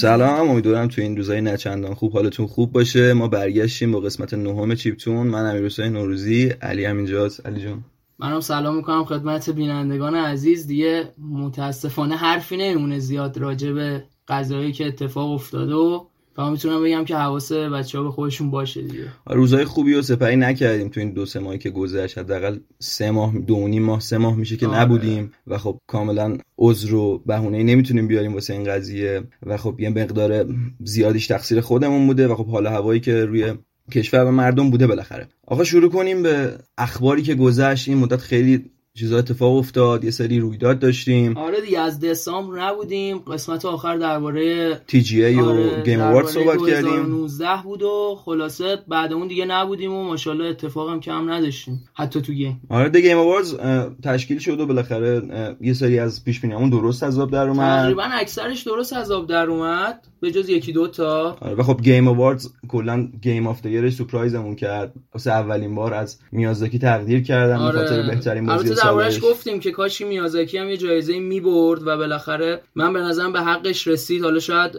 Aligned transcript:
سلام 0.00 0.50
امیدوارم 0.50 0.88
تو 0.88 1.02
این 1.02 1.16
روزای 1.16 1.40
نچندان 1.40 1.94
خوب 1.94 2.12
حالتون 2.12 2.46
خوب 2.46 2.72
باشه. 2.72 3.12
ما 3.12 3.28
برگشتیم 3.28 3.92
با 3.92 4.00
قسمت 4.00 4.34
نهم 4.34 4.74
چیپتون. 4.74 5.26
من 5.26 5.56
امیر 5.56 5.88
نوروزی 5.88 6.48
علی 6.62 6.84
هم 6.84 6.96
اینجاست. 6.96 7.46
علی 7.46 7.60
جون 7.60 7.84
منم 8.18 8.40
سلام 8.40 8.76
می‌کنم 8.76 9.04
خدمت 9.04 9.50
بینندگان 9.50 10.14
عزیز. 10.14 10.66
دیگه 10.66 11.12
متاسفانه 11.18 12.16
حرفی 12.16 12.56
نمیمونه 12.56 12.98
زیاد 12.98 13.38
راجع 13.38 13.72
به 13.72 14.04
قضایی 14.28 14.72
که 14.72 14.86
اتفاق 14.86 15.30
افتاده 15.30 15.74
و 15.74 16.04
فقط 16.36 16.50
می‌تونم 16.50 16.84
بگم 16.84 17.04
که 17.04 17.16
حواس 17.16 17.52
بچه 17.52 17.98
ها 17.98 18.04
به 18.04 18.10
خودشون 18.10 18.50
باشه 18.50 18.82
دیگه. 18.82 19.04
روزای 19.26 19.64
خوبی 19.64 19.94
و 19.94 20.02
سپری 20.02 20.36
نکردیم 20.36 20.88
تو 20.88 21.00
این 21.00 21.12
دو 21.12 21.26
سه 21.26 21.40
ماهی 21.40 21.58
که 21.58 21.70
گذشت. 21.70 22.18
حداقل 22.18 22.58
سه 22.78 23.10
ماه 23.10 23.38
دو 23.38 23.68
نیم 23.68 23.82
ماه 23.82 24.00
سه 24.00 24.18
ماه 24.18 24.36
میشه 24.36 24.56
که 24.56 24.66
آره. 24.66 24.80
نبودیم 24.80 25.32
و 25.46 25.58
خب 25.58 25.78
کاملا 25.86 26.38
عذر 26.58 26.94
و 26.94 27.22
بهونه 27.26 27.62
نمی‌تونیم 27.62 28.08
بیاریم 28.08 28.34
واسه 28.34 28.52
این 28.52 28.64
قضیه 28.64 29.22
و 29.46 29.56
خب 29.56 29.80
یه 29.80 29.90
مقدار 29.90 30.46
زیادیش 30.84 31.26
تقصیر 31.26 31.60
خودمون 31.60 32.06
بوده 32.06 32.28
و 32.28 32.34
خب 32.34 32.46
حالا 32.46 32.70
هوایی 32.70 33.00
که 33.00 33.24
روی 33.24 33.54
کشور 33.92 34.24
و 34.24 34.30
مردم 34.30 34.70
بوده 34.70 34.86
بالاخره. 34.86 35.28
آقا 35.46 35.64
شروع 35.64 35.90
کنیم 35.90 36.22
به 36.22 36.58
اخباری 36.78 37.22
که 37.22 37.34
گذشت. 37.34 37.88
این 37.88 37.98
مدت 37.98 38.20
خیلی 38.20 38.70
چیزا 38.94 39.18
اتفاق 39.18 39.56
افتاد 39.56 40.04
یه 40.04 40.10
سری 40.10 40.40
رویداد 40.40 40.78
داشتیم. 40.78 41.36
آره 41.36 41.60
دیگه 41.60 41.80
از 41.80 42.00
دسامبر 42.00 42.62
نبودیم. 42.62 43.18
قسمت 43.18 43.64
آخر 43.64 43.96
درباره 43.96 44.74
TGA 44.86 45.40
آره 45.40 45.80
و 45.80 45.82
Game 45.82 46.00
Award 46.00 46.26
صحبت 46.26 46.58
کردیم. 46.68 46.90
2019 46.90 47.48
بود 47.64 47.82
و 47.82 48.18
خلاصه 48.24 48.78
بعد 48.88 49.12
اون 49.12 49.28
دیگه 49.28 49.44
نبودیم 49.44 49.92
و 49.92 50.04
ماشاءالله 50.04 50.44
اتفاق 50.44 50.90
هم 50.90 51.00
کم 51.00 51.30
نداشتیم. 51.30 51.84
حتی 51.94 52.20
تو 52.20 52.32
game 52.32 52.60
آره 52.68 52.88
The 52.88 53.02
Game 53.02 53.18
Awards 53.18 53.56
تشکیل 54.02 54.38
شد 54.38 54.60
و 54.60 54.66
بالاخره 54.66 55.22
یه 55.60 55.72
سری 55.72 55.98
از 55.98 56.24
پیش 56.24 56.40
بینیامون 56.40 56.70
درست 56.70 57.02
از 57.02 57.18
آب 57.18 57.30
در 57.30 57.48
اومد. 57.48 57.82
تقریبا 57.82 58.02
اکثرش 58.02 58.62
درست 58.62 58.92
از 58.92 59.10
آب 59.10 59.26
در 59.26 59.46
اومد. 59.46 60.06
به 60.20 60.30
جز 60.30 60.48
یکی 60.48 60.72
دو 60.72 60.86
تا. 60.86 61.36
آره 61.40 61.54
و 61.54 61.62
خب 61.62 61.80
Game 61.82 62.08
Awards 62.08 62.52
کلا 62.68 63.08
game 63.22 63.46
of 63.46 63.66
the 63.66 63.90
سورپرایزمون 63.90 64.54
کرد. 64.54 64.92
واسه 65.14 65.30
اولین 65.30 65.74
بار 65.74 65.94
از 65.94 66.18
میازاکی 66.32 66.78
تقدیر 66.78 67.22
کردن 67.22 67.56
آره. 67.56 67.78
به 67.78 67.84
خاطر 67.84 68.02
بهترین 68.02 68.46
بازی 68.46 68.74
دربارش 68.74 69.20
گفتیم 69.22 69.60
که 69.60 69.70
کاشکی 69.70 70.04
میازاکی 70.04 70.58
هم 70.58 70.68
یه 70.68 70.76
جایزه 70.76 71.18
می‌برد 71.18 71.82
و 71.86 71.96
بالاخره 71.96 72.62
من 72.74 72.92
به 72.92 73.00
نظرم 73.00 73.32
به 73.32 73.40
حقش 73.40 73.86
رسید. 73.86 74.22
حالا 74.22 74.38
شاید 74.38 74.72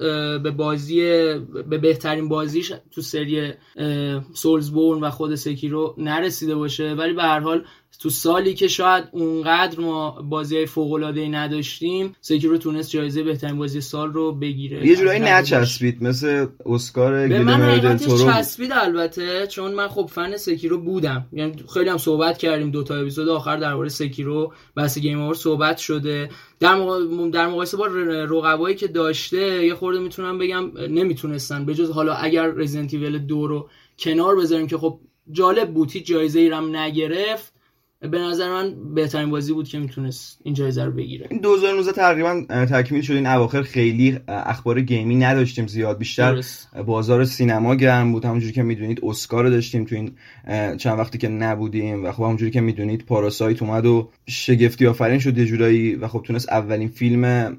به 0.44 0.52
بازی 0.52 1.00
به 1.70 1.78
بهترین 1.78 2.30
بازیش 2.30 2.74
تو 2.92 3.02
سری 3.02 3.54
Soulsborne 4.34 5.00
و 5.00 5.10
خود 5.10 5.36
Sekiro 5.36 5.96
نرسیده 5.98 6.56
باشه. 6.56 6.94
ولی 6.94 7.14
به 7.14 7.24
هر 7.24 7.40
حال 7.40 7.64
تو 8.00 8.10
سالی 8.10 8.54
که 8.54 8.68
شاید 8.68 9.04
اونقدر 9.12 9.80
ما 9.80 10.12
بازی 10.12 10.56
های 10.56 10.66
فوق 10.66 10.94
العاده 10.94 11.28
نداشتیم 11.28 12.16
Sekiro 12.22 12.58
تونست 12.58 12.92
جایزه 12.92 13.24
بهترین 13.24 13.58
بازی 13.58 13.82
سال 13.82 14.14
رو 14.14 14.32
بگیره. 14.32 14.88
یه 14.88 14.96
جورایی 14.96 15.20
نچسبید 15.20 16.04
مثل 16.04 16.46
اسکار 16.66 17.28
به 17.28 17.40
من 17.40 17.98
چسبید 17.98 18.72
البته 18.74 19.48
چون 19.48 19.74
من 19.74 19.88
خب 19.88 20.10
فن 20.14 20.38
سکیرو 20.38 20.78
بودم. 20.78 21.28
یعنی 21.34 21.56
خیلی 21.74 21.90
هم 21.90 21.98
صحبت 21.98 22.38
کردیم 22.38 22.72
دو 22.72 22.84
تا 22.84 22.96
اپیزود 22.96 23.30
آخر 23.30 23.58
درباره 23.58 23.90
سکیرو 23.90 24.54
بس 24.78 25.00
گیم 25.00 25.22
اوور 25.22 25.36
صحبت 25.36 25.78
شده. 25.78 26.30
در 26.60 27.00
در 27.34 27.48
مقایسه 27.48 27.78
با 27.78 27.86
رقبایی 27.86 28.76
که 28.76 28.88
داشته 28.88 29.66
یه 29.66 29.76
خورده 29.76 30.00
می‌تونم 30.00 30.38
بگم 30.38 30.72
نمی‌تونستن. 30.90 31.66
به 31.66 31.74
جز 31.74 31.92
حالا 31.92 32.14
اگر 32.14 32.48
رزیدنت 32.48 32.96
2 33.28 33.48
رو 33.48 33.70
کنار 34.00 34.36
بذاریم 34.36 34.68
که 34.68 34.78
خب 34.78 35.00
جالب 35.32 35.74
بود 35.74 35.92
هیچ 35.92 36.06
جایزه 36.06 36.40
ای 36.40 36.50
هم 36.50 36.76
نگرفت. 36.76 37.51
به 38.02 38.20
نظر 38.20 38.50
من 38.50 38.94
بهترین 38.94 39.30
بازی 39.30 39.54
بود 39.54 39.68
که 39.68 39.80
می‌تونست 39.80 40.40
این 40.44 40.54
جایزه 40.54 40.86
رو 40.86 40.92
بگیره. 40.92 41.28
این 41.30 41.40
2019 41.40 41.92
تقریبا 41.92 42.46
تکمیل 42.50 43.02
شد. 43.02 43.14
این 43.14 43.28
اواخر 43.28 43.62
خیلی 43.62 44.20
اخبار 44.28 44.82
game 44.82 45.09
ی 45.09 45.16
نداشتیم 45.16 45.68
زیاد. 45.68 45.98
بیشتر 45.98 46.32
درست. 46.32 46.76
بازار 46.86 47.26
سینما 47.26 47.76
گرم 47.76 48.12
بود. 48.12 48.26
همونجوری 48.26 48.54
که 48.54 48.64
می‌دونید 48.64 49.00
اسکار 49.04 49.50
داشتیم 49.50 49.86
تو 49.86 49.96
این 49.96 50.12
چند 50.78 51.00
وقتی 51.00 51.18
که 51.18 51.28
نبودیم. 51.28 52.06
و 52.06 52.12
خب 52.12 52.24
همونجوری 52.24 52.52
که 52.52 52.62
می‌دونید 52.62 53.06
Parasite 53.06 53.62
اومد 53.62 53.86
و 53.86 54.10
شگفتی 54.30 54.88
آفرین 54.88 55.20
شد 55.20 55.38
یه 55.38 55.46
جورایی. 55.46 55.96
و 55.96 56.08
خب 56.08 56.24
تونست 56.28 56.50
اولین 56.50 56.88
فیلم 56.88 57.58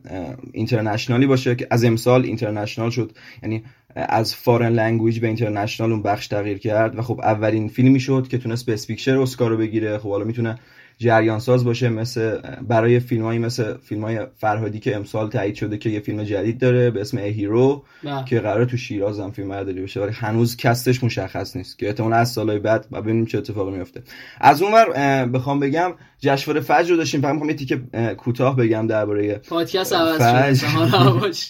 international 0.52 1.21
ی 1.21 1.26
باشه 1.26 1.54
که 1.54 1.66
از 1.70 1.84
امسال 1.84 2.24
international 2.24 2.90
شد. 2.90 3.12
یعنی 3.42 3.62
از 3.94 4.34
foreign 4.34 4.72
language 4.72 5.20
به 5.20 5.26
international 5.26 5.92
اون 5.92 6.02
بخش 6.02 6.26
تغییر 6.26 6.58
کرد 6.58 6.98
و 6.98 7.02
خب 7.02 7.20
اولین 7.22 7.68
فیلمی 7.68 8.00
شد 8.00 8.28
که 8.30 8.38
تونست 8.38 8.66
best 8.66 8.72
picture 8.72 9.18
اسکار 9.18 9.50
رو 9.50 9.56
بگیره. 9.56 9.98
خب 9.98 10.10
حالا 10.10 10.24
می‌تونه 10.24 10.58
جریان 11.02 11.38
ساز 11.38 11.64
باشه 11.64 11.88
مثل 11.88 12.38
برای 12.68 13.00
فیلم 13.00 13.22
هایی 13.22 13.38
مثل 13.38 13.76
فیلم 13.78 14.04
های 14.04 14.26
فرهادی 14.36 14.80
که 14.80 14.96
امسال 14.96 15.30
تایید 15.30 15.54
شده 15.54 15.78
که 15.78 15.90
یه 15.90 16.00
فیلم 16.00 16.24
جدید 16.24 16.58
داره 16.58 16.90
به 16.90 17.00
اسم 17.00 17.18
Hero 17.18 17.84
که 18.26 18.40
قرار 18.40 18.64
تو 18.64 18.76
شیراز 18.76 19.20
هم 19.20 19.30
فیلم 19.30 19.48
برداری 19.48 19.82
بشه 19.82 20.00
ولی 20.00 20.12
هنوز 20.12 20.56
cast 20.56 20.88
ش 20.88 21.04
مشخص 21.04 21.56
نیست 21.56 21.78
که 21.78 21.86
احتمال 21.86 22.12
از 22.12 22.30
سالهای 22.30 22.58
بعد 22.58 22.86
و 22.90 23.02
ببینیم 23.02 23.26
چه 23.26 23.38
اتفاقی 23.38 23.70
میفته 23.70 24.02
از 24.40 24.62
اون 24.62 24.72
ور 24.72 25.26
بخوام 25.26 25.60
بگم 25.60 25.92
جشنواره 26.18 26.60
فجر 26.60 26.90
رو 26.90 26.96
داشتیم 26.96 27.20
فقط 27.20 27.32
می‌خوام 27.32 27.50
یه 27.50 27.56
تیکه 27.56 27.76
کوتاه 28.16 28.56
بگم 28.56 28.86
درباره 28.86 29.34
پادکست 29.34 29.92
عوض 29.92 30.64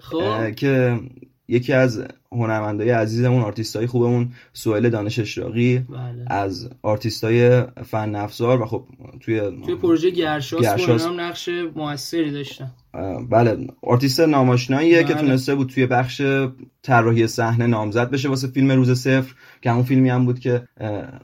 خب. 0.00 0.54
که 0.54 0.98
یکی 1.48 1.72
از 1.72 2.04
هنرمندای 2.32 2.90
عزیزمون 2.90 3.42
آرتیستای 3.42 3.86
خوبمون 3.86 4.32
سهیل 4.52 4.90
دانش 4.90 5.18
اشراقی 5.18 5.78
بله. 5.78 6.24
از 6.26 6.70
آرتیستای 6.82 7.62
فن 7.86 8.14
افزار 8.14 8.62
و 8.62 8.66
خب 8.66 8.84
توی 9.20 9.40
توی 9.66 9.74
پروژه 9.74 10.10
گرشاسپ, 10.10 10.62
گرشاسپ... 10.62 11.06
هم 11.06 11.20
نقش 11.20 11.48
موثری 11.76 12.30
داشتن. 12.30 12.70
بله. 13.30 13.66
آرتیست 13.82 14.20
نام‌آشناییه 14.20 15.02
بله. 15.02 15.14
که 15.14 15.14
تونسته 15.14 15.54
بود 15.54 15.68
توی 15.68 15.86
بخش 15.86 16.22
طراحی 16.82 17.26
صحنه 17.26 17.66
نامزد 17.66 18.10
بشه 18.10 18.28
واسه 18.28 18.48
فیلم 18.48 18.70
روز 18.70 19.00
صفر 19.00 19.34
که 19.62 19.70
همون 19.70 19.82
فیلمی 19.82 20.08
هم 20.08 20.24
بود 20.24 20.38
که 20.38 20.68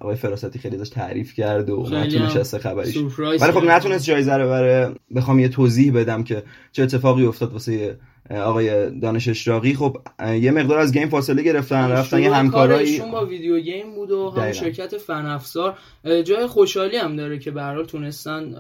آقای 0.01 0.17
فراستی 0.17 0.59
خیلی 0.59 0.77
ازش 0.77 0.89
تعریف 0.89 1.35
کرد 1.35 1.71
و 1.71 1.87
نتونست 1.93 2.59
خبریش. 2.59 2.97
ولی 3.19 3.53
خب 3.53 3.65
نتونست 3.65 4.05
جایزه 4.05 4.37
رو 4.37 4.49
ببره 4.49 4.95
بخوام 5.15 5.39
یه 5.39 5.49
توضیح 5.49 5.93
بدم 5.93 6.25
که 6.25 6.43
چه 6.73 6.83
اتفاقی 6.83 7.27
افتاد 7.27 7.53
واسه 7.53 7.99
آقای 8.31 8.91
دانش 8.91 9.29
اشراقی 9.29 9.75
خب 9.75 9.97
یه 10.41 10.51
مقدار 10.51 10.79
از 10.79 10.93
game 10.93 11.09
فاصله 11.09 11.43
گرفتن 11.43 11.91
رفتن 11.91 12.23
یه 12.23 12.35
همکارایی. 12.35 13.01
با 13.13 13.27
video 13.27 13.61
game 13.61 13.95
بود 13.95 14.11
و 14.11 14.31
هم 14.31 14.53
شرکت 14.53 14.99
فن 14.99 15.27
افزار 15.27 15.79
جای 16.25 16.47
خوشحالی 16.47 16.97
هم 16.97 17.17
داره 17.17 17.39
که 17.39 17.51
به 17.51 17.85
تونستن 17.89 18.55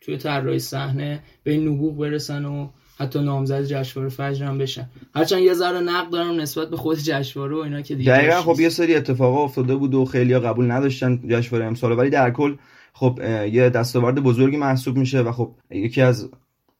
توی 0.00 0.16
طراحی 0.16 0.58
صحنه 0.58 1.22
به 1.42 1.50
این 1.50 1.68
نبوغ 1.68 1.98
برسن 1.98 2.44
و 2.44 2.68
حتی 2.98 3.18
نامزد 3.18 3.64
جشنواره 3.64 4.10
فجر 4.10 4.44
هم 4.44 4.58
بشن. 4.58 4.88
هرچند 5.14 5.42
یه 5.42 5.54
ذره 5.54 5.80
نقد 5.80 6.10
دارم 6.10 6.40
نسبت 6.40 6.70
به 6.70 6.76
خود 6.76 6.98
جشنواره 6.98 7.56
و 7.56 7.58
اینا 7.58 7.82
که 7.82 7.94
دیگه 7.94 8.12
دقیقا 8.12 8.40
خب 8.40 8.60
یه 8.60 8.68
سری 8.68 8.94
اتفاقا 8.94 9.44
افتاده 9.44 9.76
بود 9.76 9.94
و 9.94 10.04
خیلی 10.04 10.38
قبول 10.38 10.70
نداشتن 10.70 11.20
جشنواره 11.28 11.66
امسال 11.66 11.98
ولی 11.98 12.10
در 12.10 12.30
کل 12.30 12.56
خب 12.92 13.20
یه 13.52 13.70
دستاورد 13.70 14.22
بزرگی 14.22 14.56
محسوب 14.56 14.96
میشه 14.96 15.20
و 15.20 15.32
خب 15.32 15.54
یکی 15.70 16.02
از 16.02 16.30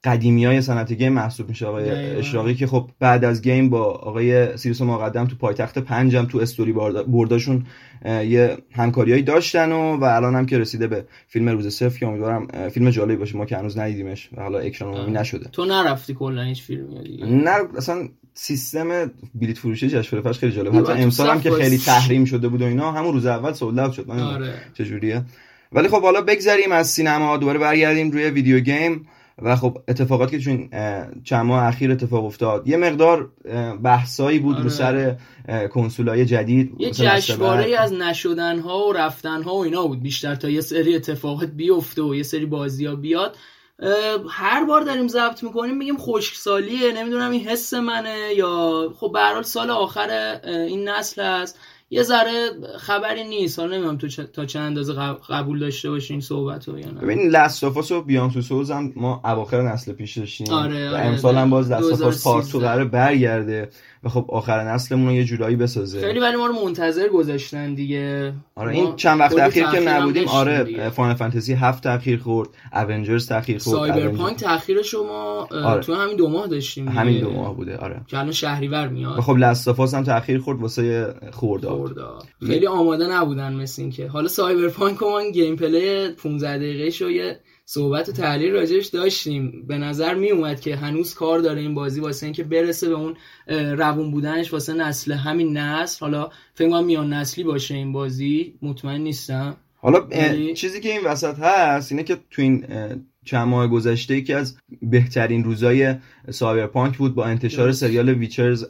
قدیمی 0.05 0.45
های 0.45 0.61
صنعت 0.61 0.93
game 0.93 1.13
محسوب 1.13 1.49
میشه 1.49 1.67
آقای 1.67 1.91
اشراقی 1.91 2.55
که 2.55 2.67
خب 2.67 2.91
بعد 3.01 3.25
از 3.25 3.43
game 3.43 3.71
با 3.71 3.85
آقای 3.85 4.57
سیروس 4.57 4.83
مقدم 4.83 5.27
تو 5.27 5.37
پایتخت 5.37 5.79
پنجم 5.79 6.25
تو 6.25 6.39
استوری 6.39 6.73
برداشون 7.07 7.67
یه 8.05 8.57
همکاریایی 8.73 9.23
داشتن 9.23 9.73
و 9.73 9.97
و 9.97 10.05
الان 10.05 10.35
هم 10.35 10.47
که 10.47 10.59
رسیده 10.59 10.87
به 10.87 11.05
فیلم 11.29 11.49
روز 11.49 11.69
صفر 11.75 11.99
که 11.99 12.07
امیدوارم 12.07 12.69
فیلم 12.69 12.91
جالبی 12.91 13.17
باشه. 13.17 13.37
ما 13.37 13.45
که 13.45 13.57
هنوز 13.57 13.79
ندیدیمش 13.79 14.31
و 14.37 14.43
حالا 14.43 14.59
اکران 14.59 14.95
عمومی 14.95 15.13
نشده. 15.13 15.49
تو 15.53 15.65
نرفتی 15.65 16.15
کلا 16.15 16.43
هیچ 16.43 16.63
فیلمی 16.63 17.03
دیگه؟ 17.03 17.27
نه 17.27 17.77
اصلا 17.77 18.09
سیستم 18.35 19.11
بلیت 19.35 19.59
فروشی 19.59 19.89
جشنواره 19.89 20.33
فش 20.33 20.39
خیلی 20.39 20.53
جالب. 20.53 20.77
حتی 20.77 21.03
امسال 21.03 21.31
هم 21.31 21.41
که 21.41 21.51
خیلی 21.51 21.79
تحریم 21.79 22.25
شده 22.25 22.49
بود 22.49 22.63
و 22.63 22.65
اینا 22.65 22.93
همون 22.93 23.13
روز 23.13 23.27
اول 23.27 23.53
سولد 23.53 23.93
شد. 23.93 24.09
من 24.09 24.21
آره. 24.21 24.55
چجوریه. 24.75 25.23
ولی 25.73 25.89
خب 25.89 26.03
حالا 26.03 26.21
بگذریم 26.21 26.73
از 26.73 26.89
سینما 26.89 27.37
دوباره 27.37 27.59
برگردیم 27.59 28.11
روی 28.11 28.31
ویدیو 28.31 28.61
گیم. 28.61 29.07
و 29.43 29.57
خب 29.57 29.79
اتفاقاتی 29.89 30.39
که 30.39 30.45
چون 30.45 30.69
چند 31.25 31.47
ماه 31.47 31.65
اخیر 31.65 31.93
اتفاق 31.93 32.25
افتاد. 32.25 32.69
یه 32.69 32.77
مقدار 32.77 33.31
بحثایی 33.83 34.39
بود 34.39 34.55
آره. 34.55 34.65
رو 34.65 34.71
سر 34.71 35.17
کنسولای 35.73 36.27
جدید 36.27 36.75
یه 36.79 36.91
جشنواره 36.91 37.79
از 37.79 37.93
نشدن 37.93 38.59
ها 38.59 38.87
و 38.89 38.93
رفتن 38.93 39.43
ها 39.43 39.55
و 39.55 39.65
اینا 39.65 39.87
بود. 39.87 40.03
بیشتر 40.03 40.35
تا 40.35 40.49
یه 40.49 40.61
سری 40.61 40.97
اتفاقات 40.97 41.49
بیفته 41.49 42.03
و 42.03 42.15
یه 42.15 42.23
سری 42.23 42.47
بازی 42.47 42.87
ها 42.87 42.95
بیاد 42.95 43.37
هر 44.31 44.65
بار 44.65 44.81
داریم 44.81 45.09
ضبط 45.09 45.43
می‌کنیم 45.43 45.77
میگیم 45.77 45.97
خشکسالیه. 45.99 46.93
نمی‌دونم 46.93 47.31
این 47.31 47.49
حس 47.49 47.75
منه 47.75 48.35
یا 48.37 48.83
خب 48.97 49.13
به 49.13 49.43
سال 49.43 49.71
آخر 49.71 50.39
این 50.45 50.89
نسل 50.89 51.23
هست. 51.23 51.59
یه 51.91 52.03
ذره 52.03 52.51
خبری 52.79 53.25
نیست. 53.25 53.59
حالا 53.59 53.77
نمی‌دونم 53.77 53.99
تو 53.99 54.09
تا 54.09 54.47
چه 54.47 54.59
اندازه 54.59 54.95
قبول 55.29 55.59
داشته 55.59 55.91
باشین 55.91 56.15
این 56.15 56.21
صحبت 56.21 56.69
رو 56.69 56.79
یا 56.79 56.91
نه. 56.91 57.01
ببین 57.01 57.31
لستافاس 57.31 57.93
و 57.93 58.03
بیام 58.03 58.31
تو 58.31 58.43
سوز 58.43 58.71
هم 58.71 58.93
ما 58.97 59.21
اواخر 59.25 59.63
نسل 59.63 59.93
پیش 59.93 60.19
داشتیم. 60.19 60.51
آره, 60.51 60.91
آره 60.91 61.01
امسال 61.01 61.37
هم 61.37 61.51
باز 61.51 61.71
لستافاس 61.71 62.25
پارت 62.25 62.49
تو 62.49 62.59
قرار 62.59 62.85
برگرده. 62.85 63.71
و 64.05 64.09
خب 64.09 64.27
آخر 64.29 64.65
نسلمون 64.65 65.07
رو 65.07 65.15
یه 65.15 65.25
جورایی 65.25 65.57
بسازه. 65.57 66.01
خیلی 66.01 66.21
ولی 66.21 66.37
ما 66.37 66.47
رو 66.47 66.65
منتظر 66.65 67.09
گذاشتن 67.09 67.75
دیگه. 67.75 68.33
آره 68.55 68.73
این 68.73 68.97
چند 68.97 69.21
وقت 69.21 69.39
اخیر 69.39 69.67
که 69.67 69.81
نبودیم 69.81 70.29
آره 70.29 70.91
Final 70.91 71.15
Fantasy 71.15 71.53
هفت 71.55 71.83
تاخیر 71.83 72.19
خورد 72.19 72.49
Avengers 72.73 73.29
تاخیر 73.29 73.59
خورد 73.59 73.93
Cyberpunk 73.93 74.37
تاخیر 74.37 74.83
شما 74.83 75.49
آره. 75.51 75.81
تو 75.81 75.95
همین 75.95 76.17
دو 76.17 76.29
ماه 76.29 76.47
داشتیم 76.47 76.89
همین 76.89 77.21
دو 77.21 77.31
ماه 77.31 77.57
بوده 77.57 77.77
آره. 77.77 78.01
که 78.07 78.19
الان 78.19 78.33
شهریور 78.33 78.89
میاد. 78.89 79.21
خب 79.21 79.37
Last 79.39 79.67
of 79.67 79.81
Us 79.81 79.95
هم 79.95 80.05
تاخیر 80.05 80.41
خورد 80.41 80.61
واسه 80.61 81.15
خورداد 81.33 82.25
خیلی 82.47 82.67
آماده 82.67 83.07
نبودن 83.07 83.53
مثل 83.53 83.83
اینکه. 83.83 84.09
حالا 84.09 84.29
Cyberpunk 84.29 85.03
من 85.03 85.31
gameplay 85.31 86.09
15 86.09 86.57
دقیقه 86.57 86.91
شو 86.91 87.11
یه 87.11 87.41
صحبت 87.71 88.09
و 88.09 88.13
تحلیل 88.13 88.53
راجعش 88.53 88.87
داشتیم. 88.87 89.65
به 89.67 89.79
نظر 89.79 90.15
می 90.15 90.31
اومد 90.31 90.61
که 90.61 90.77
هنوز 90.77 91.15
کار 91.15 91.39
داره 91.39 91.61
این 91.61 91.75
بازی 91.75 92.01
واسه 92.01 92.27
اینکه 92.27 92.45
برسه 92.45 92.89
به 92.89 92.95
اون 92.95 93.17
روون 93.77 94.11
بودنش 94.11 94.53
واسه 94.53 94.75
نسل 94.75 95.13
همین 95.13 95.57
نسل. 95.57 96.01
حالا 96.01 96.31
فکر 96.55 96.81
میان 96.81 97.13
نسلی 97.13 97.45
باشه 97.45 97.75
این 97.75 97.93
بازی. 97.93 98.59
مطمئن 98.63 99.01
نیستم. 99.01 99.57
حالا 99.77 100.09
چیزی 100.55 100.81
که 100.81 100.93
این 100.93 101.01
وسط 101.05 101.39
هست 101.39 101.93
اینه 101.93 102.05
که 102.05 102.19
تو 102.31 102.43
این 102.43 102.67
چند 103.29 103.49
ماه 103.49 103.67
گذشته 103.67 104.17
یکی 104.17 104.35
از 104.35 104.57
بهترین 104.83 105.45
روزای 105.45 105.95
Cyberpunk 106.31 106.97
بود 106.97 107.15
با 107.15 107.25
انتشار 107.25 107.73
سریال 107.73 108.09
Witcher's 108.09 108.67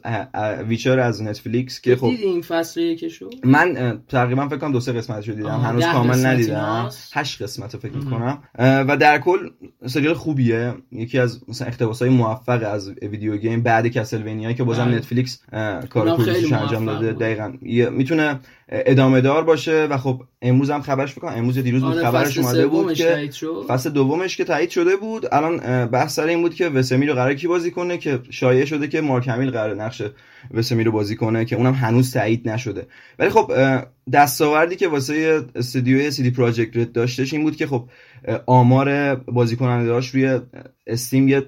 Witcher 0.68 0.98
از 0.98 1.22
Netflix 1.22 1.80
که 1.80 1.96
خب 1.96 2.04
این 2.04 2.42
فصل 2.42 2.80
یکشو 2.80 3.30
من 3.44 4.00
تقریبا 4.08 4.48
فکر 4.48 4.56
کنم 4.58 4.72
دو 4.72 4.80
سه 4.80 4.92
قسمت 4.92 5.20
شو 5.20 5.32
دیدم. 5.32 5.60
هنوز 5.60 5.84
کامل 5.84 6.26
ندیدم. 6.26 6.90
هشت 7.12 7.42
قسمت 7.42 7.76
فکر 7.76 7.98
کنم 7.98 8.38
و 8.58 8.96
در 8.96 9.18
کل 9.18 9.38
سریال 9.86 10.14
خوبیه. 10.14 10.74
یکی 10.92 11.18
از 11.18 11.40
مثلا 11.48 11.68
اقتباسای 11.68 12.08
موفق 12.08 12.72
از 12.72 12.90
video 13.02 13.36
game 13.36 13.62
بعد 13.62 13.86
Castlevania 13.86 14.52
که 14.52 14.64
بازم 14.64 14.84
بله. 14.84 14.96
Netflix 14.96 15.42
کار 15.90 16.10
خوبیش 16.10 16.52
انجام 16.52 16.86
داده. 16.86 17.12
دقیقاً. 17.12 17.52
می‌تونه 17.90 18.40
ادامه 18.68 19.20
دار 19.20 19.44
باشه 19.44 19.86
و 19.90 19.96
خب 19.96 20.22
امروز 20.42 20.70
هم 20.70 20.82
خبرش 20.82 21.14
بکنم 21.14 21.32
امروز 21.36 21.58
دیروز 21.58 21.82
بود 21.82 21.92
آره، 21.92 22.02
خبرش 22.02 22.38
اومده 22.38 22.66
بود 22.66 22.94
که 22.94 23.30
فصل 23.68 23.90
دومش 23.90 24.36
که 24.36 24.44
تایید 24.44 24.70
شده 24.70 24.96
بود. 24.96 25.26
الان 25.32 25.86
بحث 25.86 26.14
سر 26.14 26.26
این 26.26 26.42
بود 26.42 26.54
که 26.54 26.68
وسمی 26.68 27.06
رو 27.06 27.14
قرار 27.14 27.34
کی 27.34 27.46
بازی 27.46 27.70
کنه 27.70 27.98
که 27.98 28.20
شایعه 28.30 28.64
شده 28.64 28.88
که 28.88 29.00
مارک 29.00 29.28
همیل 29.28 29.50
قرار 29.50 29.74
نقش 29.74 30.02
وسمی 30.54 30.84
رو 30.84 30.92
بازی 30.92 31.16
کنه 31.16 31.44
که 31.44 31.56
اونم 31.56 31.74
هنوز 31.74 32.12
تایید 32.12 32.48
نشده. 32.48 32.86
ولی 33.18 33.30
خب 33.30 33.52
دستاوردی 34.12 34.76
که 34.76 34.88
واسه 34.88 35.44
استودیوی 35.54 36.10
سی 36.10 36.22
دی 36.22 36.30
پراجکت 36.30 36.76
رد 36.76 36.92
داشتش 36.92 37.32
این 37.32 37.42
بود 37.42 37.56
که 37.56 37.66
خب 37.66 37.88
آمار 38.46 39.14
بازی 39.14 39.56
داشت 39.56 40.14
روی 40.14 40.40
استیم 40.86 41.28
یه 41.28 41.46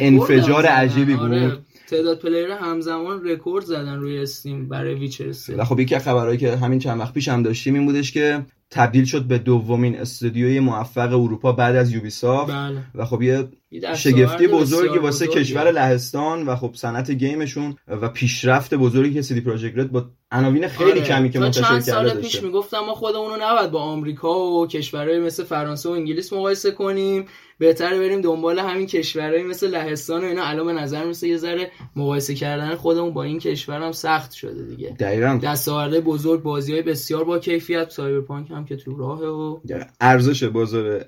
انفجار 0.00 0.66
عجیبی 0.66 1.14
بود. 1.14 1.32
آره. 1.32 1.58
تعداد 1.86 2.18
player 2.18 2.50
همزمان 2.50 3.24
رکورد 3.24 3.64
زدن 3.64 3.98
روی 3.98 4.18
Steam 4.18 4.68
برای 4.68 4.94
Witcher 4.94 5.32
3 5.32 5.56
و 5.56 5.64
خب 5.64 5.80
یکی 5.80 5.94
از 5.94 6.02
خبرهایی 6.02 6.38
که 6.38 6.56
همین 6.56 6.78
چند 6.78 7.00
وقت 7.00 7.14
پیش 7.14 7.28
هم 7.28 7.42
داشتیم 7.42 7.74
این 7.74 7.86
بودش 7.86 8.12
که 8.12 8.46
تبدیل 8.70 9.04
شد 9.04 9.22
به 9.22 9.38
دومین 9.38 9.98
استودیوی 9.98 10.60
موفق 10.60 11.12
اروپا 11.12 11.52
بعد 11.52 11.76
از 11.76 11.92
Ubisoft. 11.92 12.52
بله. 12.52 12.82
و 12.94 13.04
خب 13.04 13.22
یه 13.22 13.48
شگفتی 13.96 14.46
بزرگی 14.46 14.98
واسه 14.98 15.26
کشور 15.26 15.70
لهستان 15.70 16.46
و 16.46 16.56
خب 16.56 16.70
صنعت 16.74 17.10
game 17.10 17.43
شون 17.43 17.76
و 17.88 18.08
پیشرفت 18.08 18.74
بزرگی 18.74 19.14
که 19.14 19.22
CD 19.22 19.40
Projekt 19.40 19.78
Red 19.78 19.92
با 19.92 20.04
عناوین 20.32 20.68
خیلی 20.68 20.90
آره. 20.90 21.00
کمی 21.00 21.30
که 21.30 21.38
منتشر 21.38 21.60
کرده 21.60 21.74
چند 21.74 21.80
سال 21.80 22.20
پیش 22.20 22.42
می‌گفتم 22.42 22.78
ما 22.78 22.94
خودمون 22.94 23.30
رو 23.30 23.36
نباید 23.42 23.70
با 23.70 23.80
آمریکا 23.80 24.40
و 24.40 24.66
کشورهای 24.66 25.20
مثل 25.20 25.44
فرانسه 25.44 25.88
و 25.88 25.92
انگلیس 25.92 26.32
مقایسه 26.32 26.70
کنیم. 26.70 27.26
بهتره 27.58 27.98
بریم 27.98 28.20
دنبال 28.20 28.58
همین 28.58 28.86
کشورهایی 28.86 29.42
مثل 29.42 29.70
لهستان 29.70 30.24
و 30.24 30.26
اینا. 30.26 30.44
الان 30.44 30.66
به 30.66 30.72
نظر 30.72 31.04
مثل 31.04 31.26
یه 31.26 31.36
ذره 31.36 31.70
مقایسه 31.96 32.34
کردن 32.34 32.74
خودمون 32.74 33.14
با 33.14 33.22
این 33.22 33.38
کشور 33.38 33.82
هم 33.82 33.92
سخت 33.92 34.32
شده 34.32 34.62
دیگه. 34.62 34.96
دقیقاً. 35.00 35.40
دستاورده 35.42 36.00
بزرگ 36.00 36.42
بازی 36.42 36.72
های 36.72 36.82
بسیار 36.82 37.24
با 37.24 37.38
کیفیت. 37.38 37.90
Cyberpunk 37.90 38.50
هم 38.50 38.64
که 38.64 38.76
تو 38.76 38.96
راهه 38.96 39.26
و 39.26 39.58
ارزش 40.00 40.44
بازار 40.44 41.04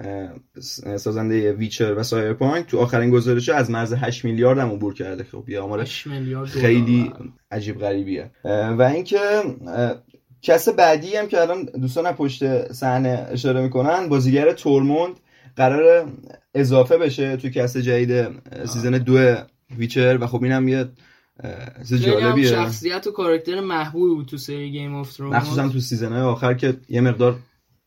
سازنده 0.97 1.53
Witcher 1.53 1.95
و 1.95 2.03
Cyberpunk. 2.03 2.56
تو 2.63 2.79
آخرین 2.79 3.11
گزارش 3.11 3.49
از 3.49 3.71
مرز 3.71 3.93
8 3.93 4.25
میلیارد 4.25 4.59
هم 4.59 4.71
عبور 4.71 4.95
کرده. 4.95 5.25
خب 5.25 5.49
یه 5.49 5.61
آمار 5.61 5.85
خیلی 6.45 7.13
عجیب 7.51 7.79
غریبیه. 7.79 8.31
و 8.79 8.83
اینکه 8.83 9.19
کس 10.43 10.69
بعدی 10.69 11.17
هم 11.17 11.27
که 11.27 11.41
الان 11.41 11.65
دوستان 11.65 12.13
پشت 12.13 12.73
صحنه 12.73 13.27
اشاره 13.31 13.61
می‌کنن 13.61 14.09
بازیگر 14.09 14.53
تورموند 14.53 15.15
قرار 15.57 16.09
اضافه 16.55 16.99
بشه 16.99 17.37
توی 17.37 17.51
cast 17.51 17.79
جدید 17.79 18.29
season 18.65 18.91
دو 18.91 19.37
Witcher. 19.77 20.19
و 20.21 20.27
خب 20.27 20.43
اینم 20.43 20.69
یه 20.69 20.89
چیز 21.89 21.95
جالبیه. 21.95 22.49
شخصیت 22.49 23.07
و 23.07 23.11
کاراکتر 23.11 23.61
محبوبی 23.61 24.15
بود 24.15 24.27
تو 24.27 24.37
سری 24.37 24.71
Game 24.71 24.95
of 24.95 25.17
Thrones 25.17 25.35
مخصوصا 25.35 25.69
تو 25.69 25.81
season 25.81 26.13
های 26.13 26.23
آخر 26.23 26.55
که 26.55 26.77
یه 26.89 27.01
مقدار 27.01 27.39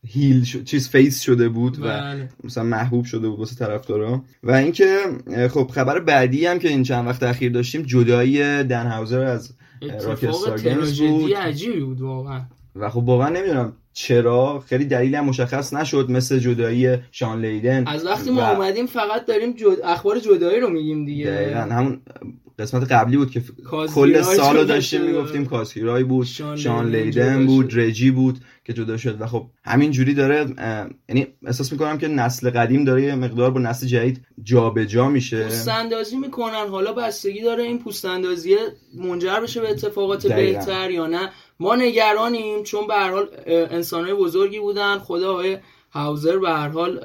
هیل 0.06 0.44
چیز 0.64 0.88
فیس 0.88 1.20
شده 1.20 1.48
بود 1.48 1.78
و 1.78 1.82
بله. 1.82 2.28
مثلا 2.44 2.64
محبوب 2.64 3.04
شده 3.04 3.28
بود 3.28 3.38
واسه 3.38 3.56
طرفدارا. 3.56 4.22
و 4.42 4.52
اینکه 4.52 4.98
خب 5.50 5.70
خبر 5.74 6.00
بعدی 6.00 6.46
هم 6.46 6.58
که 6.58 6.68
این 6.68 6.82
چند 6.82 7.06
وقت 7.06 7.22
اخیر 7.22 7.52
داشتیم 7.52 7.82
جدایی 7.82 8.38
دن 8.64 8.86
هاوزر 8.86 9.22
از 9.22 9.52
Rockstar 9.82 10.54
استار 10.54 11.08
بود. 11.08 11.34
عجیبی 11.34 11.80
بود 11.80 12.00
واقعا. 12.00 12.40
و 12.76 12.90
خب 12.90 12.98
واقعا 12.98 13.28
نمی‌دونم 13.28 13.72
چرا 13.92 14.64
خیلی 14.66 14.84
دلیل 14.84 15.20
مشخص 15.20 15.72
نشد 15.72 16.10
مثل 16.10 16.38
جدایی 16.38 16.96
شان 17.12 17.40
لیدن 17.40 17.86
از 17.86 18.06
وقتی 18.06 18.30
ما 18.30 18.50
اومدیم 18.50 18.86
فقط 18.86 19.26
داریم 19.26 19.52
جد... 19.52 19.80
اخبار 19.84 20.18
جدایی 20.18 20.60
رو 20.60 20.68
میگیم 20.68 21.04
دیگه. 21.04 21.26
دقیقا. 21.26 21.60
همون 21.60 22.00
قسمت 22.58 22.92
قبلی 22.92 23.16
بود 23.16 23.30
که 23.30 23.42
کل 23.94 24.22
سال 24.22 24.56
رو 24.56 24.64
داشتیم 24.64 25.02
می‌گفتیم 25.02 25.46
کاسکیرای 25.46 26.04
بود 26.04 26.26
شان, 26.26 26.56
شان 26.56 26.90
لیدن 26.90 27.46
بود 27.46 27.78
رجی 27.78 28.10
بود. 28.10 28.38
که 28.64 28.72
جدا 28.72 28.96
شد 28.96 29.20
و 29.20 29.26
خب 29.26 29.46
همین 29.64 29.90
جوری 29.90 30.14
داره 30.14 30.46
یعنی 31.08 31.26
احساس 31.46 31.72
می‌کنم 31.72 31.98
که 31.98 32.08
نسل 32.08 32.50
قدیم 32.50 32.84
داره 32.84 33.02
یه 33.02 33.14
مقدار 33.14 33.50
با 33.50 33.60
نسل 33.60 33.86
جدید 33.86 34.26
جابجا 34.42 34.84
جا 34.84 35.08
میشه. 35.08 35.44
پوست 35.44 35.68
اندازی 35.68 36.16
می‌کنن. 36.16 36.68
حالا 36.68 36.92
بستگی 36.92 37.42
داره 37.42 37.62
این 37.62 37.78
پوست 37.78 38.04
اندازی 38.04 38.56
منجر 38.94 39.40
بشه 39.40 39.60
به 39.60 39.70
اتفاقات 39.70 40.26
بهتر 40.26 40.90
یا 40.90 41.06
نه. 41.06 41.30
ما 41.60 41.76
نگرانیم 41.76 42.62
چون 42.62 42.86
به 42.86 42.94
هر 42.94 43.10
حال 43.10 43.28
انسانهای 43.46 44.14
بزرگی 44.14 44.58
بودن. 44.58 44.98
برادر 44.98 45.34
های 45.34 45.58
هاوزر 45.90 46.38
به 46.38 46.48
هر 46.48 46.68
حال 46.68 47.00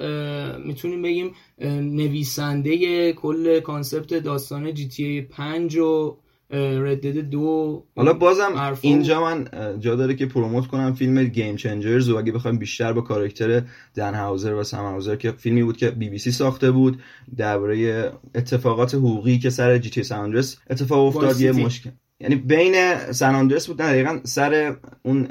می‌تونیم 0.66 1.02
بگیم 1.02 1.36
نویسنده 1.82 3.14
کل 3.14 3.60
concept 3.60 4.14
داستان 4.14 4.74
GTA 4.74 5.22
5 5.22 5.78
و 5.78 6.18
Red 6.50 6.79
Dead 6.79 7.18
دو 7.18 7.84
حالا 7.96 8.14
بازم 8.14 8.76
اینجا 8.82 9.22
من 9.22 9.48
جا 9.80 9.96
داره 9.96 10.16
که 10.16 10.26
promote 10.26 10.68
کنم 10.68 10.94
فیلم 10.94 11.24
Game 11.24 11.56
Changers 11.56 12.10
و 12.10 12.18
اگه 12.18 12.32
بخوایم 12.32 12.58
بیشتر 12.58 12.94
با 12.94 13.02
کاراکتر 13.02 13.62
دن 13.96 14.14
هاوزر 14.14 14.54
و 14.54 14.64
سم 14.64 14.78
هاوزر 14.78 15.16
که 15.16 15.32
فیلمی 15.32 15.64
بود 15.64 15.78
که 15.78 15.92
بی 15.92 16.10
بی 16.10 16.18
سی 16.18 16.32
ساخته 16.32 16.72
بود 16.72 17.02
درباره 17.38 18.12
اتفاقات 18.36 18.96
حقوقی 18.96 19.40
که 19.40 19.50
سر 19.50 19.78
جی 19.78 19.90
تی 19.90 20.04
ساندرس 20.04 20.58
اتفاق 20.70 21.06
افتاد 21.06 21.42
یه 21.42 21.52
مشکل 21.52 21.90
یعنی 22.20 22.36
بین 22.36 22.96
سن 23.12 23.36
آندرس 23.36 23.68
بود 23.68 23.82
نه 23.82 23.88
دقیقا 23.88 24.20
سر 24.24 24.76
اون 25.04 25.28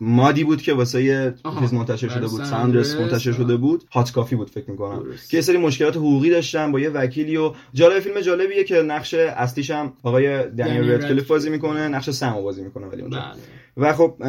مادی 0.00 0.44
بود 0.44 0.62
که 0.62 0.74
واسه 0.74 1.34
چیز 1.60 1.74
منتشر 1.74 2.08
شده 2.08 2.26
بود. 2.26 2.44
سن 2.44 2.56
آندرس 2.56 2.94
منتشر 2.94 3.32
شده 3.32 3.56
بود. 3.56 3.84
هات 3.92 4.12
کافی 4.12 4.36
بود 4.36 4.50
فکر 4.50 4.70
می‌کنم. 4.70 5.04
که 5.30 5.36
یه 5.36 5.40
سری 5.40 5.56
مشکلات 5.56 5.96
حقوقی 5.96 6.30
داشتن 6.30 6.72
با 6.72 6.80
یه 6.80 6.90
وکیلی 6.90 7.36
و 7.36 7.52
جالب 7.72 8.00
فیلم 8.00 8.20
جالبیه 8.20 8.64
که 8.64 8.74
نقش 8.74 9.14
اصلیش 9.14 9.70
هم 9.70 9.92
آقای 10.02 10.50
دنیل 10.50 10.90
ردکلیف 10.90 11.26
بازی 11.26 11.50
می‌کنه 11.50 11.88
نقش 11.88 12.10
سم 12.10 12.32
بازی 12.32 12.62
می‌کنه 12.62 12.86
ولی 12.86 13.02
اونجا. 13.02 13.18
بله. 13.18 13.88
و 13.88 13.92
خب 13.92 14.22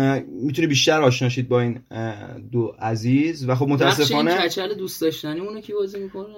می‌تونی 0.44 0.68
بیشتر 0.68 1.02
آشناشید 1.02 1.48
با 1.48 1.62
این 1.62 1.80
دو 2.52 2.76
عزیز. 2.80 3.50
و 3.50 3.56
خب 3.56 3.68
متاسفانه 3.68 4.32
نقش 4.32 4.58
این 4.58 4.68
کچل 4.70 4.80
دوست 4.80 5.02
داشتنی 5.02 5.40
اونو 5.40 5.62
کی 5.62 5.74
بازی 5.74 6.00
می‌کنه؟ 6.00 6.34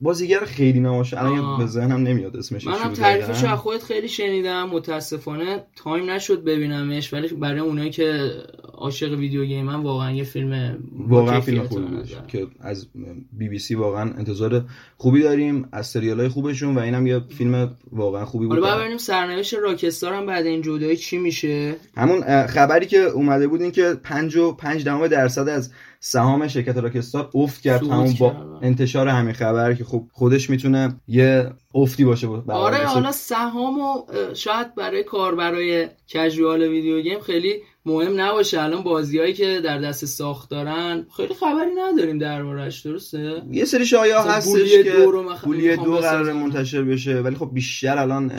بازیگر 0.00 0.44
خیلی 0.44 0.80
نماشه 0.80 1.22
الان 1.22 1.58
به 1.58 1.66
ذهنم 1.66 2.02
نمیاد 2.02 2.36
اسمش 2.36 2.66
منم 2.66 2.92
تعریفش 2.92 3.44
از 3.44 3.58
خودت 3.58 3.82
خیلی 3.82 4.08
شنیدم 4.08 4.68
متاسفانه 4.68 5.64
time 5.76 6.10
نشد 6.10 6.44
ببینمش 6.44 7.12
ولی 7.12 7.28
برای 7.28 7.60
اونایی 7.60 7.90
که 7.90 8.30
عاشق 8.74 9.18
video 9.18 9.44
game 9.44 9.64
من 9.64 9.82
واقعا 9.82 10.12
یه 10.12 10.24
فیلم 10.24 10.78
واقعا 11.08 11.40
فیلم 11.40 11.62
خوبی 11.68 11.84
که 12.28 12.46
از 12.60 12.86
بی 13.32 13.48
بی 13.48 13.58
سی 13.58 13.74
واقعا 13.74 14.02
انتظار 14.02 14.64
خوبی 14.96 15.22
داریم 15.22 15.68
از 15.72 15.86
سریال 15.86 16.20
های 16.20 16.28
خوبشون 16.28 16.74
و 16.74 16.78
اینم 16.80 17.06
یه 17.06 17.20
فیلم 17.20 17.76
واقعا 17.92 18.24
خوبی 18.24 18.46
بود. 18.46 18.58
حالا 18.58 18.78
ببینیم 18.78 18.98
سرنوشت 18.98 19.54
Rockstar 19.54 20.12
هم 20.14 20.26
بعد 20.26 20.46
این 20.46 20.62
جدایی 20.62 20.96
چی 20.96 21.18
میشه؟ 21.18 21.76
همون 21.96 22.46
خبری 22.46 22.86
که 22.86 22.98
اومده 22.98 23.48
بود 23.48 23.62
این 23.62 23.70
که 23.70 23.94
5 24.02 24.36
و 24.36 24.52
5 24.52 24.84
درصد 24.84 25.48
از 25.48 25.72
سهام 26.02 26.48
شرکت 26.48 26.76
راکستار 26.76 27.30
افت 27.34 27.60
کرد. 27.60 27.82
همون 27.82 28.14
با 28.20 28.60
انتشار 28.62 29.08
همین 29.08 29.32
خبر 29.32 29.74
که 29.74 29.84
خب 29.84 30.06
خودش 30.12 30.50
می‌تونه 30.50 30.94
یه 31.08 31.50
افتی 31.74 32.04
باشه 32.04 32.26
بود 32.26 32.50
آره 32.50 32.86
حالا 32.86 33.12
سهام 33.12 33.78
و 33.78 34.02
شاید 34.34 34.74
برای 34.74 35.04
کار 35.04 35.34
برای 35.34 35.88
کژوال 36.08 36.62
ویدیو 36.62 37.00
گیم 37.00 37.20
خیلی 37.20 37.54
مهم 37.86 38.20
نباشه. 38.20 38.62
الان 38.62 38.82
بازیایی 38.82 39.34
که 39.34 39.60
در 39.64 39.78
دست 39.78 40.04
ساخت 40.04 40.50
دارن 40.50 41.06
خیلی 41.16 41.34
خبری 41.34 41.70
نداریم 41.78 42.18
دربارش 42.18 42.80
درسته؟ 42.80 43.42
یه 43.50 43.64
سری 43.64 43.86
شایعه 43.86 44.20
هستش 44.20 44.70
که 44.70 45.06
بولی 45.44 45.76
دو 45.76 45.96
قرار 45.96 46.32
منتشر 46.32 46.82
بشه 46.82 47.20
ولی 47.20 47.34
خب 47.36 47.50
بیشتر 47.52 47.98
الان 47.98 48.32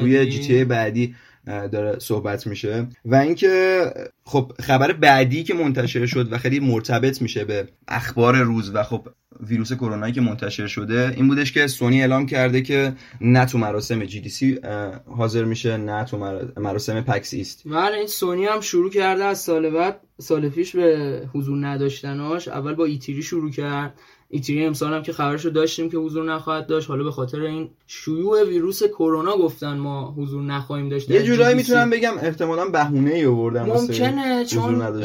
روی 0.00 0.26
GTA 0.26 0.64
بعدی 0.64 1.14
داره 1.46 1.98
صحبت 1.98 2.46
میشه. 2.46 2.86
و 3.04 3.14
اینکه 3.14 3.84
خب 4.24 4.52
خبر 4.60 4.92
بعدی 4.92 5.42
که 5.42 5.54
منتشر 5.54 6.06
شد 6.06 6.32
و 6.32 6.38
خیلی 6.38 6.60
مرتبط 6.60 7.22
میشه 7.22 7.44
به 7.44 7.68
اخبار 7.88 8.36
روز 8.36 8.74
و 8.74 8.82
خب 8.82 9.08
ویروس 9.40 9.72
کرونایی 9.72 10.12
که 10.12 10.20
منتشر 10.20 10.66
شده 10.66 11.12
این 11.16 11.28
بودش 11.28 11.52
که 11.52 11.66
سونی 11.66 12.00
اعلام 12.00 12.26
کرده 12.26 12.62
که 12.62 12.92
نه 13.20 13.46
تو 13.46 13.58
مراسم 13.58 14.04
GDC 14.04 14.60
حاضر 15.06 15.44
میشه 15.44 15.76
نه 15.76 16.04
تو 16.04 16.18
مراسم 16.56 17.00
PAX 17.00 17.34
East 17.34 17.62
بله 17.68 17.98
این 17.98 18.06
سونی 18.06 18.44
هم 18.44 18.60
شروع 18.60 18.90
کرده 18.90 19.24
از 19.24 19.38
سال 19.38 19.70
بعد 19.70 20.00
سال 20.20 20.48
پیش 20.48 20.76
به 20.76 21.22
حضور 21.32 21.66
نداشتناش 21.66 22.48
اول 22.48 22.74
با 22.74 22.84
E3 22.84 23.22
شروع 23.22 23.50
کرد. 23.50 23.98
E3 24.34 24.64
امسال 24.64 24.94
هم 24.94 25.02
که 25.02 25.12
خبرشو 25.12 25.48
داشتیم 25.48 25.90
که 25.90 25.96
حضور 25.96 26.32
نخواهد 26.34 26.66
داشت. 26.66 26.88
حالا 26.88 27.04
به 27.04 27.10
خاطر 27.10 27.40
این 27.40 27.70
شیوع 27.86 28.44
ویروس 28.44 28.82
کرونا 28.82 29.36
گفتن 29.36 29.76
ما 29.76 30.14
حضور 30.18 30.42
نخواهیم 30.42 30.88
داشت 30.88 31.10
یه 31.10 31.22
جورایی 31.22 31.56
می‌تونم 31.56 31.90
بگم 31.90 32.14
احتمالا 32.22 32.68
بهونه 32.68 33.10
ای 33.10 33.26
آوردن 33.26 33.62
ممکنه 33.62 34.44
چون 34.44 35.04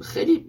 خیلی 0.00 0.44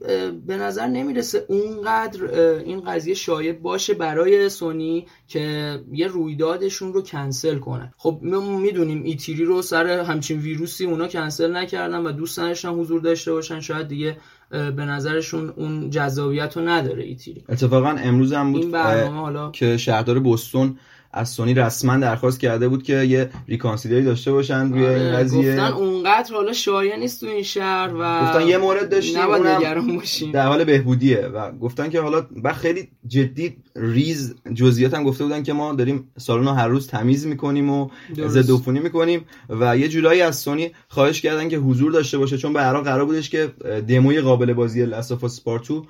به 0.48 0.58
نظر 0.58 0.88
نمی‌رسه 0.88 1.46
اونقدر 1.50 2.26
این 2.66 2.82
قضیه 2.82 3.14
شایع 3.14 3.54
باشه 3.54 3.94
برای 3.94 4.50
سونی 4.50 5.06
که 5.28 5.76
یه 5.94 6.08
رویدادشون 6.08 6.94
رو 6.94 7.02
کنسل 7.02 7.60
کنن 7.60 7.94
خب 7.98 8.20
ما 8.24 8.60
می‌دونیم 8.60 9.04
ایتری 9.04 9.46
رو 9.46 9.62
سر 9.62 9.88
همچین 9.88 10.40
ویروسی 10.40 10.86
اونا 10.86 11.08
کنسل 11.08 11.56
نکردن 11.56 12.00
و 12.06 12.12
دوست 12.12 12.40
نداشتن 12.40 12.70
حضور 12.70 13.02
داشته 13.02 13.32
باشن. 13.32 13.60
شاید 13.60 13.88
دیگه 13.88 14.18
به 14.50 14.86
نظرشون 14.86 15.54
اون 15.56 15.90
جذابیت 15.90 16.58
رو 16.58 16.70
نداره 16.70 17.04
ایتیری. 17.04 17.44
اتفاقا 17.50 17.90
امروز 17.90 18.34
هم 18.34 18.52
بود 18.52 18.76
حالا... 18.76 19.52
که 19.52 19.78
شهردار 19.78 20.20
بوستون 20.20 20.78
از 21.12 21.30
سونی 21.30 21.54
رسما 21.54 21.98
درخواست 21.98 22.40
کرده 22.40 22.68
بود 22.68 22.84
که 22.84 23.04
یه 23.04 23.30
ریکانسیدری 23.48 24.04
داشته 24.04 24.32
باشن 24.32 24.74
روی 24.74 24.86
این 24.86 25.08
آره، 25.08 25.18
قضیه. 25.18 25.52
گفتن 25.52 25.74
اونقدر 25.74 26.34
حالا 26.34 26.54
شایع 26.54 26.96
نیست 26.96 27.20
تو 27.20 27.28
این 27.28 27.44
شهر 27.44 27.94
و 28.00 28.26
گفتن 28.26 28.48
یه 28.48 28.58
مورد 28.58 28.90
داشتیم 28.90 29.20
اونم 29.20 30.02
در 30.34 30.48
حال 30.48 30.64
بهبودیه 30.64 31.22
و 31.22 31.52
گفتن 31.52 31.90
که 31.90 32.02
حالا 32.02 32.26
و 32.44 32.54
خیلی 32.54 32.88
جدی 33.08 33.58
ریز 33.76 34.36
جزئیات 34.54 34.94
هم 34.94 35.04
گفته 35.04 35.24
بودن 35.24 35.44
که 35.44 35.54
ما 35.54 35.74
داریم 35.74 36.12
سالن 36.18 36.46
رو 36.46 36.52
هر 36.52 36.68
روز 36.68 36.88
تمیز 36.88 37.28
می‌کنیم 37.28 37.70
و 37.70 37.90
ضد 38.28 38.52
عفونی 38.52 38.80
می‌کنیم 38.80 39.26
و 39.50 39.78
یه 39.78 39.88
جورایی 39.88 40.22
از 40.22 40.36
سونی 40.36 40.72
خواهش 40.88 41.22
کردن 41.22 41.50
که 41.50 41.58
حضور 41.58 41.92
داشته 41.92 42.18
باشه 42.18 42.38
چون 42.38 42.54
به 42.54 42.62
هر 42.62 42.82
قرار 42.82 43.06
بودش 43.06 43.30
که 43.30 43.48
دموی 43.88 44.22
قابل 44.22 44.54
بازی 44.54 44.86
لاساف 44.86 45.24
اسپارتو 45.24 45.86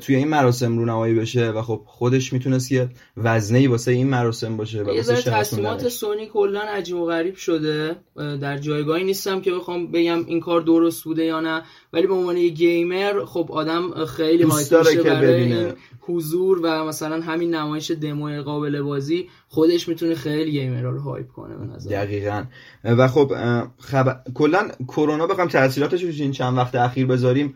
توی 0.00 0.16
این 0.16 0.28
مراسم 0.28 0.78
رونمایی 0.78 1.14
بشه 1.14 1.50
و 1.50 1.62
خب 1.62 1.82
خودش 1.86 2.32
می‌تونست 2.32 2.72
یه 2.72 2.88
وزنه 3.16 3.68
واسه 3.68 3.92
این 3.92 4.06
مراسم 4.06 4.56
باشه 4.60 4.82
و 4.82 4.94
یه 4.94 5.02
تصمیمات 5.02 5.88
سونی 5.88 6.26
کلا 6.26 6.60
عجیب 6.60 6.96
و 6.96 7.06
غریب 7.06 7.34
شده. 7.34 7.96
در 8.16 8.58
جایگاهی 8.58 9.04
نیستم 9.04 9.40
که 9.40 9.52
بخوام 9.52 9.86
بگم 9.86 10.24
این 10.26 10.40
کار 10.40 10.60
درست 10.60 11.04
بوده 11.04 11.24
یا 11.24 11.40
نه. 11.40 11.62
ولی 11.92 12.06
به 12.06 12.14
عنوان 12.14 12.36
یه 12.36 12.48
گیمر 12.48 13.24
خب 13.24 13.52
آدم 13.52 14.04
خیلی 14.04 14.42
هایپ 14.42 14.74
میشه 14.78 15.02
برای 15.02 15.72
حضور 16.00 16.60
و 16.62 16.84
مثلا 16.84 17.20
همین 17.20 17.54
نمایش 17.54 17.90
دمو 17.90 18.42
قابل 18.42 18.82
بازی 18.82 19.28
خودش 19.52 19.88
می‌تونه 19.88 20.14
خیلی 20.14 20.50
گیمرها 20.50 20.90
رو 20.90 21.00
هایپ 21.00 21.28
کنه 21.28 21.56
به 21.56 21.66
نظر. 21.66 21.90
دقیقا. 21.90 22.44
و 22.84 23.08
خب 23.08 23.32
خب... 23.78 24.32
کلا 24.34 24.68
کرونا 24.88 25.26
بخوام 25.26 25.48
تاثیراتش 25.48 26.02
رو 26.02 26.10
این 26.10 26.32
چند 26.32 26.56
وقت 26.58 26.74
اخیر 26.74 27.06
بذاریم 27.06 27.54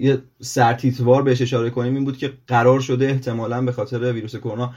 یه 0.00 0.22
سرتیتوار 0.40 1.22
بهش 1.22 1.42
اشاره 1.42 1.70
کنیم 1.70 1.94
این 1.94 2.04
بود 2.04 2.16
که 2.16 2.32
قرار 2.46 2.80
شده 2.80 3.06
احتمالا 3.06 3.62
به 3.62 3.72
خاطر 3.72 4.12
ویروس 4.12 4.36
کرونا 4.36 4.74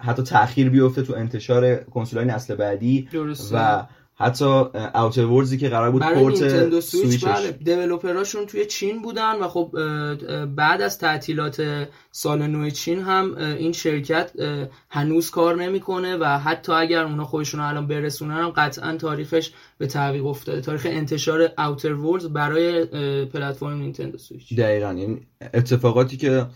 حتی 0.00 0.22
تاخیر 0.22 0.70
بیفته 0.70 1.02
تو 1.02 1.14
انتشار 1.14 1.74
کنسولای 1.74 2.26
نسل 2.26 2.54
بعدی 2.54 3.08
و 3.52 3.86
حتی 4.20 4.44
اوتر 4.94 5.24
ورزی 5.24 5.58
که 5.58 5.68
قرار 5.68 5.90
بود 5.90 6.02
پورت 6.02 6.80
سویچ 6.80 7.24
بله 7.24 7.50
دیولپراشون 7.50 8.46
توی 8.46 8.66
چین 8.66 9.02
بودن 9.02 9.38
و 9.38 9.48
خب 9.48 9.70
بعد 10.56 10.82
از 10.82 10.98
تعطیلات 10.98 11.88
سال 12.10 12.46
نو 12.46 12.70
چین 12.70 13.00
هم 13.00 13.34
این 13.36 13.72
شرکت 13.72 14.32
هنوز 14.90 15.30
کار 15.30 15.56
نمی‌کنه 15.56 16.16
و 16.16 16.24
حتی 16.24 16.72
اگر 16.72 17.04
اونا 17.04 17.24
خودشون 17.24 17.60
الان 17.60 17.86
برسونن 17.86 18.34
هم 18.34 18.48
قطعا 18.50 18.96
تاریخش 18.96 19.52
به 19.78 19.86
تعویق 19.86 20.26
افتاده. 20.26 20.60
تاریخ 20.60 20.86
انتشار 20.90 21.52
اوتر 21.58 21.92
ورز 21.92 22.26
برای 22.26 22.84
پلتفرم 23.24 23.80
نینتندو 23.80 24.18
سویچ 24.18 24.56
دقیقا. 24.56 24.90
این 24.90 25.20
اتفاقاتی 25.54 26.16
که 26.16 26.46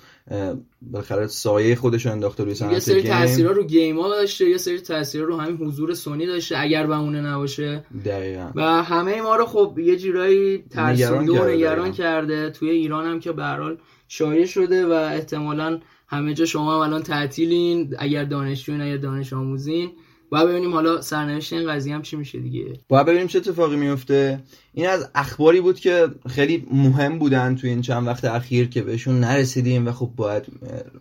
بالاخره 0.83 1.26
سایه 1.26 1.76
خودش 1.76 2.07
انداخته 2.07 2.45
روی 2.45 2.55
صنعت 2.55 2.73
یه 2.73 2.79
سری 2.79 3.02
تاثیرا 3.02 3.52
رو 3.52 3.64
گیم 3.64 4.00
ها 4.00 4.09
داشته 4.09 4.49
یه 4.49 4.57
سری 4.57 4.81
تاثیرا 4.81 5.25
رو 5.25 5.37
همین 5.37 5.57
حضور 5.57 5.95
سونی 5.95 6.26
داشته 6.26 6.59
اگر 6.59 6.87
بهونه 6.87 7.21
نباشه. 7.21 7.85
دقیقا. 8.05 8.50
و 8.55 8.83
همه 8.83 9.23
ما 9.23 9.37
رو 9.37 9.47
خب 9.47 9.79
یه 9.79 9.97
جورایی 9.97 10.64
ترسونده 10.71 11.43
و 11.43 11.49
نگران 11.49 11.93
کرده. 11.93 12.50
توی 12.50 12.71
ایران 12.71 13.07
هم 13.07 13.21
که 13.21 13.33
به 13.33 13.76
شایع 14.09 14.47
شده 14.47 14.87
و 14.87 14.93
احتمالا 14.93 15.81
همه 16.07 16.35
جا 16.35 16.45
شما 16.45 16.75
هم 16.75 16.81
الان 16.81 17.02
تعطیلین 17.02 17.95
اگر 17.99 18.25
دانشجوین 18.25 18.81
یا 18.81 18.97
دانش 18.97 19.33
آموزین. 19.33 19.91
باید 20.32 20.48
ببینیم 20.48 20.72
حالا 20.72 21.00
سرنوشت 21.00 21.52
این 21.52 21.70
قضیه 21.70 21.94
هم 21.94 22.02
چی 22.02 22.16
میشه 22.16 22.38
دیگه. 22.38 22.64
باید 22.88 23.06
ببینیم 23.06 23.26
چه 23.26 23.38
اتفاقی 23.38 23.76
میفته. 23.76 24.40
این 24.74 24.86
از 24.86 25.10
اخباری 25.14 25.60
بود 25.60 25.80
که 25.80 26.08
خیلی 26.28 26.66
مهم 26.72 27.18
بودن 27.18 27.56
توی 27.56 27.70
این 27.70 27.82
چند 27.82 28.06
وقت 28.06 28.24
اخیر 28.24 28.68
که 28.68 28.82
بهشون 28.82 29.20
نرسیدیم 29.20 29.86
و 29.86 29.92
خب 29.92 30.10
باید 30.16 30.42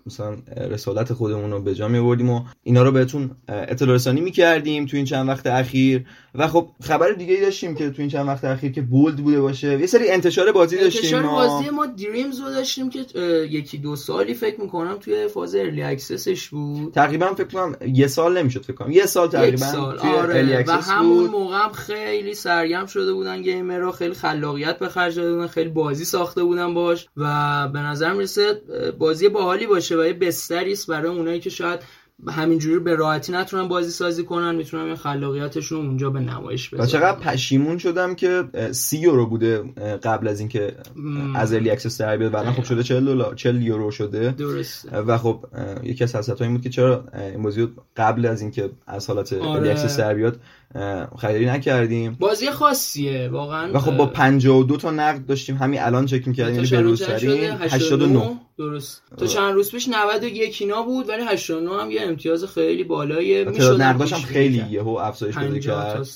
مثلا 0.05 0.37
رسالت 0.69 1.13
خودمون 1.13 1.51
رو 1.51 1.61
به 1.61 1.75
جا 1.75 1.87
میوردیم 1.87 2.29
و 2.29 2.43
اینا 2.63 2.83
رو 2.83 2.91
بهتون 2.91 3.31
اطلاع 3.47 3.95
رسانی 3.95 4.21
می‌کردیم 4.21 4.85
توی 4.85 4.97
این 4.97 5.05
چند 5.05 5.29
وقت 5.29 5.47
اخیر. 5.47 6.05
و 6.35 6.47
خب 6.47 6.69
خبر 6.81 7.11
دیگه 7.11 7.33
ای 7.33 7.41
داشتیم 7.41 7.75
که 7.75 7.89
توی 7.89 8.01
این 8.01 8.09
چند 8.09 8.27
وقت 8.27 8.43
اخیر 8.45 8.71
که 8.71 8.81
bold 8.81 9.15
بوده 9.15 9.41
باشه. 9.41 9.79
یه 9.79 9.87
سری 9.87 10.09
انتشار 10.09 10.51
بازی 10.51 10.77
داشتیم 10.77 11.15
انتشار 11.15 11.23
بازی 11.23 11.69
ما. 11.69 11.85
Dreams 11.85 12.39
رو 12.39 12.49
داشتیم 12.49 12.89
که 12.89 12.99
یکی 13.49 13.77
دو 13.77 13.95
سالی 13.95 14.33
فکر 14.33 14.61
می‌کنم 14.61 14.97
توی 14.99 15.27
فاز 15.27 15.55
early 15.55 15.81
access 15.81 16.32
ش 16.32 16.49
بود. 16.49 16.93
تقریبا 16.93 17.33
فکر 17.33 17.47
کنم 17.47 17.75
یه 17.93 18.07
سال 18.07 18.37
نمی‌شد 18.37 18.61
فکر 18.61 18.73
کنم. 18.73 18.91
یه 18.91 19.05
سال 19.05 19.20
تقریبا 19.27 19.65
سال. 19.65 19.99
آره. 19.99 20.63
و 20.67 20.71
همون 20.71 21.29
موقع 21.29 21.55
هم 21.57 21.71
خیلی 21.71 22.33
سرگرم 22.33 22.85
شده 22.85 23.13
بودن 23.13 23.41
gamer 23.41 23.83
ها 23.83 23.91
خیلی 23.91 24.13
خلاقیت 24.13 24.79
به 24.79 24.89
خرج 24.89 25.15
داده 25.15 25.33
بودن 25.33 25.47
خیلی 25.47 25.69
بازی 25.69 26.05
ساخته 26.05 26.43
بودن 26.43 26.73
باش 26.73 27.07
و 27.17 27.67
به 27.67 27.79
نظر 27.79 28.13
می‌رسه 28.13 28.61
بازی 28.99 29.29
باحالی 29.29 29.67
باشه 29.67 29.97
و 29.97 30.05
یه 30.05 30.13
بستری 30.13 30.71
است 30.71 30.87
برای 30.87 31.17
اونایی 31.17 31.39
که 31.39 31.49
شاید 31.49 31.79
همینجوری 32.27 32.79
به 32.79 32.95
راحتی 32.95 33.31
نتونن 33.31 33.67
بازی 33.67 33.91
سازی 33.91 34.23
کنن 34.23 34.55
می‌تونن 34.55 34.83
این 34.83 34.95
خلاقیتشون 34.95 35.85
اونجا 35.85 36.09
به 36.09 36.19
نمایش 36.19 36.69
بذارن. 36.69 36.87
چقدر 36.89 37.19
پشیمون 37.19 37.77
شدم 37.77 38.15
که 38.15 38.43
سی 38.71 38.97
یورو 38.97 39.25
بوده 39.25 39.63
قبل 40.03 40.27
از 40.27 40.39
اینکه 40.39 40.75
از 41.35 41.53
early 41.53 41.69
access 41.69 42.01
در 42.01 42.17
بیاد. 42.17 42.31
بعدا 42.31 42.51
خب 42.51 42.63
شده 42.63 42.83
40 42.83 43.05
دلار 43.05 43.35
40 43.35 43.61
یورو 43.61 43.91
شده. 43.91 44.31
درست 44.31 44.89
و 45.07 45.17
خب 45.17 45.45
یکی 45.83 46.03
از 46.03 46.15
حسرت 46.15 46.41
این 46.41 46.53
بود 46.53 46.61
که 46.61 46.69
چرا 46.69 47.05
این 47.13 47.43
بازی 47.43 47.67
قبل 47.97 48.25
از 48.25 48.41
اینکه 48.41 48.69
از 48.87 49.07
حالت 49.07 49.33
آره. 49.33 49.51
early 49.51 49.69
access 49.69 49.97
در 49.97 50.13
بیاد 50.13 50.39
خریداری 51.17 51.45
نکردیم. 51.45 52.17
بازی 52.19 52.51
خاصیه 52.51 53.29
واقعا. 53.29 53.71
و 53.73 53.79
خب 53.79 53.97
با 53.97 54.05
52 54.05 54.77
تا 54.77 54.91
نقد 54.91 55.25
داشتیم. 55.25 55.55
همین 55.55 55.81
الان 55.81 56.05
چک 56.05 56.27
می‌کردیم 56.27 56.55
یعنی 56.55 56.67
به 56.67 56.81
روز 56.81 57.01
89 57.01 58.39
درست. 58.57 59.03
تا 59.17 59.25
چند 59.25 59.53
روز 59.53 59.71
پیش 59.71 59.89
91 59.89 60.61
اینا 60.61 60.81
بود 60.81 61.09
ولی 61.09 61.23
89 61.23 61.81
هم 61.81 61.91
یه 61.91 62.01
امتیاز 62.01 62.45
خیلی 62.45 62.83
بالاییه 62.83 63.43
می‌شد 63.43 63.81
نقداش 63.81 64.13
هم 64.13 64.19
خیلی 64.19 64.65
یهو 64.69 64.89
افزایش 64.89 65.37
پیدا 65.37 65.59
کرد. 65.59 66.07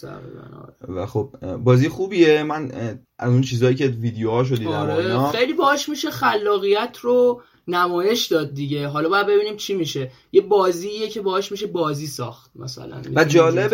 و 0.87 1.05
خب 1.05 1.29
بازی 1.63 1.89
خوبیه. 1.89 2.43
من 2.43 2.71
از 3.19 3.31
اون 3.31 3.41
چیزایی 3.41 3.75
که 3.75 3.87
ویدیوها 3.87 4.43
دیدم 4.43 4.67
آره. 4.71 5.31
خیلی 5.31 5.53
باش 5.53 5.89
میشه 5.89 6.09
خلاقیت 6.09 6.97
رو 7.01 7.41
نمایش 7.67 8.25
داد 8.25 8.53
دیگه. 8.53 8.87
حالا 8.87 9.09
باید 9.09 9.27
ببینیم 9.27 9.55
چی 9.55 9.73
میشه. 9.73 10.11
یه 10.31 10.41
بازیه 10.41 11.09
که 11.09 11.21
باهاش 11.21 11.51
میشه 11.51 11.67
بازی 11.67 12.07
ساخت 12.07 12.51
مثلا. 12.55 13.01
و 13.15 13.25
جالب 13.25 13.73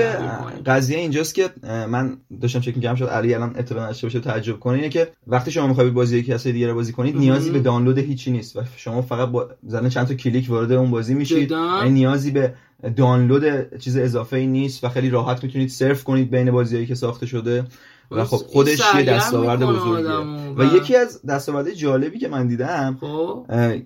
قضیه 0.66 0.98
اینجاست 0.98 1.36
که 1.36 1.50
من 1.64 2.18
داشتم 2.42 2.60
فکر 2.60 2.76
می‌کردم 2.76 2.96
شاید 2.96 3.12
علی 3.12 3.34
الان 3.34 3.54
اطلاع 3.56 3.90
نشه 3.90 4.08
باشه 4.08 4.20
تعجب 4.20 4.60
کنه. 4.60 4.76
اینه 4.76 4.90
که 4.90 5.12
وقتی 5.28 5.52
شما 5.52 5.68
می‌خواید 5.68 5.94
بازی 5.94 6.18
یکی 6.18 6.32
کسی 6.32 6.52
دیگه 6.52 6.68
رو 6.68 6.76
بازی 6.76 6.94
کنید 6.94 7.18
نیازی 7.18 7.52
به 7.52 7.60
دانلود 7.60 7.98
هیچی 7.98 8.32
نیست. 8.32 8.56
و 8.56 8.62
شما 8.78 9.02
فقط 9.02 9.30
با 9.30 9.50
زدن 9.64 9.90
چند 9.90 10.08
تا 10.08 10.14
کلیک 10.14 10.50
وارد 10.50 10.72
اون 10.72 10.92
بازی 10.92 11.14
میشید. 11.14 11.52
یعنی 11.52 11.90
نیازی 11.90 12.32
به 12.32 12.54
دانلود 12.96 13.78
چیز 13.78 13.98
اضافه 13.98 14.38
ای 14.38 14.48
نیست 14.48 14.84
و 14.84 14.90
خیلی 14.90 15.10
راحت 15.10 15.44
می‌تونید 15.44 15.70
سرف 15.70 16.04
کنید 16.04 16.32
بین 16.32 16.52
بازیایی 16.52 16.86
که 16.86 16.96
ساخته 16.96 17.26
شده. 17.26 17.64
و 18.12 18.26
خب 18.26 18.38
خودش 18.38 18.82
یه 18.96 19.04
دستاورد 19.04 19.60
بزرگیه. 19.60 20.56
و 20.58 20.76
یکی 20.76 20.96
از 20.96 21.22
دستاورد 21.26 21.72
جالبی 21.72 22.20
که 22.20 22.28
من 22.28 22.48
دیدم 22.48 22.98
خب. 23.02 23.46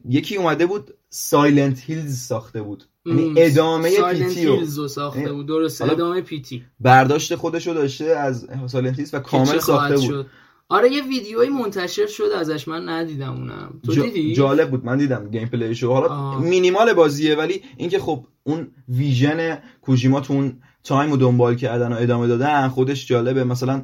یکی 0.10 0.36
اومده 0.36 0.66
بود 0.66 0.94
Silent 1.10 1.80
Hills 1.80 2.18
ساخته 2.18 2.62
بود. 2.62 2.84
یعنی 3.06 3.34
ادامه 3.38 4.02
P.T. 4.14 4.46
رو 4.46 4.88
ساخته 4.88 5.20
یعنی 5.20 5.32
بود. 5.32 5.48
درست 5.48 5.82
ادامه 5.82 6.22
P.T. 6.22 6.64
برداشت 6.80 7.36
خودش 7.36 7.68
رو 7.68 7.74
داشته 7.74 8.06
از 8.06 8.48
Silent 8.68 9.00
Hills 9.00 9.14
و 9.14 9.20
کامل 9.20 9.60
ساخته 9.60 9.98
بود. 9.98 10.26
آره 10.70 10.92
یه 10.92 11.04
ویدیویی 11.04 11.50
منتشر 11.50 12.08
شده 12.08 12.38
ازش 12.38 12.68
من 12.68 12.90
ندیدم 12.90 13.32
اونم. 13.32 13.82
تو 13.86 13.92
دیدی؟ 13.92 14.34
جالب 14.34 14.72
بود 14.72 14.86
من 14.86 14.98
دیدم 14.98 15.30
gameplay 15.30 15.48
شو 15.48 15.94
حالا 15.94 16.08
آه. 16.08 16.42
مینیمال 16.42 16.94
بازیه 16.94 17.36
ولی 17.36 17.62
اینکه 17.78 18.00
خب 18.00 18.26
اون 18.44 18.68
vision 18.90 19.58
کوجیما 19.82 20.22
تو 20.22 20.34
اون 20.34 20.62
time 20.84 21.12
رو 21.12 21.18
دنبال 21.18 21.56
کردن 21.56 21.94
و 21.94 21.96
ادامه 21.96 22.28
دادن 22.28 22.68
خودش 22.68 23.08
جالبه. 23.08 23.44
مثلا 23.44 23.84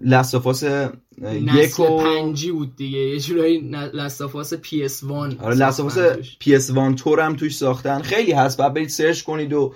Last 0.00 0.31
of 0.31 0.47
Us 0.47 0.62
یک 0.62 1.80
و 1.80 1.98
پنجی 1.98 2.50
بود 2.52 2.76
دیگه. 2.76 2.98
یه 2.98 3.20
جورایی 3.20 3.70
Last 3.94 4.24
of 4.24 4.39
Us 4.39 4.54
PS 4.54 5.04
One 5.04 5.38
آره 5.38 5.54
Last 5.54 5.76
of 5.76 5.87
Us 5.87 5.98
PS 6.38 6.70
One 6.70 6.94
طور 6.94 7.20
هم 7.20 7.36
توش 7.36 7.56
ساختن. 7.56 8.02
خیلی 8.02 8.32
هست 8.32 8.58
بعد 8.58 8.74
برید 8.74 8.88
search 8.88 9.22
کنید 9.22 9.52
و 9.52 9.74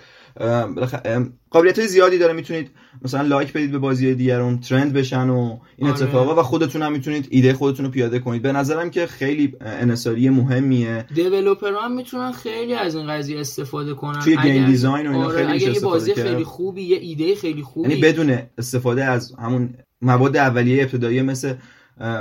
قابلیت 1.50 1.78
های 1.78 1.88
زیادی 1.88 2.18
داره 2.18 2.32
می‌تونید 2.32 2.70
مثلا 3.02 3.22
like 3.22 3.52
بدید 3.52 3.72
به 3.72 3.78
بازی 3.78 4.14
دیگرون 4.14 4.60
trend 4.60 4.92
بشن 4.92 5.28
و 5.28 5.58
این 5.76 5.90
آره. 5.90 6.02
اتفاقا 6.02 6.40
و 6.40 6.42
خودتون 6.42 6.82
هم 6.82 6.92
می‌تونید 6.92 7.28
ایده 7.30 7.54
خودتون 7.54 7.86
رو 7.86 7.90
پیاده 7.90 8.18
کنید 8.18 8.42
به 8.42 8.52
نظرم 8.52 8.90
که 8.90 9.06
خیلی 9.06 9.54
عنصر 9.60 10.28
مهمیه 10.28 11.06
developer 11.14 11.72
هم 11.82 11.92
می‌تونن 11.92 12.32
خیلی 12.32 12.74
از 12.74 12.94
این 12.94 13.06
قضیه 13.08 13.40
استفاده 13.40 13.94
کنن 13.94 14.20
توی 14.20 14.36
game 14.36 14.66
design 14.66 15.06
و 15.06 15.12
اینا 15.12 15.24
آره. 15.24 15.36
خیلی 15.36 15.52
اگه 15.52 15.74
یه 15.74 15.80
بازی 15.80 16.14
خیلی 16.14 16.44
خوبی 16.44 16.82
یه 16.82 16.96
ایده 16.96 17.34
خیلی 17.34 17.62
خوبی 17.62 17.88
یعنی 17.88 18.00
بدون 18.00 18.38
استفاده 18.58 19.04
از 19.04 19.34
همون 19.38 19.74
مواد 20.02 20.36
اولیه 20.36 20.82
ابتدایی 20.82 21.22
مثل 21.22 21.54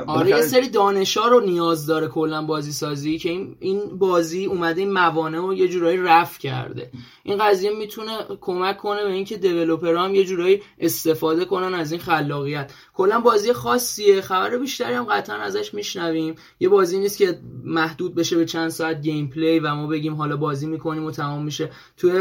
آره 0.07 0.29
یه 0.29 0.41
سری 0.41 0.69
دانشا 0.69 1.27
رو 1.27 1.39
نیاز 1.39 1.85
داره 1.85 2.07
کلا 2.07 2.45
بازی 2.45 2.71
سازی 2.71 3.17
که 3.17 3.29
این 3.29 3.55
این 3.59 3.97
بازی 3.97 4.45
اومده 4.45 4.81
این 4.81 4.93
موانع 4.93 5.37
رو 5.37 5.53
یه 5.53 5.67
جورایی 5.67 5.97
رفع 5.97 6.39
کرده 6.39 6.91
این 7.29 7.38
قضیه 7.38 7.71
می‌تونه 7.71 8.12
کمک 8.41 8.77
کنه 8.77 9.03
به 9.03 9.12
اینکه 9.12 9.38
دیولپر 9.38 9.95
هم 9.95 10.15
یه 10.15 10.25
جورایی 10.25 10.62
استفاده 10.79 11.45
کنن 11.45 11.74
از 11.74 11.91
این 11.91 12.01
خلاقیت. 12.01 12.71
کلا 12.93 13.19
بازی 13.19 13.53
خاصیه 13.53 14.21
خبر 14.21 14.57
بیشتری 14.57 14.93
هم 14.93 15.03
قطعا 15.03 15.36
ازش 15.36 15.74
میشنویم. 15.74 16.36
یه 16.59 16.69
بازی 16.69 17.00
نیست 17.00 17.17
که 17.17 17.39
محدود 17.63 18.15
بشه 18.15 18.36
به 18.36 18.45
چند 18.45 18.69
ساعت 18.69 19.01
گیم 19.01 19.27
پلی 19.27 19.59
و 19.59 19.75
ما 19.75 19.88
بگیم 19.88 20.13
حالا 20.13 20.38
بازی 20.38 20.67
می‌کنیم 20.67 21.05
و 21.05 21.12
تمام 21.12 21.45
میشه. 21.45 21.69
توی 21.98 22.12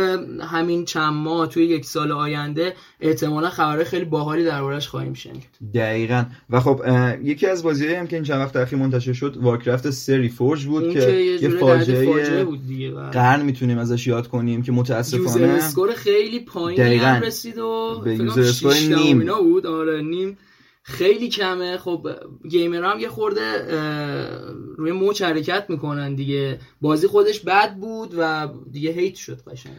همین 0.41 0.85
چند 0.85 1.13
ماه 1.13 1.49
توی 1.49 1.65
یک 1.65 1.85
سال 1.85 2.13
آینده 2.13 2.75
احتمالا 3.01 3.51
خبر 3.51 3.85
خیلی 3.85 4.05
باحالی 4.05 4.45
دربارش 4.45 4.89
خواهیم 4.89 5.15
شنید. 5.15 5.47
دقیقا. 5.75 6.25
و 6.51 6.61
خب 6.61 6.81
یکی 7.23 7.47
از 7.47 7.63
بازیهایی 7.63 7.97
هم 7.97 8.07
که 8.07 8.17
این 8.17 8.25
چند 8.25 8.41
وقت 8.41 8.57
اخیر 8.57 8.79
منتشر 8.79 9.13
شد 9.13 9.37
Warcraft 9.37 9.91
Three 9.91 10.29
Reforged 10.29 10.67
بود 10.67 10.93
که 10.93 11.11
یه 11.41 11.49
فاجعه 11.49 12.45
بود 12.45 12.67
دیگه 12.67 12.91
قرن 12.91 13.43
می‌تونیم 13.43 13.79
ازش 13.79 14.07
یاد 14.07 14.29
کنیم 14.29 14.63
که 14.63 14.73
متاسفانه. 14.99 15.47
user 15.47 15.57
score 15.57 15.93
خیلی 15.93 16.41
پایین 16.41 17.23
رسید 17.23 17.59
و 17.59 18.01
به 18.05 18.15
user 18.15 18.41
score 18.41 18.75
نیم. 18.75 19.19
بود. 19.19 19.67
آره 19.67 20.03
نیم. 20.03 20.39
خیلی 20.83 21.29
کمه. 21.29 21.79
خب 21.79 22.09
gamer 22.51 22.85
هم 22.85 23.01
یه 23.01 23.09
خورده 23.09 23.43
روی 24.77 24.93
موج 24.93 25.23
حرکت 25.23 25.65
می‌کنن 25.69 26.15
دیگه. 26.15 26.59
بازی 26.81 27.07
خودش 27.07 27.41
بد 27.41 27.75
بود 27.75 28.15
و 28.19 28.49
دیگه 28.73 28.91
hate 28.91 29.15
شد 29.15 29.41
قشنگ 29.47 29.73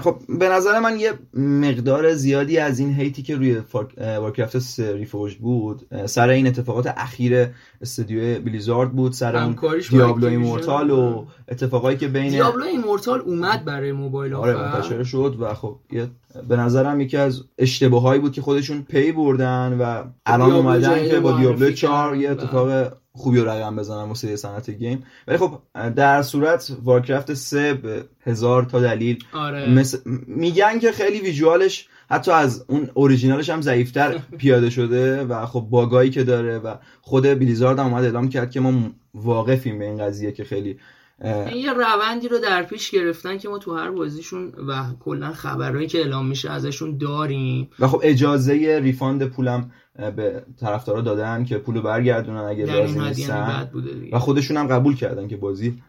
خب 0.00 0.18
به 0.38 0.48
نظر 0.48 0.78
من 0.78 1.00
یه 1.00 1.12
مقدار 1.34 2.14
زیادی 2.14 2.58
از 2.58 2.78
این 2.78 2.94
hate 2.94 3.16
ی 3.16 3.22
که 3.22 3.36
روی 3.36 3.62
Warcraft 3.98 4.58
Three 4.58 5.04
Reforged 5.04 5.34
بود 5.34 6.06
سر 6.06 6.28
این 6.28 6.46
اتفاقات 6.46 6.86
اخیر 6.96 7.46
استودیو 7.80 8.40
Blizzard 8.40 8.92
بود 8.92 9.12
سر 9.12 9.54
Diablo 9.90 10.26
Immortal 10.26 10.90
و 10.90 11.26
اتفاقایی 11.48 11.96
که 11.96 12.08
بین 12.08 12.28
Diablo 12.28 12.64
Immortal 12.64 13.20
اومد 13.20 13.64
برای 13.64 13.92
موبایل 13.92 14.34
آره 14.34 14.54
منتشر 14.54 15.02
شد 15.02 15.36
و 15.40 15.54
خب 15.54 15.76
یه 15.92 16.08
به 16.48 16.56
نظرم 16.56 17.00
یکی 17.00 17.16
از 17.16 17.42
اشتباهایی 17.58 18.20
بود 18.20 18.32
که 18.32 18.42
خودشون 18.42 18.82
پی 18.82 19.12
بردن 19.12 19.78
و 19.80 20.04
الان 20.26 20.52
اومدن 20.52 21.08
که 21.08 21.20
با 21.20 21.38
Diablo 21.38 21.70
4 21.70 22.16
یه 22.16 22.30
اتفاق 22.30 22.92
خوبی 23.12 23.38
رو 23.38 23.48
رقم 23.48 23.76
بزنن 23.76 24.08
واسه 24.08 24.36
صنعت 24.36 24.70
game. 24.70 25.04
ولی 25.28 25.38
خب 25.38 25.58
در 25.96 26.22
صورت 26.22 26.76
وارکرافت 26.84 27.34
3 27.34 27.74
به 27.74 28.04
هزار 28.26 28.64
تا 28.64 28.80
دلیل 28.80 29.24
آره. 29.32 29.84
میگن 30.26 30.78
که 30.78 30.92
خیلی 30.92 31.20
visualش 31.20 31.88
حتی 32.10 32.30
از 32.30 32.64
اون 32.68 32.90
originalش 32.94 33.50
هم 33.50 33.60
ضعیفتر 33.60 34.18
پیاده 34.38 34.70
شده 34.70 35.24
و 35.24 35.46
خب 35.46 35.60
bugایی 35.70 36.10
که 36.10 36.24
داره 36.24 36.58
و 36.58 36.74
خود 37.00 37.22
بلیزارد 37.22 37.78
هم 37.78 37.86
اومد 37.86 38.04
اعلام 38.04 38.28
کرد 38.28 38.50
که 38.50 38.60
ما 38.60 38.90
واقفیم 39.14 39.78
به 39.78 39.84
این 39.84 39.98
قضیه 39.98 40.32
که 40.32 40.44
خیلی 40.44 40.78
این 41.24 41.56
یه 41.56 41.72
روندی 41.72 42.28
رو 42.28 42.38
در 42.38 42.62
پیش 42.62 42.90
گرفتن 42.90 43.38
که 43.38 43.48
ما 43.48 43.58
تو 43.58 43.76
هر 43.76 43.90
بازیشون 43.90 44.52
و 44.68 44.84
کلا 45.00 45.32
خبرهایی 45.32 45.86
که 45.86 45.98
اعلام 45.98 46.26
میشه 46.26 46.50
ازشون 46.50 46.98
داریم. 46.98 47.70
و 47.78 47.88
خب 47.88 48.00
اجازه 48.02 48.80
refund 48.82 49.24
پولم 49.24 49.70
به 50.16 50.44
طرفدارا 50.60 51.00
دادن 51.00 51.44
که 51.44 51.58
پولو 51.58 51.82
برگردونن 51.82 52.40
اگه 52.40 52.64
لازم 52.64 53.04
نیستن. 53.04 53.70
و 54.12 54.18
خودشون 54.18 54.56
هم 54.56 54.66
قبول 54.66 54.96
کردن 54.96 55.28
که 55.28 55.36
بازی 55.36 55.82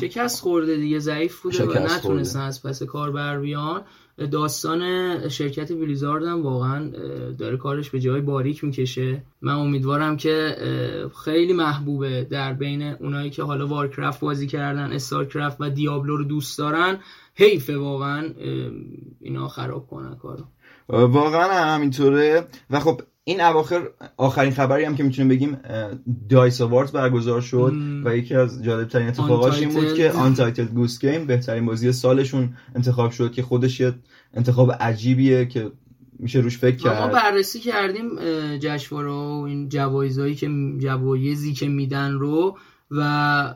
شکست 0.00 0.40
خورده 0.40 0.76
دیگه 0.76 0.98
ضعیف 0.98 1.40
بوده 1.40 1.64
و 1.64 1.94
نتونستن 1.94 2.40
از 2.40 2.62
پس 2.62 2.82
کار 2.82 3.10
بر 3.10 3.38
بیان. 3.38 3.82
داستان 4.26 5.28
شرکت 5.28 5.72
بلیزارد 5.72 6.24
هم 6.24 6.42
واقعا 6.42 6.90
داره 7.38 7.56
کارش 7.56 7.90
به 7.90 8.00
جای 8.00 8.20
باریک 8.20 8.64
می‌کشه. 8.64 9.22
من 9.42 9.52
امیدوارم 9.52 10.16
که 10.16 10.56
خیلی 11.24 11.52
محبوبه 11.52 12.26
در 12.30 12.52
بین 12.52 12.82
اونایی 12.82 13.30
که 13.30 13.42
حالا 13.42 13.66
وارکرافت 13.66 14.20
بازی 14.20 14.46
کردن 14.46 14.92
استارکرافت 14.92 15.56
و 15.60 15.70
دیابلو 15.70 16.16
رو 16.16 16.24
دوست 16.24 16.58
دارن. 16.58 16.98
حیفه 17.34 17.76
واقعا 17.76 18.28
اینا 19.20 19.48
خراب 19.48 19.86
کنن 19.86 20.14
کارو. 20.14 20.44
واقعا 20.88 21.74
همینطوره 21.74 22.46
و 22.70 22.80
خب 22.80 23.00
این 23.24 23.40
اواخر 23.40 23.88
آخرین 24.16 24.52
خبری 24.52 24.84
هم 24.84 24.96
که 24.96 25.02
می‌تونیم 25.02 25.28
بگیم 25.28 25.58
DICE 26.28 26.60
Award 26.60 26.92
برگزار 26.92 27.40
شد 27.40 27.72
و 28.04 28.16
یکی 28.16 28.34
از 28.34 28.64
جالب 28.64 28.88
ترین 28.88 29.08
اتفاقاش 29.08 29.60
این 29.60 29.68
بود 29.68 29.94
که 29.94 30.10
Untitled 30.10 30.64
Goose 30.64 31.00
Game 31.00 31.26
بهترین 31.26 31.66
بازی 31.66 31.92
سالشون 31.92 32.56
انتخاب 32.74 33.10
شد 33.10 33.32
که 33.32 33.42
خودش 33.42 33.80
یه 33.80 33.94
انتخاب 34.34 34.72
عجیبیه 34.72 35.46
که 35.46 35.72
میشه 36.18 36.38
روش 36.38 36.58
فکر 36.58 36.76
کرد. 36.76 37.02
ما 37.02 37.08
بررسی 37.08 37.60
کردیم 37.60 38.08
جشنواره 38.58 39.10
و 39.10 39.44
این 39.46 39.68
جوایزایی 39.68 40.34
که 40.34 40.48
جوایزی 40.78 41.52
که 41.52 41.68
میدن 41.68 42.12
رو 42.12 42.58
و 42.90 43.54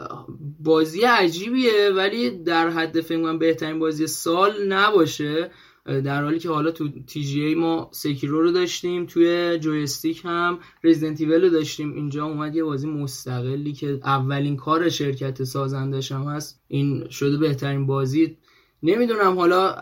بازی 0.60 1.00
عجیبیه 1.02 1.90
ولی 1.96 2.30
در 2.30 2.68
حد 2.68 3.00
فکر 3.00 3.36
بهترین 3.36 3.78
بازی 3.78 4.06
سال 4.06 4.52
نباشه. 4.68 5.50
در 5.84 6.22
حالی 6.22 6.38
که 6.38 6.48
حالا 6.48 6.70
تو 6.70 6.88
تی 6.88 7.24
جی 7.24 7.40
ای 7.40 7.54
ما 7.54 7.88
سکیرو 7.92 8.42
رو 8.42 8.52
داشتیم 8.52 9.06
توی 9.06 9.58
جویستیک 9.58 10.22
هم 10.24 10.58
رزیدنت 10.84 11.20
رو 11.20 11.48
داشتیم. 11.48 11.92
اینجا 11.92 12.24
اومد 12.24 12.56
یه 12.56 12.64
بازی 12.64 12.86
مستقلی 12.86 13.72
که 13.72 14.00
اولین 14.04 14.56
کار 14.56 14.88
شرکت 14.88 15.44
سازندش 15.44 16.12
هم 16.12 16.22
هست. 16.22 16.60
این 16.68 17.08
شده 17.08 17.36
بهترین 17.36 17.86
بازی. 17.86 18.36
نمی‌دونم 18.82 19.38
حالا 19.38 19.74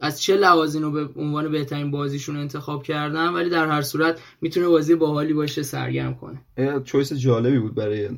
از 0.00 0.22
چه 0.22 0.36
لوازین 0.36 0.82
رو 0.82 0.90
به 0.90 1.20
عنوان 1.20 1.50
بهترین 1.50 1.90
بازیشون 1.90 2.36
انتخاب 2.36 2.82
کردن 2.82 3.28
ولی 3.28 3.50
در 3.50 3.66
هر 3.66 3.82
صورت 3.82 4.20
می‌تونه 4.40 4.68
بازی 4.68 4.94
باحالی 4.94 5.32
باشه 5.32 5.62
سرگرم 5.62 6.14
کنه. 6.14 6.40
چویس 6.84 7.12
جالبی 7.12 7.58
بود 7.58 7.74
برای 7.74 8.08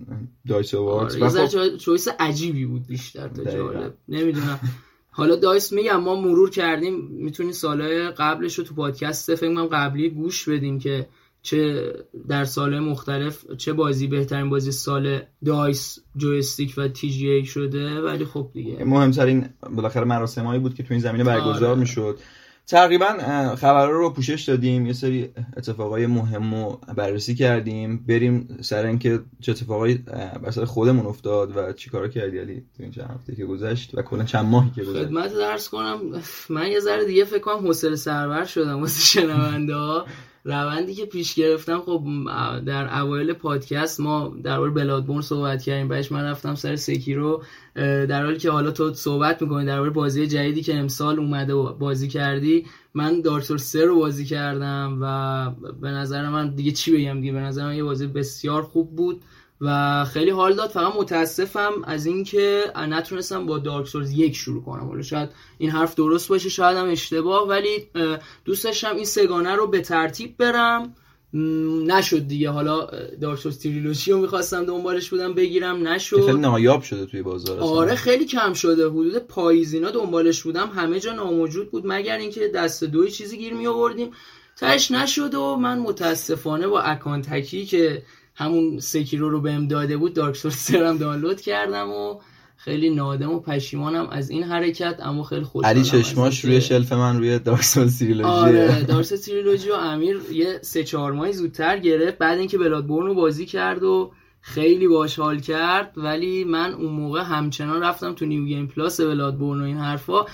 دایس 0.49 0.75
آره 0.75 1.29
خب... 1.29 1.77
چویس 1.77 2.09
عجیبی 2.19 2.67
بود 2.67 2.87
بیشتر 2.87 3.29
تا 3.29 3.45
جالب. 3.45 3.95
نمی‌دونم. 4.09 4.61
حالا 5.17 5.37
دایس 5.37 5.73
میگم 5.73 6.01
ما 6.01 6.21
مرور 6.21 6.51
کردیم 6.51 6.95
می‌تونی 7.11 7.53
سالهای 7.53 8.09
قبلش 8.11 8.59
رو 8.59 8.65
تو 8.65 8.75
پادکست 8.75 9.35
فکر 9.35 9.55
کنم 9.55 9.67
قبلی 9.67 10.11
گوش 10.11 10.49
بدیم 10.49 10.79
که 10.79 11.07
چه 11.43 11.93
در 12.29 12.45
سالهای 12.45 12.81
مختلف 12.81 13.53
چه 13.57 13.73
بازی 13.73 14.07
بهترین 14.07 14.51
بازی 14.51 14.73
سال 14.73 15.21
دایس 15.45 15.99
جویستیک 16.17 16.75
و 16.77 16.89
تی 16.89 17.11
جی 17.11 17.29
ای 17.29 17.45
شده. 17.45 18.01
ولی 18.01 18.25
خب 18.25 18.51
دیگه. 18.53 18.85
مهمترین 18.85 19.49
بالاخره 19.77 20.05
مراسمایی 20.05 20.61
بود 20.61 20.75
که 20.75 20.83
تو 20.83 20.95
این 20.95 21.03
زمینه 21.03 21.25
برگزار 21.25 21.71
آره. 21.71 21.81
می‌شد. 21.81 22.19
تقریبا 22.67 23.09
خبرها 23.57 23.91
رو 23.91 24.11
پوشش 24.11 24.43
دادیم 24.43 24.87
یه 24.87 24.93
سری 24.93 25.31
اتفاقای 25.57 26.07
مهم 26.07 26.55
رو 26.55 26.81
بررسی 26.97 27.35
کردیم. 27.35 28.05
بریم 28.09 28.59
سر 28.61 28.87
اینکه 28.87 29.21
چه 29.41 29.53
اتفاقایی 29.53 29.95
بر 30.43 30.51
سر 30.51 30.65
خودمون 30.65 31.07
افتاد 31.07 31.57
و 31.57 31.73
چیکارا 31.73 32.09
کردی 32.09 32.39
علی 32.39 32.61
تو 32.77 32.83
این 32.83 32.93
چند 32.93 33.11
هفته 33.11 33.35
که 33.35 33.45
گذشت 33.45 33.95
و 33.95 34.03
کلا 34.03 34.25
چند 34.25 34.47
ماهی 34.47 34.71
که 34.71 34.85
گذشت. 34.85 35.05
خدمت 35.05 35.33
درس 35.33 35.69
کنم. 35.69 36.01
من 36.49 36.67
یه 36.67 36.81
ذره 36.81 37.05
دیگه 37.05 37.25
فکر 37.25 37.39
کنم 37.39 37.67
حوصله 37.67 37.97
سربر 37.97 38.45
شدم 38.45 38.81
واسه 38.81 39.03
شنونده 39.03 39.75
ها. 39.75 40.07
روندی 40.47 40.95
که 40.95 41.07
پیش 41.07 41.35
گرفتم 41.35 41.81
خب 41.81 42.05
در 42.67 42.99
اوایل 43.01 43.33
پادکست 43.33 44.01
ما 44.01 44.37
در 44.43 44.59
مورد 44.59 44.75
بلادبورن 44.75 45.21
صحبت 45.21 45.63
کردیم. 45.63 45.89
بعدش 45.89 46.13
من 46.13 46.25
رفتم 46.25 46.55
سر 46.55 46.77
سکیرو 46.77 47.43
در 47.75 48.25
حالی 48.25 48.39
که 48.39 48.51
حالا 48.51 48.71
تو 48.71 48.95
صحبت 48.95 49.43
می‌کنی 49.43 49.65
مورد 49.79 49.93
بازی 49.93 50.27
جدیدی 50.27 50.63
که 50.63 50.75
امسال 50.75 51.19
اومده 51.19 51.55
و 51.55 51.73
بازی 51.73 52.09
کردی 52.09 52.67
من 52.95 53.21
دارک 53.21 53.45
سه 53.57 53.85
رو 53.85 53.97
بازی 53.99 54.25
کردم 54.25 54.99
و 55.01 55.51
به 55.81 55.89
نظر 55.89 56.29
من 56.29 56.55
دیگه 56.55 56.73
چی 56.73 56.97
بگم؟ 56.97 57.21
دیگه 57.21 57.33
به 57.33 57.41
نظر 57.41 57.65
من 57.65 57.77
یه 57.77 57.85
بازی 57.85 58.07
بسیار 58.07 58.63
خوب 58.63 58.97
بود. 58.97 59.23
و 59.65 60.05
خیلی 60.05 60.31
حال 60.31 60.55
داد. 60.55 60.71
فقط 60.71 60.97
متاسفم 60.97 61.73
از 61.85 62.07
اینکه 62.07 62.65
نتونستم 62.77 63.47
با 63.47 63.59
دارک 63.59 63.87
سورز 63.87 64.13
یک 64.13 64.37
شروع 64.37 64.65
کنم. 64.65 64.91
ولی 64.91 65.03
شاید 65.03 65.29
این 65.59 65.71
حرف 65.71 65.95
درست 65.95 66.29
باشه 66.29 66.49
شاید 66.49 66.77
هم 66.77 66.91
اشتباه 66.91 67.49
ولی 67.49 67.89
دوست 68.45 68.65
داشتم 68.65 68.97
این 68.97 69.05
سگانه 69.05 69.55
رو 69.55 69.67
به 69.67 69.81
ترتیب 69.81 70.37
برم. 70.37 70.95
نشد 71.87 72.29
دیگه. 72.29 72.51
حالا 72.51 72.87
دارک 73.21 73.49
تریلوژی 73.49 74.13
رو 74.13 74.19
می‌خواستم 74.19 74.65
دنبالش 74.65 75.11
بودم 75.11 75.35
بگیرم 75.35 75.89
نشد. 75.89 76.27
خیلی 76.27 76.39
نایاب 76.39 76.83
شده 76.83 77.07
توی 77.07 77.23
بازار 77.23 77.61
آره 77.61 77.95
خیلی 77.95 78.25
کم 78.25 78.53
شده. 78.53 78.89
حدود 78.89 79.19
پاییزینا 79.19 79.91
دنبالش 79.91 80.43
بودم. 80.43 80.69
همه 80.69 81.01
جا 81.01 81.13
ناموجود 81.13 81.71
بود 81.71 81.83
مگر 81.87 82.17
اینکه 82.19 82.49
دست 82.49 82.85
دوی 82.85 83.11
چیزی 83.11 83.39
گیر 83.39 83.55
می 83.55 83.67
آوردیم 83.67 84.11
تستش 84.57 84.91
نشد 84.91 85.35
و 85.35 85.57
من 85.57 85.79
متاسفانه 85.79 86.67
با 86.67 86.81
اکانتکی 86.81 87.65
که 87.65 88.03
همون 88.35 88.79
سکیرو 88.79 89.31
رو 89.31 89.41
بهم 89.41 89.69
داده 89.69 89.97
بود 89.97 90.15
Dark 90.15 90.37
Souls 90.37 90.71
سه 90.71 90.85
رم 90.85 90.99
دانلود 90.99 91.41
کردم 91.41 91.91
و 91.91 92.21
خیلی 92.57 92.91
نادم 92.91 93.31
و 93.31 93.41
پشیمانم 93.41 94.09
از 94.09 94.31
این 94.31 94.43
حرکت 94.43 95.01
اما 95.03 95.23
خیلی 95.23 95.45
خوشحالم 95.45 95.77
علی 95.77 95.85
چشماش 95.85 96.45
روی 96.45 96.61
shelf 96.61 96.93
من 96.93 97.19
روی 97.19 97.39
Dark 97.39 97.63
Souls 97.63 97.99
Trilogy 97.99 98.29
آره 98.29 98.83
دارک 98.83 99.07
تریلوژی 99.07 99.71
و 99.71 99.75
امیر 99.75 100.21
یه 100.33 100.59
سه 100.63 100.85
چهار 100.85 101.13
ماهی 101.13 101.33
زودتر 101.33 101.79
گرفت 101.79 102.19
بعد 102.19 102.39
اینکه 102.39 102.59
Bloodborne 102.59 103.07
رو 103.07 103.15
بازی 103.15 103.47
کرد 103.47 103.83
و 103.83 104.13
خیلی 104.41 104.89
باش 104.89 105.19
حال 105.19 105.41
کرد 105.41 105.93
ولی 105.97 106.45
من 106.45 106.73
اون 106.73 106.93
موقع 106.93 107.23
همچنان 107.23 107.83
رفتم 107.83 108.15
تو 108.15 108.27
New 108.27 108.45
Game 108.45 108.67
Plus 108.67 109.01
Bloodborne 109.01 109.61
و 109.61 109.65
این 109.65 109.79
حرفا 109.79 110.25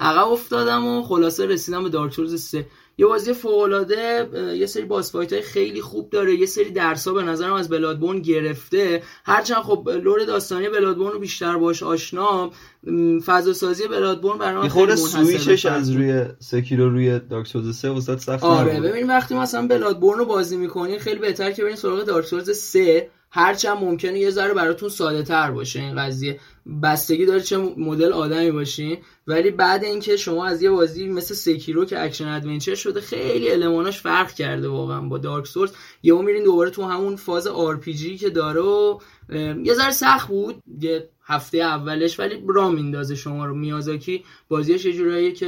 عقب 0.00 0.28
افتادم 0.28 0.86
و 0.86 1.02
خلاصه 1.02 1.46
رسیدم 1.46 1.82
به 1.82 1.88
Dark 1.88 2.12
Souls 2.12 2.30
3 2.30 2.66
یه 2.98 3.06
بازی 3.06 3.32
فوق 3.32 3.58
العاده 3.58 4.28
یه 4.58 4.66
سری 4.66 4.82
boss 4.82 5.14
های 5.14 5.42
خیلی 5.42 5.80
خوب 5.80 6.10
داره 6.10 6.34
یه 6.34 6.46
سری 6.46 6.70
درسا 6.70 7.12
به 7.12 7.22
نظرم 7.22 7.52
از 7.52 7.68
Bloodborne 7.68 8.18
گرفته. 8.18 9.02
هرچند 9.24 9.62
خب 9.62 9.88
lore 9.88 10.24
داستانی 10.24 10.68
Bloodborne 10.68 11.12
رو 11.12 11.18
بیشتر 11.18 11.56
باش 11.56 11.82
آشنا 11.82 12.50
فضا 13.26 13.52
سازی 13.52 13.88
Bloodborne 13.88 14.38
برام 14.38 14.68
خیلی 14.68 14.96
سویچش 14.96 15.66
از 15.66 15.90
روی 15.90 16.24
سکیرو 16.38 16.90
روی 16.90 17.18
Dark 17.18 17.46
Souls 17.46 17.76
3 17.76 17.90
وسط 17.90 18.18
سخت 18.18 18.44
آره 18.44 18.80
ببین 18.80 19.06
وقتی 19.06 19.34
مثلا 19.34 19.66
Bloodborne 19.66 20.18
رو 20.18 20.24
بازی 20.24 20.56
می‌کنین 20.56 20.98
خیلی 20.98 21.18
بهتر 21.18 21.52
که 21.52 21.62
برین 21.62 21.76
سراغ 21.76 22.04
Dark 22.04 22.26
Souls 22.26 22.50
3 22.50 23.08
هرچند 23.34 23.78
ممکنه 23.78 24.18
یه 24.18 24.30
ذره 24.30 24.54
براتون 24.54 24.88
ساده 24.88 25.22
تر 25.22 25.50
باشه 25.50 25.80
این 25.80 25.96
قضیه. 25.96 26.40
بستگی 26.82 27.26
داره 27.26 27.40
چه 27.40 27.56
مدل 27.58 28.12
آدمی 28.12 28.50
باشین 28.50 28.98
ولی 29.26 29.50
بعد 29.50 29.84
اینکه 29.84 30.16
شما 30.16 30.46
از 30.46 30.62
یه 30.62 30.70
بازی 30.70 31.08
مثل 31.08 31.34
سکیرو 31.34 31.84
که 31.84 32.02
action 32.02 32.28
adventure 32.28 32.74
شده 32.74 33.00
خیلی 33.00 33.50
elementاش 33.50 34.00
فرق 34.00 34.32
کرده 34.32 34.68
واقعا 34.68 35.00
با 35.00 35.18
Dark 35.18 35.46
Souls. 35.46 35.72
یهو 36.02 36.22
میرین 36.22 36.44
دوباره 36.44 36.70
تو 36.70 36.82
همون 36.82 37.16
فاز 37.16 37.46
RPG 37.46 37.80
که 38.20 38.30
داره 38.30 38.60
و 38.60 38.98
یه 39.64 39.74
ذره 39.74 39.90
سخت 39.90 40.28
بود 40.28 40.62
یه 40.80 41.08
هفته 41.24 41.58
اولش 41.58 42.20
ولی 42.20 42.44
را 42.48 42.70
میندازه 42.70 43.14
شما 43.14 43.46
رو. 43.46 43.54
میازاکی 43.54 44.24
بازیش 44.48 44.84
یه 44.84 44.92
جوراییه 44.92 45.32
که 45.32 45.46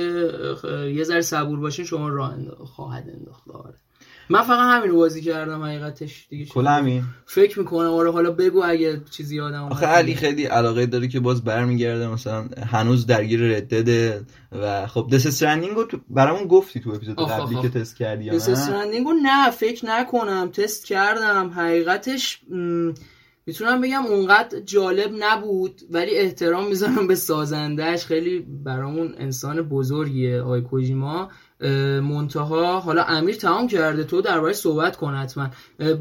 یه 0.95 1.05
ذره 1.05 1.21
صبور 1.21 1.61
باشین 1.61 1.85
شما 1.85 2.09
راه 2.09 2.37
خواهد 2.65 3.05
انداخت. 3.09 3.51
آره. 3.51 3.84
من 4.31 4.43
فقط 4.43 4.79
همین 4.79 4.91
رو 4.91 4.97
بازی 4.97 5.21
کردم 5.21 5.63
حقیقتش 5.63 6.27
دیگه 6.29 6.45
کل 6.45 6.67
همین. 6.67 7.03
فکر 7.27 7.59
می‌کنم. 7.59 7.89
آره 7.89 8.13
حالا 8.13 8.31
بگو 8.31 8.63
اگه 8.65 9.01
چیزی 9.11 9.37
یادم 9.37 9.63
آخه 9.63 9.87
علی 9.87 10.15
خیلی 10.15 10.45
علاقه 10.45 10.87
داره 10.87 11.09
که 11.09 11.21
باز 11.21 11.45
برمیگرده 11.45 12.09
مثلا 12.09 12.49
هنوز 12.67 13.07
درگیر 13.07 13.41
Red 13.41 13.73
Dead 13.73 14.16
ه 14.16 14.27
و 14.53 14.87
خب 14.87 15.09
Death 15.13 15.27
Stranding 15.27 15.77
رو 15.77 15.87
برامون 16.11 16.49
گفتی 16.49 16.81
تو 16.81 16.91
اپیزود 16.91 17.19
قبلی 17.19 17.63
که 17.63 17.69
تست 17.69 17.97
کردی 17.97 18.31
Death 18.31 18.49
Stranding 18.49 19.07
نه؟ 19.23 19.51
فکر 19.51 19.87
نکنم. 19.87 20.51
تست 20.53 20.87
کردم. 20.87 21.49
حقیقتش 21.49 22.41
می‌تونم 23.47 23.81
بگم 23.81 24.07
اونقدر 24.07 24.61
جالب 24.61 25.11
نبود 25.19 25.81
ولی 25.91 26.17
احترام 26.17 26.69
می‌ذارم 26.69 27.07
به 27.07 27.15
سازندهش 27.15 28.05
خیلی 28.05 28.39
برامون 28.65 29.15
انسان 29.19 29.63
بزرگیه 29.63 30.43
آقای 30.43 30.61
کوجیما. 30.61 31.31
منتها 32.03 32.81
حالا 32.81 33.03
امیر 33.03 33.35
تمام 33.35 33.69
کرده 33.69 34.05
تو 34.05 34.21
درباره 34.21 34.53
صحبت 34.53 34.97
کن 34.97 35.15
حتما. 35.15 35.49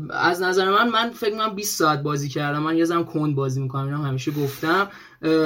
از 0.10 0.42
نظر 0.42 0.72
من 0.72 0.90
من 0.90 1.10
فکر 1.10 1.32
کنم 1.32 1.56
20 1.56 1.80
ساعت 1.80 2.04
بازی 2.04 2.30
کردم. 2.30 2.64
من 2.64 2.78
یه 2.78 2.86
زم 2.86 3.04
کند 3.04 3.36
بازی 3.36 3.62
می‌کنم 3.62 3.86
اینا 3.86 3.98
همیشه 3.98 4.32
گفتم. 4.32 4.88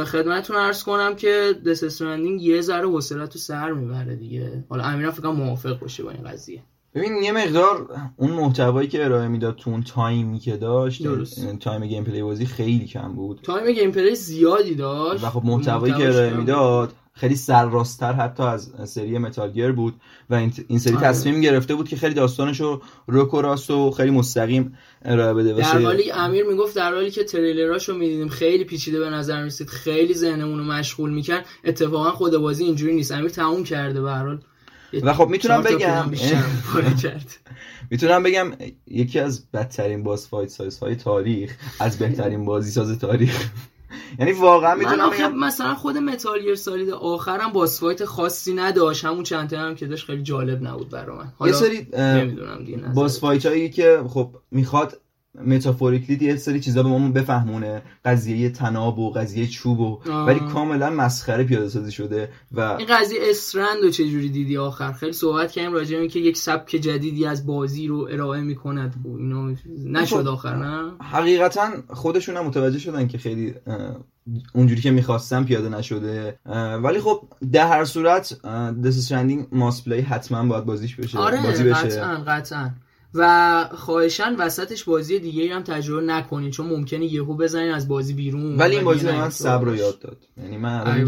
خدمتتون 0.05 0.55
عرض 0.55 0.83
کنم 0.83 1.15
که 1.15 1.55
Death 1.65 2.01
یه 2.39 2.61
ذره 2.61 2.87
حوصله‌تو 2.87 3.27
تو 3.27 3.39
سر 3.39 3.71
می‌بره 3.71 4.15
دیگه. 4.15 4.63
حالا 4.69 4.83
امیرم 4.83 5.11
فکر 5.11 5.27
موافق 5.27 5.79
باشه 5.79 6.03
با 6.03 6.11
این 6.11 6.23
قضیه. 6.23 6.63
ببین 6.95 7.23
یه 7.23 7.31
مقدار 7.31 7.87
اون 8.15 8.31
محتوایی 8.31 8.87
که 8.87 9.05
ارائه 9.05 9.27
می‌داد 9.27 9.55
تو 9.55 9.69
اون 9.69 9.83
تایمی 9.83 10.39
که 10.39 10.57
داشت 10.57 11.03
درست. 11.03 11.57
تایم 11.59 11.85
gameplay 11.85 12.23
بازی 12.23 12.45
خیلی 12.45 12.85
کم 12.85 13.13
بود. 13.13 13.39
تایم 13.43 13.71
gameplay 13.71 14.15
زیادی 14.15 14.75
داشت. 14.75 15.23
و 15.23 15.29
خب 15.29 15.45
محتوایی 15.45 15.93
که 15.93 16.07
ارائه 16.07 16.33
می‌داد 16.33 16.93
خیلی 17.17 17.35
سرراستتر 17.35 18.13
حتی 18.13 18.43
از 18.43 18.69
سری 18.85 19.17
متال 19.17 19.71
بود 19.71 19.93
و 20.29 20.35
این 20.67 20.79
سری 20.79 20.95
آره. 20.95 21.07
تصمیم 21.07 21.41
گرفته 21.41 21.75
بود 21.75 21.89
که 21.89 21.95
خیلی 21.95 22.13
داستانش 22.13 22.61
رو 22.61 22.81
رک 23.07 23.33
و 23.33 23.41
راست 23.41 23.71
و 23.71 23.91
خیلی 23.91 24.11
مستقیم 24.11 24.77
ارائه 25.05 25.33
بده. 25.33 25.53
در 25.53 25.81
حالی 25.81 26.11
امیر 26.11 26.45
می‌گفت 26.45 26.75
در 26.75 26.93
حالی 26.93 27.11
که 27.11 27.23
trailerاشو 27.23 27.93
می‌دیدیم 27.93 28.29
خیلی 28.29 28.63
پیچیده 28.63 28.99
به 28.99 29.09
نظر 29.09 29.39
می‌رسید. 29.39 29.67
خیلی 29.67 30.13
ذهنمون 30.13 30.59
رو 30.59 30.65
مشغول 30.65 31.09
می‌کرد. 31.13 31.45
اتفاقا 31.63 32.11
خود 32.11 32.37
بازی 32.37 32.63
اینجوری 32.63 32.95
نیست. 32.95 33.11
امیر 33.11 33.29
تموم 33.29 33.63
کرده 33.63 34.01
به 34.01 34.11
هر 34.11 34.37
و 35.03 35.13
خب 35.13 35.27
می‌تونم 35.29 35.61
بگم. 35.61 36.11
می‌تونم 37.91 38.23
بگم 38.23 38.51
یکی 38.87 39.19
از 39.19 39.51
بدترین 39.51 40.03
boss 40.03 40.29
fight 40.29 40.49
سازی 40.49 40.79
های 40.79 40.95
تاریخ 40.95 41.55
از 41.79 41.99
بهترین 41.99 42.45
بازی 42.45 42.71
ساز 42.71 42.99
تاریخ. 42.99 43.49
یعنی 44.19 44.31
واقعا 44.31 44.75
می‌تونم 44.75 45.09
بگم 45.09 45.35
مثلا 45.37 45.75
خود 45.75 45.97
Metal 45.97 46.41
Gear 46.41 46.55
Solid 46.55 46.89
آخرم 46.89 47.51
boss 47.53 47.79
fight 47.79 48.05
خاصی 48.05 48.53
نداشت. 48.53 49.05
همون 49.05 49.23
چند 49.23 49.53
هم 49.53 49.75
که 49.75 49.87
داشت 49.87 50.05
خیلی 50.05 50.23
جالب 50.23 50.63
نبود 50.63 50.89
برای 50.89 51.17
من. 51.17 51.47
یه 51.47 51.53
سری 51.53 51.87
نمی‌دونم 51.93 52.63
دیگه 52.65 52.77
باس 52.77 53.19
فایت 53.19 53.45
هایی 53.45 53.69
که 53.69 54.03
خب 54.09 54.35
می‌خواد 54.51 55.01
متافوریکلی 55.45 56.25
یه 56.25 56.35
سری 56.35 56.59
چیزا 56.59 56.83
به 56.83 56.89
ما 56.89 57.09
بفهمونه. 57.09 57.81
قضیه 58.05 58.49
تناب 58.49 58.99
و 58.99 59.11
قضیه 59.11 59.47
چوب 59.47 59.79
و 59.79 59.99
ولی 60.27 60.39
کاملا 60.39 60.89
مسخره 60.89 61.43
پیاده 61.43 61.69
سازی 61.69 61.91
شده 61.91 62.29
و 62.51 62.61
این 62.61 62.87
قضیه 62.89 63.19
استرند 63.21 63.83
و 63.83 63.89
چه 63.89 64.09
جوری 64.09 64.29
دیدی 64.29 64.57
آخر؟ 64.57 64.91
خیلی 64.91 65.13
صحبت 65.13 65.51
کردیم 65.51 65.73
راجع 65.73 65.99
به 65.99 66.07
که 66.07 66.19
یک 66.19 66.37
سبک 66.37 66.69
جدیدی 66.69 67.25
از 67.25 67.45
بازی 67.45 67.87
رو 67.87 68.07
ارائه 68.11 68.41
می‌کند 68.41 68.95
و 69.05 69.17
اینا 69.17 69.55
نشد 69.85 70.21
خب، 70.21 70.27
آخر 70.27 70.55
نه؟ 70.55 70.91
حقیقتا 71.01 71.69
خودشون 71.89 72.37
هم 72.37 72.45
متوجه 72.45 72.79
شدن 72.79 73.07
که 73.07 73.17
خیلی 73.17 73.53
اونجوری 74.53 74.81
که 74.81 74.91
می‌خواستم 74.91 75.43
پیاده 75.45 75.69
نشده. 75.69 76.39
ولی 76.83 76.99
خب 76.99 77.21
در 77.51 77.67
هر 77.67 77.85
صورت 77.85 78.41
دس 78.85 79.11
ماس 79.51 79.83
پلی 79.83 80.01
حتما 80.01 80.43
باید 80.43 80.65
بازیش 80.65 80.95
بشه 80.95 81.19
آره 81.19 81.43
بازی 81.43 81.63
بشه. 81.63 81.73
قطعا 81.73 82.15
قطعا. 82.27 82.69
و 83.13 83.69
خواهشان 83.73 84.35
وسطش 84.35 84.83
بازی 84.83 85.19
دیگه 85.19 85.55
هم 85.55 85.63
تجربه 85.63 86.05
نکنین 86.05 86.51
چون 86.51 86.67
ممکنه 86.67 87.05
یهو 87.05 87.33
بزنین 87.33 87.71
از 87.71 87.87
بازی 87.87 88.13
بیرون 88.13 88.57
ولی 88.57 88.75
این 88.75 88.85
بازی 88.85 89.05
من 89.05 89.29
صبر 89.29 89.65
رو 89.65 89.75
یاد 89.75 89.99
داد. 89.99 90.17
یعنی 90.37 90.57
من 90.57 91.07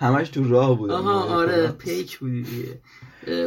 همش 0.00 0.28
تو 0.28 0.48
راه 0.48 0.78
بودم. 0.78 0.94
آها 0.94 1.22
آره 1.22 1.68
پیک 1.68 2.18
بودی 2.18 2.42
دیگه. 2.42 2.80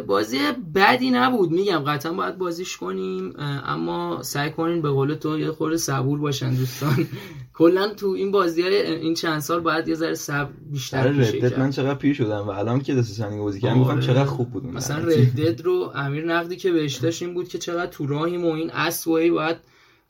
بازی 0.07 0.39
بدی 0.75 1.11
نبود. 1.11 1.51
میگم 1.51 1.79
قطعا 1.79 2.13
باید 2.13 2.37
بازیش 2.37 2.77
کنیم 2.77 3.33
اما 3.65 4.23
سعی 4.23 4.51
کنین 4.51 4.81
به 4.81 4.89
قول 4.89 5.13
تو 5.13 5.39
یه 5.39 5.51
خورده 5.51 5.77
صبور 5.77 6.19
باشن 6.19 6.53
دوستان. 6.53 7.07
کلا 7.57 7.87
تو 7.87 8.07
این 8.07 8.31
بازی 8.31 8.61
های 8.61 8.81
این 8.81 9.13
چند 9.13 9.39
سال 9.39 9.59
باید 9.59 9.87
یه 9.87 9.95
ذره 9.95 10.13
صبر 10.13 10.49
بیشتر 10.71 11.07
ردت 11.07 11.59
من 11.59 11.69
چقدر 11.69 11.93
پیر 11.93 12.13
شدم 12.13 12.47
و 12.47 12.49
الان 12.49 12.81
که 12.81 12.95
دست 12.95 13.13
سنگ 13.13 13.39
بازی 13.39 13.61
کردم 13.61 13.79
میگم 13.79 13.99
چقدر 13.99 14.25
خوب 14.25 14.49
بود 14.51 14.65
مثلا 14.65 14.97
ردت 15.11 15.61
رو 15.61 15.91
امیر 15.95 16.25
نقدی 16.25 16.55
که 16.55 16.71
بهش 16.71 16.95
داشت 16.95 17.21
این 17.21 17.33
بود 17.33 17.47
که 17.47 17.57
چقدر 17.57 17.91
تو 17.91 18.07
راهیم 18.07 18.45
و 18.45 18.51
این 18.51 18.71
اسوی 18.71 19.31
باید 19.31 19.57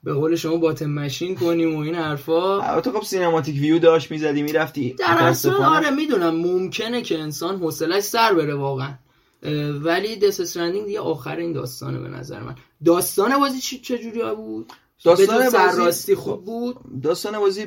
به 0.03 0.13
قول 0.13 0.35
شما 0.35 0.57
باتم 0.57 0.85
ماشین 0.85 1.35
کنیم 1.35 1.75
و 1.75 1.79
این 1.79 1.95
حرفا. 1.95 2.61
البته 2.61 2.91
خب 2.91 3.03
سینماتیک 3.03 3.61
ویو 3.61 3.79
داشت 3.79 4.11
می‌زدی 4.11 4.41
می‌رفتی 4.41 4.93
در 4.93 5.17
اصل 5.19 5.49
آره 5.49 5.89
می‌دونم 5.89 6.35
ممکنه 6.35 7.01
که 7.01 7.19
انسان 7.19 7.55
حوصلش 7.55 8.03
سر 8.03 8.33
بره 8.33 8.55
واقعا. 8.55 8.93
ولی 9.81 10.15
دس 10.15 10.39
استرندینگ 10.39 10.85
دیگه 10.85 10.99
آخر 10.99 11.35
این 11.35 11.53
داستانه 11.53 11.99
به 11.99 12.09
نظر 12.09 12.43
من. 12.43 12.55
داستان 12.85 13.39
بازی 13.39 13.59
چه 13.59 13.77
چجوری 13.77 14.35
بود؟ 14.35 14.73
داستان 15.03 15.49
بازی 15.77 16.15
خوب 16.15 16.45
بود؟ 16.45 16.75
داستان 17.03 17.39
بازی 17.39 17.65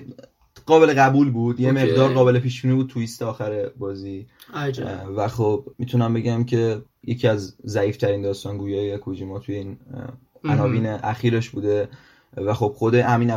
قابل 0.66 0.94
قبول 0.94 1.30
بود. 1.30 1.61
یه 1.61 1.72
مقدار 1.72 2.14
قابل 2.14 2.38
پیش 2.38 2.62
بینی 2.62 2.74
بود 2.74 2.87
تویست 2.87 3.22
آخر 3.22 3.70
بازی. 3.78 4.26
و 5.16 5.28
خب 5.28 5.64
می‌تونم 5.78 6.14
بگم 6.14 6.44
که 6.44 6.83
یکی 7.04 7.28
از 7.28 7.56
ضعیف 7.66 7.96
ترین 7.96 8.22
داستان 8.22 8.59
گویای 8.59 8.98
کوجیما 8.98 9.38
توی 9.38 9.54
این 9.54 9.78
عناوین 10.44 10.87
اخیرش 10.87 11.50
بوده. 11.50 11.88
و 12.37 12.54
خب 12.54 12.74
خود 12.76 12.94
همین 12.94 13.30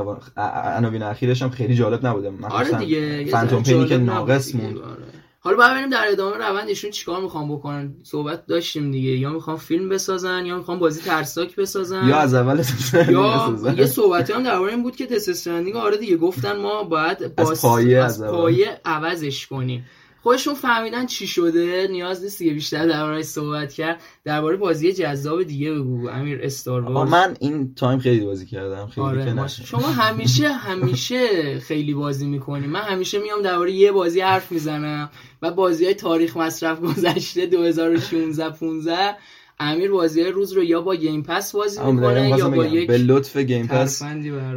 عناوین 0.77 1.03
اخیرش 1.03 1.41
هم 1.41 1.49
خیلی 1.49 1.75
جالب 1.75 2.05
نبوده. 2.05 2.33
آره 2.49 2.77
دیگه 2.77 3.25
فانتوم 3.25 3.63
پنی 3.63 3.85
که 3.85 3.97
ناقص 3.97 4.55
موند. 4.55 4.77
آره. 4.77 5.22
حالا 5.45 5.57
باید 5.57 5.71
ببینیم 5.71 5.89
در 5.89 6.05
ادامه 6.07 6.37
روند. 6.37 6.67
ایشون 6.67 6.91
چیکار 6.91 7.21
می‌خوام 7.21 7.55
بکنن؟ 7.55 7.95
صحبت 8.03 8.45
داشتیم 8.45 8.91
دیگه. 8.91 9.09
یا 9.09 9.29
می‌خوام 9.29 9.57
فیلم 9.57 9.89
بسازن 9.89 10.45
یا 10.45 10.57
می‌خوام 10.57 10.79
بازی 10.79 11.01
ترسناک 11.01 11.55
بسازن. 11.55 12.07
یا 12.07 12.17
از 12.17 12.33
اول 12.33 12.63
یا 13.09 13.57
یه 13.77 13.85
صحبتی 13.85 14.33
هم 14.33 14.43
درباره 14.43 14.71
این 14.73 14.83
بود 14.83 14.95
که 14.95 15.05
Death 15.05 15.29
Stranding 15.29 15.75
آره 15.75 15.97
دیگه 15.97 16.17
گفتن 16.17 16.57
ما 16.57 16.83
باید 16.83 17.33
از 17.37 17.61
پایه, 17.61 17.97
از 18.03 18.23
پایه 18.23 18.81
عوضش 18.85 19.47
کنیم. 19.47 19.85
خودشون 20.23 20.53
فهمیدن 20.53 21.05
چی 21.05 21.27
شده 21.27 21.87
نیاز 21.91 22.23
نیست 22.23 22.39
دیگه 22.39 22.53
بیشتر 22.53 22.87
دربارهش 22.87 23.25
صحبت 23.25 23.73
کرد. 23.73 24.01
درباره 24.23 24.57
بازی 24.57 24.93
جذاب 24.93 25.43
دیگه 25.43 25.73
بگو 25.73 26.09
امیر 26.09 26.39
استارت. 26.43 26.81
من 26.81 27.37
این 27.39 27.75
تایم 27.75 27.99
خیلی 27.99 28.25
بازی 28.25 28.45
کردم 28.45 28.87
خیلی 28.87 29.07
آره 29.07 29.47
شما 29.47 29.87
همیشه 29.87 30.49
همیشه 30.49 31.59
خیلی 31.59 31.93
بازی 31.93 32.25
می‌کنی. 32.25 32.67
من 32.67 32.81
همیشه 32.81 33.19
میام 33.19 33.41
درباره 33.41 33.71
یه 33.71 33.91
بازی 33.91 34.21
حرف 34.21 34.51
می‌زنم 34.51 35.09
و 35.41 35.51
بازی 35.51 35.85
های 35.85 35.93
تاریخ 35.93 36.37
مصرف 36.37 36.79
گذشته 36.81 37.45
2016 37.45 38.49
15 38.49 39.15
امیر 39.63 39.91
بازی 39.91 40.23
روز 40.23 40.53
رو 40.53 40.63
یا 40.63 40.81
با 40.81 40.95
Game 40.95 41.23
Pass 41.23 41.51
بازی 41.55 41.83
می‌کنه 41.83 42.29
یا 42.29 42.49
با 42.49 42.65
یک 42.65 42.87
به 42.87 42.97
لطف 42.97 43.37
Game 43.37 43.67
Pass 43.67 44.01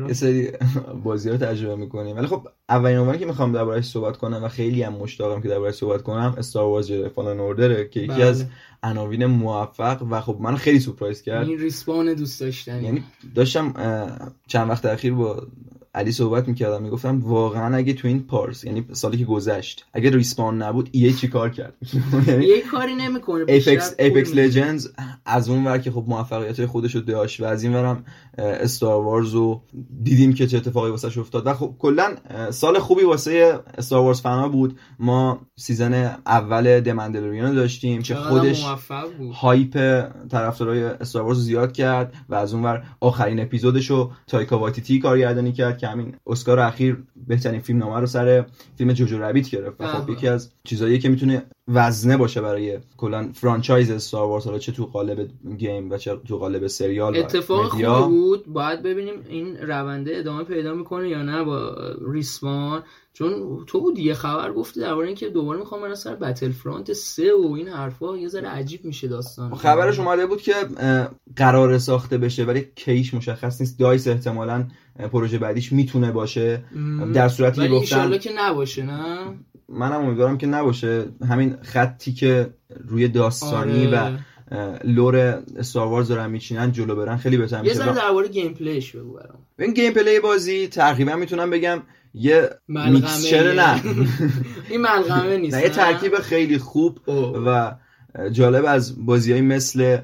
یه 0.09 0.13
سری 0.13 0.49
بازی 1.05 1.31
رو 1.31 1.37
تجربه 1.37 1.77
می‌کنیم. 1.77 2.17
ولی 2.17 2.27
خب 2.27 2.49
اولین 2.69 2.99
عنوانی 2.99 3.19
که 3.19 3.27
می‌خوام 3.27 3.53
دربارش 3.53 3.85
صحبت 3.85 4.17
کنم 4.17 4.45
و 4.45 4.49
خیلی 4.49 4.83
هم 4.83 4.93
مشتاقم 4.93 5.41
که 5.41 5.49
دربارش 5.49 5.75
صحبت 5.75 6.03
کنم 6.03 6.35
Star 6.39 6.65
Wars 6.65 6.87
Jedi: 6.87 7.09
Fallen 7.09 7.41
Order 7.41 7.81
ه 7.81 7.89
که 7.89 8.01
یکی 8.01 8.13
بله. 8.13 8.25
از 8.25 8.47
عناوین 8.83 9.27
موفق 9.27 10.03
و 10.11 10.21
خب 10.21 10.37
من 10.41 10.57
خیلی 10.57 10.81
surprise 10.81 11.23
کرد. 11.23 11.49
این 11.49 11.59
Respawn 11.59 12.15
دوست 12.15 12.41
داشتنی. 12.41 12.85
یعنی 12.85 13.05
داشتم 13.35 13.75
چند 14.47 14.71
وقت 14.71 14.85
اخیر 14.85 15.15
با 15.15 15.47
علی 15.97 16.13
صحبت 16.13 16.49
می‌کردم 16.49 16.83
می‌گفتم 16.83 17.21
واقعا 17.21 17.77
اگه 17.77 17.93
تو 17.93 18.09
این 18.09 18.23
پارس 18.23 18.65
یعنی 18.65 18.87
سالی 18.93 19.19
که 19.19 19.25
گذشت 19.25 19.87
اگه 19.93 20.11
Respawn 20.11 20.63
نبود 20.63 20.89
EA 20.93 21.13
چی 21.13 21.29
کار 21.29 21.51
کرد؟ 21.51 21.75
یه 22.29 22.61
کاری 22.71 22.95
نمی‌کنه 22.95 23.45
Apex 23.49 23.95
Apex 23.99 24.35
Legends 24.35 24.89
از 25.25 25.49
اون 25.49 25.65
ور 25.65 25.79
که 25.79 25.91
خب 25.91 26.05
موفقیت 26.09 26.67
خودش 26.67 26.95
رو 26.95 27.01
داشت 27.01 27.41
و 27.41 27.45
از 27.45 27.63
این 27.63 27.75
ورم 27.75 28.05
Star 28.39 29.05
Wars 29.05 29.35
رو 29.35 29.63
دیدیم 30.03 30.35
که 30.35 30.47
چه 30.47 30.57
اتفاقی 30.57 30.91
واسش 30.91 31.19
افتاد. 31.19 31.47
و 31.47 31.55
خب 31.55 31.75
کلا 31.79 32.15
سال 32.51 32.79
خوبی 32.79 33.03
واسه 33.03 33.61
Star 33.79 34.03
Wars 34.03 34.21
fanا 34.21 34.49
بود. 34.49 34.79
ما 34.99 35.41
season 35.57 36.19
اول 36.27 36.81
The 36.81 36.97
Mandalorian 36.97 37.55
داشتیم 37.55 38.03
که 38.03 38.15
خودش 38.15 38.65
hype 39.35 39.73
طرفدارای 40.31 40.85
Star 40.85 41.23
Wars 41.23 41.39
زیاد 41.39 41.73
کرد 41.73 42.15
و 42.29 42.35
از 42.35 42.55
اون 42.55 42.65
ور 42.65 42.85
آخرین 43.01 43.41
اپیزودش 43.41 43.91
رو 43.91 44.11
تایکا 44.27 44.59
واتیتی 44.59 44.99
کارگردانی 44.99 45.53
کرد 45.53 45.79
که 45.87 45.93
همین 45.93 46.17
اسکار 46.27 46.61
اخیر 46.61 47.05
بهترین 47.27 47.61
فیلم 47.61 47.79
نامه 47.79 48.01
رو 48.01 48.07
سر 48.07 48.47
فیلم 48.79 48.93
Jojo 48.93 49.19
Rabbit 49.19 49.51
گرفت 49.51 49.81
و 49.81 49.87
خب 49.87 50.11
یکی 50.11 50.29
از 50.29 50.53
چیزایی 50.65 50.99
که 50.99 51.09
می‌تونه 51.09 51.43
وزنه 51.69 52.17
باشه 52.17 52.41
برای 52.41 52.79
کلا 52.97 53.31
franchise 53.35 53.91
Star 53.91 54.29
Wars. 54.29 54.45
حالا 54.45 54.59
چه 54.59 54.73
تو 54.73 54.87
قالب 54.87 55.29
game 55.59 55.91
و 55.91 55.97
چه 55.97 56.17
تو 56.29 56.39
قالب 56.39 56.67
سریال 56.67 57.17
اتفاق 57.17 57.69
خوبی 57.69 57.85
بود. 57.85 58.47
باید 58.47 58.83
ببینیم 58.83 59.15
این 59.29 59.57
رونده 59.57 60.17
ادامه 60.17 60.45
پیدا 60.45 60.75
می‌کنه 60.75 61.09
یا 61.09 61.23
نه 61.23 61.45
با 61.45 61.77
Respawn 62.13 62.83
چون 63.13 63.59
تو 63.67 63.81
بود 63.81 63.99
یه 63.99 64.15
خبر 64.15 64.53
گفتی 64.53 64.81
درباره 64.81 65.07
اینکه 65.07 65.29
دوباره 65.29 65.59
می‌خوان 65.59 65.81
برن 65.83 65.95
سر 65.95 66.15
Battlefront 66.15 66.93
3 66.93 67.33
و 67.35 67.53
این 67.53 67.69
حرفا 67.69 68.17
یه 68.17 68.29
ذره 68.29 68.49
عجیب 68.49 68.85
میشه 68.85 69.09
داستان. 69.09 69.55
خبرش 69.55 69.99
اومده 69.99 70.27
بود 70.27 70.43
که 70.43 70.53
قرار 71.37 71.79
ساخته 71.79 72.19
بشه 72.19 72.45
ولی 72.45 72.67
کیش 72.77 73.15
مشخص 73.15 73.61
نیست. 73.61 73.79
DICE 73.79 74.09
احتمالاً 74.09 74.69
پروژه 75.13 75.39
بعدیش 75.39 75.73
می‌تونه 75.73 76.13
باشه. 76.13 76.65
در 77.15 77.29
صورتی 77.29 77.61
که 77.61 77.69
گفتن 77.69 78.19
که 78.19 78.31
نباشه 78.37 78.83
نه؟ 78.83 79.19
منم 79.69 80.05
امیدوارم 80.05 80.39
که 80.39 80.47
نباشه. 80.47 81.05
همین 81.29 81.56
خطی 81.63 82.13
که 82.13 82.51
روی 82.89 83.09
داستانی 83.09 83.87
آره. 83.87 84.19
و 84.51 84.79
lore 84.85 85.17
Star 85.57 85.87
Wars 85.87 86.09
دارن 86.09 86.31
میچینن 86.31 86.73
جلو 86.73 86.97
برن 86.97 87.17
خیلی 87.17 87.37
بهتر 87.37 87.61
میشه. 87.61 87.73
یه 87.73 87.79
ذره 87.79 87.95
درباره 87.95 88.29
gameplay 88.29 88.55
ش 88.55 88.97
بگو 88.97 89.13
برام. 89.13 89.39
این 89.59 89.75
gameplay 89.75 90.21
بازی 90.21 90.69
تقریبا 90.69 91.17
می‌تونم 91.17 91.51
بگم 91.51 91.83
یه 92.15 92.51
mixture 92.69 93.53
نه. 93.53 93.83
این 94.71 94.81
ملغمه 94.81 95.37
نیست 95.43 95.57
نه؟ 95.57 95.63
یه 95.63 95.69
ترکیب 95.69 96.19
خیلی 96.19 96.59
خوب 96.59 97.01
و 97.47 97.77
جالب 98.33 98.65
از 98.65 99.07
بازیایی 99.07 99.43
مثل 99.43 99.99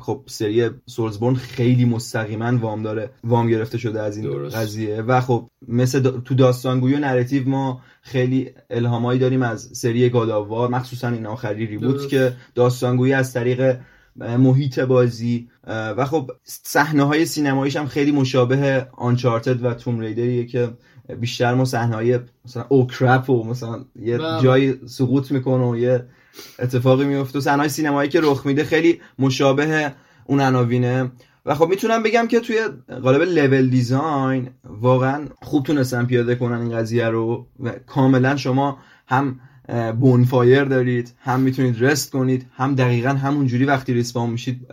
خب 0.00 0.22
سری 0.26 0.70
Soulsborne 0.86 1.34
خیلی 1.34 1.84
مستقیما 1.84 2.58
وام 2.58 2.82
داره 2.82 3.10
وام 3.24 3.48
گرفته 3.48 3.78
شده 3.78 4.00
از 4.00 4.16
این 4.16 4.48
قضیه 4.48 5.02
و 5.02 5.20
خب 5.20 5.50
مثل 5.68 6.00
تو 6.20 6.34
داستانگویی 6.34 6.94
و 6.94 6.98
narrative 6.98 7.48
ما 7.48 7.80
خیلی 8.02 8.50
الهامایی 8.70 9.18
داریم 9.18 9.42
از 9.42 9.70
سری 9.72 10.08
God 10.08 10.31
of 10.31 10.46
War 10.46 10.68
مخصوصا 10.68 11.08
این 11.08 11.26
آخری 11.26 11.66
reboot 11.66 12.08
که 12.08 12.32
داستانگویی 12.54 13.12
از 13.12 13.32
طریق 13.32 13.78
محیط 14.16 14.80
بازی 14.80 15.48
و 15.66 16.04
خب 16.04 16.30
صحنه 16.44 17.02
های 17.02 17.24
سینماییش 17.24 17.76
هم 17.76 17.86
خیلی 17.86 18.12
مشابه 18.12 18.86
Uncharted 18.92 19.64
و 19.64 19.74
Tomb 19.74 20.00
Raider 20.00 20.35
یه 20.35 20.46
که 20.46 20.68
بیشتر 21.20 21.54
ما 21.54 21.64
صحنه 21.64 21.94
های 21.94 22.18
مثلا 22.44 22.66
oh 22.68 22.86
crap 22.86 23.30
و 23.30 23.44
مثلا 23.44 23.84
یه 24.02 24.18
بله. 24.18 24.42
جای 24.42 24.74
سقوط 24.86 25.32
می‌کنه 25.32 25.64
و 25.64 25.76
یه 25.76 26.04
اتفاقی 26.58 27.04
میفته 27.04 27.38
و 27.38 27.42
صحنه 27.42 27.68
سینمایی 27.68 28.08
که 28.08 28.20
رخ 28.22 28.46
میده 28.46 28.64
خیلی 28.64 29.00
مشابه 29.18 29.94
اون 30.24 30.40
عناوینه. 30.40 31.10
و 31.46 31.54
خب 31.54 31.68
می‌تونم 31.68 32.02
بگم 32.02 32.26
که 32.28 32.40
توی 32.40 32.60
قالب 33.02 33.22
level 33.22 33.68
design 33.68 34.50
واقعا 34.64 35.24
خوب 35.42 35.64
تونستن 35.64 36.06
پیاده 36.06 36.34
کنن 36.34 36.60
این 36.60 36.76
قضیه 36.76 37.08
رو 37.08 37.46
و 37.60 37.70
کاملا 37.86 38.36
شما 38.36 38.78
هم 39.06 39.40
bonfire 40.00 40.64
دارید 40.64 41.12
هم 41.18 41.40
می‌تونید 41.40 41.84
rest 41.84 42.12
کنید 42.12 42.46
هم 42.52 42.74
دقیقا 42.74 43.08
همون 43.08 43.46
جوری 43.46 43.64
وقتی 43.64 43.94
respawn 43.94 44.30
میشید 44.30 44.66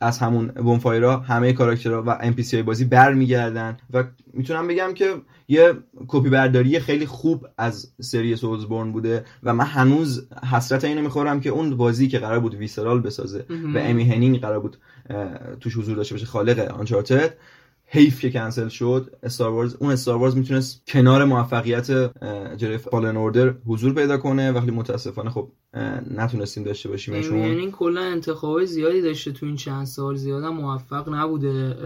از 0.00 0.18
همون 0.18 0.46
bonfire 0.46 1.07
ها 1.07 1.16
همه 1.16 1.52
کاراکترها 1.52 2.02
و 2.02 2.10
enemy 2.10 2.34
های 2.52 2.62
بازی 2.62 2.84
برمیگردن. 2.84 3.76
و 3.92 4.04
می‌تونم 4.32 4.68
بگم 4.68 4.94
که 4.94 5.14
یه 5.48 5.74
کپی 6.08 6.30
برداری 6.30 6.80
خیلی 6.80 7.06
خوب 7.06 7.46
از 7.58 7.92
سری 8.00 8.36
Soulsborne 8.36 8.92
بوده 8.92 9.24
و 9.42 9.54
من 9.54 9.64
هنوز 9.64 10.28
حسرت 10.52 10.84
اینو 10.84 11.02
می‌خورم 11.02 11.40
که 11.40 11.50
اون 11.50 11.76
بازی 11.76 12.08
که 12.08 12.18
قرار 12.18 12.40
بود 12.40 12.54
Visceral 12.54 13.00
بسازه 13.00 13.44
و 13.74 13.78
امی 13.78 14.04
هنینگ 14.04 14.40
قرار 14.40 14.60
بود 14.60 14.76
توش 15.60 15.76
حضور 15.76 15.96
داشته 15.96 16.14
باشه 16.14 16.26
خالق 16.26 16.58
آنچارتد 16.58 17.34
حیف 17.88 18.20
که 18.20 18.30
کنسل 18.30 18.68
شد 18.68 19.16
استار 19.22 19.50
وارز 19.50 19.74
اون 19.74 19.90
استار 19.90 20.16
وارز 20.16 20.36
می‌تونست 20.36 20.82
کنار 20.86 21.24
موفقیت 21.24 21.90
جلوی 22.56 22.78
فالن 22.78 23.16
اوردر 23.16 23.54
حضور 23.66 23.94
پیدا 23.94 24.16
کنه 24.16 24.52
وقتی 24.52 24.70
متاسفانه 24.70 25.30
خب 25.30 25.48
نتونستیم 26.10 26.64
داشته 26.64 26.88
باشیم 26.88 27.14
یعنی 27.14 27.60
این 27.60 27.72
کلا 27.72 28.00
انتخاب 28.00 28.64
زیادی 28.64 29.02
داشته 29.02 29.32
تو 29.32 29.46
این 29.46 29.56
چند 29.56 29.86
سال 29.86 30.16
زیادم 30.16 30.48
موفق 30.48 31.14
نبوده. 31.14 31.76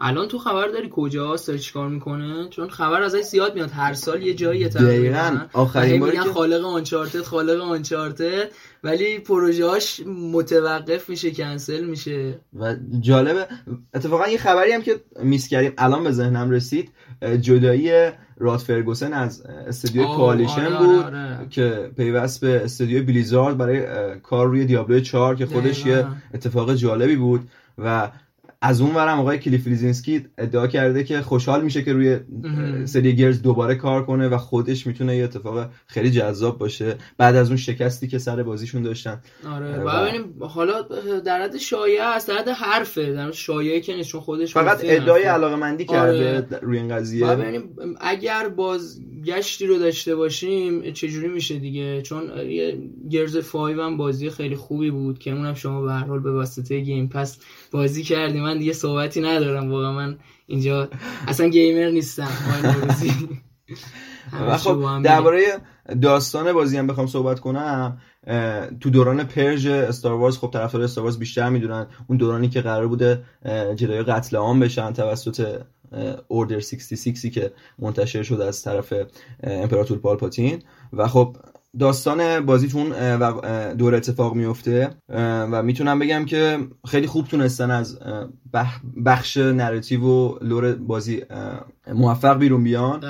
الان 0.00 0.28
تو 0.28 0.38
خبر 0.38 0.68
داری 0.68 0.88
کجاست؟ 0.92 1.48
داری 1.48 1.58
چیکار 1.58 1.88
می‌کنه؟ 1.88 2.48
چون 2.48 2.68
خبر 2.68 3.02
ازش 3.02 3.20
زیاد 3.20 3.54
میاد 3.54 3.70
هر 3.70 3.94
سال 3.94 4.22
یه 4.22 4.34
جایی 4.34 4.68
تقریبا. 4.68 5.40
آخرین 5.52 6.00
باری 6.00 6.16
که 6.16 6.22
خالق 6.22 6.64
آنچارتد 6.64 7.22
خالق 7.22 7.60
آنچارتد 7.60 8.50
ولی 8.84 9.18
پروژهاش 9.18 10.00
متوقف 10.32 11.08
میشه 11.08 11.30
کنسل 11.30 11.84
میشه. 11.84 12.40
و 12.54 12.76
جالبه 13.00 13.46
اتفاقا 13.94 14.28
یه 14.28 14.38
خبری 14.38 14.72
هم 14.72 14.82
که 14.82 15.00
miss 15.42 15.48
کردیم 15.48 15.72
الان 15.78 16.04
به 16.04 16.12
ذهنم 16.12 16.50
رسید 16.50 16.90
جدایی 17.40 18.10
Rod 18.38 18.58
Fergusson 18.58 19.12
از 19.12 19.42
استودیو 19.42 20.04
Coalition 20.04 20.66
آره، 20.66 20.86
بود 20.86 21.04
آره، 21.04 21.36
آره. 21.36 21.48
که 21.50 21.90
پیوست 21.96 22.40
به 22.40 22.64
استودیو 22.64 23.04
Blizzard 23.04 23.58
برای 23.58 23.84
کار 24.20 24.46
روی 24.46 24.64
Diablo 24.64 25.00
4 25.00 25.34
که 25.34 25.46
خودش 25.46 25.86
یه 25.86 26.06
اتفاق 26.34 26.74
جالبی 26.74 27.16
بود 27.16 27.48
و 27.78 28.08
از 28.64 28.80
اون 28.80 28.94
ورم 28.94 29.20
آقای 29.20 29.38
Cliff 29.38 29.67
Bleszinski 29.67 30.24
ادعا 30.38 30.66
کرده 30.66 31.04
که 31.04 31.20
خوشحال 31.20 31.64
میشه 31.64 31.82
که 31.82 31.92
روی 31.92 32.18
سری 32.84 33.16
Gears 33.16 33.42
دوباره 33.42 33.74
کار 33.74 34.06
کنه 34.06 34.28
و 34.28 34.38
خودش 34.38 34.86
می‌تونه 34.86 35.16
یه 35.16 35.24
اتفاق 35.24 35.70
خیلی 35.86 36.10
جذاب 36.10 36.58
باشه 36.58 36.96
بعد 37.18 37.36
از 37.36 37.48
اون 37.48 37.56
شکستی 37.56 38.08
که 38.08 38.18
سر 38.18 38.42
بازیشون 38.42 38.82
داشتن. 38.82 39.20
آره 39.54 39.68
ببینیم 39.68 40.34
حالا 40.40 40.82
در 41.24 41.42
حد 41.42 41.56
شایعه 41.56 42.02
است 42.02 42.28
در 42.28 42.34
حد 42.34 42.48
حرفه 42.48 43.12
در 43.12 43.30
شایعه 43.32 43.80
که 43.80 43.96
نیست 43.96 44.16
خودش 44.16 44.54
فقط 44.54 44.80
ادعای 44.82 45.22
علاقه 45.22 45.56
مندی 45.56 45.84
کرده 45.84 46.36
آره. 46.36 46.58
روی 46.62 46.78
این 46.78 46.88
قضیه. 46.88 47.26
ببینیم 47.26 47.76
اگر 48.00 48.48
بازگشتی 48.48 49.66
رو 49.66 49.78
داشته 49.78 50.16
باشیم 50.16 50.92
چجوری 50.92 51.28
میشه 51.28 51.58
دیگه؟ 51.58 52.02
چون 52.02 52.22
گرز 53.10 53.36
5 53.36 53.78
هم 53.78 53.96
بازی 53.96 54.30
خیلی 54.30 54.56
خوبی 54.56 54.90
بود 54.90 55.18
که 55.18 55.30
اونم 55.30 55.54
شما 55.54 55.82
به 55.82 55.92
هر 55.92 56.04
حال 56.04 56.20
به 56.20 56.32
واسطه 56.32 56.80
گیم 56.80 57.08
پس 57.08 57.38
بازی 57.70 58.02
کردیم. 58.02 58.51
من 58.52 58.58
دیگه 58.58 58.72
صحبتی 58.72 59.20
ندارم 59.20 59.70
واقعا 59.70 59.92
من 59.92 60.18
اینجا 60.46 60.88
اصلا 61.28 61.48
گیمر 61.48 61.90
نیستم 61.90 62.28
و 64.48 64.56
خب 64.56 65.02
درباره 65.02 65.42
داستان 66.02 66.52
بازی 66.52 66.76
هم 66.76 66.86
بخوام 66.86 67.06
صحبت 67.06 67.40
کنم 67.40 68.00
تو 68.80 68.90
دوران 68.90 69.24
Purge 69.24 69.66
Star 69.66 70.12
Wars 70.12 70.38
خب 70.38 70.50
طرفدار 70.52 70.82
Star 70.82 71.04
Wars 71.04 71.18
بیشتر 71.18 71.48
می‌دونن. 71.48 71.86
اون 72.08 72.18
دورانی 72.18 72.48
که 72.48 72.60
قرار 72.60 72.86
بوده 72.86 73.22
Jedi 73.76 74.02
قتل 74.02 74.36
عام 74.36 74.60
بشن 74.60 74.92
توسط 74.92 75.62
Order 76.28 76.60
66 76.60 77.26
که 77.26 77.52
منتشر 77.78 78.22
شده 78.22 78.44
از 78.44 78.62
طرف 78.62 78.92
امپراتور 79.42 79.98
Palpatine. 79.98 80.62
و 80.92 81.08
خب 81.08 81.36
داستان 81.78 82.46
بازی 82.46 82.76
تو 82.76 82.96
اون 82.96 83.16
دور 83.74 83.94
اتفاق 83.94 84.34
میفته 84.34 84.90
و 85.08 85.62
می‌تونم 85.62 85.98
بگم 85.98 86.24
که 86.24 86.58
خیلی 86.86 87.06
خوب 87.06 87.26
تونستن 87.26 87.70
از 87.70 87.98
بخش 89.04 89.36
narrative 89.36 90.04
و 90.04 90.38
lore 90.42 90.72
بازی 90.72 91.22
موفق 91.94 92.38
بیرون 92.38 92.64
بیان. 92.64 93.00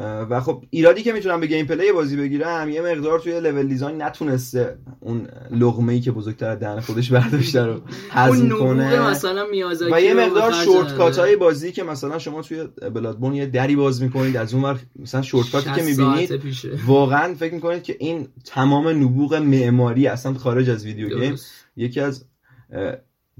و 0.00 0.40
خب 0.40 0.64
ایرادی 0.70 1.02
که 1.02 1.12
می‌تونم 1.12 1.40
به 1.40 1.46
gameplay 1.46 1.92
بازی 1.92 2.16
بگیرم 2.16 2.68
یه 2.68 2.80
مقدار 2.80 3.20
توی 3.20 3.40
level 3.40 3.66
design 3.66 4.02
نتونسته 4.02 4.78
اون 5.00 5.28
لقمه 5.50 5.92
ای 5.92 6.00
که 6.00 6.12
بزرگتر 6.12 6.54
دهن 6.54 6.80
خودش 6.80 7.12
برداشته 7.12 7.62
رو 7.62 7.80
هضم 8.10 8.48
کنه. 8.48 9.10
مثلا 9.10 9.46
و 9.92 10.00
یه 10.00 10.14
مقدار 10.14 10.52
shortcut 10.52 11.18
های 11.18 11.36
بازی 11.36 11.72
که 11.72 11.82
مثلا 11.82 12.18
شما 12.18 12.42
توی 12.42 12.64
Bloodborne 12.94 13.34
یه 13.34 13.46
دری 13.46 13.76
باز 13.76 14.02
می‌کنید 14.02 14.36
از 14.36 14.54
اون 14.54 14.64
ور 14.64 14.78
مثلا 14.96 15.22
shortcut 15.22 15.76
که 15.76 15.82
می‌بینید 15.82 16.40
واقعا 16.86 17.34
فکر 17.34 17.54
می‌کنید 17.54 17.82
که 17.82 17.96
این 17.98 18.28
تمام 18.44 18.88
نبوغ 18.88 19.34
معماری 19.34 20.06
اصلا 20.06 20.34
خارج 20.34 20.70
از 20.70 20.84
video 20.84 21.18
game 21.18 21.36
یکی 21.76 22.00
از 22.00 22.24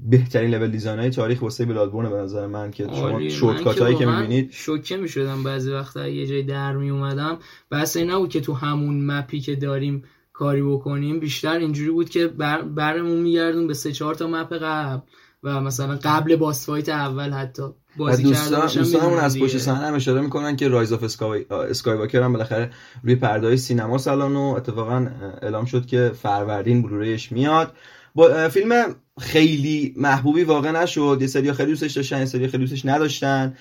بهترین 0.07 0.55
level 0.55 0.71
design 0.71 0.99
های 0.99 1.11
تاریخ 1.11 1.43
واسه 1.43 1.65
Bloodborne 1.65 2.11
به 2.11 2.17
نظر 2.17 2.47
من 2.47 2.71
که 2.71 2.85
شما 2.85 3.29
shortcut 3.29 3.79
هایی 3.79 3.97
که 3.97 4.07
می‌بینید. 4.07 4.51
شوکه 4.53 4.97
می‌شدم 4.97 5.43
بعضی 5.43 5.71
وقتا 5.71 6.09
یه 6.09 6.27
جای 6.27 6.43
در 6.43 6.77
می 6.77 6.91
اومدم 6.91 7.39
بس 7.71 7.97
این 7.97 8.11
نبود 8.11 8.31
که 8.31 8.41
تو 8.41 8.53
همون 8.53 9.07
map 9.07 9.32
ی 9.32 9.41
که 9.41 9.57
داریم 9.57 10.03
کاری 10.33 10.63
بکنیم 10.63 11.21
بیشتر 11.21 11.59
اینجوری 11.59 11.91
بود 11.91 12.09
که 12.11 12.27
بر 12.27 12.63
برمون 12.63 13.21
میگردون 13.21 13.67
به 13.67 13.75
سه 13.75 13.93
چهار 13.93 14.15
تا 14.15 14.27
map 14.27 14.53
قبل 14.53 15.01
و 15.43 15.61
مثلا 15.61 15.99
قبل 16.03 16.37
boss 16.37 16.67
fight 16.67 16.89
اول 16.89 17.31
حتی 17.31 17.63
بازی 17.97 18.23
دوستان 18.23 18.61
دوستانمون 18.61 19.19
از 19.19 19.39
پشت 19.39 19.59
صحنه 19.59 19.87
هم 19.87 19.95
اشاره 19.95 20.21
می‌کنن 20.21 20.57
که 20.57 20.69
Rise 20.69 20.93
of 20.93 21.03
Sky 21.03 21.45
Skywalker 21.51 22.23
هم 22.23 22.33
بالاخره 22.33 22.71
روی 23.03 23.15
پرده 23.15 23.57
سینما 23.57 23.99
سالن 23.99 24.37
و 24.37 24.55
اتفاقا 24.57 25.09
اعلام 25.43 25.65
شد 25.65 25.87
که 25.87 26.13
فروردین 26.23 26.83
بلوریش 26.83 27.33
میاد. 27.33 27.73
با 28.15 28.49
فیلم 28.49 28.95
خیلی 29.19 29.95
محبوبی 29.97 30.45
واقع 30.45 30.71
نشد. 30.71 31.19
یه 31.21 31.27
سری 31.27 31.53
خیلی 31.53 31.71
دوستش 31.71 31.93
داشتن 31.93 32.19
یه 32.19 32.25
سری 32.25 32.49
خیلی 32.49 32.65
دوستش 32.67 32.87
نداشتن. 32.87 33.55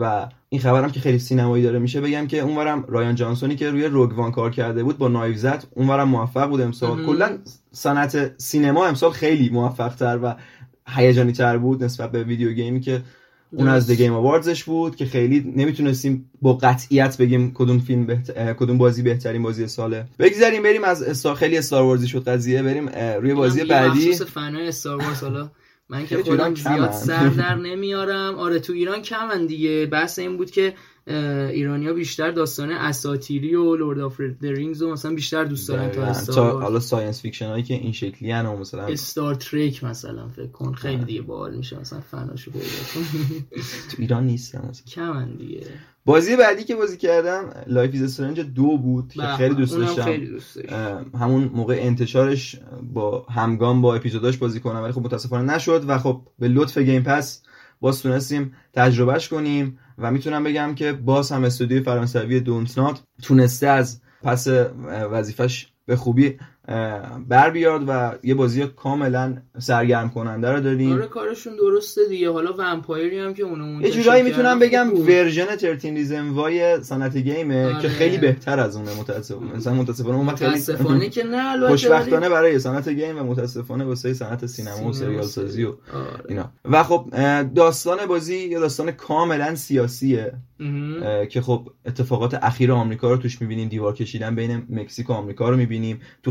و 0.00 0.28
این 0.48 0.60
خبرم 0.60 0.90
که 0.90 1.00
خیلی 1.00 1.18
سینمایی 1.18 1.62
داره 1.62 1.78
میشه 1.78 2.00
بگم 2.00 2.26
که 2.26 2.38
اونورم 2.38 2.84
رایان 2.88 3.14
جانسونی 3.14 3.56
که 3.56 3.70
روی 3.70 3.84
روگوان 3.84 4.32
کار 4.32 4.50
کرده 4.50 4.82
بود 4.82 4.98
با 4.98 5.08
نایو 5.08 5.36
زد 5.36 5.64
اونورم 5.74 6.08
موفق 6.08 6.48
بود 6.48 6.60
امسال. 6.60 7.06
کلا 7.06 7.38
صنعت 7.72 8.40
سینما 8.40 8.86
امسال 8.86 9.10
خیلی 9.10 9.50
موفق 9.50 9.94
تر 9.94 10.18
و 10.22 10.34
هیجانی 10.88 11.32
تر 11.32 11.58
بود 11.58 11.84
نسبت 11.84 12.12
به 12.12 12.24
ویدیو 12.24 12.52
گیمی 12.52 12.80
که 12.80 13.02
اون 13.52 13.68
از 13.68 13.90
گیم 13.90 14.12
آواردزش 14.12 14.64
بود 14.64 14.96
که 14.96 15.06
خیلی 15.06 15.52
نمی‌تونستیم 15.56 16.30
با 16.42 16.52
قطعیت 16.52 17.18
بگیم 17.18 17.54
کدوم 17.54 17.78
فیلم 17.78 18.06
بهت... 18.06 18.54
کدوم 18.54 18.78
بازی 18.78 19.02
بهترین 19.02 19.42
بازی 19.42 19.66
ساله. 19.66 20.06
بگذاریم 20.18 20.62
بریم 20.62 20.84
از 20.84 21.02
استار 21.02 21.34
خیلی 21.34 21.58
استار 21.58 21.82
وارزی 21.82 22.08
شد 22.08 22.28
قضیه 22.28 22.62
بریم 22.62 22.88
روی 23.20 23.34
بازی 23.34 23.64
بعدی. 23.64 24.08
مخصوص 24.08 24.22
fan 24.22 24.68
ای 24.68 24.74
Star 24.74 24.96
Wars 24.96 25.22
حالا 25.22 25.50
من 25.88 26.06
که 26.06 26.22
خودم 26.22 26.54
زیاد 26.54 26.92
سر 26.92 27.28
در 27.28 27.54
نمیارم. 27.68 28.34
آره 28.34 28.58
تو 28.58 28.72
ایران 28.72 29.02
کمن 29.02 29.46
دیگه. 29.46 29.86
بحث 29.86 30.18
این 30.18 30.36
بود 30.36 30.50
که 30.50 30.74
ایرانیا 31.08 31.92
بیشتر 31.92 32.30
داستان 32.30 32.70
اساطیری 32.70 33.54
و 33.54 33.76
Lord 33.76 33.98
of 33.98 34.20
Rings 34.40 34.82
و 34.82 34.92
مثلا 34.92 35.14
بیشتر 35.14 35.44
دوست 35.44 35.68
دارن 35.68 35.90
تا 35.90 36.02
Star 36.02 36.62
حالا 36.62 36.80
science 36.80 37.22
fiction 37.22 37.46
هایی 37.46 37.62
که 37.62 37.74
این 37.74 37.92
شکلی 37.92 38.32
ان 38.32 38.46
مثلا 38.46 38.86
Star 38.86 39.34
Trek 39.34 39.84
مثلا 39.84 40.28
فکر 40.28 40.46
کن 40.46 40.72
خیلی 40.72 41.04
دیگه 41.04 41.22
باحال 41.22 41.54
میشه 41.54 41.80
مثلا 41.80 42.00
فناشو 42.00 42.50
پیدا 42.50 42.64
تو 43.90 43.96
ایران 43.98 44.26
نیستن 44.26 44.68
مثلا 44.68 44.86
کمن 44.86 45.36
دیگه. 45.36 45.66
بازی 46.04 46.36
بعدی 46.36 46.64
که 46.64 46.76
بازی 46.76 46.96
کردم 46.96 47.50
Life 47.66 47.90
Is 47.94 48.02
Strange 48.02 48.40
دو 48.40 48.78
بود 48.78 49.12
که 49.12 49.22
خیلی 49.22 49.54
دوست 49.54 49.76
داشتم. 49.76 51.06
همون 51.20 51.44
موقع 51.54 51.78
انتشارش 51.80 52.56
با 52.92 53.26
همگام 53.30 53.82
با 53.82 53.94
اپیزوداش 53.94 54.36
بازی 54.36 54.60
کنم 54.60 54.82
ولی 54.82 54.92
خب 54.92 55.02
متاسفانه 55.02 55.54
نشد 55.54 55.84
و 55.88 55.98
خب 55.98 56.20
به 56.38 56.48
لطف 56.48 56.78
Game 56.78 57.02
Pass 57.02 57.42
باز 57.80 58.02
تونستیم 58.02 58.54
تجربهش 58.72 59.28
کنیم 59.28 59.78
و 59.98 60.10
می‌تونم 60.10 60.44
بگم 60.44 60.74
که 60.74 60.92
باز 60.92 61.32
هم 61.32 61.44
استودیوی 61.44 61.82
فرانسوی 61.82 62.40
Dontnod 62.40 63.02
تونسته 63.22 63.66
از 63.66 64.00
پس 64.22 64.46
وظیفش 65.10 65.68
به 65.86 65.96
خوبی 65.96 66.38
بر 67.28 67.50
بیاد 67.50 67.84
و 67.88 68.12
یه 68.22 68.34
بازی 68.34 68.66
کاملا 68.66 69.36
سرگرم 69.58 70.10
کننده 70.10 70.52
رو 70.52 70.60
داریم. 70.60 70.92
آره 70.92 71.06
کارشون 71.06 71.56
درسته 71.56 72.00
دیگه. 72.08 72.30
حالا 72.30 72.54
Vampyr 72.58 73.09
ی 73.09 73.18
هم 73.18 73.34
که 73.34 73.42
اونو 73.42 73.82
یه 73.82 73.90
جورایی 73.90 74.22
می‌تونم 74.22 74.58
بگم 74.58 75.00
version 75.00 75.56
13 75.56 75.94
Reasons 75.94 76.28
Why 76.28 76.82
صنعت 76.82 77.16
game 77.16 77.56
ه 77.56 77.66
آره. 77.66 77.82
که 77.82 77.88
خیلی 77.88 78.18
بهتر 78.18 78.60
از 78.60 78.76
اونه 78.76 79.00
متاسفانه 79.00 79.56
مثلا 79.56 79.74
متاسفانه 79.74 80.16
اون 80.16 80.26
متاسفانه 80.26 81.08
که 81.08 81.24
نه 81.24 81.50
البته 81.50 81.68
خوشبختانه 81.68 82.28
برای 82.28 82.58
صنعت 82.58 82.88
گیم 82.88 83.18
و 83.18 83.22
متاسفانه 83.22 83.84
واسه 83.84 84.14
صنعت 84.14 84.46
سینما 84.46 84.88
و 84.88 84.92
سریال 84.92 85.22
سازی 85.22 85.64
و 85.64 85.68
آره. 85.68 85.76
اینا. 86.28 86.50
و 86.64 86.82
خب 86.82 87.10
داستان 87.54 88.06
بازی 88.06 88.36
یه 88.36 88.58
داستان 88.58 88.90
کاملا 88.90 89.54
سیاسیه 89.54 90.32
که 91.30 91.40
خب 91.40 91.68
اتفاقات 91.86 92.34
اخیر 92.34 92.72
آمریکا 92.72 93.10
رو 93.10 93.16
توش 93.16 93.40
می‌بینیم. 93.40 93.68
دیوار 93.68 93.94
کشیدن 93.94 94.34
بین 94.34 94.66
مکزیک 94.70 95.10
و 95.10 95.12
آمریکا 95.12 95.48
رو 95.48 95.56
می‌بینیم. 95.56 96.00
تو 96.22 96.30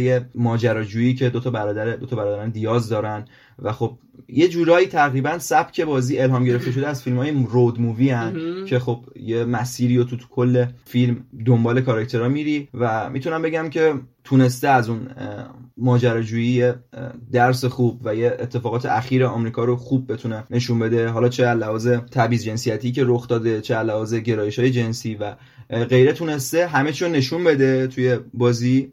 یه 0.00 0.30
ماجراجویی 0.34 1.14
که 1.14 1.30
دو 1.30 1.40
تا 1.40 1.50
برادر 1.50 1.96
دو 1.96 2.06
تا 2.06 2.16
برادران 2.16 2.50
دیاز 2.50 2.88
دارن. 2.88 3.24
و 3.58 3.72
خب 3.72 3.98
یه 4.28 4.48
جورایی 4.48 4.86
تقریبا 4.86 5.38
سبک 5.38 5.80
بازی 5.80 6.18
الهام 6.18 6.44
گرفته 6.44 6.72
شده 6.72 6.88
از 6.88 7.02
فیلم 7.02 7.16
های 7.16 7.46
رود 7.50 7.80
مووی 7.80 8.10
هن 8.10 8.64
که 8.66 8.78
خب 8.78 9.04
یه 9.16 9.44
مسیری 9.44 9.98
و 9.98 10.04
تو, 10.04 10.16
تو 10.16 10.26
کل 10.30 10.66
فیلم 10.84 11.24
دنبال 11.46 11.80
کاراکترها 11.80 12.28
میری 12.28 12.68
و 12.74 13.10
می‌تونم 13.10 13.42
بگم 13.42 13.70
که 13.70 13.94
تونسته 14.24 14.68
از 14.68 14.88
اون 14.88 15.08
ماجراجویی 15.76 16.72
درس 17.32 17.64
خوب 17.64 18.00
و 18.04 18.14
یه 18.14 18.36
اتفاقات 18.40 18.86
اخیر 18.86 19.24
آمریکا 19.24 19.64
رو 19.64 19.76
خوب 19.76 20.12
بتونه 20.12 20.44
نشون 20.50 20.78
بده. 20.78 21.08
حالا 21.08 21.28
چه 21.28 21.54
لحاظ 21.54 21.88
تبعیض 21.88 22.44
جنسیتی 22.44 22.92
که 22.92 23.02
رخ 23.06 23.28
داده 23.28 23.60
چه 23.60 23.82
لحاظ 23.82 24.14
گرایش 24.14 24.58
های 24.58 24.70
جنسی 24.70 25.14
و 25.14 25.36
غیره 25.70 26.12
تونسته 26.12 26.66
همه 26.66 26.92
چون 26.92 27.12
نشون 27.12 27.44
بده 27.44 27.86
توی 27.86 28.18
بازی. 28.34 28.92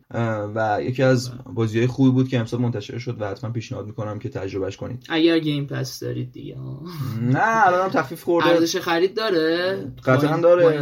و 0.55 0.79
یکی 0.81 1.03
از 1.03 1.31
بازی 1.53 1.77
های 1.77 1.87
خوبی 1.87 2.11
بود 2.11 2.27
که 2.27 2.39
امسال 2.39 2.61
منتشر 2.61 2.97
شد 2.97 3.21
و 3.21 3.27
حتما 3.27 3.51
پیشنهاد 3.51 3.85
می‌کنم 3.85 4.19
که 4.19 4.29
تجربهش 4.51 4.77
کنید. 4.77 5.05
اگر 5.09 5.39
گیم 5.39 5.65
پس 5.65 5.99
دارید 5.99 6.31
دیگه. 6.31 6.57
نه 7.21 7.67
الان 7.67 7.89
تخفیف 7.89 8.23
خورده. 8.23 8.49
ارزش 8.49 8.77
خرید 8.77 9.15
داره؟ 9.15 9.91
قطعا 10.05 10.37
داره. 10.37 10.79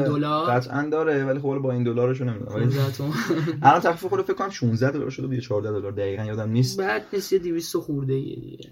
قطعا 0.49 0.89
داره 0.89 1.25
ولی 1.25 1.39
خب 1.39 1.57
با 1.57 1.71
این 1.71 1.83
دلارشو 1.83 2.25
نمی‌دونم. 2.25 2.55
ولی 2.55 2.65
الان 3.63 3.79
تخفیف 3.81 4.09
خورده 4.09 4.23
فکر 4.23 4.33
کنم 4.33 4.49
16 4.49 4.91
دلار 4.91 5.09
شده 5.09 5.35
یا 5.35 5.41
14 5.41 5.71
دلار 5.71 5.91
دقیقاً 5.91 6.23
یادم 6.23 6.49
نیست. 6.49 6.79
بعد 6.79 7.05
نیست 7.13 7.33
200 7.33 7.77
خورده 7.77 8.13
ایه 8.13 8.35
دیگه. 8.35 8.69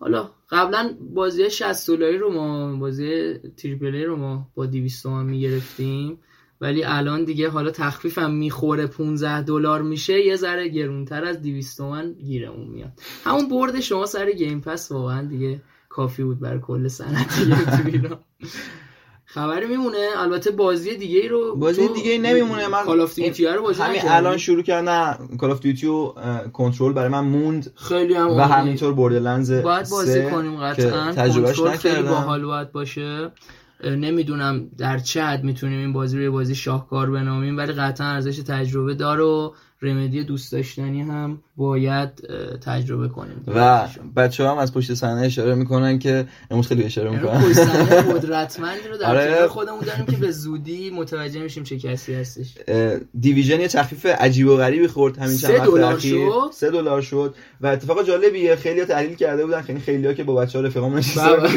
حالا 0.00 0.30
قبلا 0.50 0.90
بازی 1.14 1.50
60 1.50 1.90
دلاری 1.90 2.18
رو 2.18 2.32
ما 2.32 2.76
بازی 2.76 3.38
triple 3.56 4.04
رو 4.04 4.16
ما 4.16 4.48
با 4.54 4.66
200 4.66 5.02
تومن 5.02 5.26
می‌گرفتیم. 5.26 6.18
ولی 6.60 6.84
الان 6.84 7.24
دیگه 7.24 7.50
حالا 7.50 7.70
تخفیفم 7.70 8.30
می‌خوره 8.30 8.86
15 8.86 9.42
دلار 9.42 9.82
میشه 9.82 10.26
یه 10.26 10.36
ذره 10.36 10.68
گرونتر 10.68 11.24
از 11.24 11.42
200 11.42 11.76
تومن 11.76 12.12
گیرمون 12.12 12.68
میاد. 12.68 12.92
همون 13.24 13.48
برد 13.48 13.80
شما 13.80 14.06
سر 14.06 14.32
Game 14.32 14.60
Pass 14.60 14.92
واقعا 14.92 15.22
دیگه 15.22 15.62
کافی 15.88 16.22
بود 16.24 16.40
بر 16.40 16.58
کل 16.58 16.88
صنعت 16.88 17.32
خبری 19.26 19.66
میمونه. 19.66 20.08
البته 20.16 20.50
بازی 20.50 20.96
دیگه 20.96 21.20
ای 21.20 21.28
رو 21.28 21.56
بازی 21.56 21.88
دیگه 21.88 22.10
ای 22.10 22.18
نمیمونه. 22.18 22.68
من 22.68 22.84
Call 22.84 23.00
of 23.00 23.14
Duty 23.14 23.46
رو 23.46 23.62
بازی 23.62 23.82
همین 23.82 24.00
الان 24.04 24.36
شروع 24.36 24.62
کردم. 24.62 25.28
Call 25.40 25.50
of 25.50 25.60
Duty 25.60 25.86
و 25.86 26.12
کنترل 26.52 26.92
برای 26.92 27.08
من 27.08 27.24
موند 27.24 27.72
خیلی 27.74 28.14
هم 28.14 28.30
و 28.30 28.40
همینطور 28.40 28.92
بوردرلندز 28.92 29.52
باید 29.52 29.88
بازی 29.90 30.30
کنیم 30.30 30.56
قطعا. 30.56 31.12
تجربهش 31.12 31.58
نکردم 31.58 31.76
خیلی 31.76 32.02
باحال 32.02 32.44
باید 32.44 32.72
باشه. 32.72 33.30
نمی‌دونم 33.84 34.68
در 34.78 34.98
چه 34.98 35.24
حد 35.24 35.44
می‌تونیم 35.44 35.78
این 35.78 35.92
بازی 35.92 36.16
رو 36.16 36.22
یه 36.22 36.30
بازی 36.30 36.54
شاهکار 36.54 37.10
بنامیم 37.10 37.56
ولی 37.56 37.72
قطعا 37.72 38.06
ارزش 38.06 38.38
تجربه 38.38 38.94
داره 38.94 39.22
و 39.22 39.52
رمدی 39.84 40.24
دوست 40.24 40.52
داشتنی 40.52 41.02
هم 41.02 41.42
باید 41.56 42.08
تجربه 42.66 43.08
کنیم. 43.08 43.44
و 43.46 43.88
بچه 44.16 44.48
هم 44.48 44.58
از 44.58 44.74
پشت 44.74 44.94
صحنه 44.94 45.20
اشاره 45.20 45.54
می‌کنن 45.54 45.98
که 45.98 46.26
امروز 46.50 46.66
خیلی 46.66 46.84
اشاره 46.84 47.10
می‌کنن. 47.10 47.40
پشت 47.40 47.52
صحنه 47.52 48.02
قدرتمندی 48.12 48.88
رو 48.88 48.96
در 48.96 49.10
آره. 49.10 49.46
خودمون 49.48 49.80
داریم 49.80 50.06
که 50.06 50.16
به 50.16 50.30
زودی 50.30 50.90
متوجه 50.90 51.40
میشیم 51.40 51.64
چه 51.64 51.78
کسی 51.78 52.14
هستش. 52.14 52.54
Division 53.20 53.60
یه 53.60 53.68
تخفیف 53.68 54.06
عجیب 54.06 54.48
و 54.48 54.56
غریبی 54.56 54.86
خورد 54.86 55.18
همین 55.18 55.36
چند 55.36 55.50
وقت 55.50 55.68
اخیر. 55.68 56.28
3 56.52 56.70
دلار 56.70 57.00
شد. 57.00 57.34
و 57.60 57.66
اتفاق 57.66 58.06
جالبیه 58.06 58.56
خیلی 58.56 58.84
تحلیل 58.84 59.14
کرده 59.14 59.46
بودن 59.46 59.62
خیلی 59.62 59.80
خیلی 59.80 60.14
که 60.14 60.24
با 60.24 60.34
بچه‌ها 60.34 60.62
بودن 60.62 61.00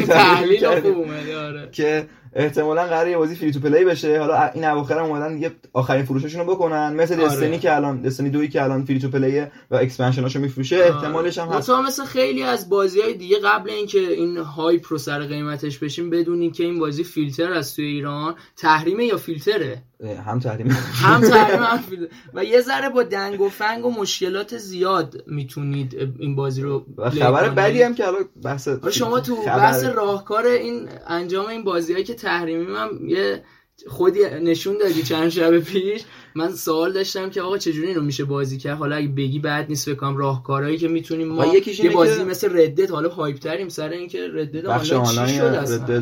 تحلیل 0.08 0.80
خوب 0.80 1.06
آره. 1.36 1.68
که 1.72 2.06
احتمالا 2.32 2.86
قراره 2.86 3.10
یه 3.10 3.16
بازی 3.16 3.34
free 3.34 3.52
to 3.52 3.60
play 3.60 3.84
بشه 3.84 4.20
حالا 4.20 4.50
این 4.54 4.64
اواخر 4.64 4.98
هم 4.98 5.04
اومدن 5.04 5.34
دیگه 5.34 5.50
آخرین 5.72 6.04
فروششون 6.04 6.46
رو 6.46 6.54
بکنن 6.54 6.94
مثل 6.94 7.14
آره. 7.14 7.24
Destiny 7.24 7.58
که 7.58 7.76
الان 7.76 8.02
Destiny 8.02 8.30
دوی 8.30 8.48
که 8.48 8.62
الان 8.62 8.84
free 8.84 8.98
to 8.98 9.08
play 9.08 9.40
و 9.70 9.76
expansion 9.76 10.24
اشو 10.24 10.40
میفروشه 10.40 10.76
آره. 10.76 10.96
احتمالش 10.96 11.38
هم 11.38 11.48
هست 11.48 11.70
مثلا 11.70 12.04
خیلی 12.04 12.42
از 12.42 12.68
بازی 12.68 13.00
های 13.00 13.14
دیگه 13.14 13.36
قبل 13.44 13.70
اینکه 13.70 13.98
این 13.98 14.36
hype 14.36 14.84
رو 14.88 14.98
سر 14.98 15.26
قیمتش 15.26 15.78
بشیم 15.78 16.10
بدونین 16.10 16.52
که 16.52 16.64
این 16.64 16.78
بازی 16.78 17.04
فیلتر 17.04 17.52
از 17.52 17.74
توی 17.74 17.84
ایران 17.84 18.34
تحریمه 18.56 19.04
یا 19.04 19.16
فیلتره 19.16 19.82
هم 20.00 20.38
تحریم 20.38 20.70
هم 20.94 21.20
تحریم 21.20 22.08
و 22.34 22.44
یه 22.44 22.60
ذره 22.60 22.88
با 22.88 23.02
دنگ 23.02 23.40
و 23.40 23.48
فنگ 23.48 23.86
و 23.86 23.90
مشکلات 23.90 24.58
زیاد 24.58 25.22
می‌تونید 25.26 25.94
این 26.18 26.36
بازی 26.36 26.62
رو 26.62 26.86
خبر 27.20 27.48
بدی 27.48 27.82
هم 27.82 27.94
که 27.94 28.04
حالا 28.04 28.18
بحث 28.42 28.68
شما 28.92 29.20
تو 29.20 29.36
بحث 29.36 29.84
راهکار 29.84 30.46
این 30.46 30.88
انجام 31.06 31.46
این 31.46 31.64
بازی 31.64 32.04
که 32.04 32.14
تحریمی 32.14 32.76
هم 32.76 33.08
یه 33.08 33.42
خودی 33.86 34.20
نشون 34.42 34.78
دادی 34.78 35.02
چند 35.02 35.28
شب 35.28 35.58
پیش. 35.58 36.04
من 36.38 36.52
سوال 36.52 36.92
داشتم 36.92 37.30
که 37.30 37.42
آقا 37.42 37.58
چجوری 37.58 37.88
اینو 37.88 38.00
میشه 38.00 38.24
بازی 38.24 38.58
کرد؟ 38.58 38.78
حالا 38.78 38.96
اگه 38.96 39.08
بگی 39.08 39.38
بعد 39.38 39.68
نیست 39.68 39.90
بکنم 39.90 40.16
راهکارهایی 40.16 40.78
که 40.78 40.88
می‌تونیم 40.88 41.28
ما 41.28 41.46
یه 41.46 41.90
بازی 41.90 42.24
مثل 42.24 42.58
ردت 42.58 42.90
حالا 42.90 43.08
هایپ 43.08 43.38
تریم 43.38 43.68
سر 43.68 43.88
اینکه 43.88 44.18
ردت 44.34 44.64
بخش 44.64 44.92
آنلاین 44.92 45.40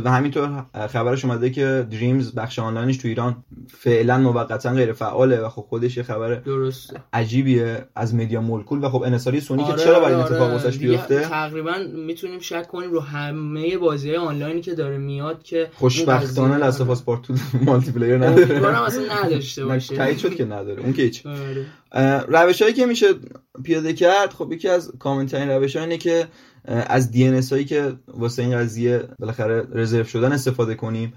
و 0.04 0.10
همینطور 0.10 0.64
خبرش 0.92 1.24
اومده 1.24 1.50
که 1.50 1.86
Dreams 1.90 2.34
بخش 2.34 2.58
آنلاینش 2.58 2.96
تو 2.96 3.08
ایران 3.08 3.44
فعلا 3.68 4.18
موقتا 4.18 4.74
غیر 4.74 4.92
فعاله 4.92 5.40
و 5.40 5.48
خب 5.48 5.62
خودش 5.62 5.96
یه 5.96 6.02
خبر 6.02 6.34
درست 6.34 6.96
عجیبیه 7.12 7.88
از 7.94 8.14
Media 8.14 8.40
Molecule 8.40 8.84
و 8.84 8.88
خب 8.88 9.02
انحصاری 9.02 9.40
سونی 9.40 9.62
آره 9.62 9.76
که 9.76 9.84
چرا 9.84 10.00
برای 10.00 10.14
آره. 10.14 10.24
اتفاق 10.24 10.52
واسش 10.52 10.78
بیفته؟ 10.78 11.20
تقریبا 11.20 11.74
می‌تونیم 11.94 12.40
شک 12.40 12.68
کنیم 12.68 12.90
رو 12.90 13.00
همه 13.00 13.78
بازی 13.78 14.16
آنلاینی 14.16 14.60
که 14.60 14.74
داره 14.74 14.98
میاد 14.98 15.42
که 15.42 15.68
خوشبختانه 15.74 16.56
Last 16.56 16.80
of 16.80 17.00
Two 17.00 17.34
multiplayer 17.62 18.16
نداره. 18.16 18.82
اصلا 18.86 19.02
نداشته 19.24 19.64
باشه. 19.64 19.96
شد 20.28 20.36
که 20.36 20.44
نداره 20.44 20.82
اون 20.82 20.92
که 20.92 21.02
هیچ 21.02 21.26
آره. 21.26 21.66
روش 22.28 22.62
هایی 22.62 22.74
که 22.74 22.86
میشه 22.86 23.06
پیاده 23.64 23.92
کرد 23.92 24.32
خب 24.32 24.52
یکی 24.52 24.68
از 24.68 24.92
common 24.98 25.30
ترین 25.30 25.48
روش 25.48 25.76
اینه 25.76 25.98
که 25.98 26.28
از 26.66 27.10
دی 27.10 27.26
هایی 27.50 27.64
که 27.64 27.92
واسه 28.08 28.42
این 28.42 28.58
قضیه 28.58 29.02
بالاخره 29.18 29.66
رزرو 29.72 30.04
شدن 30.04 30.32
استفاده 30.32 30.74
کنیم. 30.74 31.12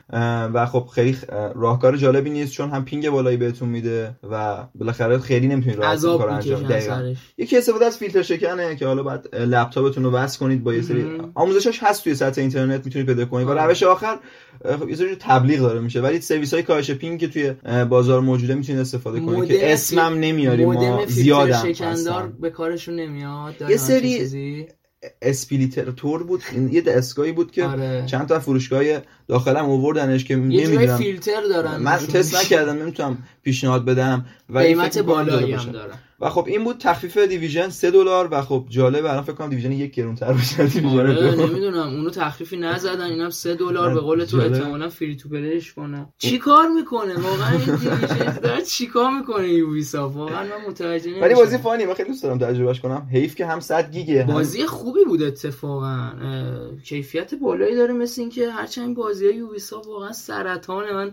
و 0.54 0.66
خب 0.66 0.89
خیلی 0.93 1.18
راهکار 1.56 1.97
جالبی 1.97 2.30
نیست 2.30 2.52
چون 2.52 2.70
هم 2.70 2.86
ping 2.86 3.10
بالایی 3.10 3.38
بهتون 3.38 3.70
میده 3.70 4.16
و 4.32 4.68
بالاخره 4.76 5.18
خیلی 5.18 5.47
نمی‌تونید 5.47 5.80
راحت 5.80 6.02
کار 6.02 6.30
انجام 6.30 6.64
دقیقاً. 6.64 7.14
یکی 7.38 7.58
استفاده 7.58 7.86
از 7.86 7.97
فیلتر 7.97 8.22
شکنه 8.22 8.76
که 8.76 8.88
حالا 8.88 9.04
بعد 9.04 9.36
لپتاپتون 9.36 10.04
رو 10.04 10.12
وصل 10.12 10.39
کنید 10.39 10.64
با 10.64 10.74
یه 10.74 10.82
سری 10.82 11.06
آموزشش 11.36 11.80
هست 11.84 12.04
توی 12.04 12.16
سطح 12.16 12.41
اینترنت 12.41 12.86
می‌تونید 12.86 13.08
پیدا 13.08 13.26
کنید. 13.26 13.47
و 13.47 13.54
روش 13.54 13.84
آخر 13.84 14.18
خب 14.80 14.89
یه 14.89 14.95
سری 14.95 15.16
تبلیغ 15.20 15.60
داره 15.60 15.80
میشه 15.80 16.02
ولی 16.02 16.22
سرویس 16.22 16.54
های 16.54 16.64
کاهش 16.64 16.91
ping 16.92 17.20
که 17.20 17.28
توی 17.28 17.54
بازار 17.89 18.22
موجوده 18.22 18.56
می‌تونید 18.56 18.82
استفاده 18.82 19.20
کنید 19.20 19.45
که 19.45 19.74
اسمم 19.74 20.14
نمیاریم 20.20 20.74
ما 20.74 21.06
زیادم 21.06 21.74
شکندار 21.74 22.28
به 22.28 22.50
کارشون 22.50 22.95
نمیاد. 22.95 23.56
یه 23.70 23.78
سری 23.78 24.68
splitter 25.22 25.86
بود. 26.24 26.43
این 26.52 26.70
یه 26.74 26.82
دستگاهی 26.82 27.32
بود 27.32 27.52
که 27.52 27.66
آره. 27.66 28.04
چند 28.06 28.28
تا 28.28 28.39
فروشگاه 28.39 28.84
داخلم 29.28 29.66
اووردنش 29.66 30.26
که 30.26 30.36
نمی‌دونم. 30.36 30.97
فیلتر 30.97 31.41
دارن. 31.50 31.78
من 31.78 31.97
تست 31.97 32.36
نکردم 32.36 32.82
نمی‌تونم 32.82 33.18
پیشنهاد 33.43 33.86
بدم. 33.86 34.26
و 34.50 34.60
قیمت 34.60 34.97
بالایی 34.97 35.54
هم 35.54 35.72
دارن. 35.72 36.00
و 36.22 36.30
خب 36.30 36.46
این 36.48 36.64
بود 36.64 36.78
تخفیف 36.78 37.18
Division 37.18 37.70
3 37.70 37.92
دلار 37.92 38.28
و 38.32 38.42
خب 38.42 38.66
جالب 38.70 39.06
الان 39.06 39.22
فکر 39.22 39.34
کنم 39.34 39.50
Division 39.50 39.72
یک 39.72 39.92
گرونتر 39.92 40.34
بشه 40.34 40.66
Division 40.68 41.00
آره 41.00 41.36
نمی‌دونم. 41.36 41.88
اونو 41.88 42.10
تخفیفی 42.10 42.58
نزدن 42.58 43.02
اینم 43.02 43.30
3 43.30 43.56
دلار 43.56 43.94
به 43.94 44.00
قول 44.00 44.26
تو 44.26 44.38
احتمالاً 44.38 44.90
free 44.90 45.16
to 45.16 45.30
play 45.30 45.59
ش 45.59 45.74
کنه. 45.74 46.06
چی 46.18 46.38
کار 46.38 46.68
می‌کنه؟ 46.68 47.16
واقعا 47.16 47.52
این 47.52 47.76
Division 47.76 48.40
داره 48.44 48.62
چیکار 48.62 49.12
می‌کنه 49.20 49.48
Ubisoft 49.50 50.16
واقعا 50.16 50.44
من 50.44 50.70
متوجه 50.70 51.08
نمیشم 51.10 51.24
ولی 51.24 51.36
بازی 51.36 51.58
فانی 51.58 51.86
من 51.86 51.94
خیلی 51.94 52.10
دوست 52.10 52.24
دارم 52.24 52.38
تجربهش 52.38 52.80
کنم. 52.80 53.08
حیف 53.12 53.36
که 53.36 53.46
هم 53.46 53.60
100 53.60 53.92
گیگه 53.92 54.24
بازی 54.24 54.66
خوبی 54.66 55.04
بود 55.04 55.24
اتفاقا. 55.24 56.10
کیفیت 56.84 57.36
بالایی 57.36 57.76
داره 57.76 57.94
مثل 57.94 58.22
اینکه 58.22 58.52
هرچند 58.52 58.96
بازی 58.96 59.30
یوبیسافت 59.30 59.88
واقعا 59.88 60.14
سرطانه 60.14 60.94
من 60.94 61.12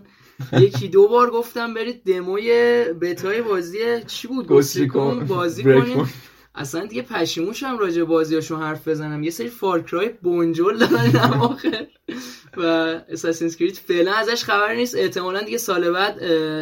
یکی 0.53 0.87
دو 0.87 1.07
بار 1.07 1.29
گفتم 1.29 1.73
برید 1.73 2.03
دموی 2.03 2.83
بتای 3.01 3.41
بازی 3.41 3.77
چی 4.07 4.27
بود؟ 4.27 4.47
گوستریکون 4.47 5.19
بازی 5.19 5.63
کنیم. 5.63 6.09
اصلا 6.55 6.85
دیگه 6.85 7.01
پشیموشم 7.01 7.77
راجع 7.77 8.03
بازیاشون 8.03 8.61
حرف 8.61 8.87
بزنم. 8.87 9.23
یه 9.23 9.31
سری 9.31 9.47
فارکرای 9.47 10.09
بونجول 10.21 10.77
دارن 10.77 11.15
آخر 11.33 11.87
و 12.57 12.63
اساسینز 13.09 13.55
کرید 13.55 13.75
فعلا 13.75 14.13
ازش 14.13 14.43
خبر 14.43 14.75
نیست. 14.75 14.95
احتمالا 14.95 15.41
دیگه 15.41 15.57
سال 15.57 15.91
بعد 15.91 16.17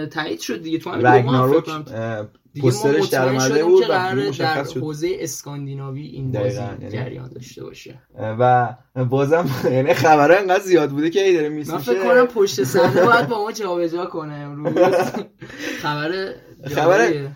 تایید 0.10 0.40
شد 0.40 0.62
دیگه. 0.62 0.78
تو 0.78 0.90
هم 0.90 2.28
پوسترش 2.62 3.08
در 3.08 3.30
اومده 3.30 3.64
بود 3.64 3.84
و 3.84 4.32
در 4.32 4.64
حوزه 4.64 5.18
اسکاندیناوی 5.20 6.08
این 6.08 6.32
بازی 6.32 6.56
یعنی 6.56 6.90
جریان 6.90 7.30
داشته 7.30 7.64
باشه. 7.64 8.00
و 8.20 8.76
بازم 9.10 9.50
یعنی 9.72 9.94
خبرها 9.94 10.38
انقدر 10.38 10.64
زیاد 10.64 10.90
بوده 10.90 11.10
که 11.10 11.24
ای 11.24 11.34
داره 11.34 11.50
میسوشه 11.50 11.78
من 11.78 11.84
فکر 11.84 12.04
کنم 12.04 12.28
پشت 12.28 12.64
صحنه 12.64 13.06
باید 13.06 13.28
با 13.28 13.44
ما 13.44 13.52
جابجا 13.52 14.06
کنه 14.06 14.34
امروز. 14.34 14.74
خبر 15.84 16.34
خبر 16.76 17.28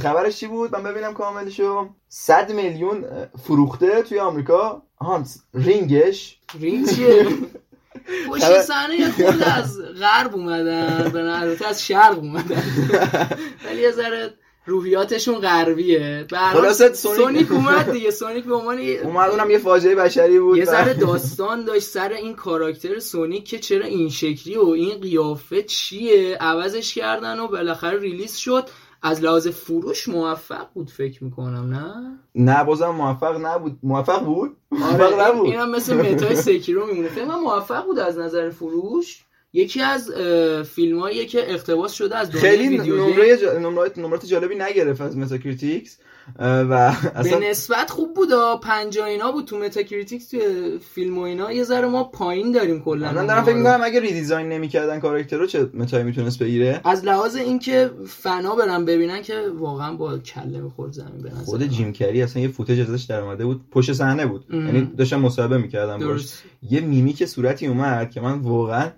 خبرش 0.00 0.36
چی 0.36 0.46
بود؟ 0.46 0.76
من 0.76 0.82
ببینم 0.82 1.14
کاملشو. 1.14 1.88
100 2.08 2.52
میلیون 2.52 3.04
فروخته 3.42 4.02
توی 4.02 4.18
آمریکا. 4.18 4.82
ها 5.00 5.24
رینگش. 5.54 6.38
رینگ 6.60 6.88
چیه؟ 6.88 7.26
پشت 8.28 8.60
صحنه 8.60 9.10
خود 9.10 9.42
از 9.42 9.78
غرب 10.00 10.34
اومدن 10.34 11.10
به 11.12 11.68
از 11.68 11.86
شرق 11.86 12.18
اومدن. 12.18 12.62
ولی 13.66 13.82
یه 13.82 13.90
ذره 13.90 14.34
روحیاتشون 14.68 15.38
غربیه. 15.38 16.26
خلاصت 16.52 16.94
Sonic 16.94 17.52
اومد 17.52 17.90
دیگه. 17.92 18.10
Sonic 18.10 18.44
به 18.44 18.54
عنوان 18.54 18.78
اومد 19.04 19.30
اونم 19.30 19.50
یه 19.50 19.58
فاجعه 19.58 19.94
بشری 19.94 20.40
بود. 20.40 20.58
یه 20.58 20.64
ذره 20.64 20.94
داستان 20.94 21.64
داشت. 21.64 21.88
سر 21.88 22.12
این 22.12 22.34
کاراکتر 22.34 22.98
Sonic 22.98 23.44
که 23.44 23.58
چرا 23.58 23.86
این 23.86 24.08
شکلی 24.08 24.56
و 24.56 24.64
این 24.64 25.00
قیافه 25.00 25.62
چیه؟ 25.62 26.36
عوضش 26.40 26.94
کردن 26.94 27.38
و 27.38 27.48
بالاخره 27.48 27.98
release 27.98 28.36
شد. 28.36 28.68
از 29.02 29.22
لحاظ 29.22 29.48
فروش 29.48 30.08
موفق 30.08 30.66
بود 30.74 30.90
فکر 30.90 31.24
می‌کنم 31.24 31.74
نه؟ 31.74 32.18
نه 32.34 32.64
بازم 32.64 32.88
موفق 32.90 33.46
نبود. 33.46 33.78
موفق 33.82 34.24
بود؟ 34.24 34.56
آره 34.72 34.82
موفق 34.82 35.20
نبود. 35.20 35.46
اینم 35.46 35.70
مثل 35.70 35.94
meta 35.94 36.28
ی 36.28 36.36
Sekiro 36.36 36.86
میمونه. 36.86 37.08
فکر 37.08 37.24
موفق 37.24 37.84
بود 37.84 37.98
از 37.98 38.18
نظر 38.18 38.50
فروش. 38.50 39.24
یکی 39.52 39.80
از 39.80 40.10
فیلم 40.74 41.10
که 41.28 41.50
اقتباس 41.52 41.92
شده 41.92 42.16
از 42.16 42.30
دنیای 42.30 42.58
خیلی 42.58 42.78
نمره 42.78 43.58
نمرات 43.58 43.98
نمرات 43.98 44.26
جالبی 44.26 44.54
نگرفت 44.54 45.00
از 45.00 45.16
Metacritic 45.16 45.98
و 46.38 46.94
اصلا 47.14 47.38
به 47.38 47.50
نسبت 47.50 47.90
خوب 47.90 48.14
بود 48.14 48.28
پنجا 48.62 49.04
اینا 49.04 49.32
بود 49.32 49.44
تو 49.44 49.58
Metacritic 49.58 50.28
تو 50.28 50.38
فیلم 50.94 51.18
و 51.18 51.20
اینا. 51.20 51.52
یه 51.52 51.64
ذره 51.64 51.86
ما 51.86 52.04
پایین 52.04 52.52
داریم 52.52 52.80
کلا 52.80 53.12
من 53.12 53.26
دارم 53.26 53.44
فکر 53.44 53.54
می‌کنم 53.54 53.80
اگه 53.82 54.00
redesign 54.00 54.48
نمی‌کردن 54.48 55.00
کاراکتر 55.00 55.36
رو 55.36 55.46
چه 55.46 55.70
meta 55.74 55.94
یی 55.94 56.04
می‌تونست 56.04 56.38
بگیره؟ 56.38 56.80
از 56.84 57.04
لحاظ 57.04 57.36
اینکه 57.36 57.90
فنا 58.06 58.54
برن 58.54 58.84
ببینن 58.84 59.22
که 59.22 59.34
واقعا 59.58 59.92
با 59.92 60.18
کله 60.18 60.60
می‌خورد 60.60 60.92
زمین 60.92 61.22
به 61.22 61.30
خود 61.30 61.62
جیم 61.62 61.92
کری 61.92 62.22
اصلا 62.22 62.42
یه 62.42 62.48
footage 62.48 62.80
ازش 62.80 63.02
در 63.02 63.20
اومده 63.20 63.44
بود. 63.44 63.60
پشت 63.70 63.92
صحنه 63.92 64.26
بود. 64.26 64.44
یعنی 64.50 64.92
داشتم 64.98 65.20
مصاحبه 65.20 65.58
می‌کردم 65.58 65.98
باش 65.98 66.28
یه 66.70 66.80
میمیک 66.80 67.24
صورتی 67.24 67.66
اومد 67.66 68.10
که 68.10 68.20
من 68.20 68.38
واقعا 68.38 68.90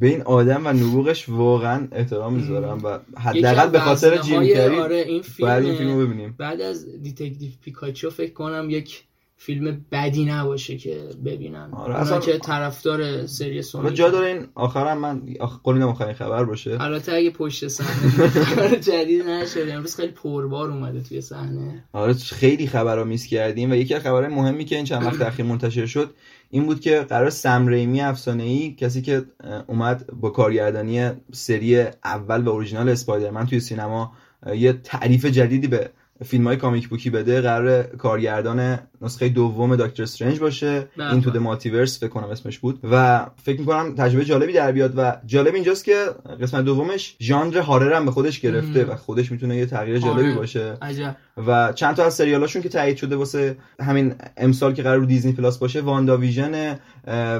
به 0.00 0.06
این 0.06 0.22
آدم 0.22 0.66
و 0.66 0.72
نبوغش 0.72 1.28
واقعا 1.28 1.88
احترام 1.92 2.34
می‌ذارم 2.34 2.80
و 2.84 2.98
حداقل 3.18 3.68
به 3.68 3.80
خاطر 3.80 4.16
جیم 4.16 4.46
کری 4.46 4.78
آره 4.78 4.96
این 4.96 5.22
فیلم 5.22 5.48
بعد 5.48 5.64
این 5.64 5.74
فیلمو 5.74 6.06
ببینیم. 6.06 6.34
بعد 6.38 6.60
از 6.60 7.02
Detective 7.02 7.50
Pikachu 7.64 8.10
فکر 8.10 8.32
کنم 8.32 8.70
یک 8.70 9.02
فیلم 9.38 9.84
بدی 9.92 10.24
نباشه 10.24 10.76
که 10.76 11.00
ببینن. 11.24 11.70
آره 11.72 11.94
اصلا 11.94 12.18
که 12.18 12.38
طرفدار 12.38 13.26
سری 13.26 13.62
Sonic 13.62 13.94
جا 13.94 14.10
داره 14.10 14.26
این 14.26 14.46
آخرم 14.54 14.98
من 14.98 15.22
قول 15.64 15.82
آخرین 15.82 16.14
خبر 16.14 16.44
باشه. 16.44 16.76
البته 16.80 17.12
اگه 17.12 17.30
پشت 17.30 17.68
صحنه 17.68 18.76
جدید 18.88 19.22
نشد 19.22 19.68
امروز 19.68 19.96
خیلی 19.96 20.12
پربار 20.12 20.70
اومده 20.70 21.00
توی 21.00 21.20
صحنه. 21.20 21.84
آره 21.92 22.12
خیلی 22.12 22.66
خبرها 22.66 23.04
miss 23.04 23.26
کردیم 23.26 23.70
و 23.70 23.74
یکی 23.74 23.94
از 23.94 24.02
خبرهای 24.02 24.34
مهمی 24.34 24.64
که 24.64 24.76
این 24.76 24.84
چند 24.84 25.02
وقت 25.02 25.22
اخیر 25.32 25.46
منتشر 25.46 25.86
شد 25.86 26.14
این 26.50 26.66
بود 26.66 26.80
که 26.80 27.00
قرار 27.00 27.30
سم 27.30 27.66
ریمی 27.66 28.00
افسانه 28.00 28.42
ای 28.42 28.74
کسی 28.78 29.02
که 29.02 29.24
اومد 29.66 30.06
با 30.06 30.30
کارگردانی 30.30 31.10
سری 31.32 31.80
اول 32.04 32.44
و 32.44 32.48
original 32.48 32.88
Spider-Man 32.88 33.46
توی 33.46 33.60
سینما 33.60 34.12
یه 34.54 34.72
تعریف 34.72 35.26
جدیدی 35.26 35.66
به 35.66 35.90
فیلم 36.24 36.46
های 36.46 36.56
comic 36.56 36.88
book 36.88 37.06
ی 37.06 37.10
بده 37.10 37.40
قرار 37.40 37.82
کارگردان 37.82 38.78
نسخه 39.02 39.28
دوم 39.28 39.76
Doctor 39.76 40.02
Strange 40.02 40.38
باشه. 40.38 40.88
In 40.98 41.20
the 41.20 41.40
Multiverse 41.40 42.00
فکر 42.00 42.08
کنم 42.08 42.28
اسمش 42.28 42.58
بود. 42.58 42.80
و 42.90 43.26
فکر 43.42 43.60
می‌کنم 43.60 43.94
تجربه 43.94 44.24
جالبی 44.24 44.52
در 44.52 44.72
بیاد 44.72 44.94
و 44.96 45.16
جالب 45.26 45.54
اینجاست 45.54 45.84
که 45.84 46.06
قسمت 46.40 46.64
دومش 46.64 47.16
ژانر 47.20 47.58
horror 47.58 47.92
هم 47.92 48.04
به 48.04 48.10
خودش 48.10 48.40
گرفته 48.40 48.84
و 48.84 48.96
خودش 48.96 49.32
می‌تونه 49.32 49.56
یه 49.56 49.66
تغییر 49.66 49.98
جالبی 49.98 50.32
باشه. 50.34 50.76
عجب. 50.82 51.16
و 51.36 51.72
چند 51.72 51.96
تا 51.96 52.04
از 52.04 52.14
سریالاشون 52.14 52.62
که 52.62 52.68
تایید 52.68 52.96
شده 52.96 53.16
واسه 53.16 53.56
همین 53.80 54.14
امسال 54.36 54.74
که 54.74 54.82
قرار 54.82 54.98
رو 54.98 55.06
Disney 55.06 55.32
Plus 55.32 55.58
باشه 55.58 55.80
WandaVision 55.80 56.78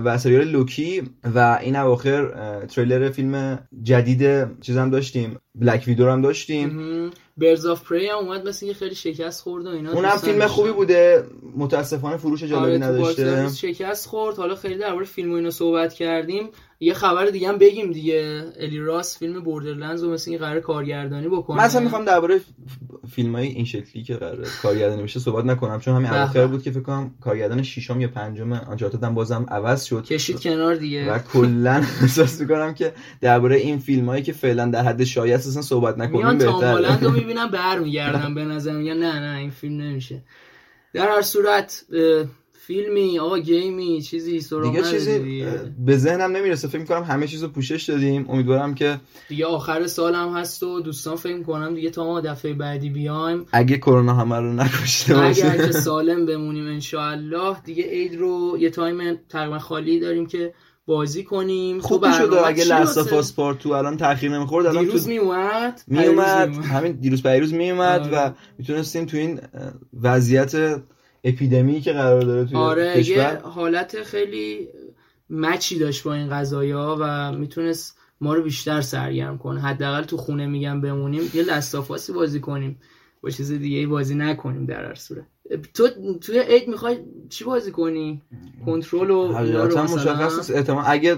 و 0.05 0.19
سریال 0.19 0.49
Loki 0.49 1.03
و 1.35 1.59
این 1.63 1.77
اواخر 1.77 2.27
تریلر 2.67 3.11
فیلم 3.11 3.59
جدید 3.83 4.47
چیزم 4.61 4.91
داشتیم 4.91 5.37
Black 5.55 5.85
Widow 5.87 6.11
هم 6.11 6.23
داشتیم. 6.23 7.11
Birds 7.37 7.67
of 7.67 7.89
Prey 7.89 8.09
هم 8.09 8.17
اومد 8.17 8.49
مثل 8.49 8.73
خیلی 8.73 8.95
شکست 8.95 9.43
خورد 9.43 9.67
و 9.67 9.69
اینا. 9.69 9.93
اونم 9.93 10.17
فیلم 10.17 10.47
خوبی 10.47 10.73
بوده. 10.73 11.25
متاسفانه 11.57 12.17
فروش 12.17 12.43
جالبی 12.43 12.67
آره 12.67 12.79
نداشته. 12.79 13.49
شکست 13.49 14.09
خورد. 14.09 14.37
حالا 14.37 14.55
خیلی 14.55 14.79
درباره 14.79 15.05
فیلم 15.05 15.33
و 15.33 15.35
اینا 15.35 15.51
صحبت 15.51 15.95
کردیم. 15.95 16.49
یه 16.81 16.95
خبر 16.95 17.27
دیگه 17.27 17.49
هم 17.49 17.59
بگیم 17.59 17.93
دیگه. 17.93 18.45
الی 18.61 18.79
راس 18.79 19.19
فیلم 19.19 19.41
Borderlands 19.41 20.03
رو 20.03 20.11
مثل 20.11 20.31
اینکه 20.31 20.41
قرار 20.41 20.61
کارگردانی 20.61 21.29
بکنه. 21.29 21.57
من 21.57 21.65
اصلا 21.65 21.81
می‌خوام 21.81 22.05
درباره 22.05 22.41
فیلم 23.11 23.37
های 23.37 23.47
این 23.47 23.65
شکلی 23.65 24.03
که 24.03 24.15
قرار 24.15 24.47
کارگردانی 24.63 25.03
میشه 25.03 25.21
صحبت 25.21 25.45
نکنم 25.45 25.81
چون 25.81 25.95
همین 25.95 26.11
اواخر 26.11 26.47
بود 26.47 26.63
که 26.63 26.71
فکر 26.71 26.83
کنم 26.83 27.15
کارگردان 27.21 27.63
ششم 27.63 28.01
یا 28.01 28.09
پنجم 28.09 28.53
Uncharted 28.53 29.05
هم 29.05 29.15
بازم 29.15 29.47
عوض 29.49 29.85
شد. 29.85 30.05
کشید 30.05 30.41
کنار 30.41 30.75
دیگه. 30.75 31.13
و 31.13 31.19
کلا 31.19 31.75
احساس 32.03 32.41
می‌کنم 32.41 32.75
که 32.75 32.93
درباره 33.21 33.57
این 33.57 33.79
فیلم 33.79 34.09
هایی 34.09 34.23
که 34.23 34.33
فعلا 34.33 34.67
در 34.67 34.83
حد 34.83 35.05
شایعه 35.05 35.37
اصلا 35.37 35.63
صحبت 35.63 35.99
نکنیم 35.99 36.39
بهتره. 36.39 36.79
میان 36.79 37.01
رو 37.01 37.11
می‌بینم 37.11 37.51
برمیگردم 37.61 38.35
به 38.35 38.45
نظر 38.45 38.73
میگن 38.73 38.97
نه 38.97 39.21
نه 39.21 39.39
این 39.39 39.51
فیلم 39.51 39.81
نمیشه. 39.81 40.23
در 40.93 41.09
هر 41.09 41.23
صورت 41.23 41.85
فیلمی 42.67 43.19
آقا 43.19 43.39
گیمی 43.39 44.03
چیزی 44.03 44.33
دیگه 44.63 44.83
چیزی 44.91 45.45
به 45.79 45.97
ذهنم 45.97 46.37
نمی‌رسه. 46.37 46.69
فکر 46.69 46.85
کنم 46.85 47.03
همه 47.03 47.27
چیزو 47.27 47.49
پوشش 47.49 47.85
دادیم. 47.85 48.27
امیدوارم 48.31 48.75
که 48.75 49.01
دیگه 49.29 49.47
آخر 49.47 49.87
سالم 49.87 50.37
هست 50.37 50.63
و 50.63 50.81
دوستان 50.81 51.17
فکر 51.17 51.43
کنم 51.43 51.75
دیگه 51.75 51.91
تا 51.91 52.05
ما 52.05 52.21
دفعه 52.21 52.55
بعدی 52.55 52.91
بیایم. 52.91 53.47
اگه 53.53 53.79
کرونا 53.79 54.15
همه 54.15 54.37
رو 54.37 54.53
نکشته 54.53 55.15
باشه. 55.15 55.51
اگه 55.51 55.73
سالم 55.73 56.27
بمونیم 56.27 56.67
ان 56.67 57.57
دیگه 57.65 57.83
عید 57.83 58.17
رو 58.17 58.57
یه 58.61 58.71
تایم 58.71 59.17
تقریبا 59.29 59.59
خالی 59.59 60.01
داریم 60.01 60.27
که 60.27 60.55
بازی 60.87 61.25
کنیم. 61.25 61.81
خوب 61.81 62.13
شده 62.13 62.47
اگه 62.47 62.65
لاست 62.65 63.37
پارت 63.37 63.59
تو 63.59 63.73
الان 63.73 63.97
تاخیر 63.97 64.31
نمی‌خورد 64.31 64.67
الان 64.67 64.85
دیروز 64.85 65.09
میومد 65.09 65.83
میومد 65.87 66.55
همین 66.55 66.93
دیروز 66.93 67.23
پیروز 67.23 67.55
میومد 67.55 68.01
آره. 68.01 68.29
و 68.29 68.31
می‌تونستیم 68.59 69.05
تو 69.05 69.17
این 69.17 69.41
وضعیت 70.03 70.83
اپیدمی 71.27 71.81
که 71.81 71.93
قرار 71.93 72.23
داره 72.23 72.45
توی 72.45 72.57
آره 72.57 72.95
کشور. 72.95 73.37
حالت 73.37 74.03
خیلی 74.03 74.69
مچی 75.31 75.79
داشت 75.79 76.05
با 76.05 76.15
این 76.15 76.31
قضايا 76.31 76.97
و 77.01 77.33
می‌تونست 77.33 77.99
ما 78.21 78.35
رو 78.35 78.43
بیشتر 78.43 78.81
سرگرم 78.81 79.39
کنه. 79.39 79.61
حداقل 79.61 80.03
تو 80.03 80.17
خونه 80.17 80.47
میگم 80.47 80.81
بمونیم 80.81 81.23
یه 81.35 81.43
لستافاسی 81.43 82.13
بازی 82.13 82.41
کنیم. 82.41 82.81
با 83.23 83.31
چیز 83.31 83.53
دیگه 83.53 83.79
ای 83.79 83.87
بازی 83.87 84.15
نکنیم 84.15 84.67
در 84.67 84.85
هر 84.85 84.95
صورت. 84.95 85.27
تو 85.75 85.89
توی 86.21 86.39
اید 86.39 86.69
می‌خوای 86.69 86.97
چی 87.29 87.45
بازی 87.45 87.71
کنی؟ 87.71 88.23
کنترل 88.67 89.11
و 89.11 89.29
مشخص 89.83 90.51
احتمال 90.51 90.85
اگه 90.87 91.17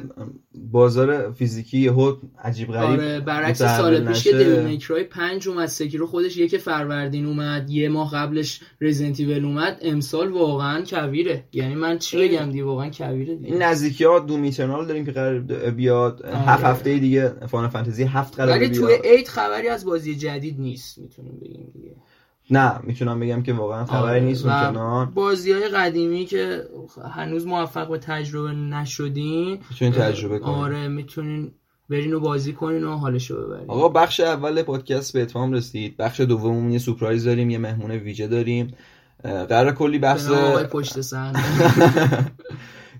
بازار 0.55 1.33
فیزیکی 1.33 1.79
یهو 1.79 2.16
عجیب 2.45 2.72
غریب 2.72 3.01
آره 3.01 3.20
برعکس 3.20 3.62
سال 3.62 4.09
پیش 4.09 4.24
که 4.24 4.33
دیویل 4.33 4.64
میکرای 4.64 5.05
5 5.05 5.49
اومد 5.49 5.66
سکیرو 5.66 6.07
خودش 6.07 6.37
یک 6.37 6.57
فروردین 6.57 7.26
اومد 7.26 7.70
یه 7.70 7.89
ماه 7.89 8.12
قبلش 8.12 8.61
رزیدنت 8.81 9.20
ایول 9.20 9.45
اومد. 9.45 9.79
امسال 9.83 10.29
واقعا 10.29 10.85
کویره. 10.85 11.45
یعنی 11.53 11.74
من 11.74 11.99
چی 11.99 12.29
بگم 12.29 12.51
دی؟ 12.53 12.61
واقعا 12.61 12.91
کویره 12.91 13.37
دی 13.37 13.47
این 13.47 13.62
نزدیکی 13.62 14.05
ها 14.05 14.18
دوم 14.18 14.43
ایترنال 14.43 14.87
داریم 14.87 15.05
که 15.05 15.12
قرار 15.12 15.39
بیاد. 15.70 16.22
آره. 16.22 16.37
هفت 16.37 16.64
هفته 16.64 16.99
دیگه 16.99 17.29
فان 17.29 17.68
فانتزی 17.68 18.03
هفت 18.03 18.37
قرار 18.37 18.59
بیاد 18.59 18.70
ولی 18.70 18.79
توی 18.79 19.11
اید 19.11 19.29
خبری 19.29 19.68
از 19.68 19.85
بازی 19.85 20.14
جدید 20.14 20.61
نیست 20.61 20.99
می‌تونیم 20.99 21.39
بگیم 21.41 21.70
دیگه. 21.74 21.97
نه 22.51 22.80
می‌تونم 22.82 23.20
بگم 23.20 23.42
که 23.42 23.53
واقعا 23.53 23.84
خبری 23.84 24.03
آره، 24.03 24.20
نیست 24.20 24.46
اون 24.46 25.05
بازی 25.05 25.53
های 25.53 25.68
قدیمی 25.68 26.24
که 26.24 26.64
هنوز 27.12 27.46
موفق 27.46 27.88
به 27.88 27.99
تجربه 27.99 28.53
نشدین 28.53 29.59
می‌تونین 29.70 29.94
تجربه 29.94 30.38
کنین. 30.38 30.55
آره 30.55 30.88
می‌تونین 30.88 31.53
برین 31.90 32.12
و 32.12 32.20
بازی 32.20 32.53
کنین 32.53 32.84
و 32.84 32.96
حالشو 32.96 33.46
ببرین. 33.46 33.70
آقا 33.70 33.88
بخش 33.88 34.20
اول 34.20 34.62
پادکست 34.62 35.12
به 35.12 35.22
اتمام 35.22 35.53
رسید. 35.53 35.96
بخش 35.96 36.20
دوممون 36.20 36.72
یه 36.72 36.78
سورپرایز 36.78 37.24
داریم 37.24 37.51
یه 37.51 37.59
مهمون 37.59 37.90
ویژه 37.90 38.26
داریم. 38.26 38.74
قرار 39.22 39.74
کلی 39.74 39.99
بحث 39.99 40.28
پشت 40.70 40.99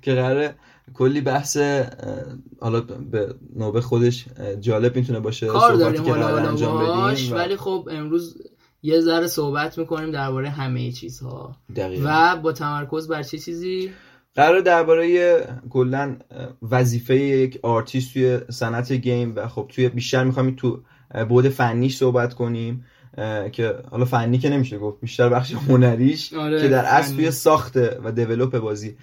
که 0.03 0.14
قرار 0.14 0.55
کلی 0.94 1.20
بحث 1.20 1.57
حالا 2.61 2.80
به 2.80 3.34
نوبه 3.57 3.80
خودش 3.80 4.24
جالب 4.61 4.96
می‌تونه 4.96 5.20
باشه 5.20 5.46
کار 5.46 5.74
داریم 5.74 6.05
حالا 6.05 6.49
انجام 6.49 7.14
ولی 7.32 7.57
خب 7.57 7.88
امروز 7.92 8.36
یه 8.83 9.01
ذره 9.01 9.26
صحبت 9.26 9.79
می‌کنیم 9.79 10.11
درباره 10.11 10.51
همه 10.51 10.93
چیزها. 10.93 11.57
دقیقا. 11.76 12.05
و 12.09 12.37
با 12.37 12.53
تمرکز 12.53 13.09
بر 13.09 13.22
چه 13.22 13.39
چیزی؟ 13.39 13.91
قرار 14.35 14.61
درباره 14.61 15.39
کلا 15.70 16.16
وظیفه 16.70 17.14
یک 17.14 17.59
آرتیست 17.62 18.12
توی 18.12 18.39
صنعت 18.51 18.93
game 18.93 19.33
و 19.37 19.49
خب 19.49 19.66
توی 19.68 19.89
بیشتر 19.89 20.24
می‌خوایم 20.24 20.55
تو 20.57 20.81
بعد 21.29 21.49
فنیش 21.49 21.97
صحبت 21.97 22.35
کنیم 22.35 22.85
که 23.53 23.74
حالا 23.91 24.05
فنی 24.05 24.39
که 24.39 24.49
نمیشه 24.51 24.79
گفت 24.79 25.01
بیشتر 25.01 25.29
بخش 25.29 25.55
هنریش 25.55 26.33
آره 26.33 26.62
که 26.62 26.68
در 26.68 26.85
اصل 26.85 27.16
توی 27.16 27.31
ساخت 27.31 27.99
و 28.05 28.12
develop 28.12 28.59
بازی 28.59 28.97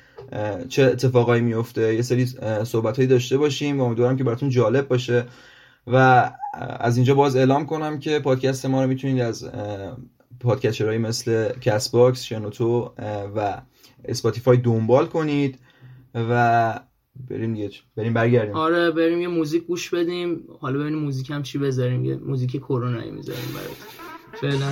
چه 0.69 0.84
اتفاقایی 0.84 1.41
میفته 1.41 1.95
یه 1.95 2.01
سری 2.01 2.26
صحبت 2.63 3.01
داشته 3.01 3.38
باشیم. 3.38 3.80
و 3.80 3.84
امیدوارم 3.84 4.17
که 4.17 4.23
براتون 4.23 4.49
جالب 4.49 4.88
باشه. 4.88 5.26
و 5.88 6.31
از 6.79 6.97
اینجا 6.97 7.13
باز 7.13 7.36
اعلام 7.36 7.65
کنم 7.65 7.99
که 7.99 8.19
پادکست 8.19 8.65
ما 8.65 8.83
رو 8.83 8.89
می‌تونید 8.89 9.21
از 9.21 9.49
پادکسترهایی 10.39 10.97
مثل 10.97 11.59
Castbox، 11.59 12.23
شنوتو 12.23 12.93
و 13.36 13.61
Spotify 14.05 14.57
دنبال 14.57 15.05
کنید 15.05 15.59
و 16.15 16.79
بریم 17.29 17.53
دیگه 17.53 17.69
بریم 17.97 18.13
برگردیم. 18.13 18.55
آره 18.55 18.91
بریم 18.91 19.21
یه 19.21 19.27
موزیک 19.27 19.65
گوش 19.65 19.93
بدیم. 19.93 20.43
حالا 20.59 20.79
ببینیم 20.79 20.99
موزیک 20.99 21.31
هم 21.31 21.43
چی 21.43 21.57
بذاریم. 21.57 22.05
یه 22.05 22.15
موزیک 22.15 22.57
کرونایی 22.57 23.11
می‌ذاریم 23.11 23.53
برات. 23.53 23.77
فعلا. 24.41 24.71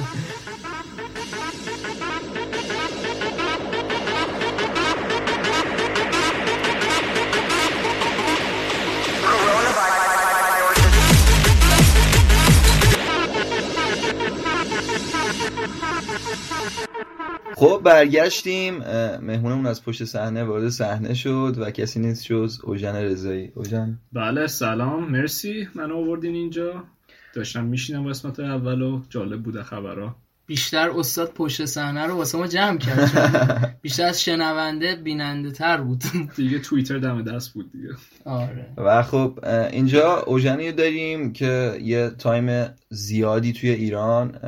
خب 17.56 17.82
برگشتیم. 17.86 18.78
مهمونمون 19.22 19.66
از 19.66 19.84
پشت 19.84 20.04
صحنه 20.06 20.44
وارد 20.44 20.70
صحنه 20.70 21.14
شد 21.14 21.56
و 21.60 21.72
کسی 21.72 22.00
نیست 22.00 22.26
جز 22.26 22.60
اوژن 22.64 22.96
رضایی. 22.96 23.52
اوژن؟ 23.56 24.00
بله 24.14 24.48
سلام. 24.48 25.12
مرسی. 25.12 25.68
من 25.76 25.92
آوردین 25.92 26.36
اینجا. 26.36 26.84
داشتم 27.36 27.66
میشینم 27.66 28.10
قسمت 28.10 28.40
اول 28.40 28.82
و 28.82 29.02
جالب 29.10 29.44
بوده 29.44 29.64
خبرها. 29.64 30.16
بیشتر 30.46 30.90
استاد 30.90 31.32
پشت 31.34 31.66
صحنه 31.66 32.06
رو 32.06 32.16
واسه 32.16 32.38
ما 32.38 32.48
جمع 32.48 32.78
کرد. 32.78 33.80
بیشتر 33.82 34.06
از 34.06 34.24
شنونده 34.24 34.96
بیننده 34.96 35.52
تر 35.52 35.82
بود. 35.82 36.04
دیگه 36.36 36.60
توییتر 36.60 36.98
دم 36.98 37.22
دست 37.22 37.54
بود 37.54 37.72
دیگه. 37.72 37.90
آره. 38.26 38.74
و 38.78 39.04
خب 39.04 39.40
اینجا 39.72 40.20
اوژنی 40.20 40.72
داریم 40.72 41.34
که 41.34 41.80
یه 41.82 42.10
تایم 42.10 42.66
زیادی 42.90 43.54
توی 43.54 43.70
ایران 43.70 44.40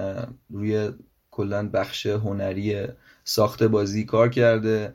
روی 0.49 0.89
کلا 1.36 1.70
بخش 1.70 2.06
هنری 2.06 2.88
ساخت 3.24 3.64
بازی 3.64 4.06
کار 4.06 4.30
کرده 4.30 4.94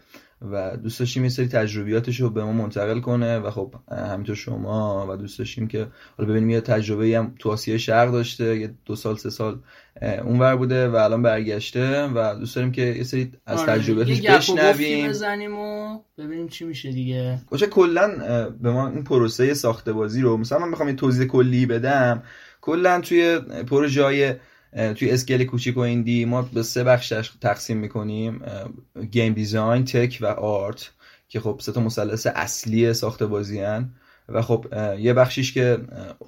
و 0.53 0.77
دوست 0.77 0.99
داشتیم 0.99 1.23
یه 1.23 1.29
سری 1.29 1.49
تجربیاتش 1.49 2.21
رو 2.21 2.31
به 2.31 2.45
ما 2.45 2.53
منتقل 2.53 3.01
کنه 3.01 3.39
و 3.39 3.51
خب 3.51 3.75
همینطور 3.91 4.35
شما 4.35 5.07
و 5.11 5.17
دوست 5.17 5.39
داشتیم 5.39 5.69
که 5.69 5.87
حالا 6.19 6.31
ببینیم 6.31 6.51
یه 6.51 6.61
تجربه 6.61 7.19
هم 7.19 7.35
تو 7.39 7.51
آسیای 7.51 7.79
شرق 7.79 8.13
داشته 8.13 8.59
یه 8.59 8.75
دو 8.85 8.97
سال 8.97 9.17
سه 9.17 9.31
سال 9.31 9.59
اونور 10.25 10.57
بوده 10.57 10.89
و 10.89 10.97
الان 10.97 11.23
برگشته 11.23 12.07
و 12.07 12.35
دوست 12.39 12.57
داریم 12.57 12.73
که 12.73 12.83
یه 12.83 13.05
سری 13.05 13.33
از 13.47 13.59
آره. 13.61 13.79
تجربیاتش 13.79 14.21
بشنویم 14.21 15.09
بزنیم 15.09 15.59
و 15.59 15.99
ببینیم 16.19 16.49
چی 16.49 16.65
میشه 16.65 16.93
دیگه 16.93 17.39
باشه 17.51 17.67
کلا 17.67 18.09
به 18.61 18.71
ما 18.71 18.89
این 18.89 19.05
پروسه 19.05 19.55
ساخت 19.55 19.89
بازی 19.89 20.21
رو 20.21 20.37
مثلا 20.37 20.59
من 20.59 20.69
می‌خوام 20.69 20.89
یه 20.89 20.95
توضیح 20.95 21.27
کلی 21.27 21.67
بدم 21.67 22.23
کلا 22.61 23.01
توی 23.01 23.39
پروژه 23.67 24.41
توی 24.73 25.11
scale 25.11 25.45
کوچیک 25.45 25.77
و 25.77 25.81
indie 25.81 26.25
ما 26.25 26.43
به 26.43 26.63
سه 26.63 26.85
بخش 26.85 27.13
تقسیم 27.41 27.77
می‌کنیم 27.77 28.43
game 29.11 29.33
design 29.33 29.85
tech 29.85 30.19
و 30.21 30.27
art 30.27 30.91
که 31.29 31.41
خب 31.41 31.61
سه 31.63 31.73
تا 31.73 31.81
مثلث 31.81 32.27
اصلی 32.27 32.95
ساخت 32.95 33.23
بازی 33.23 33.61
هن. 33.61 33.91
و 34.29 34.43
خب 34.43 34.67
یه 34.99 35.13
بخشیش 35.13 35.53
که 35.53 35.79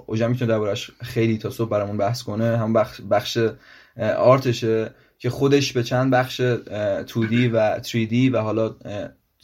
اوجن 0.07 0.28
می‌تونه 0.28 0.51
دربارش 0.51 0.90
خیلی 1.03 1.38
تا 1.38 1.51
صبح 1.51 1.70
برامون 1.70 1.97
بحث 1.97 2.22
کنه 2.22 2.57
هم 2.57 2.72
بخش, 2.72 3.01
بخش 3.01 3.38
art 4.16 4.55
شه 4.55 4.95
که 5.18 5.30
خودش 5.30 5.72
به 5.72 5.82
چند 5.82 6.12
بخش 6.12 6.40
2D 7.07 7.34
و 7.53 7.80
3D 7.82 8.32
و 8.32 8.38
حالا 8.38 8.74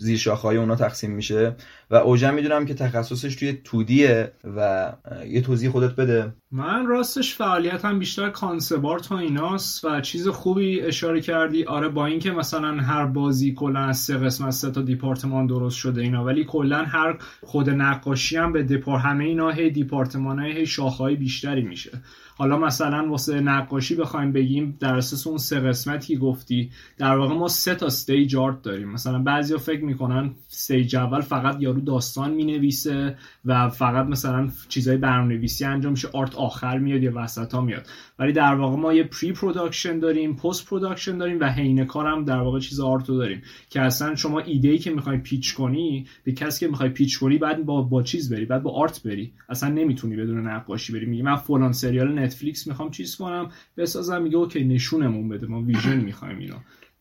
زیر 0.01 0.19
شاخهای 0.19 0.57
اونا 0.57 0.77
تقسیم 0.77 1.11
میشه 1.11 1.57
و 1.91 1.95
اوجم 1.95 2.35
می‌دونم 2.35 2.67
که 2.67 2.75
تخصصش 2.75 3.35
توی 3.35 3.53
تودیه 3.65 4.33
و 4.57 4.93
یه 5.27 5.41
توضیح 5.41 5.71
خودت 5.71 5.97
بده. 5.97 6.33
من 6.51 6.87
راستش 6.87 7.35
فعالیتم 7.35 7.99
بیشتر 7.99 8.31
کانسبارت 8.31 9.13
و 9.13 9.15
ایناست 9.15 9.85
و 9.85 10.01
چیز 10.01 10.29
خوبی 10.29 10.81
اشاره 10.81 11.21
کردی. 11.21 11.65
آره 11.65 11.89
با 11.89 12.07
اینکه 12.07 12.31
مثلا 12.31 12.77
هر 12.83 13.07
بازی 13.07 13.55
کلا 13.55 13.81
از 13.81 13.99
سه 13.99 14.17
قسمت 14.17 14.51
سه 14.51 14.71
تا 14.71 14.83
دیپارتمان 14.83 15.47
درست 15.47 15.77
شده 15.77 16.03
اینا 16.03 16.25
ولی 16.25 16.45
کلا 16.45 16.85
هر 16.85 17.19
خود 17.43 17.71
نقاشی 17.71 18.37
هم 18.37 18.53
به 18.53 18.63
دیپار 18.63 18.99
همه 18.99 19.25
اینا 19.25 19.51
هی 19.51 19.71
دیپارتمان 19.71 20.39
های 20.39 20.53
هی 20.53 20.67
شاخهای 20.67 21.17
بیشتری 21.17 21.63
میشه. 21.63 21.91
حالا 22.39 22.59
مثلا 22.59 23.11
واسه 23.11 23.41
نقاشی 23.41 23.95
بخوایم 23.95 24.33
بگیم 24.33 24.77
در 24.81 24.95
اساس 24.95 25.27
اون 25.27 25.39
سه 25.39 25.61
قسمتی 25.61 26.17
گفتی 26.17 26.71
در 26.99 27.17
واقع 27.17 27.35
ما 27.35 27.49
سه 27.49 27.75
تا 27.75 27.87
stage 27.87 28.37
art 28.37 28.63
داریم. 28.63 28.89
مثلا 28.89 29.19
بعضیا 29.19 29.59
فکر 29.59 29.85
می‌کنن 29.85 30.31
stage 30.51 30.97
اول 30.97 31.21
فقط 31.21 31.57
یارو 31.61 31.81
داستان 31.81 32.31
می‌نویسه 32.35 33.17
و 33.45 33.69
فقط 33.69 34.07
مثلا 34.07 34.49
چیزای 34.69 34.97
برنامه‌نویسی 34.97 35.65
انجام 35.65 35.93
میشه 35.93 36.09
art 36.13 36.35
آخر 36.35 36.79
میاد 36.79 37.03
یا 37.03 37.13
وسطا 37.15 37.61
میاد. 37.61 37.87
ولی 38.19 38.33
در 38.33 38.55
واقع 38.55 38.77
ما 38.77 38.93
یه 38.93 39.05
pre-production 39.05 39.99
داریم 39.99 40.37
post-production 40.37 41.19
داریم 41.19 41.41
و 41.41 41.45
حین 41.45 41.85
کارم 41.85 42.25
در 42.25 42.41
واقع 42.41 42.59
چیز 42.59 42.81
art 42.81 43.08
و 43.08 43.17
داریم. 43.17 43.43
که 43.71 43.81
اصلا 43.81 44.15
شما 44.15 44.39
ایده 44.41 44.69
ای 44.69 44.79
که 44.79 44.91
می‌خوای 44.91 45.19
pitch 45.19 45.55
کنی 45.55 46.07
به 46.25 46.33
کسی 46.33 46.61
که 46.61 46.71
می‌خوای 46.71 46.89
pitch 46.89 47.19
کنی 47.19 47.39
بعد 47.39 47.65
با 47.65 47.83
با 47.83 48.03
چیز 48.03 48.33
بری 48.33 48.45
بعد 48.45 48.63
با 48.63 48.71
art 48.71 49.03
بری. 49.03 49.33
اصلا 49.49 49.69
نمی‌تونی 49.69 50.17
بدون 50.17 50.47
نقاشی 50.49 50.93
بری. 50.93 51.07
میگی 51.07 51.23
من 51.23 51.37
فلان 51.37 51.73
سریال 51.73 52.28
نتفلیکس 52.29 52.67
می‌خوام 52.67 52.91
چیز 52.91 53.17
کنم 53.17 53.51
بسازم 53.77 54.23
میگه 54.23 54.37
okay 54.37 54.65
نشونمون 54.65 55.29
بده 55.29 55.47
ما 55.47 55.63
vision 55.63 55.97
می‌خوایم 55.97 56.39
اینا 56.39 56.57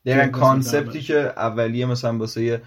دقیقا 0.06 0.28
concept 0.28 0.93
ی 0.93 1.02
که 1.02 1.18
اولیه 1.18 1.86
مثلا 1.86 2.18
واسه 2.18 2.62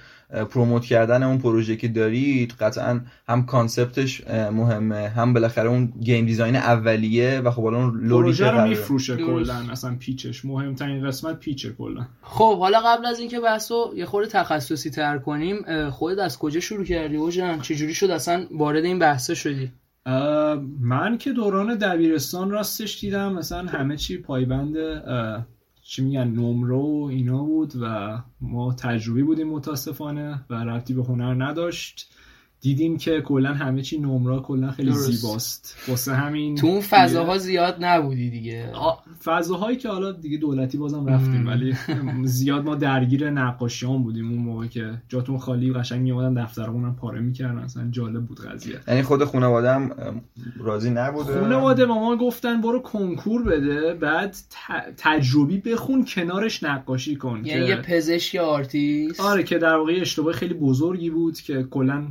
promote 0.51 0.85
کردن 0.85 1.23
اون 1.23 1.39
پروژه 1.39 1.77
که 1.77 1.89
دارید 1.89 2.53
قطعا 2.61 3.01
هم 3.29 3.47
concept 3.47 4.09
ش 4.09 4.27
مهمه 4.29 5.09
هم 5.09 5.33
بالاخره 5.33 5.69
اون 5.69 5.93
game 6.01 6.27
design 6.27 6.57
اولیه 6.57 7.41
و 7.41 7.51
خب 7.51 7.65
اون 7.65 8.09
پروژه 8.09 8.51
رو 8.51 8.69
میفروشه 8.69 9.17
کلا 9.17 9.55
اصلا 9.55 9.97
pitch 9.97 10.27
ش. 10.27 10.45
مهمترین 10.45 11.07
قسمت 11.07 11.41
pitch 11.41 11.67
ه 11.67 11.73
کلا. 11.73 12.07
خب 12.23 12.59
حالا 12.59 12.81
قبل 12.81 13.07
از 13.07 13.19
اینکه 13.19 13.41
بحثو 13.41 13.93
یه 13.97 14.07
خورده 14.07 14.29
تخصصی 14.29 14.91
تر 14.91 15.19
کنیم 15.19 15.91
خودت 15.91 16.19
از 16.19 16.39
کجا 16.39 16.61
شروع 16.61 16.85
کردی؟ 16.85 17.17
اوجن 17.17 17.61
چجوری 17.61 17.95
شد 17.95 18.11
اصلا 18.11 18.47
وارد 18.51 18.85
این 18.85 18.99
بحثا 18.99 19.35
شدی؟ 19.35 19.73
من 20.81 21.19
که 21.19 21.33
دوران 21.33 21.75
دبیرستان 21.75 22.51
راستش 22.51 23.01
دیدم 23.01 23.33
مثلا 23.33 23.67
همه 23.67 23.97
چی 23.97 24.19
پایبند 24.19 24.77
چی 25.83 26.03
میگن 26.03 26.29
نمره 26.29 26.77
و 26.77 27.09
اینا 27.11 27.43
بود 27.43 27.73
و 27.83 28.19
ما 28.41 28.75
تجربی 28.75 29.23
بودیم 29.23 29.49
متاسفانه 29.49 30.45
و 30.51 30.55
ربطی 30.55 30.95
به 30.95 31.03
هنر 31.03 31.45
نداشت. 31.45 32.15
دیدیم 32.61 32.99
که 32.99 33.21
کلا 33.21 33.55
همه 33.55 33.83
چی 33.83 33.99
نمره 33.99 34.41
کلا 34.41 34.71
خیلی 34.71 34.91
درست. 34.91 35.11
زیباست. 35.11 35.77
واسه 35.89 36.15
همین 36.15 36.55
تو 36.55 36.67
اون 36.67 36.81
فضاها 36.81 37.39
زیاد 37.39 37.77
نبودی 37.81 38.31
دیگه. 38.31 38.73
فضاهایی 39.25 39.77
که 39.77 39.89
حالا 39.89 40.13
دیگه 40.13 40.37
دولتی 40.37 40.79
بازم 40.79 41.07
رفتیم 41.07 41.47
ولی 41.47 41.75
زیاد 42.25 42.65
ما 42.65 42.75
درگیر 42.75 43.31
نقاشیان 43.31 44.03
بودیم 44.03 44.31
اون 44.31 44.39
موقع 44.39 44.67
که 44.67 44.91
جاتون 45.09 45.39
خالی 45.39 45.73
قشنگ 45.73 46.01
میومدن 46.01 46.45
دفترمون 46.45 46.85
هم 46.85 46.97
پاره 46.97 47.21
می‌کردن. 47.21 47.59
اصلا 47.59 47.89
جالب 47.91 48.25
بود 48.25 48.41
قضیه. 48.41 48.81
یعنی 48.89 49.03
خود 49.03 49.25
خانواده 49.25 49.73
هم 49.73 49.91
راضی 50.61 50.91
نبوده؟ 50.91 51.41
خانواده 51.41 51.85
ما 51.85 52.17
گفتن 52.17 52.61
برو 52.61 52.79
کنکور 52.79 53.43
بده 53.43 53.95
بعد 53.95 54.37
تجربی 54.97 55.59
بخون 55.59 56.05
کنارش 56.05 56.63
نقاشی 56.63 57.17
کن 57.17 57.43
یعنی 57.45 57.67
یه 57.67 57.77
پزشک 57.77 58.37
آرتیست؟ 58.37 59.21
آره 59.21 59.43
که 59.43 59.59
در 59.59 59.75
واقع 59.77 59.99
اشتباه 60.01 60.33
خیلی 60.33 60.55
بزرگی 60.55 61.11
بود 61.11 61.41
که 61.41 61.63
کلا 61.63 62.07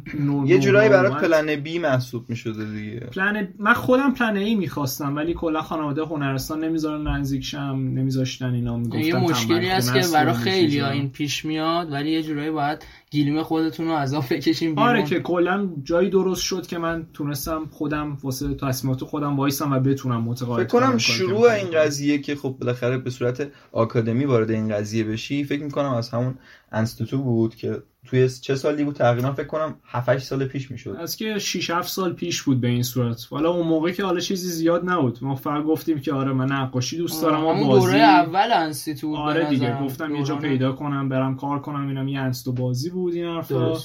یه 0.46 0.60
جورایی 0.60 0.90
برات 0.90 1.22
plan 1.22 1.56
B 1.56 1.80
محسوب 1.80 2.26
می‌شده 2.30 2.66
دیگه. 2.66 3.00
پلن 3.00 3.48
من 3.60 3.74
خودم 3.74 4.14
plan 4.14 4.38
A 4.38 4.56
می‌خواستم 4.56 5.16
ولی 5.16 5.34
کلا 5.34 5.62
خانواده 5.62 6.04
هنرستان 6.04 6.64
نمی‌ذارن 6.64 7.08
نزدیک 7.08 7.44
شم 7.44 7.92
نمیذاشتن 7.96 8.54
اینا. 8.54 8.78
می‌گفتن 8.78 9.00
یه 9.00 9.16
مشکلی 9.16 9.70
هست 9.70 9.94
که 9.94 10.04
برای 10.14 10.34
خیلی 10.34 10.82
این 10.82 11.10
پیش 11.10 11.46
میاد 11.46 11.92
ولی 11.92 12.12
یه 12.12 12.24
جورایی 12.24 12.52
باید 12.52 12.86
گیلیم 13.12 13.44
خودتون 13.44 13.88
رو 13.88 13.94
عذاب 13.94 14.26
بکشیم 14.30 14.76
بیرون. 14.76 14.90
آره 14.90 15.04
که 15.04 15.20
کلا 15.20 15.70
جایی 15.84 16.10
درست 16.10 16.42
شد 16.42 16.68
که 16.68 16.78
من 16.78 17.08
تونستم 17.14 17.66
خودم 17.72 18.18
واسه 18.24 18.54
تصمیمات 18.54 19.04
خودم 19.04 19.38
وایسم 19.38 19.74
و 19.74 19.80
بتونم 19.80 20.22
متقاعد 20.22 20.68
فکر 20.68 20.80
کنم. 20.80 20.98
شروع 20.98 21.52
این 21.52 21.72
قضیه 21.72 22.18
که 22.18 22.36
خب 22.36 22.56
بالاخره 22.60 22.98
به 22.98 23.10
صورت 23.10 23.48
آکادمی 23.72 24.26
وارد 24.26 24.52
این 24.52 24.70
قضیه 24.70 25.04
بشی 25.04 25.44
فکر 25.44 25.64
می‌کنم 25.64 25.94
از 25.94 26.10
همون 26.10 26.36
انستیتو 26.72 27.18
بود 27.18 27.56
که 27.56 27.84
توی 28.08 28.30
چه 28.30 28.56
سالی 28.56 28.84
بود؟ 28.84 28.96
تقریبا 28.96 29.32
فکر 29.32 29.48
کنم 29.48 29.76
7 29.86 30.18
سال 30.18 30.46
پیش 30.46 30.72
می‌شد. 30.72 30.98
از 31.00 31.16
که 31.16 31.40
6 31.40 31.70
7 31.70 31.90
سال 31.90 32.14
پیش 32.14 32.42
بود 32.42 32.62
به 32.62 32.68
این 32.68 32.84
صورت. 32.84 33.28
حالا 33.30 33.50
اون 33.50 33.68
موقع 33.68 33.92
که 33.92 34.04
حالا 34.04 34.20
چیزی 34.20 34.50
زیاد 34.50 34.90
نبود. 34.90 35.20
ما 35.22 35.36
فقط 35.36 35.64
گفتیم 35.64 36.00
که 36.00 36.14
آره 36.14 36.34
من 36.34 36.52
نقاشی 36.52 36.98
دوست 36.98 37.22
دارم 37.22 37.44
اون 37.44 37.68
بازی 37.68 37.86
دوره 37.86 38.00
اول 38.00 38.52
انستیتو 38.52 39.16
آره 39.16 39.50
دیگه 39.50 39.80
گفتم 39.84 40.16
یه 40.16 40.24
جا 40.24 40.36
پیدا 40.36 40.72
کنم 40.72 41.10
برم 41.10 41.36
کار 41.36 41.60
کنم 41.62 41.88
اینم 41.88 42.08
یه 42.08 42.20
انستیتو 42.20 42.52
بازی 42.52 42.90
بود 42.90 43.14
این 43.14 43.26
حرفا. 43.26 43.78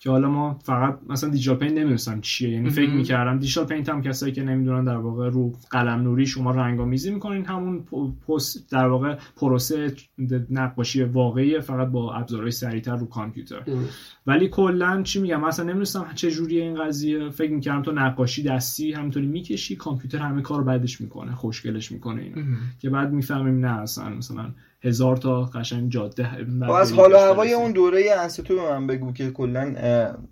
که 0.00 0.10
حالا 0.10 0.28
ما 0.28 0.58
فقط 0.64 0.98
مثلا 1.08 1.30
digital 1.30 1.56
paint 1.56 1.72
نمی‌دونستم 1.72 2.20
چیه. 2.20 2.50
یعنی 2.50 2.70
فکر 2.70 2.90
می‌کردم 2.90 3.38
digital 3.38 3.66
paint 3.66 3.88
هم 3.88 4.02
کسایی 4.02 4.32
که 4.32 4.42
نمی‌دونن 4.42 4.84
در 4.84 4.96
واقع 4.96 5.30
رو 5.30 5.52
قلم 5.70 6.00
نوری 6.00 6.26
شما 6.26 6.50
رنگامیزی 6.50 7.10
می‌کنین 7.10 7.44
همون 7.44 7.84
پست 8.28 8.72
در 8.72 8.88
واقع 8.88 9.16
پروسه 9.36 9.92
نقاشی 10.50 11.02
واقعی 11.02 11.60
فقط 11.60 11.88
با 11.88 12.14
ابزارهای 12.14 12.50
سریعتر 12.50 12.96
رو 12.96 13.06
کامپیوتر. 13.06 13.62
ولی 14.26 14.48
کلا 14.48 15.02
چی 15.02 15.20
میگم؟ 15.20 15.40
مثلا 15.40 15.64
نمی‌دونستم 15.64 16.06
چه 16.14 16.30
جوریه 16.30 16.62
این 16.62 16.84
قضیه. 16.84 17.30
فکر 17.30 17.52
می‌کردم 17.52 17.82
تو 17.82 17.92
نقاشی 17.92 18.42
دستی 18.42 18.92
همینطوری 18.92 19.26
می‌کشی 19.26 19.76
کامپیوتر 19.76 20.18
همه 20.18 20.42
کار 20.42 20.62
بعدش 20.62 21.00
می‌کنه 21.00 21.34
خوشگلش 21.34 21.92
می‌کنه 21.92 22.22
اینا. 22.22 22.42
که 22.78 22.90
بعد 22.90 23.12
می‌فهمیم 23.12 23.66
نه 23.66 23.80
اصلا 23.80 24.08
مثلا 24.08 24.50
هزار 24.84 25.16
تا 25.16 25.42
قشنگ 25.42 25.90
جاده 25.90 26.28
خب، 26.66 26.70
از 26.70 26.92
حال 26.92 27.14
هوای 27.14 27.52
اون 27.52 27.72
دوره 27.72 28.04
انستیتو 28.18 28.54
به 28.54 28.62
من 28.62 28.86
بگو 28.86 29.12
که 29.12 29.30
کلا 29.30 29.74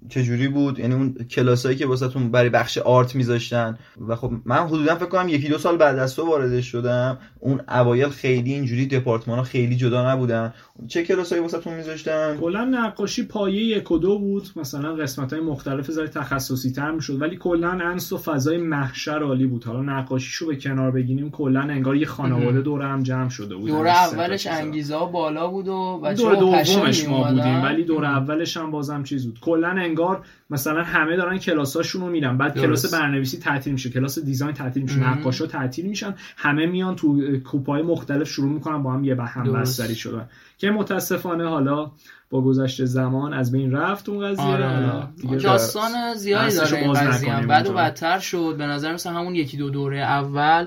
چجوری 0.09 0.49
بود؟ 0.49 0.79
یعنی 0.79 0.95
اون 0.95 1.15
کلاسایی 1.31 1.77
که 1.77 1.87
واسهتون 1.87 2.31
برای 2.31 2.49
بخش 2.49 2.79
آرت 2.79 3.15
میذاشتن؟ 3.15 3.79
و 4.09 4.17
خب 4.17 4.33
من 4.45 4.57
حدودا 4.57 4.95
فکر 4.95 5.07
کنم 5.07 5.29
یکی 5.29 5.49
دو 5.49 5.59
سال 5.59 5.77
بعد 5.77 5.99
از 5.99 6.17
تو 6.17 6.27
وارد 6.27 6.61
شدم. 6.61 7.19
اون 7.41 7.61
اوایل 7.69 8.09
خیلی 8.09 8.53
اینجوری 8.53 8.87
دپارتمان 8.87 9.39
ها 9.39 9.45
خیلی 9.45 9.77
جدا 9.77 10.13
نبودن. 10.13 10.55
چه 10.89 11.03
کلاسایی 11.03 11.43
واسهتون 11.43 11.75
میذاشتن؟ 11.75 12.37
کلا 12.41 12.65
نقاشی 12.65 13.27
پایه 13.27 13.63
یک 13.63 13.91
و 13.91 13.99
دو 13.99 14.19
بود. 14.19 14.49
مثلا 14.57 14.95
قسمت 14.95 15.33
های 15.33 15.43
مختلف 15.43 15.91
زای 15.91 16.09
تخصصی 16.09 16.73
تر 16.73 16.91
می‌شد. 16.91 17.23
ولی 17.23 17.37
کلا 17.37 17.71
انس 17.71 18.13
و 18.13 18.19
فضای 18.19 18.59
محشر 18.59 19.23
عالی 19.23 19.47
بود. 19.47 19.65
حالا 19.65 19.83
نقاشیشو 19.83 20.47
به 20.47 20.57
کنار 20.57 20.91
بگیریم 20.91 21.31
کلا 21.31 21.61
انگار 21.61 21.97
یه 21.97 22.07
خانواده 22.07 22.61
دور 22.61 22.83
هم 22.83 23.03
جمع 23.03 23.29
شده 23.29 23.55
بود. 23.57 23.69
دوره 23.69 24.36
اولش 24.37 24.65
انگیزه 24.65 24.99
بالا 25.13 25.49
بود 25.49 25.69
و 25.69 26.01
دور 26.17 26.35
دومش 26.35 27.09
ما 27.09 27.33
بودیم 27.33 27.63
ولی 27.63 27.85
دور 27.85 28.05
اولش 28.05 28.57
هم 28.57 28.71
بازم 28.71 29.03
چیز 29.03 29.27
بود. 29.27 29.41
کلا 29.41 29.69
انگار 29.69 30.25
مثلا 30.51 30.83
همه 30.83 31.17
دارن 31.17 31.39
کلاساشون 31.39 32.03
رو 32.03 32.09
میرن. 32.09 32.39
بعد 32.39 32.61
کلاس 32.61 32.95
برنامه‌نویسی 32.95 33.39
تعطیل 33.39 33.73
میشه. 33.73 33.91
کلاس 33.91 34.19
دیزاین 34.19 34.53
تعطیل 34.53 34.83
میشه. 34.83 35.11
نقاشا 35.11 35.47
تعطیل 35.47 35.87
میشن. 35.87 36.15
همه 36.37 36.67
میان 36.67 36.97
تو 36.97 37.39
کوپای 37.39 37.83
مختلف 37.83 38.29
شروع 38.29 38.53
می‌کنن 38.53 38.83
با 38.83 38.93
هم 38.93 39.05
یه 39.05 39.15
هم 39.15 39.53
بستری 39.53 39.95
شدن. 39.95 40.29
که 40.59 40.71
متاسفانه 40.71 41.49
حالا 41.49 41.91
با 42.31 42.43
گذشت 42.43 42.85
زمان 42.85 43.35
از 43.35 43.53
بین 43.53 43.73
رفت 43.73 44.09
اون 44.09 44.29
قضیه. 44.29 44.45
آره. 44.45 45.03
داستان 45.43 46.15
زیادی 46.15 46.57
داره 46.57 46.79
این 46.79 46.93
قضیه. 46.93 47.47
بعد 47.47 47.67
و 47.67 47.73
بدتر 47.73 48.19
شد. 48.19 48.55
به 48.59 48.67
نظر 48.67 48.95
مثلا 48.95 49.13
همون 49.13 49.35
یکی 49.35 49.57
دو 49.57 49.71
دوره 49.71 49.99
اول 49.99 50.67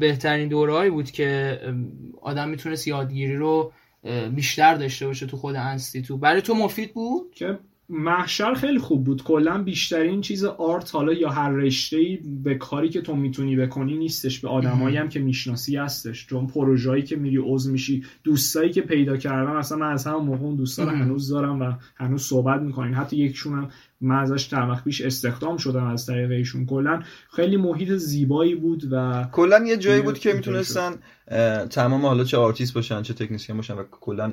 بهترین 0.00 0.48
دورهایی 0.48 0.90
بود 0.90 1.10
که 1.10 1.60
آدم 2.22 2.48
می‌تونست 2.48 2.88
یادگیری 2.88 3.36
رو 3.36 3.72
بیشتر 4.34 4.74
داشته 4.74 5.06
باشه 5.06 5.26
تو 5.26 5.36
خود 5.36 5.56
انستیتو 5.56 6.16
برای 6.16 6.42
تو 6.42 6.54
مفید 6.54 6.94
بود؟ 6.94 7.34
که 7.34 7.58
محشر 7.88 8.54
خیلی 8.54 8.78
خوب 8.78 9.04
بود. 9.04 9.22
کلا 9.22 9.62
بیشترین 9.62 10.20
چیز 10.20 10.44
آرت 10.44 10.94
حالا 10.94 11.12
یا 11.12 11.30
هر 11.30 11.50
رشته 11.50 12.18
به 12.44 12.54
کاری 12.54 12.88
که 12.88 13.00
تو 13.00 13.16
می‌تونی 13.16 13.56
بکنی 13.56 13.96
نیستش. 13.96 14.40
به 14.40 14.48
آدمایی 14.48 14.96
هم 14.96 15.08
که 15.08 15.20
می‌شناسی 15.20 15.76
هستش. 15.76 16.26
چون 16.26 16.46
پروژه‌ای 16.46 17.02
که 17.02 17.16
میری 17.16 17.36
عضو 17.36 17.72
میشی 17.72 18.04
دوستایی 18.24 18.70
که 18.70 18.80
پیدا 18.80 19.16
کردم 19.16 19.56
اصلا 19.56 19.78
من 19.78 19.92
از 19.92 20.06
همون 20.06 20.24
موقع 20.24 20.44
اون 20.44 20.56
دوستا 20.56 20.84
رو 20.84 20.90
هنوز 20.90 21.28
دارم 21.28 21.60
و 21.60 21.72
هنوز 21.96 22.22
صحبت 22.22 22.60
می‌کنیم 22.60 22.94
حتی 23.00 23.16
یکشون 23.16 23.58
هم 23.58 23.68
من 24.02 24.16
ازش 24.16 24.48
چند 24.48 24.82
پیش 24.84 25.00
استخدام 25.00 25.56
شدم 25.56 25.86
از 25.86 26.06
طریق 26.06 26.30
ایشون. 26.30 26.66
کلا 26.66 27.02
خیلی 27.36 27.56
محیط 27.56 27.92
زیبایی 27.92 28.54
بود 28.54 28.82
و 28.92 29.24
کلا 29.32 29.64
یه 29.66 29.76
جایی 29.76 30.02
بود 30.02 30.18
که 30.18 30.32
می‌تونستن 30.32 30.92
تمام 31.70 32.06
حالا 32.06 32.24
چه 32.24 32.36
آرتیست 32.36 32.74
باشن 32.74 33.02
چه 33.02 33.14
تکنسین 33.14 33.56
باشن 33.56 33.74
و 33.74 33.82
کلا 34.00 34.32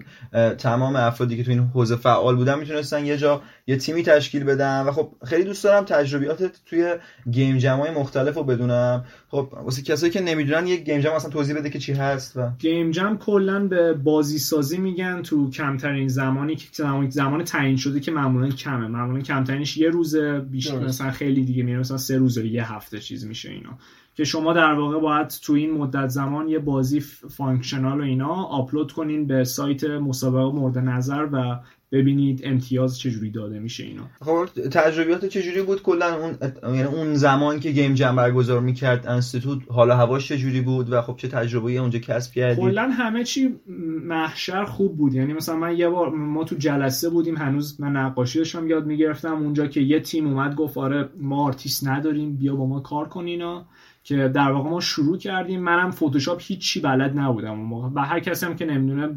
تمام 0.57 0.95
افرادی 0.95 1.37
که 1.37 1.43
تو 1.43 1.51
این 1.51 1.59
حوزه 1.59 1.95
فعال 1.95 2.35
بودن 2.35 2.59
می‌تونستن 2.59 3.05
یه 3.05 3.17
جا 3.17 3.41
یه 3.67 3.77
تیمی 3.77 4.03
تشکیل 4.03 4.43
بدن 4.43 4.81
و 4.81 4.91
خب 4.91 5.11
خیلی 5.25 5.43
دوست 5.43 5.63
دارم 5.63 5.85
تجربیاتت 5.85 6.51
توی 6.65 6.95
game 7.31 7.57
jam 7.57 7.83
ای 7.83 7.91
مختلف 7.91 8.35
رو 8.35 8.43
بدونم. 8.43 9.05
خب 9.27 9.49
واسه 9.63 9.81
کسایی 9.81 10.11
که 10.11 10.21
نمی‌دونن 10.21 10.67
یه 10.67 10.75
game 10.75 10.99
jam 10.99 11.11
اصلا 11.11 11.29
توضیح 11.29 11.55
بده 11.55 11.69
که 11.69 11.79
چی 11.79 11.93
هست 11.93 12.37
و 12.37 12.49
game 12.59 12.91
jam 12.91 13.17
کلا 13.17 13.67
به 13.67 13.93
بازی 13.93 14.39
سازی 14.39 14.77
میگن 14.77 15.21
تو 15.21 15.49
کمترین 15.49 16.07
زمانی 16.07 16.55
که 16.55 16.67
زمان, 16.73 17.09
زمان 17.09 17.43
تعیین 17.43 17.77
شده 17.77 17.99
که 17.99 18.11
معمولا 18.11 18.49
کمه. 18.49 18.87
معمولا 18.87 19.21
کمترینش 19.59 19.77
یه 19.77 19.89
روزه 19.89 20.39
بیشتر 20.39 20.79
مثلا 20.79 21.11
خیلی 21.11 21.43
دیگه 21.43 21.63
میره 21.63 21.79
مثلا 21.79 21.97
سه 21.97 22.17
روزه 22.17 22.47
یه 22.47 22.73
هفته 22.73 22.99
چیز 22.99 23.25
میشه 23.25 23.51
اینا. 23.51 23.77
که 24.15 24.23
شما 24.23 24.53
در 24.53 24.73
واقع 24.73 24.99
باید 24.99 25.27
تو 25.27 25.53
این 25.53 25.71
مدت 25.71 26.07
زمان 26.07 26.47
یه 26.47 26.59
بازی 26.59 26.99
functional 27.29 27.99
و 28.01 28.03
اینا 28.03 28.33
آپلود 28.33 28.91
کنین 28.91 29.27
به 29.27 29.43
سایت 29.43 29.83
مسابقه 29.83 30.55
مورد 30.55 30.77
نظر 30.77 31.27
و 31.31 31.59
ببینید 31.91 32.41
امتیاز 32.43 32.99
چجوری 32.99 33.31
داده 33.31 33.59
میشه 33.59 33.83
اینا. 33.83 34.03
خب 34.21 34.45
تجربیات 34.71 35.25
چجوری 35.25 35.61
بود؟ 35.61 35.81
کلا 35.81 36.17
اون 36.17 36.37
یعنی 36.75 36.83
اون 36.83 37.13
زمان 37.13 37.59
که 37.59 37.71
game 37.71 37.93
jam 37.93 38.15
برگزار 38.15 38.59
می‌کرد 38.61 39.07
انستیتوت 39.07 39.59
حالا 39.71 39.95
هواش 39.95 40.27
چجوری 40.27 40.61
بود 40.61 40.91
و 40.91 41.01
خب 41.01 41.15
چه 41.17 41.27
تجربه 41.27 41.71
اونجا 41.71 41.99
کسب 41.99 42.33
کردی 42.33 42.61
کلا 42.61 42.89
همه 42.89 43.23
چی 43.23 43.55
محشر 44.03 44.65
خوب 44.65 44.97
بود. 44.97 45.13
یعنی 45.13 45.33
مثلا 45.33 45.55
من 45.55 45.77
یه 45.77 45.89
بار 45.89 46.09
ما 46.09 46.43
تو 46.43 46.55
جلسه 46.55 47.09
بودیم 47.09 47.37
هنوز 47.37 47.81
من 47.81 47.91
نقاشی 47.91 48.39
داشتم 48.39 48.67
یاد 48.67 48.85
می‌گرفتم. 48.85 49.33
اونجا 49.33 49.67
که 49.67 49.81
یه 49.81 49.99
تیم 49.99 50.27
اومد 50.27 50.55
گفت 50.55 50.77
آره 50.77 51.09
ما 51.19 51.45
آرتیست 51.45 51.87
نداریم 51.87 52.35
بیا 52.35 52.55
با 52.55 52.65
ما 52.65 52.79
کار 52.79 53.07
کن 53.07 53.25
اینا. 53.25 53.65
که 54.09 54.27
در 54.27 54.51
واقع 54.51 54.69
ما 54.69 54.79
شروع 54.79 55.17
کردیم. 55.17 55.61
منم 55.61 55.91
فتوشاپ 55.91 56.41
هیچی 56.41 56.79
بلد 56.79 57.19
نبودم 57.19 57.51
اون 57.51 57.65
موقع. 57.65 57.89
و 57.93 58.05
هر 58.05 58.19
کسی 58.19 58.45
هم 58.45 58.55
که 58.55 58.65
نمی‌دونه. 58.65 59.09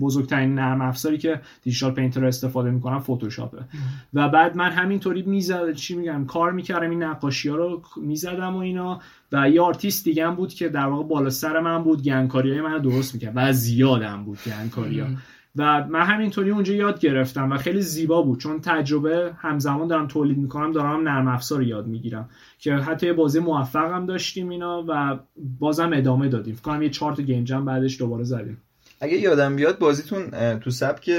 بزرگترین 0.00 0.54
نرم 0.54 0.80
افزاری 0.80 1.18
که 1.18 1.40
digital 1.62 1.92
painter 1.92 2.24
استفاده 2.24 2.70
می‌کنم 2.70 2.98
فتوشاپه 2.98 3.58
و 4.14 4.28
بعد 4.28 4.56
من 4.56 4.70
همینطوری 4.70 5.22
می‌زد 5.22 5.72
چی 5.72 5.96
میگم؟ 5.96 6.24
کار 6.24 6.52
می‌کردم 6.52 6.90
این 6.90 7.02
نقاشی 7.02 7.48
ها 7.48 7.56
رو 7.56 7.82
می‌زدم 7.96 8.54
و 8.54 8.58
اینا. 8.58 9.00
و 9.32 9.50
یه 9.50 9.60
آرتیست 9.60 10.04
دیگه 10.04 10.26
هم 10.26 10.34
بود 10.34 10.54
که 10.54 10.68
در 10.68 10.86
واقع 10.86 11.04
بالا 11.04 11.30
سر 11.30 11.60
من 11.60 11.82
بود. 11.82 12.02
گندکاری 12.02 12.50
های 12.50 12.60
من 12.60 12.78
درست 12.78 13.14
می‌کرد. 13.14 13.32
و 13.34 13.52
زیادم 13.52 14.24
بود 14.24 14.38
گندکاری 14.46 15.00
ها 15.00 15.06
و 15.56 15.86
من 15.86 16.02
همینطوری 16.02 16.50
اونجا 16.50 16.74
یاد 16.74 17.00
گرفتم 17.00 17.52
و 17.52 17.56
خیلی 17.56 17.80
زیبا 17.80 18.22
بود 18.22 18.38
چون 18.38 18.60
تجربه 18.60 19.32
همزمان 19.38 19.88
دارم 19.88 20.06
تولید 20.06 20.38
می‌کنم 20.38 20.72
دارم 20.72 21.08
نرم 21.08 21.28
افزار 21.28 21.62
یاد 21.62 21.86
می‌گیرم 21.86 22.28
که 22.58 22.74
حتی 22.74 23.06
یه 23.06 23.12
بازی 23.12 23.38
موفق 23.38 23.92
هم 23.92 24.06
داشتیم 24.06 24.48
اینا 24.48 24.84
و 24.88 25.18
بازم 25.58 25.90
ادامه 25.92 26.28
دادیم. 26.28 26.54
فکر 26.54 26.62
کنم 26.62 26.82
یه 26.82 26.90
چهار 26.90 27.14
تا 27.14 27.20
game 27.20 27.44
jam 27.44 27.64
بعدش 27.64 27.98
دوباره 27.98 28.24
زدیم. 28.24 28.62
اگه 29.02 29.16
یادم 29.16 29.56
بیاد 29.56 29.78
بازیتون 29.78 30.30
تو 30.58 30.70
سبک 30.70 31.10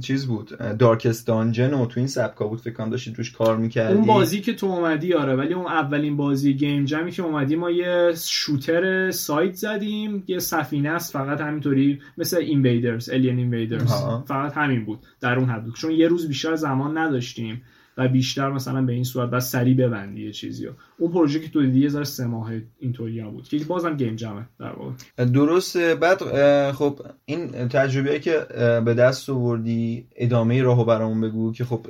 چیز 0.00 0.26
بود 0.26 0.58
Darkest 0.78 1.26
Dungeon 1.26 1.74
و 1.74 1.86
تو 1.86 2.00
این 2.00 2.06
سبکا 2.06 2.46
بود 2.48 2.60
فکر 2.60 2.74
کنم 2.74 2.90
داشتید 2.90 3.18
روش 3.18 3.32
کار 3.32 3.56
می‌کردی 3.56 3.94
اون 3.94 4.06
بازی 4.06 4.40
که 4.40 4.54
تو 4.54 4.66
اومدی 4.66 5.14
آره 5.14 5.36
ولی 5.36 5.54
اون 5.54 5.66
اولین 5.66 6.16
بازی 6.16 6.54
game 6.54 6.84
jam 6.84 7.03
ی 7.03 7.10
که 7.10 7.22
اومدی 7.22 7.56
ما 7.56 7.70
یه 7.70 8.12
shooter 8.24 9.10
ساده 9.10 9.54
زدیم 9.54 10.24
یه 10.26 10.38
سفینه 10.38 10.90
است 10.90 11.12
فقط 11.12 11.40
همینطوری 11.40 12.00
مثل 12.18 12.36
Invaders 12.36 13.10
Alien 13.10 13.38
Invaders 13.38 13.92
فقط 14.26 14.52
همین 14.52 14.84
بود 14.84 14.98
در 15.20 15.38
اون 15.38 15.48
حد 15.48 15.64
چون 15.76 15.90
یه 15.90 16.08
روز 16.08 16.28
بیشتر 16.28 16.56
زمان 16.56 16.98
نداشتیم. 16.98 17.62
و 17.98 18.08
بیشتر 18.08 18.50
مثلا 18.50 18.82
به 18.82 18.92
این 18.92 19.04
صورت 19.04 19.30
بس 19.30 19.50
سری 19.50 19.74
ببندی 19.74 20.24
یه 20.24 20.32
چیزی 20.32 20.68
اون 20.98 21.12
پروژه 21.12 21.40
که 21.40 21.48
تو 21.48 21.62
دیدی 21.62 21.80
یه 21.80 21.88
ذره 21.88 22.04
سه 22.04 22.26
ماه 22.26 22.50
اینطوری 22.78 23.22
بود 23.22 23.48
که 23.48 23.58
بازم 23.58 23.96
game 23.96 24.16
jam 24.16 24.39
ه 24.39 24.46
در 24.60 24.72
واقع. 24.72 25.24
درسته. 25.24 25.94
بعد 25.94 26.18
خب 26.72 27.00
این 27.24 27.68
تجربه 27.68 28.20
که 28.20 28.46
به 28.84 28.94
دست 28.94 29.30
آوردی 29.30 30.06
ادامه 30.16 30.62
راهو 30.62 30.84
برامون 30.84 31.20
بگو 31.20 31.52
که 31.52 31.64
خب 31.64 31.86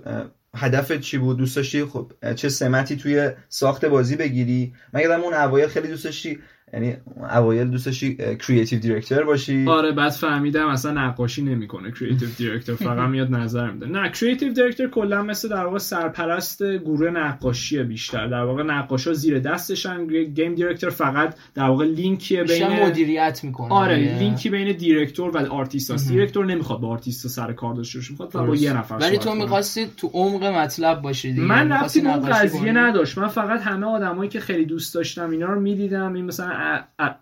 هدفت 0.57 1.01
چی 1.01 1.19
بود؟ 1.19 1.37
دوست 1.37 1.57
داشتی 1.57 1.85
خب 1.85 2.13
چه 2.35 2.49
سمتی 2.49 2.97
توی 2.97 3.31
ساخت 3.49 3.85
بازی 3.85 4.17
بگیری؟ 4.17 4.73
من 4.93 5.01
یادم 5.01 5.21
اون 5.21 5.35
اوایل 5.35 5.69
خیلی 5.69 5.89
دوست 5.89 6.05
داشتی 6.05 6.39
یعنی 6.75 6.97
اوایل 7.31 7.71
دوست 7.71 7.87
داشتی 7.87 8.17
creative 8.17 8.79
director 8.79 9.23
باشی. 9.23 9.65
آره 9.69 9.93
بعد 9.93 10.13
فهمیدم 10.13 10.69
اصلا 10.69 10.93
نقاشی 10.93 11.43
نمی‌کنه 11.43 11.91
creative 11.91 12.29
director 12.39 12.77
فقط 12.77 13.09
میاد 13.09 13.31
نظر 13.31 13.71
میده. 13.71 13.87
نه 13.87 14.09
creative 14.09 14.53
director 14.53 14.91
کلا 14.91 15.23
مثل 15.23 15.49
در 15.49 15.65
واقع 15.65 15.79
سرپرست 15.79 16.63
گروه 16.63 17.11
نقاشی 17.11 17.83
بیشتر. 17.83 18.27
در 18.27 18.43
واقع 18.43 18.63
نقاشا 18.63 19.13
زیر 19.13 19.39
دستشن. 19.39 20.07
game 20.07 20.55
director 20.55 20.91
فقط 20.91 21.37
در 21.55 21.65
واقع 21.65 21.85
لینکی 21.85 22.43
بین 22.43 22.69
مدیریت 22.69 23.41
می‌کنه. 23.43 23.73
آره 23.73 24.19
لینکی 24.19 24.51
بین 24.51 24.77
director 24.77 25.37
و 25.37 25.53
آرتیست 25.53 25.91
هست. 25.91 26.09
director 26.09 26.47
نمی‌خواد 26.47 26.81
با 26.81 26.89
آرتیست 26.89 27.27
سر 27.27 27.53
کار 27.53 27.75
داشته 27.75 27.99
باشه. 27.99 28.11
می‌خواد 28.11 28.47
با 28.47 28.57
یه 28.57 28.77
نفر 28.77 28.97
ولی 29.01 29.19
تو 29.19 29.35
می‌خواستی 29.35 29.87
تو 29.97 30.11
عمق 30.13 30.45
مطلب 30.45 31.03
باشی 31.03 31.33
دیگه. 31.33 31.47
من 31.47 31.73
رفتی 31.73 32.01
اون 32.01 32.21
قضیه 32.21 32.73
نداشت. 32.73 33.19
من 33.19 33.29
فقط 33.29 33.61
همه 33.61 33.87
آدمایی 33.87 34.31
که 34.31 34.41
خیلی 34.41 34.65
دوست 34.65 34.95
داشتم 34.95 35.31
اینا 35.31 35.47
رو 35.47 35.61
می‌دیدم. 35.61 36.15
این 36.15 36.25
مثلا 36.25 36.64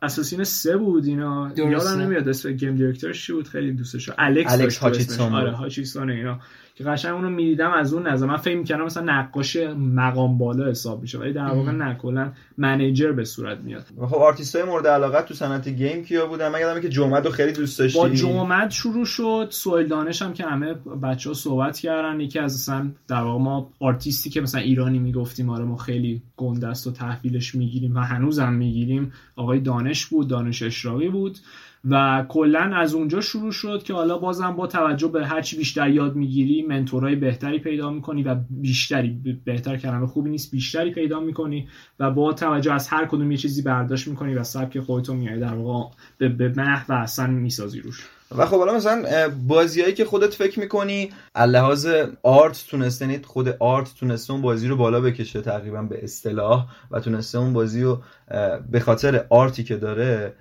اساسین 0.03 0.45
سه 0.45 0.77
بود 0.77 1.05
اینا. 1.05 1.53
یادم 1.57 2.01
نمیاد 2.01 2.29
اسم 2.29 2.53
گیم 2.53 2.77
دیرکتورش 2.77 3.27
چی 3.27 3.33
بود؟ 3.33 3.49
خیلی 3.49 3.73
دوستش. 3.73 4.11
الکس 4.19 4.53
الکس 4.53 4.79
هاچیسون 4.79 5.35
آره 5.35 5.53
هاچیسون 5.53 6.11
اینا. 6.11 6.41
که 6.75 6.85
قشنگ 6.85 7.15
اونو 7.15 7.31
می‌دیدم 7.31 7.71
از 7.71 7.95
اون 7.95 8.07
نظر. 8.07 8.27
من 8.27 8.37
فکر 8.37 8.57
می‌کردم 8.57 8.85
مثلا 8.85 9.19
نقاش 9.19 9.57
مقام 9.79 10.39
بالا 10.39 10.71
حساب 10.71 11.03
میشه 11.03 11.19
ولی 11.19 11.33
در 11.33 11.47
واقع 11.47 11.71
نه 11.71 11.95
کلا 11.95 12.33
منیجر 12.59 13.13
به 13.13 13.25
صورت 13.25 13.59
میاد. 13.59 13.87
خب 14.01 14.15
آرتیست 14.15 14.57
های 14.57 14.65
مورد 14.65 14.87
علاقه 14.87 15.23
تو 15.23 15.35
صنعت 15.35 15.69
گیم 15.69 16.05
کیا 16.05 16.27
بودن؟ 16.27 16.49
من 16.49 16.61
یادمه 16.61 16.81
که 16.81 16.89
جمعه 16.89 17.21
رو 17.21 17.31
خیلی 17.31 17.53
دوست 17.53 17.79
داشتی. 17.79 17.99
با 17.99 18.09
جمعه 18.09 18.69
شروع 18.69 19.05
شد 19.05 19.49
سویل 19.51 19.89
دانش 19.89 20.23
هم 20.23 20.33
که 20.33 20.45
همه 20.45 20.75
بچه 21.03 21.31
ها 21.31 21.35
صحبت 21.35 21.79
کردن. 21.79 22.21
یکی 22.21 22.39
از 22.39 22.55
اصلا 22.55 22.91
در 23.09 23.23
واقع 23.23 23.45
ما 23.45 23.71
آرتیستی 23.81 24.31
که 24.31 24.41
مثلا 24.41 24.61
ایرانی 24.61 24.99
می‌گفتیم 24.99 25.51
آره 25.51 25.65
ما 25.65 25.77
خیلی 25.77 26.23
گندست 26.37 26.87
و 26.87 26.93
تحویلش 26.93 27.55
می‌گیریم 27.55 27.97
و 27.97 28.01
هنوزم 28.01 28.53
می‌گیریم 28.53 29.13
آقای 29.37 29.61
دانش 29.61 30.07
بود 30.07 30.29
دانش 30.29 30.63
اشراقی 30.63 31.09
بود. 31.09 31.39
و 31.91 32.25
کلا 32.29 32.77
از 32.77 32.95
اونجا 32.95 33.21
شروع 33.21 33.53
شد 33.53 33.83
که 33.83 33.95
حالا 33.95 34.19
بازم 34.19 34.51
با 34.51 34.67
توجه 34.67 35.09
به 35.09 35.27
هرچی 35.27 35.57
بیشتر 35.57 35.91
یاد 35.91 36.17
می‌گیری 36.17 36.63
منتورای 36.63 37.17
بهتری 37.17 37.59
پیدا 37.59 37.91
می‌کنی 37.91 38.23
و 38.23 38.37
بیشتری 38.51 39.39
بهتر 39.45 39.77
کلمه 39.77 40.07
خوبی 40.07 40.31
نیست 40.31 40.51
بیشتری 40.51 40.91
پیدا 40.91 41.21
می‌کنی 41.21 41.69
و 42.01 42.11
با 42.11 42.33
توجه 42.33 42.73
از 42.73 42.89
هر 42.89 43.07
کدوم 43.07 43.31
یه 43.31 43.37
چیزی 43.37 43.63
برداشت 43.63 44.09
می‌کنی 44.09 44.35
و 44.35 44.45
سبک 44.45 44.81
خودتو 44.81 45.15
میای 45.15 45.41
در 45.41 45.55
واقع 45.55 45.95
به, 46.19 46.29
به 46.29 46.53
و 46.89 46.93
اصلا 46.93 47.27
می‌سازی 47.27 47.81
روش. 47.81 48.09
و 48.37 48.47
خب 48.47 48.59
حالا 48.59 48.75
مثلا 48.75 49.29
بازیایی 49.49 49.95
که 49.95 50.05
خودت 50.05 50.35
فکر 50.35 50.61
می‌کنی 50.61 51.11
لحاظ 51.37 51.89
آرت 52.23 52.65
تونسته 52.71 53.05
یعنی 53.05 53.25
خود 53.25 53.49
آرت 53.49 53.95
تونسته 54.01 54.33
اون 54.33 54.43
بازی 54.43 54.69
رو 54.69 54.77
بالا 54.77 55.01
بکشه 55.01 55.41
تقریبا 55.41 55.83
به 55.83 56.05
اصطلاح 56.05 56.67
و 56.91 57.01
تونسته 57.01 57.39
اون 57.39 57.53
بازی 57.53 57.83
رو 57.83 58.03
به 58.71 58.81
خاطر 58.81 59.25
آرتی 59.31 59.65
که 59.65 59.77
داره 59.77 60.35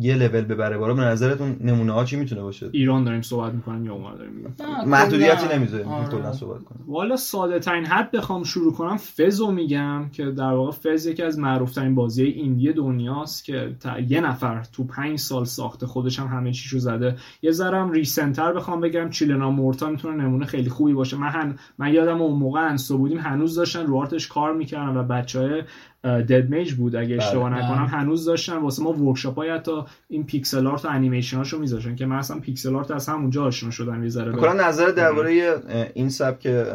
یه 0.00 0.14
لول 0.14 0.40
ببره 0.40 0.78
بالا 0.78 0.94
به 0.94 1.02
نظرتون 1.02 1.56
نمونه 1.60 1.92
ها 1.92 2.04
چی 2.04 2.16
می‌تونه 2.16 2.42
باشه؟ 2.42 2.68
ایران 2.72 3.04
داریم 3.04 3.22
صحبت 3.22 3.54
می‌کنیم 3.54 3.84
یا 3.84 3.94
عمر 3.94 4.12
داریم 4.12 4.32
میگیم؟ 4.32 4.54
محدودیتی 4.86 5.46
نمی‌ذاریم 5.54 5.88
آره. 5.88 6.08
کلا 6.08 6.32
صحبت 6.32 6.64
کنیم. 6.64 6.84
والا 6.88 7.16
ساده 7.16 7.58
ترین 7.58 7.86
حد 7.86 8.10
بخوام 8.10 8.42
شروع 8.42 8.72
کنم 8.72 8.96
فزو 8.96 9.50
میگم 9.50 10.08
که 10.12 10.24
در 10.24 10.52
واقع 10.52 10.70
فز 10.70 11.06
یکی 11.06 11.22
از 11.22 11.38
معروف 11.38 11.72
ترین 11.72 11.94
بازی 11.94 12.24
ایندی 12.24 12.72
دنیاست 12.72 13.44
که 13.44 13.76
یه 14.08 14.20
نفر 14.20 14.62
تو 14.72 14.84
پنج 14.84 15.18
سال 15.18 15.44
ساخته 15.44 15.86
خودش 15.86 16.18
هم 16.20 16.26
همه 16.26 16.52
چیشو 16.52 16.78
زده. 16.78 17.16
یه 17.42 17.50
ذرم 17.50 17.90
ریسنتر 17.90 18.52
بخوام 18.52 18.80
بگم 18.80 19.10
چیلنا 19.10 19.50
مورتا 19.50 19.90
می‌تونه 19.90 20.24
نمونه 20.24 20.46
خیلی 20.46 20.70
خوبی 20.70 20.92
باشه. 20.92 21.16
من 21.16 21.28
هم... 21.28 21.56
من 21.78 21.92
یادم 21.92 22.22
اون 22.22 22.38
موقع 22.38 22.60
انسو 22.60 22.98
بودیم 22.98 23.18
هنوز 23.18 23.54
داشتن 23.54 23.86
رو 23.86 23.98
آرتش 23.98 24.28
کار 24.28 24.54
می‌کردن 24.54 24.96
و 24.96 25.02
بچهای 25.02 25.62
دد 26.04 26.48
میج 26.50 26.72
بود. 26.72 26.96
اگه 26.96 27.16
اشتباه 27.16 27.50
بله. 27.50 27.64
نکنم 27.64 27.86
هنوز 27.86 28.24
داشتن 28.24 28.56
واسه 28.56 28.82
ما 28.82 28.92
ورکشاپ 28.92 29.36
های 29.36 29.50
حتی 29.50 29.82
این 30.08 30.26
پیکسل 30.26 30.66
آرت 30.66 30.84
و 30.84 30.88
انیمیشن 30.88 31.36
هاشو 31.36 31.58
میذاشن 31.58 31.96
که 31.96 32.06
من 32.06 32.16
اصلا 32.16 32.40
پیکسل 32.40 32.76
آرت 32.76 32.90
از 32.90 33.08
همونجا 33.08 33.44
آشنا 33.44 33.70
شدم 33.70 34.02
یه 34.02 34.08
ذره 34.08 34.32
کلا 34.32 34.52
نظر 34.52 34.88
درباره 34.88 35.54
این 35.94 36.08
سبک 36.08 36.66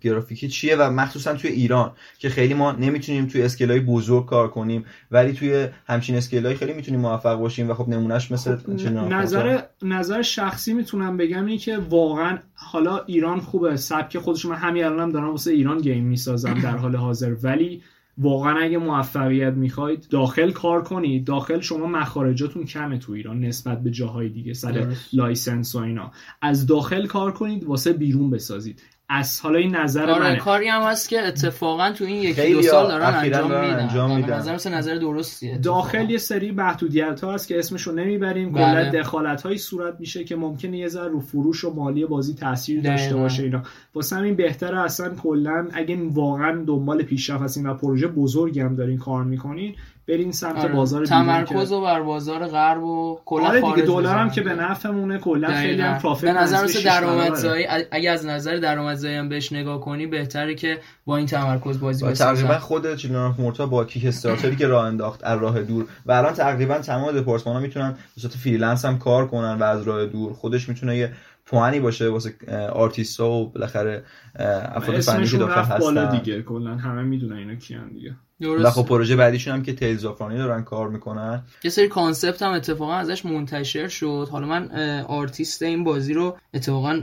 گرافیکی 0.00 0.48
چیه 0.48 0.76
و 0.76 0.90
مخصوصا 0.90 1.34
توی 1.34 1.50
ایران 1.50 1.92
که 2.18 2.28
خیلی 2.28 2.54
ما 2.54 2.72
نمی‌تونیم 2.72 3.26
توی 3.26 3.42
اسکیلای 3.42 3.80
بزرگ 3.80 4.26
کار 4.26 4.48
کنیم 4.48 4.84
ولی 5.10 5.32
توی 5.32 5.68
همچین 5.86 6.16
اسکیلای 6.16 6.54
خیلی 6.54 6.72
می‌تونیم 6.72 7.00
موفق 7.00 7.34
باشیم 7.34 7.70
و 7.70 7.74
خب 7.74 7.88
نمونهش 7.88 8.30
مثل 8.30 8.56
خب 8.56 8.70
نظر 9.12 9.62
نظر 9.82 10.22
شخصی 10.22 10.72
می‌تونم 10.72 11.16
بگم 11.16 11.46
این 11.46 11.58
که 11.58 11.78
واقعا 11.78 12.38
حالا 12.54 12.98
ایران 13.06 13.40
خوبه. 13.40 13.76
سبک 13.76 14.18
خودش 14.18 14.44
من 14.44 14.56
همین 14.56 14.84
الانم 14.84 15.12
دارم 15.12 15.30
واسه 15.30 15.52
ایران 15.52 15.78
گیم 15.78 16.04
می‌سازم 16.04 16.54
در 16.54 16.76
حال 16.76 16.96
حاضر. 16.96 17.34
ولی 17.42 17.82
واقعا 18.18 18.58
اگه 18.58 18.78
موفقیت 18.78 19.52
می‌خواید 19.52 20.06
داخل 20.10 20.50
کار 20.50 20.82
کنید. 20.82 21.24
داخل 21.24 21.60
شما 21.60 21.86
مخارجاتون 21.86 22.64
کمه 22.64 22.98
تو 22.98 23.12
ایران 23.12 23.40
نسبت 23.40 23.82
به 23.82 23.90
جاهای 23.90 24.28
دیگه 24.28 24.52
سر 24.52 24.86
license 25.12 25.74
و 25.74 25.78
اینا. 25.78 26.12
از 26.42 26.66
داخل 26.66 27.06
کار 27.06 27.32
کنید 27.32 27.64
واسه 27.64 27.92
بیرون 27.92 28.30
بسازید. 28.30 28.82
از 29.08 29.40
حالا 29.40 29.58
این 29.58 29.76
نظر 29.76 30.10
آره 30.10 30.22
منه. 30.22 30.36
کاری 30.36 30.68
هم 30.68 30.82
هست 30.82 31.08
که 31.08 31.20
اتفاقا 31.20 31.92
تو 31.92 32.04
این 32.04 32.22
یکی 32.22 32.52
دو 32.52 32.62
سال 32.62 32.88
دارن 32.88 33.14
انجام 33.14 33.44
میدن. 33.44 33.80
انجام 33.80 34.16
میدن. 34.16 34.36
نظر 34.36 34.54
مثل 34.54 34.74
نظر 34.74 34.94
درستیه 34.94 35.58
داخل 35.58 36.10
یه 36.10 36.18
سری 36.18 36.50
محدودیت 36.50 37.20
ها 37.20 37.34
هست 37.34 37.48
که 37.48 37.58
اسمشو 37.58 37.92
نمی‌بریم. 37.92 38.52
کلا 38.54 38.74
بله. 38.74 38.90
دخالت 38.90 39.42
هایی 39.42 39.58
صورت 39.58 40.00
میشه 40.00 40.24
که 40.24 40.36
ممکنه 40.36 40.78
یه 40.78 40.88
ذره 40.88 41.08
رو 41.08 41.20
فروش 41.20 41.64
و 41.64 41.74
مالی 41.74 42.06
بازی 42.06 42.34
تاثیر 42.34 42.82
داشته 42.82 43.16
باشه 43.16 43.42
اینا. 43.42 43.62
واسه 43.94 44.16
همین 44.16 44.36
بهتره 44.36 44.80
اصلا 44.80 45.14
کلا 45.14 45.68
اگه 45.72 45.98
واقعا 46.10 46.64
دنبال 46.66 47.02
پیشرفت 47.02 47.42
هستین 47.42 47.66
و 47.66 47.74
پروژه 47.74 48.06
بزرگی 48.06 48.60
هم 48.60 48.76
دارین 48.76 48.98
کار 48.98 49.24
می‌کنین 49.24 49.74
برین 50.08 50.32
سمت 50.32 50.56
آره. 50.56 50.72
بازار 50.72 51.06
تمرکز 51.06 51.72
و 51.72 51.80
بر 51.80 52.02
بازار 52.02 52.46
غرب 52.46 52.82
و 52.82 53.18
کلا 53.24 53.44
آره 53.44 53.60
دیگه 53.60 53.82
دلار 53.82 54.16
هم 54.16 54.30
که 54.30 54.40
به 54.40 54.54
نفعمونه 54.54 55.18
کلا 55.18 55.48
خیلی 55.48 55.82
هم 55.82 55.98
profit 55.98 56.32
به 56.32 56.40
نظر 56.40 56.64
مثل 56.64 56.84
درآمدزایی 56.84 57.66
اگه 57.90 58.10
از 58.10 58.26
نظر 58.26 58.56
درآمدزایی 58.56 59.16
هم 59.16 59.28
بهش 59.28 59.52
نگاه 59.52 59.80
کنی 59.80 60.06
بهتره 60.06 60.54
که 60.54 60.78
با 61.06 61.16
این 61.16 61.26
تمرکز 61.26 61.80
بازی 61.80 62.04
بسازی 62.04 62.42
تقریبا 62.42 62.58
خود 62.58 62.96
Children 62.96 63.34
of 63.38 63.46
Morta 63.46 63.66
با 63.66 63.84
Kickstarter 63.84 64.04
ی 64.06 64.56
که 64.56 64.66
راه 64.66 64.84
انداخت 64.84 65.24
از 65.24 65.40
راه 65.40 65.62
دور 65.62 65.86
و 66.06 66.12
الان 66.12 66.32
تقریبا 66.32 66.78
تمام 66.78 67.12
دپارتمان 67.12 67.56
ها 67.56 67.62
می‌تونن 67.62 67.90
به 67.90 68.20
صورت 68.20 68.34
freelance 68.36 68.84
هم 68.84 68.98
کار 68.98 69.26
کنن 69.26 69.58
و 69.58 69.62
از 69.62 69.82
راه 69.82 70.06
دور. 70.06 70.32
خودش 70.32 70.68
می‌تونه 70.68 70.96
یه 70.96 71.12
پوانی 71.46 71.80
باشه 71.80 72.08
واسه 72.08 72.34
آرتیستا 72.72 73.30
و 73.30 73.50
بالاخره 73.50 74.04
افراد 74.34 75.00
فنی 75.00 75.26
که 75.26 75.38
داخل 75.38 75.60
هستن 75.60 75.78
بالا 75.78 76.10
دیگه 76.10 76.42
کلا 76.42 76.76
همه 76.76 77.02
می‌دونن 77.02 77.36
اینا 77.36 77.54
کیان 77.54 77.88
دیگه. 77.88 78.16
و 78.40 78.70
خب 78.70 78.86
پروژه 78.86 79.16
بعدیشون 79.16 79.54
هم 79.54 79.62
که 79.62 79.72
تیلز 79.72 80.02
دارن 80.20 80.62
کار 80.62 80.88
می‌کنن. 80.88 81.42
یه 81.64 81.70
سری 81.70 81.88
کانسپت 81.88 82.42
هم 82.42 82.52
اتفاقا 82.52 82.94
ازش 82.94 83.26
منتشر 83.26 83.88
شد. 83.88 84.28
حالا 84.30 84.46
من 84.46 84.70
آرتیست 85.00 85.62
این 85.62 85.84
بازی 85.84 86.14
رو 86.14 86.36
اتفاقا 86.54 87.00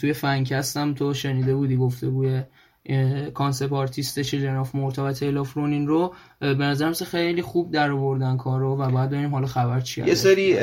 توی 0.00 0.12
فنکستم 0.12 0.94
تو 0.94 1.14
شنیده 1.14 1.54
بودی 1.54 1.76
گفته 1.76 2.08
بوی 2.08 2.42
کانسپت 3.34 3.72
آرتیست 3.72 4.20
چیلدرن 4.20 4.56
آف 4.56 4.74
مورتا 4.74 5.04
و 5.04 5.12
تیل 5.12 5.38
آف 5.38 5.54
رونین 5.54 5.86
رو. 5.86 6.14
به 6.40 6.54
نظرم 6.54 6.92
خیلی 6.92 7.42
خوب 7.42 7.72
در 7.72 7.90
آوردن 7.90 8.36
کارو 8.36 8.76
و 8.76 8.90
بعد 8.90 9.10
ببینیم 9.10 9.34
حالا 9.34 9.46
خبر 9.46 9.80
چیه 9.80 10.08
یه 10.08 10.14
سری 10.14 10.58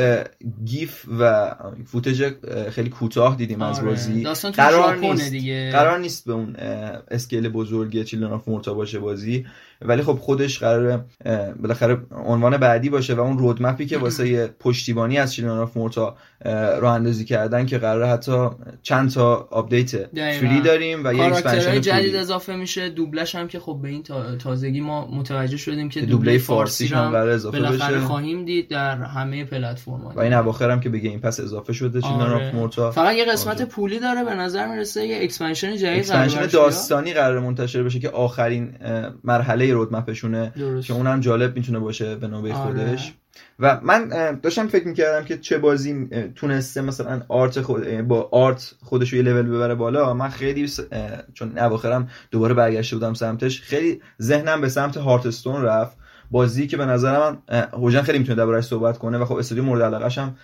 GIF 0.65 1.05
و 1.19 1.55
footage 1.85 2.33
خیلی 2.69 2.89
کوتاه 2.89 3.35
دیدیم 3.35 3.61
از 3.61 3.79
آره. 3.79 3.89
بازی 3.89 4.23
قرار 4.55 4.95
نیست 4.95 5.31
دیگه. 5.31 5.71
قرار 5.71 5.99
نیست 5.99 6.25
به 6.25 6.33
اون 6.33 6.55
scale 7.11 7.49
بزرگی 7.49 8.03
Children 8.03 8.31
of 8.31 8.47
Morta 8.47 8.73
باشه 8.73 8.99
بازی 8.99 9.45
ولی 9.81 10.01
خب 10.01 10.13
خودش 10.13 10.59
قرار 10.59 11.05
بالاخره 11.61 11.97
عنوان 12.11 12.57
بعدی 12.57 12.89
باشه 12.89 13.13
و 13.13 13.19
اون 13.19 13.37
roadmap 13.37 13.79
ی 13.79 13.85
که 13.85 13.97
واسه 13.97 14.47
پشتیبانی 14.47 15.17
از 15.17 15.33
Children 15.33 15.57
of 15.57 15.77
Morta 15.77 16.17
راه 16.79 16.93
اندازی 16.93 17.25
کردن 17.25 17.65
که 17.65 17.77
قرار 17.77 18.05
حتی 18.05 18.49
چند 18.81 19.09
تا 19.09 19.47
update 19.51 20.15
free 20.15 20.61
داریم 20.61 21.05
و 21.05 21.13
یه 21.13 21.23
expansion 21.23 21.81
جدید 21.81 22.15
اضافه 22.15 22.55
میشه 22.55 22.89
دوبلش 22.89 23.35
هم 23.35 23.47
که 23.47 23.59
خب 23.59 23.79
به 23.81 23.89
این 23.89 24.03
تازگی 24.37 24.81
ما 24.81 25.07
متوجه 25.07 25.57
شدیم 25.65 25.89
که 25.89 26.01
دوبله 26.01 26.37
فارسی 26.37 26.87
هم 26.87 27.09
قرار 27.09 27.29
اضافه 27.29 27.59
بشه. 27.59 27.99
خواهیم 27.99 28.45
دید 28.45 28.69
در 28.69 28.95
همه 28.95 29.45
پلتفرم‌ها 29.45 30.13
و 30.15 30.19
این 30.19 30.33
اواخر 30.33 30.69
هم 30.69 30.79
که 30.79 30.89
به 30.89 30.97
Game 30.97 31.19
Pass 31.19 31.39
اضافه 31.39 31.73
شده 31.73 32.01
Children 32.01 32.31
of 32.31 32.55
Morta 32.55 32.91
فقط 32.91 33.15
یه 33.15 33.25
قسمت 33.25 33.57
آره. 33.57 33.65
پولی 33.65 33.99
داره 33.99 34.23
به 34.23 34.35
نظر 34.35 34.67
می‌رسه 34.67 35.07
یه 35.07 35.23
expansion 35.23 35.77
جدید 35.77 35.99
expansion 35.99 36.45
داستانی 36.45 37.13
قرار 37.13 37.39
منتشر 37.39 37.83
بشه 37.83 37.99
که 37.99 38.09
آخرین 38.09 38.73
مرحله 39.23 39.73
roadmap 39.73 40.20
شونه 40.20 40.53
که 40.83 40.93
اونم 40.93 41.19
جالب 41.19 41.55
می‌تونه 41.55 41.79
باشه 41.79 42.15
به 42.15 42.27
نوبه 42.27 42.53
آره. 42.53 42.85
خودش. 42.85 43.13
و 43.59 43.79
من 43.83 44.09
داشتم 44.43 44.67
فکر 44.67 44.87
می‌کردم 44.87 45.25
که 45.25 45.37
چه 45.37 45.57
بازی 45.57 46.09
تونسته 46.35 46.81
مثلا 46.81 47.21
art 47.27 47.61
خود 47.61 48.01
با 48.01 48.29
art 48.31 48.75
خودش 48.83 49.13
رو 49.13 49.17
یه 49.17 49.23
لول 49.23 49.47
ببره 49.47 49.75
بالا. 49.75 50.13
من 50.13 50.29
خیلی 50.29 50.67
س... 50.67 50.79
چون 51.33 51.57
اواخرم 51.57 52.09
دوباره 52.31 52.53
برگشته 52.53 52.95
بودم 52.95 53.13
سمتش 53.13 53.61
خیلی 53.61 54.01
ذهنم 54.21 54.61
به 54.61 54.69
سمت 54.69 54.97
Hearthstone 54.97 55.61
رفت. 55.61 55.97
بازی 56.31 56.67
که 56.67 56.77
به 56.77 56.85
نظر 56.85 57.19
من 57.19 57.37
هوجن 57.73 58.01
خیلی 58.01 58.19
می‌تونه 58.19 58.37
دربارش 58.37 58.63
صحبت 58.63 58.97
کنه 58.97 59.17
و 59.17 59.25
خب 59.25 59.35
استودیو 59.35 59.63
مورد 59.63 59.81
علاقه 59.81 60.21
هم 60.21 60.35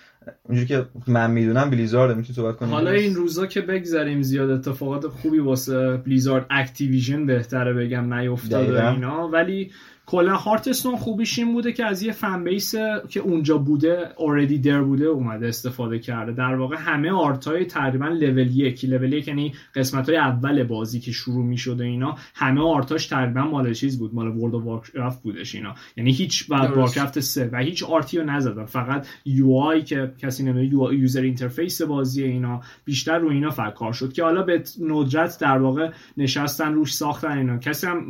اونجوری 0.43 0.67
که 0.67 0.85
من 1.07 1.31
می‌دونم 1.31 1.69
بلیزارد 1.69 2.17
می‌تونه 2.17 2.35
صحبت 2.35 2.55
کنه. 2.55 2.69
حالا 2.69 2.91
این 2.91 3.15
روزا 3.15 3.45
که 3.45 3.61
بگذریم 3.61 4.21
زیاد 4.21 4.49
اتفاقات 4.49 5.07
خوبی 5.07 5.39
واسه 5.39 5.97
بلیزارد 5.97 6.45
اکتیویژن 6.49 7.25
بهتره 7.25 7.73
بگم 7.73 8.13
نیافتاده 8.13 8.89
اینا. 8.89 9.27
ولی 9.27 9.71
کلا 10.11 10.35
هارتستون 10.35 10.95
خوبیش 10.95 11.39
این 11.39 11.53
بوده 11.53 11.73
که 11.73 11.85
از 11.85 12.03
یه 12.03 12.11
فن 12.11 12.43
بیس 12.43 12.75
که 13.09 13.19
اونجا 13.19 13.57
بوده 13.57 14.09
اوردی 14.17 14.57
در 14.57 14.81
بوده 14.81 15.05
اومده 15.05 15.47
استفاده 15.47 15.99
کرده. 15.99 16.31
در 16.31 16.55
واقع 16.55 16.75
همه 16.79 17.11
آرت 17.11 17.47
های 17.47 17.65
تقریبا 17.65 18.07
لول 18.07 18.57
یک 18.57 18.85
لول 18.85 19.13
یک 19.13 19.27
یعنی 19.27 19.53
قسمت 19.75 20.09
های 20.09 20.17
اول 20.17 20.63
بازی 20.63 20.99
که 20.99 21.11
شروع 21.11 21.45
می‌شده 21.45 21.83
اینا 21.83 22.15
همه 22.35 22.61
آرتاش 22.61 23.07
تقریبا 23.07 23.41
مال 23.41 23.73
چیز 23.73 23.99
بود 23.99 24.15
مال 24.15 24.27
ورلد 24.27 24.55
اف 24.55 24.63
وارکرافت 24.63 25.21
بودش 25.21 25.55
اینا. 25.55 25.75
یعنی 25.97 26.11
هیچ 26.11 26.47
بعد 26.47 26.71
وارکرافت 26.71 27.19
3 27.19 27.49
و 27.51 27.57
هیچ 27.57 27.83
آرتی 27.83 28.17
رو 28.17 28.25
نزدن. 28.25 28.65
فقط 28.65 29.07
یو 29.25 29.53
آی 29.53 29.81
که 29.81 30.11
کسی 30.19 30.43
نمی‌دونه 30.43 30.95
یوزر 30.95 31.21
اینترفیس 31.21 31.81
بازی 31.81 32.23
اینا. 32.23 32.61
بیشتر 32.85 33.17
رو 33.17 33.29
اینا 33.29 33.49
فکر 33.49 33.69
کار 33.69 33.93
شد 33.93 34.13
که 34.13 34.23
حالا 34.23 34.43
به 34.43 34.63
ندرت 34.81 35.37
در 35.39 35.57
واقع 35.57 35.91
نشستن 36.17 36.73
روش 36.73 36.93
ساختن 36.93 37.37
اینا. 37.37 37.57
کسی 37.57 37.87
هم 37.87 38.05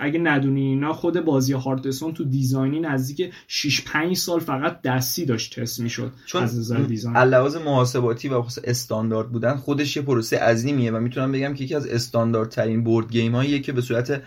اگه 0.00 0.18
ندونی 0.18 0.60
اینا 0.60 0.92
خود 0.92 1.23
بازی 1.24 1.52
Hearthstone 1.52 2.14
تو 2.14 2.24
design 2.24 2.72
ی 2.72 2.80
نزدیک 2.80 3.32
6 3.48 3.82
5 3.82 4.16
سال 4.16 4.40
فقط 4.40 4.82
دستی 4.82 5.24
داشت 5.24 5.60
تست 5.60 5.80
می‌شد 5.80 6.12
چون 6.26 6.42
از 6.42 6.58
نظر 6.58 6.78
design. 6.78 7.16
لحاظ 7.16 7.56
محاسباتی 7.56 8.28
و 8.28 8.44
استاندارد 8.64 9.28
بودن 9.28 9.56
خودش 9.56 9.96
یه 9.96 10.02
پروسه 10.02 10.38
عظیمیه 10.38 10.92
و 10.92 11.00
می‌تونم 11.00 11.32
بگم 11.32 11.54
که 11.54 11.64
یکی 11.64 11.74
از 11.74 11.86
استانداردترین 11.86 12.84
board 12.84 13.10
game 13.10 13.34
هاییه 13.34 13.60
که 13.60 13.72
به 13.72 13.80
صورت 13.80 14.22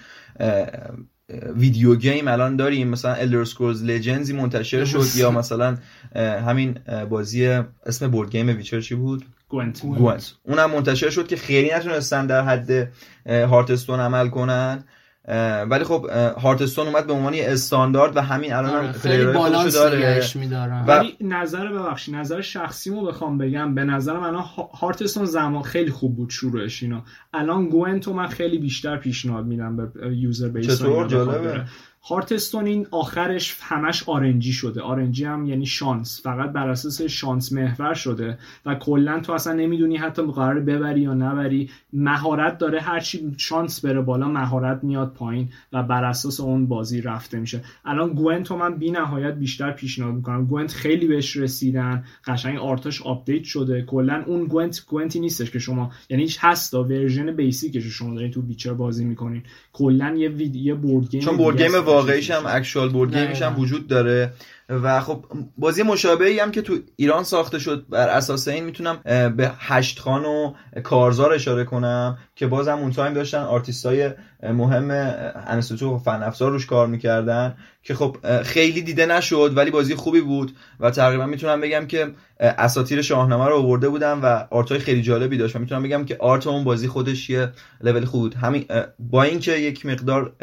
video 1.55 1.95
game 1.95 2.28
الان 2.28 2.56
داریم. 2.56 2.88
مثلا 2.88 3.16
Elder 3.16 3.50
Scrolls 3.50 3.78
Legends 3.88 4.32
منتشر 4.32 4.86
شد 4.86 5.06
یا 5.16 5.32
مثلا 5.32 5.78
همین 6.16 6.80
بازی 7.10 7.45
اسم 7.86 8.08
board 8.07 8.32
game 8.32 8.47
Witcher 8.47 8.82
چی 8.82 8.95
بود؟ 8.95 9.26
Gwent 9.49 9.86
اونم 10.43 10.72
منتشر 10.72 11.10
شد 11.10 11.28
که 11.28 11.36
خیلی 11.36 11.72
نتونستن 11.74 12.28
در 12.28 12.41
حد 12.41 12.91
هارتستون 13.28 14.00
عمل 14.00 14.30
کنن. 14.30 14.84
ولی 15.69 15.84
خب 15.84 16.05
هارتستون 16.41 16.88
اومد 16.88 17.07
به 17.07 17.13
عنوان 17.13 17.34
استاندارد 17.38 18.17
و 18.17 18.21
همین 18.21 18.53
الان 18.53 18.86
هم 18.86 18.91
خیلی 18.91 19.25
بالانس 19.25 19.73
داره. 19.73 20.23
ولی 20.88 21.17
نظر 21.21 21.67
ببخشید 21.67 22.15
نظر 22.15 22.41
شخصیمو 22.41 23.05
بخوام 23.05 23.38
بگم 23.38 23.75
به 23.75 23.84
نظر 23.84 24.19
من 24.19 24.36
هارتستون 24.73 25.25
زمان 25.25 25.63
خیلی 25.63 25.91
خوب 25.91 26.15
بود 26.15 26.30
شروعش 26.30 26.84
اینا 26.84 27.03
الان 27.34 27.69
گوئنتو 27.69 28.13
من 28.13 28.28
خیلی 28.28 28.57
بیشتر 28.57 28.97
پیشنهاد 28.97 29.45
میدم 29.45 29.75
به 29.78 30.15
یوزر 30.15 30.49
بیس 30.49 30.78
چطور؟ 30.78 31.07
جالبه. 31.07 31.65
هارتستون 32.04 32.66
این 32.66 32.88
آخرش 32.91 33.58
همش 33.62 34.04
آرنجی 34.10 34.54
شده. 34.54 34.82
آرنجی 34.82 35.26
هم 35.26 35.45
یعنی 35.45 35.66
شانس. 35.66 36.22
فقط 36.24 36.52
بر 36.52 36.70
اساس 36.70 37.02
شانس 37.02 37.54
محور 37.54 37.93
شده. 37.93 38.38
و 38.66 38.76
کلا 38.76 39.20
تو 39.20 39.34
اصلا 39.34 39.54
نمی‌دونی 39.54 39.98
حتی 39.98 40.22
قرار 40.22 40.60
ببری 40.60 41.02
یا 41.02 41.14
نبری. 41.14 41.70
مهارت 41.93 42.58
داره 42.58 42.82
هرچی 42.82 43.36
شانس 43.38 43.86
بره 43.86 44.02
بالا 44.02 44.28
مهارت 44.28 44.84
میاد 44.84 45.14
پایین 45.14 45.50
و 45.74 45.84
بر 45.84 46.04
اساس 46.04 46.39
اون 46.39 46.68
بازی 46.68 47.02
رفته 47.02 47.39
میشه. 47.39 47.62
الان 47.86 48.10
Gwent 48.13 48.51
من 48.52 48.76
بی 48.76 48.91
نهایت 48.91 49.34
بیشتر 49.34 49.72
پیشنهاد 49.72 50.14
می‌کنم. 50.14 50.45
Gwent 50.45 50.72
خیلی 50.72 51.08
بهش 51.08 51.38
رسیدن. 51.38 52.04
قشنگ 52.26 52.58
art 52.57 52.84
اش 52.84 53.01
update 53.01 53.43
شده. 53.43 53.82
کلا 53.82 54.24
اون 54.28 54.45
Gwent 54.45 54.86
Gwent 54.88 55.14
ی 55.14 55.20
نیستش 55.20 55.52
که 55.52 55.60
شما 55.60 55.91
یعنی 56.10 56.28
هست 56.39 56.74
version 56.74 57.32
basic 57.32 57.69
ش 57.69 57.84
شما 57.84 58.16
دارین 58.16 58.32
تو 58.32 58.41
Witcher 58.41 58.74
بازی 58.74 59.06
می‌کنین. 59.06 59.43
کلا 59.74 60.16
یه 60.18 60.30
video 60.30 60.76
board 60.76 61.09
game 61.09 61.22
چون 61.22 61.38
board 61.38 61.61
game 61.61 61.82
واقعیش 61.88 62.31
هم 62.31 62.43
actual 62.45 62.89
board 62.89 63.15
game 63.15 63.33
ش 63.33 63.41
هم 63.41 63.59
وجود 63.59 63.88
داره 63.88 64.33
و 64.69 65.01
خب 65.01 65.25
بازی 65.57 65.83
مشابهی 65.83 66.39
هم 66.39 66.51
که 66.51 66.61
تو 66.61 66.77
ایران 66.95 67.23
ساخته 67.23 67.59
شد 67.59 67.85
بر 67.89 68.09
اساس 68.09 68.47
این 68.47 68.63
می‌تونم 68.63 68.99
به 69.38 69.51
هشت 69.57 69.99
خان 69.99 70.25
و 70.25 70.53
کارزار 70.83 71.33
اشاره 71.33 71.63
کنم 71.63 72.17
که 72.35 72.47
بازم 72.47 72.77
اون 72.77 72.91
تایم 72.91 73.13
داشتن 73.13 73.47
های 73.85 74.11
مهم 74.43 74.91
انستیتو 75.47 75.95
و 75.95 75.97
فن 75.97 76.23
افزار 76.23 76.51
روش 76.51 76.65
کار 76.65 76.88
می‌کردن 76.88 77.55
که 77.83 77.93
خب 77.93 78.17
خیلی 78.43 78.81
دیده 78.81 79.05
نشد 79.05 79.53
ولی 79.55 79.71
بازی 79.71 79.95
خوبی 79.95 80.21
بود 80.21 80.51
و 80.79 80.91
تقریبا 80.91 81.25
می‌تونم 81.25 81.61
بگم 81.61 81.85
که 81.88 82.11
اساتیر 82.39 83.01
شاهنامه 83.01 83.45
رو 83.45 83.55
آورده 83.55 83.89
بودم 83.89 84.19
و 84.23 84.47
آرت 84.51 84.77
خیلی 84.77 85.01
جالبی 85.01 85.38
داشت. 85.38 85.55
و 85.55 85.59
می‌تونم 85.59 85.83
بگم 85.83 86.05
که 86.05 86.17
آرت 86.19 86.47
اون 86.47 86.63
بازی 86.63 86.88
خودش 86.88 87.29
یه 87.29 87.49
لول 87.81 88.05
خوب 88.05 88.21
بود. 88.21 88.35
همین 88.35 88.65
با 88.99 89.23
اینکه 89.23 89.51
یک 89.51 89.85
مقدار 89.85 90.33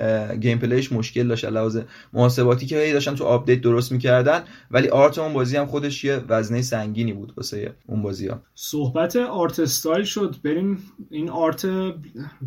گیم 0.40 0.58
پلیش 0.58 0.92
مشکل 0.92 1.28
داشت 1.28 1.44
علاوه 1.44 1.82
محاسباتی 2.12 2.66
که 2.66 2.92
داشتن 2.92 3.14
تو 3.14 3.24
آپدیت 3.24 3.60
درست 3.60 3.92
می‌کردن 3.92 4.42
ولی 4.70 4.88
آرت 4.88 5.18
اون 5.18 5.32
بازی 5.32 5.56
هم 5.56 5.66
خودش 5.66 6.04
یه 6.04 6.20
وزنه 6.28 6.62
سنگینی 6.62 7.12
بود 7.12 7.32
واسه 7.36 7.72
اون 7.86 8.02
بازی 8.02 8.28
ها. 8.28 8.42
صحبت 8.54 9.16
آرت 9.16 9.60
استایل 9.60 10.04
شد. 10.04 10.36
بریم 10.44 10.78
این 11.10 11.30
آرت 11.30 11.66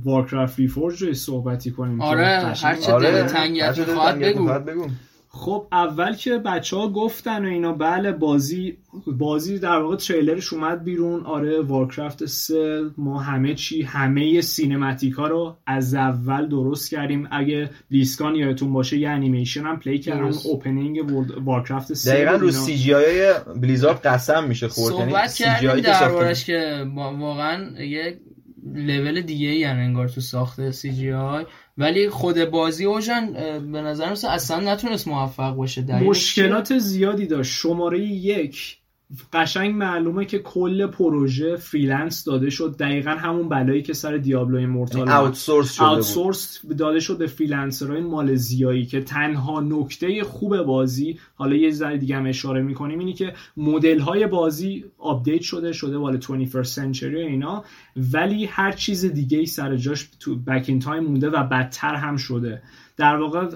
وارکرافت 0.03 0.59
ریفورج 0.59 1.01
رو 1.01 1.07
صحبتی 1.37 1.71
کنیم 1.71 2.01
آره 2.01 2.25
هر 2.25 2.75
چه 2.75 2.93
آره. 2.93 3.23
تنگیت 3.23 3.79
بگو. 3.79 4.59
بگو. 4.59 4.87
خب 5.29 5.67
اول 5.71 6.15
که 6.15 6.37
بچه 6.37 6.77
ها 6.77 6.89
گفتن 6.89 7.45
و 7.45 7.47
اینا 7.47 7.73
بله 7.73 8.11
بازی 8.11 8.77
بازی 9.07 9.59
در 9.59 9.77
واقع 9.77 9.95
تریلرش 9.95 10.53
اومد 10.53 10.83
بیرون. 10.83 11.25
آره 11.25 11.61
وارکرافت 11.61 12.25
3 12.25 12.81
ما 12.97 13.19
همه 13.19 13.53
چی 13.53 13.81
همه 13.81 14.41
سینماتیک 14.41 15.13
ها 15.13 15.27
رو 15.27 15.57
از 15.65 15.95
اول 15.95 16.49
درست 16.49 16.91
کردیم. 16.91 17.27
اگه 17.31 17.69
لیسکان 17.91 18.35
یادتون 18.35 18.73
باشه 18.73 18.97
یه 18.97 19.09
انیمیشن 19.09 19.61
هم 19.61 19.79
پلی 19.79 19.99
کردن 19.99 20.31
اوپنینگ 20.45 21.11
Warcraft 21.45 21.93
3 21.93 22.13
دقیقا 22.13 22.31
رو 22.31 22.51
CGI 22.51 22.93
Blizzard 22.93 24.01
قسم 24.01 24.43
میشه 24.43 24.67
خورد. 24.67 24.95
یعنی 24.95 25.11
صحبت 25.11 25.33
کردیم 25.33 25.79
دربارش 25.79 26.45
که 26.45 26.85
واقعا 26.95 27.83
یه 27.83 28.19
لول 28.77 29.21
دیگه 29.21 29.47
یعنی 29.47 29.81
انگار 29.81 30.09
تو 30.09 30.21
ساخت 30.21 30.71
CGI 30.71 31.45
ولی 31.77 32.09
خود 32.09 32.45
بازی 32.45 32.85
اوژن 32.85 33.33
به 33.71 33.81
نظر 33.81 34.11
مثل 34.11 34.27
اصلا 34.27 34.73
نتونست 34.73 35.07
موفق 35.07 35.55
باشه. 35.55 35.81
مشکلات 36.03 36.77
زیادی 36.77 37.25
داشت. 37.27 37.51
شماره 37.53 37.99
یک 37.99 38.77
قشنگ 39.33 39.75
معلومه 39.75 40.25
که 40.25 40.39
کل 40.39 40.87
پروژه 40.87 41.55
freelance 41.55 42.23
داده 42.23 42.49
شد. 42.49 42.75
دقیقا 42.79 43.11
همون 43.11 43.49
بلایی 43.49 43.81
که 43.81 43.93
سر 43.93 44.17
Diablo 44.17 44.57
Immortal 44.57 45.09
outsource 45.09 45.73
شده 45.73 45.89
outsource 45.89 46.65
داده 46.77 46.99
شد 46.99 47.17
به 47.17 47.27
freelancer 47.27 47.89
های 47.89 48.01
مالزیایی 48.01 48.85
که 48.85 49.01
تنها 49.01 49.61
نکته 49.61 50.23
خوب 50.23 50.61
بازی 50.61 51.19
حالا 51.35 51.55
یه 51.55 51.71
ذره 51.71 51.97
دیگه 51.97 52.15
هم 52.15 52.25
اشاره 52.25 52.61
می‌کنیم 52.61 52.99
اینی 52.99 53.13
که 53.13 53.33
مدل 53.57 53.99
های 53.99 54.27
بازی 54.27 54.85
update 54.97 55.41
شده 55.41 55.71
شده 55.71 55.97
well 55.97 56.19
21st 56.21 56.63
century 56.63 57.21
اینا 57.21 57.63
ولی 58.13 58.45
هر 58.45 58.71
چیز 58.71 59.05
دیگه 59.05 59.37
ای 59.37 59.45
سر 59.45 59.75
جاش 59.75 60.09
تو 60.19 60.35
back 60.35 60.79
time 60.79 61.03
مونده 61.03 61.29
و 61.29 61.43
بدتر 61.43 61.95
هم 61.95 62.17
شده. 62.17 62.61
در 62.97 63.15
واقع 63.15 63.47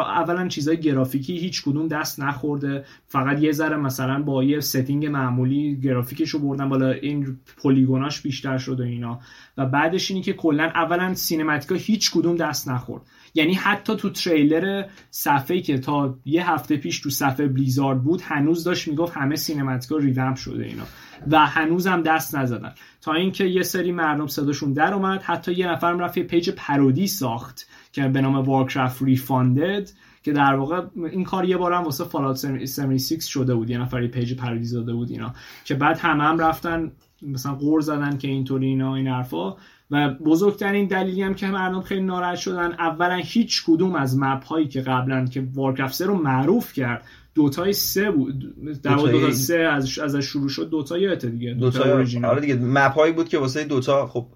اولا 0.00 0.48
چیزای 0.48 0.80
گرافیکی 0.80 1.38
هیچ 1.38 1.62
کدوم 1.62 1.88
دست 1.88 2.20
نخورده. 2.20 2.84
فقط 3.06 3.42
یه 3.42 3.52
ذره 3.52 3.76
مثلا 3.76 4.22
با 4.22 4.44
یه 4.44 4.60
setting 4.60 5.06
معمولی 5.06 5.80
گرافیکش 5.80 6.30
رو 6.30 6.38
بردن 6.38 6.68
بالا. 6.68 6.90
این 6.90 7.38
polygon 7.62 8.07
اش 8.07 8.20
بیشتر 8.20 8.58
شده 8.58 8.84
اینا. 8.84 9.20
و 9.56 9.66
بعدش 9.66 10.10
اینی 10.10 10.22
که 10.22 10.32
کلا 10.32 10.64
اولا 10.64 11.14
cinematic 11.14 11.68
ا 11.68 11.74
هیچ 11.74 12.10
کدوم 12.12 12.36
دست 12.36 12.68
نخورد. 12.68 13.02
یعنی 13.34 13.54
حتی 13.54 13.96
تو 13.96 14.10
تریلر 14.10 14.84
صفحه 15.10 15.60
که 15.60 15.78
تا 15.78 16.18
یه 16.24 16.50
هفته 16.50 16.76
پیش 16.76 17.00
تو 17.00 17.10
صفحه 17.10 17.48
Blizzard 17.48 18.02
بود 18.02 18.20
هنوز 18.24 18.64
داشت 18.64 18.88
می‌گفت 18.88 19.16
همه 19.16 19.36
cinematic 19.36 19.96
ا 19.96 20.02
revamp 20.02 20.36
شده 20.36 20.64
اینا. 20.64 20.84
و 21.30 21.46
هنوز 21.46 21.86
هم 21.86 22.02
دست 22.02 22.36
نزدن. 22.36 22.74
تا 23.00 23.12
اینکه 23.12 23.44
یه 23.44 23.62
سری 23.62 23.92
مردم 23.92 24.26
صداشون 24.26 24.72
در 24.72 24.94
اومد. 24.94 25.22
حتی 25.22 25.52
یه 25.52 25.68
نفرم 25.72 25.98
رفت 25.98 26.16
یه 26.16 26.24
page 26.24 26.50
parody 26.50 27.06
ساخت 27.06 27.68
که 27.92 28.08
به 28.08 28.20
نام 28.20 28.36
Warcraft 28.36 29.02
Refunded 29.02 29.90
که 30.22 30.32
در 30.32 30.54
واقع 30.54 30.82
این 30.96 31.24
کار 31.24 31.44
یه 31.44 31.56
بارم 31.56 31.84
واسه 31.84 32.04
Fallout 32.04 32.44
76 32.44 33.24
شده 33.24 33.54
بود. 33.54 33.70
یه 33.70 33.78
نفر 33.78 34.02
یه 34.02 34.08
page 34.08 34.34
parody 34.34 34.64
زده 34.64 34.92
بود 34.92 35.10
اینا. 35.10 35.34
که 35.64 35.74
بعد 35.74 35.98
همه 35.98 36.24
هم 36.24 36.38
رفتن 36.38 36.92
مثلا 37.22 37.54
غر 37.54 37.80
زدن 37.80 38.18
که 38.18 38.28
اینطوری 38.28 38.66
اینا 38.66 38.94
این 38.94 39.08
حرفا. 39.08 39.56
و 39.90 40.08
بزرگترین 40.08 40.86
دلیلی 40.86 41.22
هم 41.22 41.34
که 41.34 41.46
مردم 41.46 41.80
خیلی 41.80 42.00
ناراحت 42.00 42.36
شدن 42.36 42.72
اولا 42.72 43.14
هیچ 43.14 43.64
کدوم 43.66 43.94
از 43.94 44.18
map 44.18 44.44
هایی 44.44 44.68
که 44.68 44.80
قبلا 44.80 45.26
که 45.26 45.46
Warcraft 45.54 45.94
3 45.94 46.06
رو 46.06 46.14
معروف 46.14 46.72
کرد 46.72 47.04
دوتای 47.34 47.72
سه 47.72 48.10
بود. 48.10 48.44
در 48.82 48.94
واقع 48.94 49.12
دوتا 49.12 49.32
سه 49.32 49.56
از 49.58 49.98
ازش 49.98 50.24
شروع 50.24 50.48
شد 50.48 50.70
دوتا 50.70 50.98
یادت 50.98 51.26
دیگه 51.26 51.54
دوتا 51.54 52.04
آره 52.24 52.40
دیگه 52.40 52.54
مپ 52.54 52.92
هایی 52.92 53.12
بود 53.12 53.28
که 53.28 53.38
واسه 53.38 53.64
دوتا 53.64 54.06
خب 54.06 54.26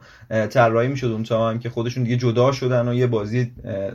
طراحی 0.51 0.89
می‌شد 0.89 1.07
اون 1.07 1.25
هم 1.31 1.59
که 1.59 1.71
خودشون 1.71 2.05
دیگه 2.05 2.17
جدا 2.17 2.53
شدن 2.53 2.89
و 2.89 2.95
یه 2.95 3.07
بازی 3.07 3.53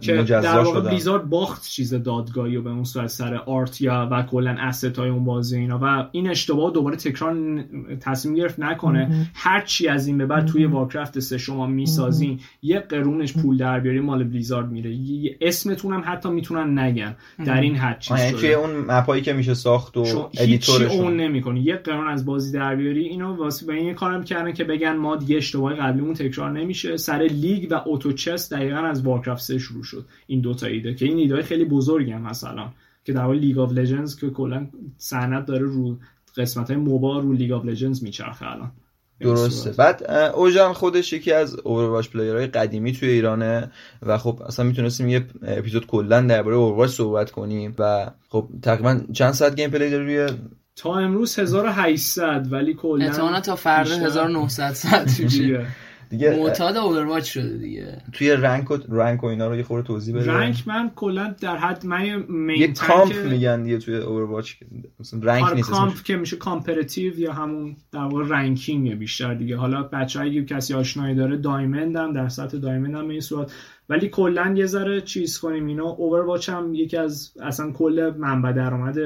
مجزا 0.07 0.41
در 0.41 0.59
واقع 0.59 0.79
شدن. 0.79 0.89
بیزارد 0.89 1.29
باخت 1.29 1.63
چیز 1.63 1.93
دادگاهی 1.93 2.55
و 2.55 2.61
به 2.61 2.69
اون 2.69 2.83
صورت 2.83 3.07
سر 3.07 3.35
آرت 3.35 3.81
یا 3.81 4.09
و 4.11 4.23
کلا 4.23 4.55
اسست 4.59 4.99
های 4.99 5.09
اون 5.09 5.25
بازی 5.25 5.57
اینا. 5.57 5.79
و 5.81 6.07
این 6.11 6.29
اشتباه 6.29 6.73
دوباره 6.73 6.95
تکرار 6.95 7.63
تصمیم 8.01 8.35
گرفت 8.35 8.59
نکنه. 8.59 9.29
هر 9.33 9.61
چی 9.61 9.87
از 9.87 10.07
این 10.07 10.17
به 10.17 10.25
بعد 10.25 10.45
توی 10.45 10.65
وارکرافت 10.65 11.19
سه 11.19 11.37
شما 11.37 11.67
می‌سازین 11.67 12.39
یه 12.61 12.79
قرونش 12.79 13.33
پول 13.33 13.57
در 13.57 13.79
بیاری 13.79 13.99
مال 13.99 14.23
بلیزارد 14.23 14.71
میره. 14.71 14.97
اسمتون 15.41 15.93
هم 15.93 16.03
حتی 16.05 16.29
می‌تونن 16.29 16.79
نگن. 16.79 17.15
در 17.45 17.61
این 17.61 17.75
حد 17.75 17.99
چیز 17.99 18.17
یعنی 18.19 18.37
شده. 18.37 18.47
اون 18.47 18.86
map 18.87 19.08
ایی 19.08 19.21
که 19.21 19.33
میشه 19.33 19.53
ساخت 19.53 19.97
و 19.97 20.29
editor 20.37 20.78
ش 20.78 20.91
اون 20.91 21.17
نمی‌کنی. 21.17 21.59
یه 21.59 21.75
قرون 21.75 22.07
از 22.07 22.25
بازی 22.25 22.51
در 22.51 22.75
بیاری 22.75 23.03
اینو 23.03 23.35
واسه 23.35 23.65
به 23.65 23.73
این 23.73 23.93
کارم 23.93 24.23
کردن 24.23 24.53
که 24.53 24.63
بگن 24.63 24.95
ما 24.95 25.15
دیگه 25.15 25.37
اشتباه 25.37 25.73
قبلیمون 25.73 26.13
تکرار 26.13 26.51
نمیشه. 26.51 26.97
سر 26.97 27.19
لیگ 27.31 27.71
و 27.71 27.81
Auto 27.85 28.13
Chess 28.13 28.53
دقیقا 28.53 28.77
از 28.77 29.05
Warcraft 29.05 29.43
3 29.43 29.57
شروع 29.57 29.83
شد. 29.83 30.05
این 30.27 30.41
دو 30.41 30.53
تا 30.53 30.67
ایده 30.67 30.93
که 30.93 31.05
این 31.05 31.17
ایده 31.17 31.41
خیلی 31.41 31.65
بزرگی 31.65 32.11
هم 32.11 32.21
مثلا 32.21 32.69
که 33.05 33.13
در 33.13 33.21
واقع 33.21 33.35
League 33.35 33.57
of 33.57 33.71
Legends 33.71 34.19
که 34.19 34.29
کلا 34.29 34.67
سند 34.97 35.45
داره 35.45 35.65
رو 35.65 35.97
قسمت 36.37 36.71
های 36.71 36.79
MOBA 36.79 37.19
رو 37.19 37.33
League 37.33 37.51
of 37.51 37.65
Legends 37.65 38.03
میچرخه 38.03 38.51
الان. 38.51 38.71
درسته. 39.19 39.71
بعد 39.71 40.11
اوژان 40.35 40.73
خودش 40.73 41.13
یکی 41.13 41.31
از 41.31 41.55
Overwatch 41.63 42.09
player 42.09 42.38
های 42.38 42.47
قدیمی 42.47 42.93
توی 42.93 43.09
ایرانه 43.09 43.71
و 44.05 44.17
خب 44.17 44.41
اصلا 44.45 44.65
می‌تونستیم 44.65 45.09
یه 45.09 45.25
اپیزود 45.47 45.87
کلا 45.87 46.21
درباره 46.21 46.55
Overwatch 46.55 46.89
صحبت 46.89 47.31
کنیم 47.31 47.75
و 47.79 48.11
خب 48.29 48.47
تقریبا 48.61 49.01
چند 49.13 49.31
ساعت 49.31 49.55
gameplay 49.55 49.89
داری 49.89 50.05
روی 50.05 50.37
تا 50.75 50.97
امروز 50.97 51.39
1800 51.39 52.47
ولی 52.51 52.73
کلا 52.73 53.39
تا 53.39 53.55
فردا 53.55 53.95
1900 53.95 54.73
ساعت 54.73 55.19
میشه. 55.19 55.67
دیگه 56.09 56.39
معتاد 56.39 56.77
Overwatch 56.77 57.33
شده 57.33 57.57
دیگه. 57.57 58.01
توی 58.13 58.31
rank 58.31 58.71
و 58.71 58.77
rank 58.89 59.23
و 59.23 59.25
اینا 59.25 59.47
رو 59.47 59.55
یه 59.55 59.63
خورده 59.63 59.87
توضیح 59.87 60.15
بده. 60.15 60.31
rank 60.31 60.67
من 60.67 60.91
کلا 60.95 61.35
در 61.41 61.57
حد 61.57 61.85
من 61.85 62.25
مین 62.29 62.61
یه 62.61 62.73
comp 62.73 63.11
که... 63.11 63.21
میگن 63.21 63.63
دیگه 63.63 63.77
توی 63.77 63.95
Overwatch 63.95 64.53
مثلا 64.99 65.19
rank 65.23 65.43
آره، 65.43 65.55
نیست 65.55 65.69
comp 65.69 66.03
که 66.03 66.15
میشه 66.15 66.37
competitive 66.37 67.19
یا 67.19 67.33
همون 67.33 67.75
در 67.91 67.99
واقع 67.99 68.27
ranking 68.27 68.97
بیشتر 68.99 69.33
دیگه. 69.33 69.57
حالا 69.57 69.83
بچه‌ای 69.83 70.33
که 70.33 70.55
کسی 70.55 70.73
آشنایی 70.73 71.15
داره 71.15 71.37
diamond 71.37 71.95
هم 71.95 72.13
در 72.13 72.29
سطح 72.29 72.57
diamond 72.57 72.95
هم 72.95 73.09
این 73.09 73.21
صورت 73.21 73.51
ولی 73.89 74.09
کلا 74.09 74.53
یه 74.57 74.65
ذره 74.65 75.01
چیز 75.01 75.39
کنیم. 75.39 75.65
اینا 75.65 75.85
Overwatch 75.85 76.49
هم 76.49 76.73
یکی 76.73 76.97
از 76.97 77.31
اصلا 77.41 77.71
کل 77.71 78.13
منبع 78.17 78.51
درآمد 78.51 78.97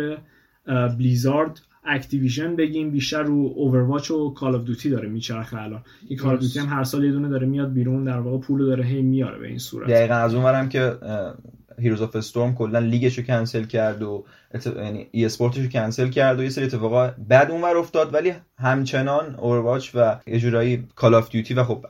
Blizzard 0.98 1.62
Activision 1.86 2.56
بگیم 2.56 2.92
بیشتر 2.92 3.24
رو 3.24 3.54
Overwatch 3.56 4.12
و 4.12 4.34
Call 4.34 4.56
of 4.56 4.64
Duty 4.64 4.89
داره 4.90 5.10
میچرخه 5.10 5.62
الان. 5.62 5.82
این 6.08 6.20
Call 6.20 6.38
Duty 6.38 6.60
هم 6.60 6.66
هر 6.68 6.84
سال 6.84 7.04
یه 7.04 7.12
دونه 7.12 7.30
داره 7.30 7.48
میاد 7.48 7.74
بیرون 7.74 8.04
در 8.04 8.20
واقع 8.20 8.38
پول 8.38 8.66
داره 8.66 8.86
هی 8.86 9.02
میاره 9.02 9.40
به 9.40 9.48
این 9.48 9.58
صورت. 9.58 9.90
دقیقا 9.90 10.16
از 10.16 10.34
اونورم 10.34 10.70
که 10.70 10.94
Heroes 11.80 12.02
of 12.02 12.16
Storm 12.16 12.56
کلا 12.56 12.80
لیگش 12.80 13.18
رو 13.18 13.24
کنسل 13.24 13.64
کرد 13.64 14.04
و 14.04 14.26
یعنی 14.66 15.08
esport 15.12 15.26
ش 15.26 15.58
رو 15.58 15.68
کنسل 15.68 16.10
کرد 16.10 16.40
و 16.40 16.44
یه 16.44 16.50
سری 16.50 16.66
اتفاقا 16.66 17.12
بعد 17.28 17.52
اونور 17.52 17.78
افتاد. 17.78 18.14
ولی 18.14 18.34
همچنان 18.58 19.36
Overwatch 19.36 19.92
و 19.96 20.20
یه 20.28 20.40
جورایی 20.40 20.88
Call 20.96 21.14
of 21.14 21.30
Duty 21.30 21.54
و 21.54 21.64
خب 21.64 21.86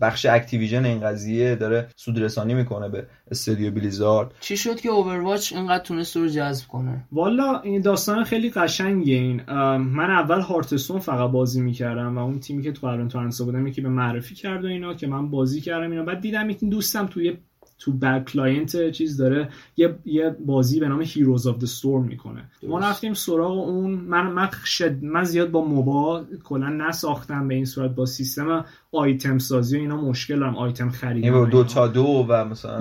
بخش 0.00 0.26
Activision 0.26 0.84
این 0.84 1.00
قضیه 1.00 1.54
داره 1.54 1.88
سودرسانی 1.96 2.54
می‌کنه 2.54 2.88
به 2.88 3.06
استودیو 3.30 3.70
Blizzard 3.70 4.34
چی 4.40 4.56
شد 4.56 4.80
که 4.80 4.88
Overwatch 4.88 5.52
اینقدر 5.52 5.84
تونست 5.84 6.16
رو 6.16 6.28
جذب 6.28 6.68
کنه؟ 6.68 7.04
والا 7.12 7.60
این 7.60 7.80
داستان 7.80 8.24
خیلی 8.24 8.50
قشنگه 8.50 9.14
این. 9.14 9.42
من 9.76 10.10
اول 10.10 10.40
Hearthstone 10.40 10.98
فقط 10.98 11.30
بازی 11.30 11.60
می‌کردم 11.60 12.18
و 12.18 12.24
اون 12.24 12.40
تیمی 12.40 12.62
که 12.62 12.72
تو 12.72 12.86
قرن 12.86 13.08
بودم 13.38 13.66
یکی 13.66 13.80
به 13.80 13.88
معرفی 13.88 14.34
کرد 14.34 14.64
و 14.64 14.68
اینا 14.68 14.94
که 14.94 15.06
من 15.06 15.30
بازی 15.30 15.60
کردم 15.60 15.90
اینا. 15.90 16.04
بعد 16.04 16.20
دیدم 16.20 16.48
این 16.48 16.70
دوستم 16.70 17.06
توی 17.06 17.36
تو 17.78 17.92
back 17.92 18.24
client 18.24 18.90
چیز 18.90 19.16
داره. 19.16 19.48
یه, 19.76 19.98
یه 20.04 20.36
بازی 20.46 20.80
به 20.80 20.88
نام 20.88 21.02
Heroes 21.02 21.46
of 21.46 21.58
the 21.58 21.64
Storm 21.64 22.04
می‌کنه. 22.04 22.44
ما 22.62 22.78
رفتیم 22.78 23.14
سراغ 23.14 23.68
اون. 23.68 23.90
من 23.90 24.32
من, 24.32 24.48
شد 24.64 25.04
من 25.04 25.24
زیاد 25.24 25.50
با 25.50 25.64
MOBA 25.64 26.24
کلا 26.44 26.68
نساختم 26.68 27.48
به 27.48 27.54
این 27.54 27.64
صورت. 27.64 27.94
با 27.94 28.06
سیستم 28.06 28.64
آیتم 28.92 29.38
سازی 29.38 29.76
و 29.76 29.80
اینا 29.80 29.96
مشکل 29.96 30.38
دارم. 30.38 30.56
آیتم 30.56 30.90
خریدن 30.90 31.50
دو 31.50 31.64
تا 31.64 31.88
دو 31.88 32.26
و 32.28 32.44
مثلا 32.44 32.78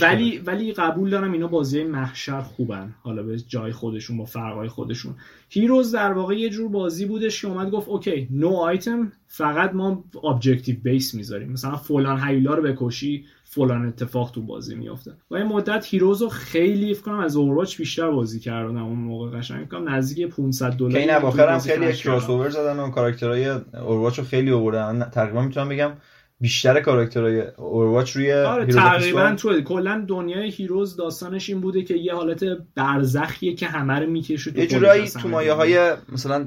ولی 0.00 0.38
ولی 0.38 0.72
قبول 0.72 1.10
دارم 1.10 1.32
اینا 1.32 1.46
بازی 1.46 1.84
محشر 1.84 2.40
خوبن. 2.40 2.94
حالا 3.02 3.22
به 3.22 3.38
جای 3.38 3.72
خودشون 3.72 4.16
با 4.16 4.24
فرقای 4.24 4.68
خودشون. 4.68 5.14
Heroes 5.50 5.92
در 5.92 6.12
واقع 6.12 6.34
یه 6.34 6.50
جور 6.50 6.68
بازی 6.68 7.06
بودش 7.06 7.42
که 7.42 7.48
اومد 7.48 7.70
گفت 7.70 7.88
okay 7.88 8.28
no 8.30 8.48
item 8.48 9.12
فقط 9.26 9.74
ما 9.74 10.04
objective 10.24 10.76
base 10.82 11.14
می‌ذاریم. 11.14 11.52
مثلا 11.52 11.76
فلان 11.76 12.20
هیولا 12.22 12.54
رو 12.54 12.62
بکشی 12.62 13.24
فلان 13.50 13.86
اتفاق 13.86 14.30
تو 14.30 14.42
بازی 14.42 14.74
میافته. 14.74 15.12
و 15.30 15.34
این 15.34 15.46
مدت 15.46 15.86
Heroes 15.86 16.22
خیلی 16.22 16.94
فکر 16.94 17.02
کنم 17.02 17.18
از 17.18 17.36
Overwatch 17.36 17.76
بیشتر 17.76 18.10
بازی 18.10 18.40
کردن 18.40 18.76
اون 18.76 18.98
موقع 18.98 19.38
قشنگ. 19.38 19.68
کنم 19.68 19.88
نزدیک 19.88 20.28
500 20.28 20.72
دلار 20.72 20.92
که 20.92 20.98
این 20.98 21.10
اواخر 21.10 21.48
هم 21.48 21.58
خیلی 21.58 21.92
کراس 21.92 22.30
اوور 22.30 22.48
زدن 22.48 22.78
و 22.78 22.90
کاراکترهای 22.90 23.48
Overwatch 23.48 24.18
رو 24.18 24.24
خیلی 24.24 24.52
آوردن. 24.52 25.10
تقریبا 25.10 25.42
می‌تونم 25.42 25.68
بگم 25.68 25.92
بیشتر 26.40 26.80
کاراکترهای 26.80 27.40
Overwatch 27.56 28.10
روی 28.10 28.32
آره 28.32 28.66
تقریبا 28.66 29.34
تو 29.34 29.60
کلا 29.60 30.04
دنیای 30.08 30.50
Heroes 30.50 30.96
داستانش 30.96 31.48
این 31.48 31.60
بوده 31.60 31.82
که 31.82 31.94
یه 31.94 32.14
حالت 32.14 32.44
برزخیه 32.74 33.54
که 33.54 33.66
همه 33.66 33.94
رو 33.94 34.10
می‌کشه 34.10 34.58
یه 34.58 34.66
جورایی 34.66 35.08
تو 35.08 35.28
مایه 35.28 35.52
های 35.52 35.92
مثلا 36.12 36.46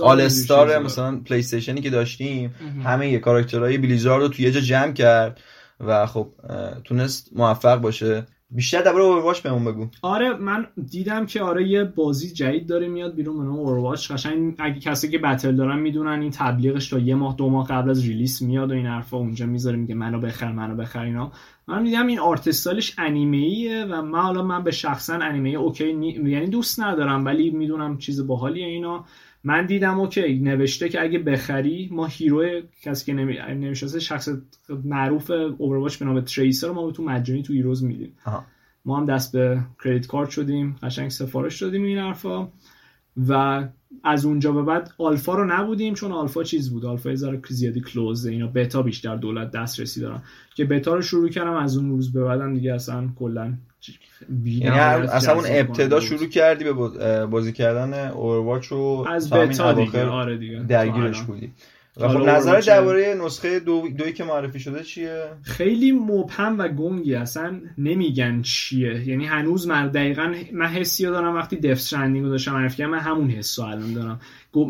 all-star 0.00 0.78
مثلا 0.78 1.20
PlayStation 1.20 1.38
ی 1.38 1.80
که 1.80 1.90
داشتیم 1.90 2.54
همه 2.84 3.10
یه 3.10 3.18
کاراکترهای 3.18 3.78
Blizzard 3.78 4.22
رو 4.22 4.28
تو 4.28 4.42
یه 4.42 4.50
جا 4.50 4.60
جمع 4.60 4.92
کرد. 4.92 5.40
و 5.80 6.06
خب 6.06 6.28
تونست 6.84 7.30
موفق 7.36 7.80
باشه. 7.80 8.26
بیشتر 8.52 8.82
درباره 8.82 9.04
Overwatch 9.04 9.40
بهمون 9.40 9.64
بگو. 9.64 9.86
آره 10.02 10.34
من 10.34 10.66
دیدم 10.90 11.26
که 11.26 11.42
آره 11.42 11.68
یه 11.68 11.84
بازی 11.84 12.32
جدید 12.32 12.68
داره 12.68 12.88
میاد 12.88 13.14
بیرون 13.14 13.38
به 13.38 13.44
نام 13.44 13.58
Overwatch 13.58 14.10
قشنگ 14.10 14.54
اگه 14.58 14.80
کسی 14.80 15.10
که 15.10 15.18
Battle 15.18 15.56
دارن 15.56 15.78
می‌دونن 15.78 16.20
این 16.20 16.30
تبلیغش 16.30 16.88
تا 16.88 16.98
یه 16.98 17.14
ماه 17.14 17.36
دو 17.36 17.50
ماه 17.50 17.66
قبل 17.66 17.90
از 17.90 18.06
release 18.06 18.42
میاد 18.42 18.70
و 18.70 18.74
این 18.74 18.86
حرفا 18.86 19.16
اونجا 19.16 19.46
می‌ذاره 19.46 19.76
میگه 19.76 19.94
منو 19.94 20.20
بخر 20.20 20.52
منو 20.52 20.76
بخر 20.76 21.02
اینا. 21.02 21.32
من 21.68 21.84
دیدم 21.84 22.06
این 22.06 22.18
art 22.18 22.41
style 22.41 22.79
ش 22.79 22.94
انیمه 22.98 23.36
ایه 23.36 23.84
و 23.84 24.02
من 24.02 24.20
حالا 24.20 24.42
من 24.42 24.64
به 24.64 24.70
شخصا 24.70 25.14
انیمه 25.14 25.48
okay 25.48 25.92
نی... 25.92 26.08
یعنی 26.08 26.46
دوست 26.46 26.80
ندارم 26.80 27.24
ولی 27.24 27.50
می‌دونم 27.50 27.98
چیز 27.98 28.26
باحالیه 28.26 28.66
اینا. 28.66 29.04
من 29.44 29.66
دیدم 29.66 30.00
okay 30.00 30.38
نوشته 30.38 30.88
که 30.88 31.02
اگه 31.02 31.18
بخری 31.18 31.88
ما 31.92 32.06
hero 32.06 32.60
کسی 32.82 33.06
که 33.06 33.12
نمی‌شناسه 33.12 34.00
شخص 34.00 34.28
معروف 34.84 35.30
Overwatch 35.58 35.96
به 35.96 36.04
نام 36.04 36.20
Tracer 36.20 36.70
ما 36.70 36.90
تو 36.90 37.02
مجانی 37.02 37.42
تو 37.42 37.52
Heroes 37.52 37.84
میدیم. 37.84 38.12
ما 38.84 38.98
هم 39.00 39.06
دست 39.06 39.32
به 39.32 39.60
کریدیت 39.84 40.06
کارت 40.06 40.30
شدیم 40.30 40.76
قشنگ 40.82 41.08
سفارش 41.08 41.62
دادیم 41.62 41.82
این 41.82 41.98
حرفا. 41.98 42.48
و 43.16 43.64
از 44.04 44.24
اونجا 44.24 44.52
به 44.52 44.62
بعد 44.62 44.90
آلفا 44.98 45.34
رو 45.34 45.44
نبودیم 45.44 45.94
چون 45.94 46.12
آلفا 46.12 46.42
چیز 46.42 46.70
بود؟ 46.70 46.84
آلفا 46.84 47.14
ذره 47.14 47.40
زیادی 47.48 47.80
کلوزه 47.80 48.30
اینا 48.30 48.46
بتا 48.46 48.82
بیشتر 48.82 49.16
دولت 49.16 49.50
دسترسی 49.50 50.00
دارن. 50.00 50.22
که 50.54 50.64
بتا 50.64 50.94
رو 50.94 51.02
شروع 51.02 51.28
کردم 51.28 51.54
از 51.54 51.76
اون 51.76 51.90
روز 51.90 52.12
به 52.12 52.24
بعدم 52.24 52.54
دیگه 52.54 52.74
اصلا 52.74 53.08
کلا 53.18 53.52
یعنی 54.44 54.78
اصلا 54.78 55.34
اون 55.34 55.44
ابتدا 55.48 56.00
شروع 56.00 56.26
کردی 56.26 56.64
به 56.64 56.72
بازی 57.26 57.52
کردن 57.52 58.08
اورواچ 58.08 58.72
و 58.72 59.04
از 59.08 59.30
بتا 59.30 59.72
دیگه 59.72 60.06
آره 60.06 60.38
دیگه 60.38 60.62
درگیرش 60.68 61.22
بودی. 61.22 61.52
و 61.96 62.08
خب 62.08 62.28
نظر 62.28 62.60
درباره 62.60 63.14
نسخه 63.24 63.60
دو 63.60 63.88
دوی 63.98 64.12
که 64.12 64.24
معرفی 64.24 64.60
شده 64.60 64.82
چیه؟ 64.82 65.24
خیلی 65.42 65.92
مبهم 65.92 66.58
و 66.58 66.68
گنگی 66.68 67.14
اصلا 67.14 67.60
نمیگن 67.78 68.42
چیه. 68.42 69.08
یعنی 69.08 69.26
هنوز 69.26 69.68
من 69.68 69.88
دقیقا 69.88 70.34
من 70.52 70.66
حسی 70.66 71.04
دارم 71.04 71.34
وقتی 71.34 71.56
دفت 71.56 71.94
رو 71.94 72.28
داشتم 72.28 72.52
معرفی 72.52 72.86
من 72.86 72.98
همون 72.98 73.30
حس 73.30 73.58
الان 73.58 73.94
دارم. 73.94 74.20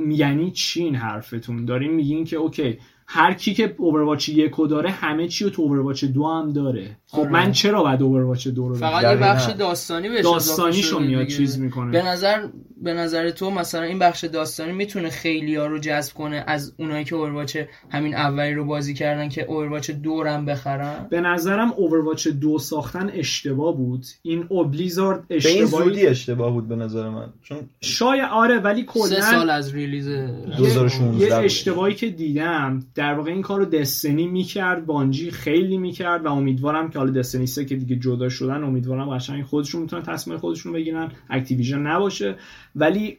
یعنی 0.08 0.50
چی 0.50 0.82
این 0.82 0.94
حرفتون؟ 0.94 1.64
داریم 1.64 1.92
میگین 1.94 2.24
که 2.24 2.36
اوکی 2.36 2.78
هر 3.12 3.34
کی 3.34 3.54
که 3.54 3.74
اوورواچ 3.78 4.28
یکو 4.28 4.66
داره 4.66 4.90
همه 4.90 5.28
چی 5.28 5.44
رو 5.44 5.50
تو 5.50 5.62
اوورواچ 5.62 6.04
دو 6.04 6.26
هم 6.26 6.52
داره. 6.52 6.96
خب 7.06 7.20
آره. 7.20 7.30
من 7.30 7.52
چرا 7.52 7.82
باید 7.82 8.02
اوورواچ 8.02 8.48
دو 8.48 8.68
رو 8.68 8.74
فقط 8.74 9.02
یه 9.02 9.16
بخش 9.16 9.50
داستانی 9.50 10.08
بهش 10.08 10.24
داستانیشو 10.24 10.98
میاد 10.98 11.26
چیز 11.26 11.58
می‌کنه. 11.58 11.90
به 11.90 12.02
نظر 12.02 12.46
به 12.82 12.94
نظر 12.94 13.30
تو 13.30 13.50
مثلا 13.50 13.82
این 13.82 13.98
بخش 13.98 14.24
داستانی 14.24 14.72
می‌تونه 14.72 15.10
خیلی 15.10 15.56
ها 15.56 15.66
رو 15.66 15.78
جذب 15.78 16.14
کنه 16.14 16.44
از 16.46 16.74
اونایی 16.78 17.04
که 17.04 17.14
اوورواچ 17.14 17.58
همین 17.90 18.14
اولی 18.14 18.54
رو 18.54 18.64
بازی 18.64 18.94
کردن 18.94 19.28
که 19.28 19.44
اوورواچ 19.44 19.90
دو 19.90 20.24
هم 20.24 20.44
بخرن؟ 20.44 21.06
به 21.10 21.20
نظرم 21.20 21.72
اوورواچ 21.72 22.28
دو 22.28 22.58
ساختن 22.58 23.10
اشتباه 23.14 23.76
بود. 23.76 24.06
این 24.22 24.46
Blizzard 24.48 25.24
اشتباهی 25.30 25.90
به 25.90 25.96
این 25.96 26.08
اشتباه 26.08 26.52
بود 26.52 26.68
به 26.68 26.76
نظر 26.76 27.08
من. 27.08 27.32
چون 27.42 27.58
شاید 27.80 28.28
آره 28.32 28.58
ولی 28.58 28.84
کلا 28.84 29.06
سه 29.06 29.20
سال 29.20 29.50
از 29.50 29.74
release 29.74 30.08
2016 30.08 31.26
یه 31.26 31.34
اشتباهی 31.34 31.94
که 31.94 32.08
دیدم. 32.08 32.82
در 33.00 33.14
واقع 33.14 33.30
این 33.30 33.42
کارو 33.42 33.64
Destiny 33.64 34.26
می‌کرد 34.26 34.86
بانجی 34.86 35.30
خیلی 35.30 35.78
می‌کرد 35.78 36.26
و 36.26 36.32
امیدوارم 36.32 36.90
که 36.90 36.98
حالا 36.98 37.10
Destiny 37.10 37.46
سه 37.46 37.64
که 37.64 37.76
دیگه 37.76 37.96
جدا 37.96 38.28
شدن 38.28 38.64
امیدوارم 38.64 39.10
قشنگ 39.10 39.44
خودشون 39.44 39.82
می‌تونن 39.82 40.02
تصمیم 40.02 40.38
خودشون 40.38 40.72
بگیرن 40.72 41.12
Activision 41.30 41.78
نباشه. 41.78 42.36
ولی 42.76 43.18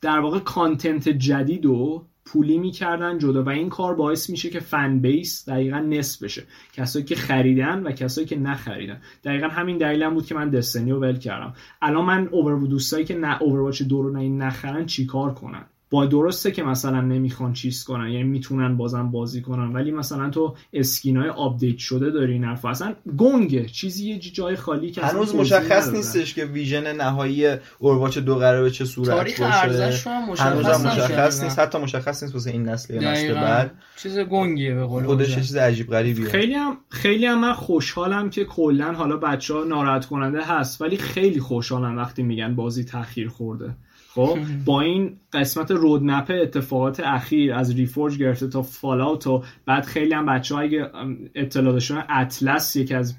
در 0.00 0.20
واقع 0.20 0.38
content 0.38 1.08
جدید 1.08 1.66
و 1.66 2.04
پولی 2.24 2.58
می‌کردن 2.58 3.18
جدا 3.18 3.42
و 3.42 3.48
این 3.48 3.68
کار 3.68 3.94
باعث 3.94 4.30
میشه 4.30 4.50
که 4.50 4.60
fan 4.60 4.98
base 4.98 5.48
دقیقا 5.48 5.78
نصف 5.78 6.22
بشه. 6.22 6.42
کسایی 6.72 7.04
که 7.04 7.14
خریدن 7.14 7.82
و 7.82 7.90
کسایی 7.90 8.26
که 8.26 8.38
نخریدن. 8.38 9.00
دقیقا 9.24 9.48
همین 9.48 9.78
دلیلم 9.78 10.14
بود 10.14 10.26
که 10.26 10.34
من 10.34 10.50
Destiny 10.50 10.90
رو 10.90 11.00
ول 11.00 11.18
کردم. 11.18 11.54
الان 11.82 12.04
من 12.04 12.28
Over 12.30 12.66
دوستایی 12.66 13.04
که 13.04 13.18
نه 13.18 13.42
Overwatch 13.42 13.82
دو 13.82 14.02
رو 14.02 14.10
نخرن 14.20 14.86
چیکار 14.86 15.34
کنن؟ 15.34 15.64
با 15.90 16.06
درسته 16.06 16.50
که 16.50 16.62
مثلا 16.62 17.00
نمی‌خوان 17.00 17.52
چیز 17.52 17.84
کنن 17.84 18.08
یعنی 18.08 18.24
می‌تونن 18.24 18.76
بازم 18.76 19.10
بازی 19.10 19.42
کنن 19.42 19.72
ولی 19.72 19.90
مثلا 19.90 20.30
تو 20.30 20.56
skin 20.72 21.17
ای 21.17 21.28
آپدیت 21.28 21.78
شده 21.78 22.10
داری 22.10 22.32
این 22.32 22.44
حرف 22.44 22.64
اصلا 22.64 22.94
گنگه. 23.18 23.66
چیزی 23.66 24.08
یه 24.10 24.18
جای 24.18 24.56
خالی 24.56 24.90
که 24.90 25.02
هنوز 25.02 25.34
مشخص 25.34 25.88
نیستش 25.88 26.34
که 26.34 26.44
version 26.44 26.96
نهایی 26.96 27.56
Overwatch 27.78 28.18
دو 28.18 28.34
قراره 28.34 28.62
به 28.62 28.70
چه 28.70 28.84
صورت 28.84 29.08
تاریخ 29.08 29.40
عرضه‌ش 29.40 30.06
مشخص 30.06 30.40
هنوز 30.46 30.66
هم 30.66 30.92
مشخص 30.92 31.42
نیست. 31.42 31.58
حتی 31.58 31.78
مشخص 31.78 32.22
نیست 32.22 32.34
واسه 32.34 32.50
این 32.50 32.68
نسل 32.68 32.94
یا 32.94 33.12
نسل 33.12 33.34
بعد. 33.34 33.70
چیز 33.96 34.18
گنگیه 34.18 34.74
به 34.74 34.84
قول 34.84 35.04
خودش 35.04 35.34
چیز 35.34 35.56
عجیب 35.56 35.90
غریبیه. 35.90 36.28
خیلی 36.28 36.54
هم 36.54 36.76
خیلی 36.88 37.26
هم 37.26 37.40
من 37.40 37.52
خوشحالم 37.52 38.30
که 38.30 38.44
کلا 38.44 38.92
حالا 38.92 39.16
بچه‌ها 39.16 39.64
ناراحت 39.64 40.06
کننده 40.06 40.44
هست 40.44 40.82
ولی 40.82 40.96
خیلی 40.96 41.40
خوشحالم 41.40 41.96
وقتی 41.96 42.22
میگن 42.22 42.54
بازی 42.54 42.84
تاخیر 42.84 43.28
خورده. 43.28 43.74
خب 44.14 44.38
با 44.64 44.80
این 44.80 45.16
قسمت 45.32 45.70
رودمپ 45.70 46.32
اتفاقات 46.42 47.00
اخیر 47.00 47.54
از 47.54 47.74
ریفورج 47.74 48.18
گرفته 48.18 48.48
تا 48.48 48.62
فالاوت 48.62 49.26
و 49.26 49.44
بعد 49.66 49.84
خیلی 49.84 50.14
هم 50.14 50.26
بچه 50.26 50.56
اگه 50.56 50.90
اطلاع 51.34 51.72
داشتن 51.72 52.04
اطلس 52.08 52.76
یکی 52.76 52.94
از 52.94 53.14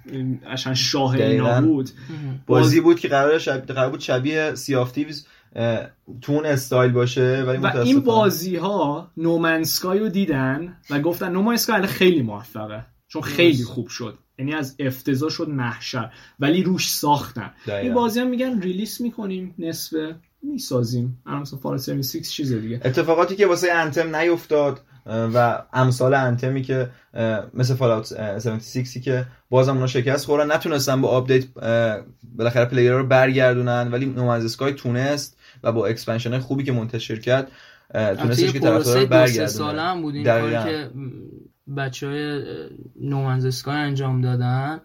اشان 0.47 0.73
شاه 0.73 1.13
اینا 1.13 1.61
بود. 1.61 1.89
بازی 2.47 2.81
بود 2.81 2.99
که 2.99 3.07
قرار, 3.07 3.39
شب... 3.39 3.65
قرار 3.65 3.89
بود 3.89 3.99
شبیه 3.99 4.55
سیافتیوز 4.55 5.27
تون 6.21 6.45
استایل 6.45 6.91
باشه 6.91 7.43
ولی 7.47 7.57
و 7.57 7.77
این 7.77 7.99
بازی 7.99 8.55
ها 8.55 9.11
No 9.17 9.34
Man's 9.34 9.75
Sky 9.75 9.99
رو 9.99 10.09
دیدن 10.09 10.77
و 10.89 10.99
گفتن 10.99 11.31
No 11.31 11.41
Man's 11.41 11.66
Sky 11.66 11.81
خیلی 11.81 12.21
موفقه 12.21 12.85
چون 13.07 13.21
خیلی 13.21 13.63
خوب 13.63 13.87
شد. 13.87 14.17
یعنی 14.39 14.53
از 14.53 14.75
افتضاح 14.79 15.29
شد 15.29 15.49
محشر 15.49 16.11
ولی 16.39 16.63
روش 16.63 16.89
ساختن. 16.89 17.51
این 17.67 17.93
بازی 17.93 18.19
هم 18.19 18.27
میگن 18.27 18.61
release 18.61 19.01
می‌کنیم 19.01 19.55
نصف 19.59 19.97
می‌سازیم. 20.43 21.23
مثلا 21.25 21.59
Fallout 21.59 21.73
76 21.73 22.29
چیز 22.29 22.53
دیگه. 22.53 22.81
اتفاقاتی 22.85 23.35
که 23.35 23.47
واسه 23.47 23.71
Anthem 23.71 24.15
نیفتاد 24.15 24.81
و 25.05 25.63
امثال 25.73 26.13
Anthem 26.13 26.55
ی 26.55 26.61
که 26.61 26.89
مثل 27.53 27.73
Fallout 27.75 28.11
76 28.19 28.97
که 28.97 29.25
بازم 29.49 29.73
اونا 29.73 29.87
شکست 29.87 30.25
خوردن 30.25 30.51
نتونستن 30.51 31.01
با 31.01 31.09
آپدیت 31.09 31.45
بالاخره 32.35 32.65
player 32.65 32.93
رو 32.93 33.07
برگردونن 33.07 33.89
ولی 33.91 34.05
No 34.05 34.17
Man's 34.17 34.45
Sky 34.45 34.73
تونست 34.73 35.37
و 35.63 35.71
با 35.71 35.87
expansion 35.87 36.39
خوبی 36.39 36.63
که 36.63 36.71
منتشر 36.71 37.19
کرد 37.19 37.51
تونستش 37.93 38.51
که 38.51 38.59
طرفدارا 38.59 39.05
برگردونه. 39.05 39.47
ساله 39.47 39.81
هم 39.81 40.01
بود 40.01 40.15
این 40.15 40.23
کاری 40.23 40.51
که 40.51 40.89
بچه 41.77 42.07
های 42.07 42.41
No 43.01 43.14
Man's 43.14 43.45
Sky 43.45 43.75
انجام 43.75 44.21
دادن. 44.21 44.81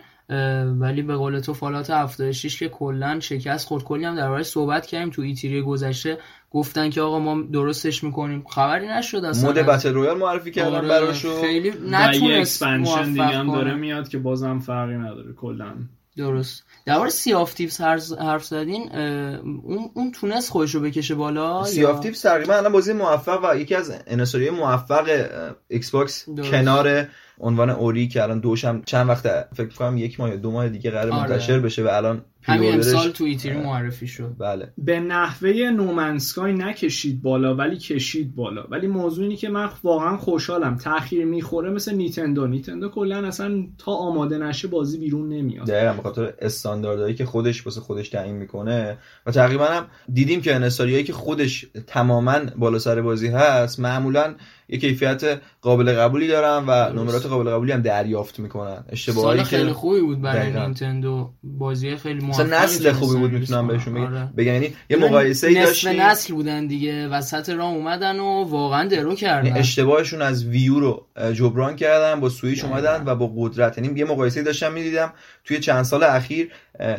ولی 0.79 1.03
به 1.03 1.17
قول 1.17 1.41
تو 1.41 1.55
Fallout 1.55 1.91
76 1.91 2.59
که 2.59 2.69
کلا 2.69 3.21
شکست 3.21 3.67
خورد. 3.67 3.85
کلی 3.85 4.05
هم 4.05 4.17
دربارش 4.17 4.47
صحبت 4.47 4.87
کردیم. 4.87 5.11
تو 5.11 5.23
E3 5.23 5.63
گذشته 5.63 6.19
گفتن 6.51 6.91
که 6.91 7.01
آقا 7.01 7.19
ما 7.19 7.43
درستش 7.53 8.05
می‌کنیم. 8.05 8.45
خبری 8.51 8.89
نشد 8.89 9.25
اصلا. 9.25 9.47
mode 9.47 9.59
battle 9.59 9.95
royale 9.95 10.19
معرفی 10.19 10.51
کردن 10.51 10.75
آره 10.75 10.89
براشو 10.89 11.41
خیلی 11.41 11.71
نتونست 11.91 12.63
expansion 12.63 13.09
دیگه 13.09 13.25
هم 13.25 13.53
داره 13.53 13.75
میاد 13.75 14.09
که 14.09 14.19
بازم 14.19 14.59
فرقی 14.59 14.95
نداره 14.95 15.33
کلا. 15.33 15.73
درست. 16.17 16.65
در 16.87 17.09
Sea 17.09 17.35
of 17.35 17.55
Thieves 17.55 17.81
حرف 18.21 18.45
زدین 18.45 18.93
اون 18.93 19.91
اون 19.95 20.13
تونست 20.13 20.51
خودش 20.51 20.75
رو 20.75 20.81
بکشه 20.81 21.15
بالا 21.15 21.65
Sea 21.65 21.85
of 21.85 22.01
Thieves 22.01 22.21
تقریبا 22.21 22.55
الان 22.55 22.73
بازی 22.73 22.93
موفق 22.93 23.41
و 23.45 23.57
یکی 23.57 23.75
از 23.75 23.95
انحصاری 24.07 24.51
موفق 24.51 25.29
Xbox 25.69 26.29
کنار 26.51 27.07
عنوان 27.41 27.71
Ori 27.71 28.09
که 28.09 28.23
الان 28.23 28.41
دوش 28.41 28.69
هم 28.69 28.83
چند 28.87 29.09
وقت 29.09 29.55
فکر 29.55 29.75
کنم 29.75 29.99
یک 29.99 30.21
ماه 30.21 30.31
یا 30.31 30.37
دو 30.37 30.51
ماه 30.51 30.69
دیگه 30.69 30.91
قرار 30.91 31.13
آره. 31.13 31.31
منتشر 31.31 31.59
بشه 31.59 31.85
و 31.85 31.89
الان 31.89 32.23
همین 32.43 32.75
امسال 32.75 33.11
تو 33.11 33.25
E3 33.25 33.57
معرفی 33.57 34.07
شد. 34.07 34.37
بله. 34.39 34.73
به 34.79 35.01
نحوه 35.01 35.51
No 35.51 35.71
Man's 35.71 36.22
Sky 36.22 36.53
نکشید 36.53 37.23
بالا 37.23 37.55
ولی 37.55 37.77
کشید 37.77 38.35
بالا. 38.35 38.63
ولی 38.71 38.87
موضوع 38.87 39.25
اینه 39.25 39.37
که 39.37 39.49
من 39.49 39.69
واقعا 39.85 40.17
خوشحالم. 40.17 40.77
تاخیر 40.77 41.25
می‌خوره 41.25 41.71
مثل 41.71 41.95
نیتندو. 41.95 42.47
نیتندو 42.47 42.89
کلا 42.89 43.27
اصلا 43.27 43.67
تا 43.79 43.93
آماده 43.93 44.39
نشه 44.39 44.69
بازی 44.69 44.99
بیرون 44.99 45.29
نمیاد. 45.29 45.67
دقیقا 45.67 45.93
به 45.93 46.03
خاطر 46.03 46.33
استانداردهایی 46.39 47.15
که 47.15 47.25
خودش 47.25 47.67
واسه 47.67 47.81
خودش 47.81 48.09
تعیین 48.09 48.37
می‌کنه. 48.37 48.99
و 49.27 49.31
تقریبا 49.31 49.65
هم 49.65 49.87
دیدیم 50.13 50.41
که 50.41 50.55
انصاریایی 50.55 51.05
که 51.05 51.13
خودش 51.13 51.67
تماما 51.87 52.41
بالا 52.57 52.79
سر 52.79 53.03
بازی 53.03 53.29
هست 53.29 53.81
معمولا 53.81 54.35
یه 54.69 54.79
کیفیت 54.79 55.41
قابل 55.63 55.93
قبولی 55.93 56.29
دارن 56.29 56.65
و 56.67 56.93
نمرات 56.93 57.27
قابل 57.27 57.51
قبولی 57.51 57.73
هم 57.73 57.83
دریافت 57.83 58.39
می‌کنن. 58.39 58.85
اشتباهی 58.89 59.45
خیلی 59.45 59.73
خوبی 59.73 60.01
بود 60.01 60.23
برای 60.23 60.53
نینتندو. 60.53 61.31
بازی 61.43 61.97
خیلی 61.97 62.21
موفقی 62.21 62.51
نسل 62.51 62.93
خوبی 62.93 63.19
بود 63.19 63.31
می‌تونم 63.31 63.69
بهشون 63.69 63.95
بگم 63.95 64.07
آره. 64.07 64.29
بگم 64.37 64.53
یعنی 64.53 64.75
یه 64.91 64.97
مقایسه 64.97 65.47
ای 65.47 65.55
داشتیم 65.55 66.01
نسل 66.01 66.35
بودن 66.35 66.67
دیگه. 66.67 67.09
وسط 67.09 67.49
راه 67.49 67.73
اومدن 67.73 68.21
و 68.21 68.45
واقعا 68.45 68.89
درو 68.89 69.15
کردن. 69.15 69.47
یعنی 69.47 69.59
اشتباهشون 69.59 70.23
از 70.23 70.45
Wii 70.45 70.72
U 70.72 70.81
رو 70.81 71.07
جبران 71.33 71.77
کردن 71.77 72.21
با 72.21 72.29
سویچ 72.29 72.65
اومدن 72.65 73.03
و 73.07 73.15
با 73.15 73.33
قدرت. 73.37 73.79
یعنی 73.79 73.99
یه 73.99 74.05
مقایسه 74.05 74.43
داشتم 74.43 74.73
می‌دیدم 74.73 75.13
توی 75.45 75.61
چند 75.61 75.83
سال 75.83 76.03
اخیر 76.03 76.51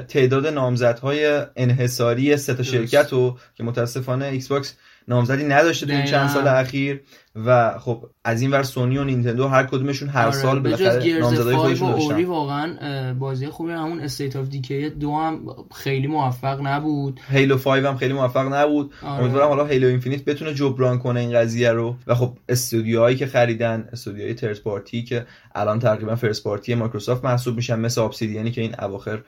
تعداد 0.07 0.47
نامزدهای 0.47 1.41
انحصاری 1.55 2.37
سه 2.37 2.53
تا 2.53 2.63
شرکت 2.63 3.13
رو 3.13 3.37
که 3.55 3.63
متاسفانه 3.63 4.25
Xbox 4.25 4.75
نامزدی 5.07 5.43
نداشته 5.43 5.85
تو 5.85 5.93
این 5.93 6.05
چند 6.05 6.29
سال 6.29 6.47
اخیر. 6.47 7.01
و 7.45 7.79
خب 7.79 8.05
از 8.23 8.41
این 8.41 8.51
ور 8.51 8.63
سونی 8.63 8.97
و 8.97 9.03
نینتندو 9.03 9.47
هر 9.47 9.63
کدومشون 9.63 10.09
هر 10.09 10.21
آره 10.21 10.31
سال 10.31 10.59
بالاخره 10.59 11.19
نامزدهای 11.19 11.55
خودشون 11.55 11.91
داشتن. 11.91 12.25
واقعا 12.25 13.13
بازی 13.13 13.47
خوبی 13.47 13.71
همون 13.71 13.99
State 13.99 14.35
of 14.35 14.49
Decay 14.49 14.89
دو 14.89 15.15
هم 15.15 15.39
خیلی 15.75 16.07
موفق 16.07 16.67
نبود. 16.67 17.19
Halo 17.29 17.57
5 17.57 17.85
هم 17.85 17.97
خیلی 17.97 18.13
موفق 18.13 18.53
نبود. 18.53 18.93
آره. 19.01 19.23
امیدوارم 19.23 19.47
حالا 19.47 19.65
Halo 19.65 19.87
Infinite 19.87 20.25
بتونه 20.25 20.53
جبران 20.53 20.99
کنه 20.99 21.19
این 21.19 21.33
قضیه 21.33 21.71
رو. 21.71 21.95
و 22.07 22.15
خب 22.15 22.33
استودیوهایی 22.49 23.15
که 23.15 23.25
خریدن 23.25 23.89
استودیوهای 23.93 24.33
third 24.33 24.59
party 24.59 25.03
که 25.03 25.25
الان 25.55 25.79
تقریبا 25.79 26.15
first 26.15 26.43
party 26.43 26.75
مایکروسافت 26.75 27.25
محسوب 27.25 27.55
میشن 27.55 27.79
مثل 27.79 28.01
Obsidian 28.01 28.45
ی 28.45 28.51
که 28.51 28.61
این 28.61 28.75
اواخر 28.79 29.21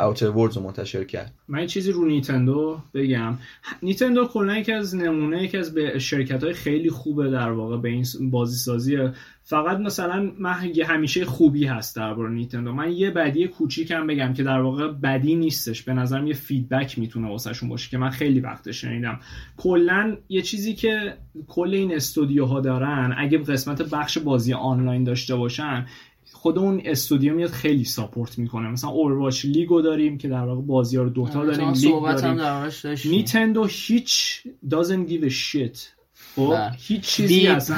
Outer 0.00 0.30
Worlds 0.30 0.56
رو 0.56 0.62
منتشر 0.62 1.04
کرد. 1.04 1.32
من 1.48 1.60
یه 1.60 1.66
چیزی 1.66 1.92
رو 1.92 2.06
نیتندو 2.06 2.78
بگم. 2.94 3.38
نیتندو 3.82 4.26
کلا 4.26 4.58
یکی 4.58 4.72
از 4.72 4.96
نمونه 4.96 5.42
یکی 5.42 5.58
از 5.58 5.74
به 5.74 5.98
شرکت 5.98 6.44
های 6.44 6.52
خیلی 6.52 6.90
خوبه 6.90 7.30
در 7.30 7.55
واقع 7.56 7.76
به 7.76 7.88
این 7.88 8.04
بازی 8.20 8.56
سازی 8.56 8.98
فقط 9.42 9.78
مثلا 9.78 10.32
من 10.38 10.52
همیشه 10.86 11.24
خوبی 11.24 11.64
هست 11.64 11.96
درباره 11.96 12.30
نیتندو 12.30 12.72
من 12.72 12.92
یه 12.92 13.10
بدی 13.10 13.48
کوچیکم 13.48 14.06
بگم 14.06 14.32
که 14.32 14.42
در 14.42 14.60
واقع 14.60 14.88
بدی 14.88 15.34
نیستش. 15.34 15.82
به 15.82 15.92
نظرم 15.92 16.26
یه 16.26 16.34
feedback 16.34 16.98
می‌تونه 16.98 17.28
واسهشون 17.28 17.68
باشه 17.68 17.90
که 17.90 17.98
من 17.98 18.10
خیلی 18.10 18.40
وقت 18.40 18.70
شنیدم. 18.70 19.20
کلا 19.56 20.16
یه 20.28 20.42
چیزی 20.42 20.74
که 20.74 21.16
کل 21.48 21.74
این 21.74 21.94
استودیوها 21.94 22.60
دارن 22.60 23.14
اگه 23.18 23.38
قسمت 23.38 23.82
بخش 23.82 24.18
بازی 24.18 24.52
آنلاین 24.52 25.04
داشته 25.04 25.36
باشن 25.36 25.86
خود 26.32 26.58
اون 26.58 26.82
استودیو 26.84 27.34
میاد 27.34 27.50
خیلی 27.50 27.84
support 27.84 28.38
می‌کنه. 28.38 28.68
مثلا 28.68 28.90
Overwatch 28.90 29.44
League 29.44 29.75
و 29.75 29.80
داریم 29.80 30.18
که 30.18 30.28
در 30.28 30.44
واقع 30.44 30.62
بازی 30.62 30.96
ها 30.96 31.02
رو 31.02 31.10
دوتا 31.10 31.40
آره، 31.40 31.56
داریم 31.56 31.72
لیگ 31.72 32.02
داریم. 32.02 32.70
نیتندو 33.04 33.64
هیچ 33.64 34.42
doesn't 34.68 35.08
give 35.10 35.24
a 35.24 35.30
shit 35.30 35.95
خب 36.36 36.54
هیچ 36.78 37.00
چیزی 37.00 37.46
اصلا 37.46 37.76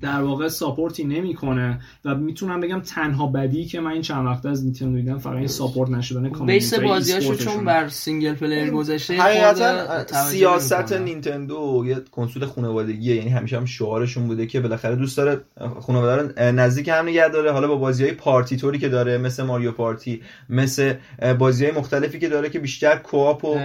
در 0.00 0.22
واقع 0.22 0.48
support 0.48 0.97
ی 0.97 1.04
نمی‌کنه 1.04 1.80
و 2.04 2.14
می‌تونم 2.14 2.60
بگم 2.60 2.80
تنها 2.80 3.26
بدی 3.26 3.64
که 3.64 3.80
من 3.80 3.90
این 3.90 4.02
چند 4.02 4.26
وقت 4.26 4.46
از 4.46 4.64
نیتندو 4.64 4.96
دیدم 4.96 5.18
فقط 5.18 5.36
این 5.36 5.46
support 5.46 5.90
نشدن 5.90 6.46
base 6.46 6.74
بازیاشو 6.74 7.34
چون 7.34 7.64
بر 7.64 7.88
single 7.88 8.34
player 8.34 8.70
گذاشته 8.70 9.14
حقیقتا 9.22 10.04
سیاست 10.24 10.92
نینتندو 10.92 11.84
یه 11.86 11.96
کنسول 12.10 12.46
خانوادگیه 12.46 13.16
یعنی 13.16 13.28
همیشه 13.28 13.56
هم 13.56 13.64
شعارشون 13.64 14.26
بوده 14.26 14.46
که 14.46 14.60
بالاخره 14.60 14.96
دوست 14.96 15.16
داره 15.16 15.40
خانواده 15.80 16.22
رو 16.22 16.52
نزدیک 16.52 16.88
هم 16.88 17.08
نگه 17.08 17.28
داره. 17.28 17.52
حالا 17.52 17.68
با 17.68 17.76
بازی 17.76 18.04
های 18.04 18.12
party 18.12 18.56
طوری 18.56 18.78
که 18.78 18.88
داره 18.88 19.18
مثل 19.18 19.42
Mario 19.42 19.72
Party 19.72 20.22
مثل 20.48 20.94
بازی 21.38 21.64
های 21.64 21.74
مختلفی 21.74 22.18
که 22.18 22.28
داره 22.28 22.50
که 22.50 22.58
بیشتر 22.58 22.96
co-op 22.96 23.44
و 23.44 23.58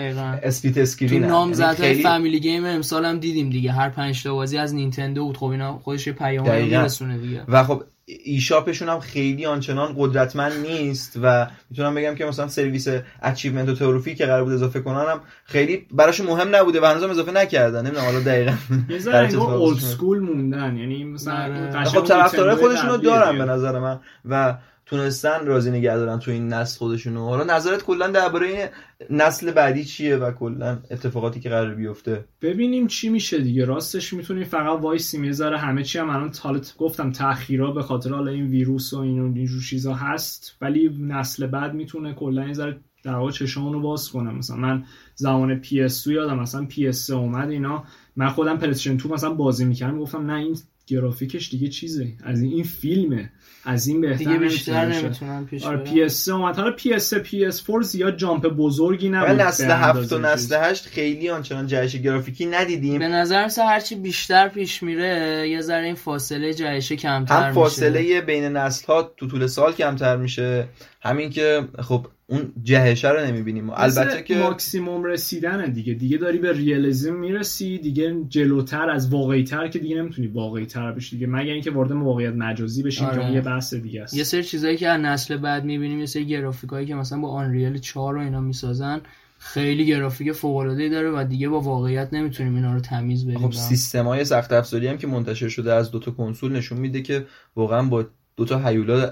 split 0.44 0.78
screen 0.78 1.26
نامزدهای 1.26 1.90
یعنی 1.90 2.04
family 2.04 2.40
game 2.40 2.66
امسال 2.66 3.06
هم 3.06 3.20
دیدیم 3.20 3.50
دیگه 3.50 3.72
هر 3.72 3.90
پنج 4.02 4.24
تا 4.24 4.34
بازی 4.34 4.58
از 4.58 4.76
نینتندو 4.76 5.26
بود. 5.26 5.38
خب 5.38 5.46
اینا 5.46 5.80
خودش 5.80 6.08
یه 6.08 6.14
پیام 6.14 6.62
میرسونه 6.62 7.18
دیگه. 7.18 7.44
و 7.48 7.64
خب 7.64 7.84
eShop 8.06 8.52
شون 8.52 8.90
هم 8.90 9.00
خیلی 9.00 9.46
آنچنان 9.46 9.94
قدرتمند 9.98 10.54
نیست 10.54 11.20
و 11.24 11.48
می‌تونم 11.70 11.96
بگم 11.96 12.16
که 12.16 12.26
مثلا 12.26 12.48
سرویس 12.48 12.88
achievement 13.22 13.70
و 13.70 13.76
trophy 13.76 14.16
که 14.16 14.26
قرار 14.26 14.44
بود 14.44 14.54
اضافه 14.54 14.80
کنن 14.80 15.20
خیلی 15.46 15.86
براشون 15.92 16.28
مهم 16.28 16.56
نبوده 16.56 16.82
و 16.82 16.86
هنوزم 16.86 17.10
اضافه 17.10 17.32
نکردن. 17.32 17.82
نمی‌دونم 17.82 18.06
حالا 18.06 18.20
دقیقاً 18.20 18.54
یه 18.90 19.00
ذره 19.00 19.36
old 19.36 19.80
school 19.80 20.20
موندن. 20.20 20.78
یعنی 20.78 21.04
مثلا 21.04 21.44
آره. 21.44 21.84
خب 21.84 22.04
طرفدارای 22.04 22.56
خودشونو 22.56 22.98
دارن 22.98 23.38
به 23.38 23.46
نظر 23.46 23.80
من. 23.80 24.00
و 24.26 24.58
تونستن 24.92 25.46
راضی 25.46 25.72
نگه 25.72 25.96
دارن 25.96 26.20
تو 26.20 26.32
این 26.32 26.48
نسل 26.48 26.78
خودشونو. 26.78 27.26
حالا 27.26 27.56
نظرت 27.56 27.84
کلا 27.84 28.08
درباره 28.08 28.72
نسل 29.10 29.52
بعدی 29.52 29.86
چیه 29.86 30.16
و 30.16 30.32
کلا 30.32 30.80
اتفاقاتی 30.92 31.40
که 31.40 31.50
قرار 31.50 31.76
بیفته؟ 31.76 32.26
ببینیم 32.42 32.88
چی 32.88 33.10
میشه 33.10 33.40
دیگه. 33.40 33.66
راستش 33.66 34.14
می‌تونیم 34.14 34.44
فقط 34.44 34.80
وایسی 34.82 35.18
می‌ذاره 35.18 35.58
همه 35.58 35.84
چی 35.84 36.00
هم 36.00 36.10
الان 36.10 36.34
حالا 36.40 36.62
گفتم 36.78 37.12
تاخیرا 37.12 37.72
به 37.72 37.84
خاطر 37.84 38.10
حالا 38.10 38.32
این 38.32 38.48
ویروس 38.48 38.94
و 38.94 39.00
این 39.00 39.20
اینجور 39.38 39.62
چیزا 39.62 39.94
هست 39.94 40.58
ولی 40.62 40.98
نسل 41.02 41.48
بعد 41.48 41.74
می‌تونه 41.74 42.14
کلا 42.14 42.42
این 42.42 42.54
ذره 42.54 42.78
در 43.04 43.16
واقع 43.16 43.32
چشامونو 43.32 43.80
باز 43.80 44.10
کنه. 44.10 44.32
مثلا 44.32 44.56
من 44.58 44.84
زمان 45.16 45.62
PS2 45.64 46.08
یادم 46.08 46.40
مثلا 46.40 46.68
PS3 46.72 47.10
اومد 47.10 47.50
اینا 47.50 47.84
من 48.16 48.30
خودم 48.30 48.58
PlayStation 48.58 48.96
2 48.96 49.10
مثلا 49.10 49.34
بازی 49.34 49.66
می‌کردم 49.66 50.00
گفتم 50.00 50.32
نه 50.32 50.34
این 50.34 50.58
گرافیکش 50.88 51.50
دیگه 51.50 51.68
چیزه. 51.68 52.14
از 52.24 52.42
این 52.42 52.64
فیلمه. 52.64 53.32
از 53.66 53.88
این 53.88 54.02
بهتر 54.02 54.18
دیگه 54.18 54.38
بیشتر 54.38 54.86
نمی‌تونن 54.86 55.46
پیش 55.46 55.64
آره 55.64 55.78
PS 55.78 56.30
اومد. 56.30 56.56
حالا 56.56 56.72
PS 56.72 57.14
PS 57.14 57.64
4 57.68 57.82
زیاد 57.82 58.18
jump 58.18 58.48
بزرگی 58.48 59.10
نبود 59.10 59.42
نسل 59.42 59.72
7 59.72 60.14
و 60.14 60.18
نسل 60.18 60.56
8 60.56 60.86
خیلی 60.88 61.30
آنچنان 61.30 61.68
جهش 61.68 61.96
گرافیکی 61.96 62.46
ندیدیم. 62.46 63.00
به 63.00 63.08
نظر 63.08 63.48
سه 63.48 63.64
هرچی 63.64 63.96
بیشتر 63.96 64.48
پیش 64.48 64.84
میره 64.84 65.50
یه 65.50 65.62
ذره 65.62 65.86
این 65.86 65.96
فاصله 65.96 66.54
جهش 66.54 66.92
کمتر 66.92 67.44
هم 67.44 67.54
فاصله 67.54 68.02
میشه. 68.02 68.22
بین 68.22 68.44
نسل 68.44 68.86
ها 68.88 69.14
تو 69.18 69.28
طول 69.28 69.48
سال 69.48 69.74
کمتر 69.74 70.18
میشه. 70.18 70.68
همین 71.02 71.30
که 71.30 71.68
خب 71.80 72.08
اون 72.28 72.54
جهشه 72.64 73.10
رو 73.10 73.26
نمی‌بینیم. 73.26 73.70
البته 73.70 74.24
که 74.24 74.38
ماکسیموم 74.38 75.04
رسیدن 75.04 75.72
دیگه. 75.72 75.94
دیگه 75.94 76.18
داری 76.18 76.38
به 76.38 76.54
ریالیزم 76.54 77.16
می‌رسی 77.16 77.78
دیگه 77.78 78.16
جلوتر 78.30 78.90
از 78.90 79.10
واقعی 79.10 79.44
تر 79.44 79.68
که 79.68 79.80
دیگه 79.80 79.96
نمی‌تونی 79.96 80.28
واقعی 80.28 80.66
تر 80.66 80.92
بشی 80.92 81.16
دیگه. 81.16 81.28
مگر 81.28 81.54
اینکه 81.54 81.72
وارد 81.72 81.92
واقعیت 81.92 82.34
مجازی 82.34 82.84
آره. 83.02 83.22
که 83.22 83.34
یه 83.34 83.42
بحث 83.42 83.74
دیگه 83.74 84.02
است. 84.02 84.14
یه 84.14 84.24
سری 84.24 84.44
چیزایی 84.44 84.78
که 84.78 84.90
از 84.90 85.02
نسل 85.02 85.38
بعد 85.38 85.64
می‌بینیم 85.64 86.00
یه 86.00 86.06
سری 86.06 86.26
گرافیکایی 86.26 86.88
که 86.88 86.96
مثلا 86.96 87.20
با 87.20 87.30
آنریل 87.30 87.78
4 87.78 88.18
و 88.18 88.20
اینا 88.20 88.42
می‌سازن 88.42 89.02
خیلی 89.40 89.86
گرافیک 89.86 90.32
فوق 90.32 90.56
العاده 90.56 90.90
داره 90.90 91.10
و 91.10 91.26
دیگه 91.30 91.50
با 91.50 91.62
واقعیت 91.62 92.14
نمی‌تونیم 92.14 92.56
اینا 92.56 92.74
رو 92.74 92.80
تمیز 92.80 93.26
بدیم 93.26 93.40
خب 93.40 93.52
سیستمای 93.52 94.26
سخت 94.26 94.54
افزاری 94.54 94.88
هم 94.88 94.98
که 94.98 95.08
منتشر 95.08 95.48
شده 95.48 95.74
از 95.74 95.92
دو 95.92 96.00
تا 96.00 96.12
کنسول 96.12 96.52
نشون 96.52 96.80
میده 96.80 97.02
که 97.02 97.26
واقعا 97.56 97.84
با 97.84 98.06
دو 98.38 98.46
تا 98.46 98.68
هیولا 98.68 99.10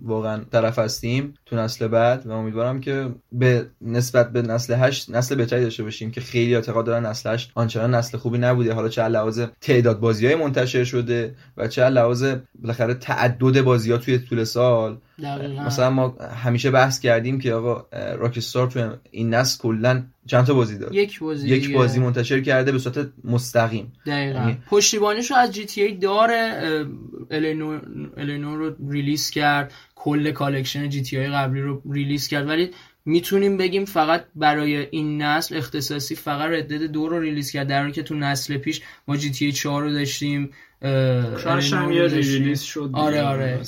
واقعا 0.00 0.44
طرف 0.52 0.78
هستیم 0.78 1.34
تو 1.46 1.56
نسل 1.56 1.88
بعد 1.88 2.26
و 2.26 2.32
امیدوارم 2.32 2.80
که 2.80 3.14
به 3.32 3.66
نسبت 3.80 4.32
به 4.32 4.42
نسل 4.42 4.74
8 4.74 5.10
نسل 5.10 5.34
بهتری 5.34 5.62
داشته 5.62 5.82
باشیم 5.82 6.10
که 6.10 6.20
خیلی 6.20 6.54
اعتقاد 6.54 6.86
دارن 6.86 7.06
نسل 7.06 7.32
8 7.32 7.52
آنچنان 7.54 7.94
نسل 7.94 8.18
خوبی 8.18 8.38
نبوده. 8.38 8.74
حالا 8.74 8.88
چه 8.88 9.08
لحاظ 9.08 9.40
تعداد 9.60 10.00
بازی 10.00 10.26
های 10.26 10.34
منتشر 10.34 10.84
شده 10.84 11.34
و 11.56 11.68
چه 11.68 11.88
لحاظ 11.88 12.24
بالاخره 12.54 12.94
تعدد 12.94 13.62
بازی 13.62 13.92
ها 13.92 13.98
توی 13.98 14.18
طول 14.18 14.44
سال 14.44 14.98
مثلا 15.66 15.90
ما 15.90 16.16
همیشه 16.36 16.70
بحث 16.70 17.00
کردیم 17.00 17.40
که 17.40 17.54
آقا 17.54 17.86
راکستار 18.16 18.66
تو 18.66 18.96
این 19.10 19.34
نسل 19.34 19.62
کلا 19.62 20.02
چند 20.26 20.46
تا 20.46 20.54
بازی 20.54 20.78
داد 20.78 20.94
یک 20.94 21.20
بازی 21.20 21.48
یک 21.48 21.72
بازی 21.72 22.00
منتشر 22.00 22.40
کرده 22.40 22.72
به 22.72 22.78
صورت 22.78 23.08
مستقیم. 23.24 23.92
دقیقاً. 24.06 24.38
یعنی... 24.38 24.58
پشتیبانیشو 24.70 25.34
از 25.34 25.52
GTA 25.52 25.94
داره 25.94 26.52
L.A. 27.30 27.53
Noire 27.53 27.82
L.A. 28.16 28.35
Noire 28.35 28.58
رو 28.58 28.90
release 28.90 29.30
کرد 29.30 29.72
کل 29.94 30.30
collection 30.30 30.88
GTA 30.88 31.26
قبلی 31.26 31.60
رو 31.60 31.82
release 31.92 32.28
کرد. 32.28 32.48
ولی 32.48 32.70
می‌تونیم 33.04 33.56
بگیم 33.56 33.84
فقط 33.84 34.24
برای 34.34 34.76
این 34.90 35.22
نسل 35.22 35.56
اختصاصی 35.56 36.14
فقط 36.14 36.50
Red 36.50 36.64
Dead 36.64 36.82
دو 36.82 37.08
رو 37.08 37.20
release 37.20 37.50
کرد 37.50 37.68
در 37.68 37.90
که 37.90 38.02
تو 38.02 38.14
نسل 38.14 38.56
پیش 38.56 38.82
ما 39.08 39.16
GTA 39.16 39.52
4 39.52 39.82
رو 39.82 39.92
داشتیم. 39.92 40.50
هم 40.82 41.92
یه 41.92 42.02
release 42.02 42.62
شد 42.62 42.90
آره 42.92 43.22
آره. 43.22 43.60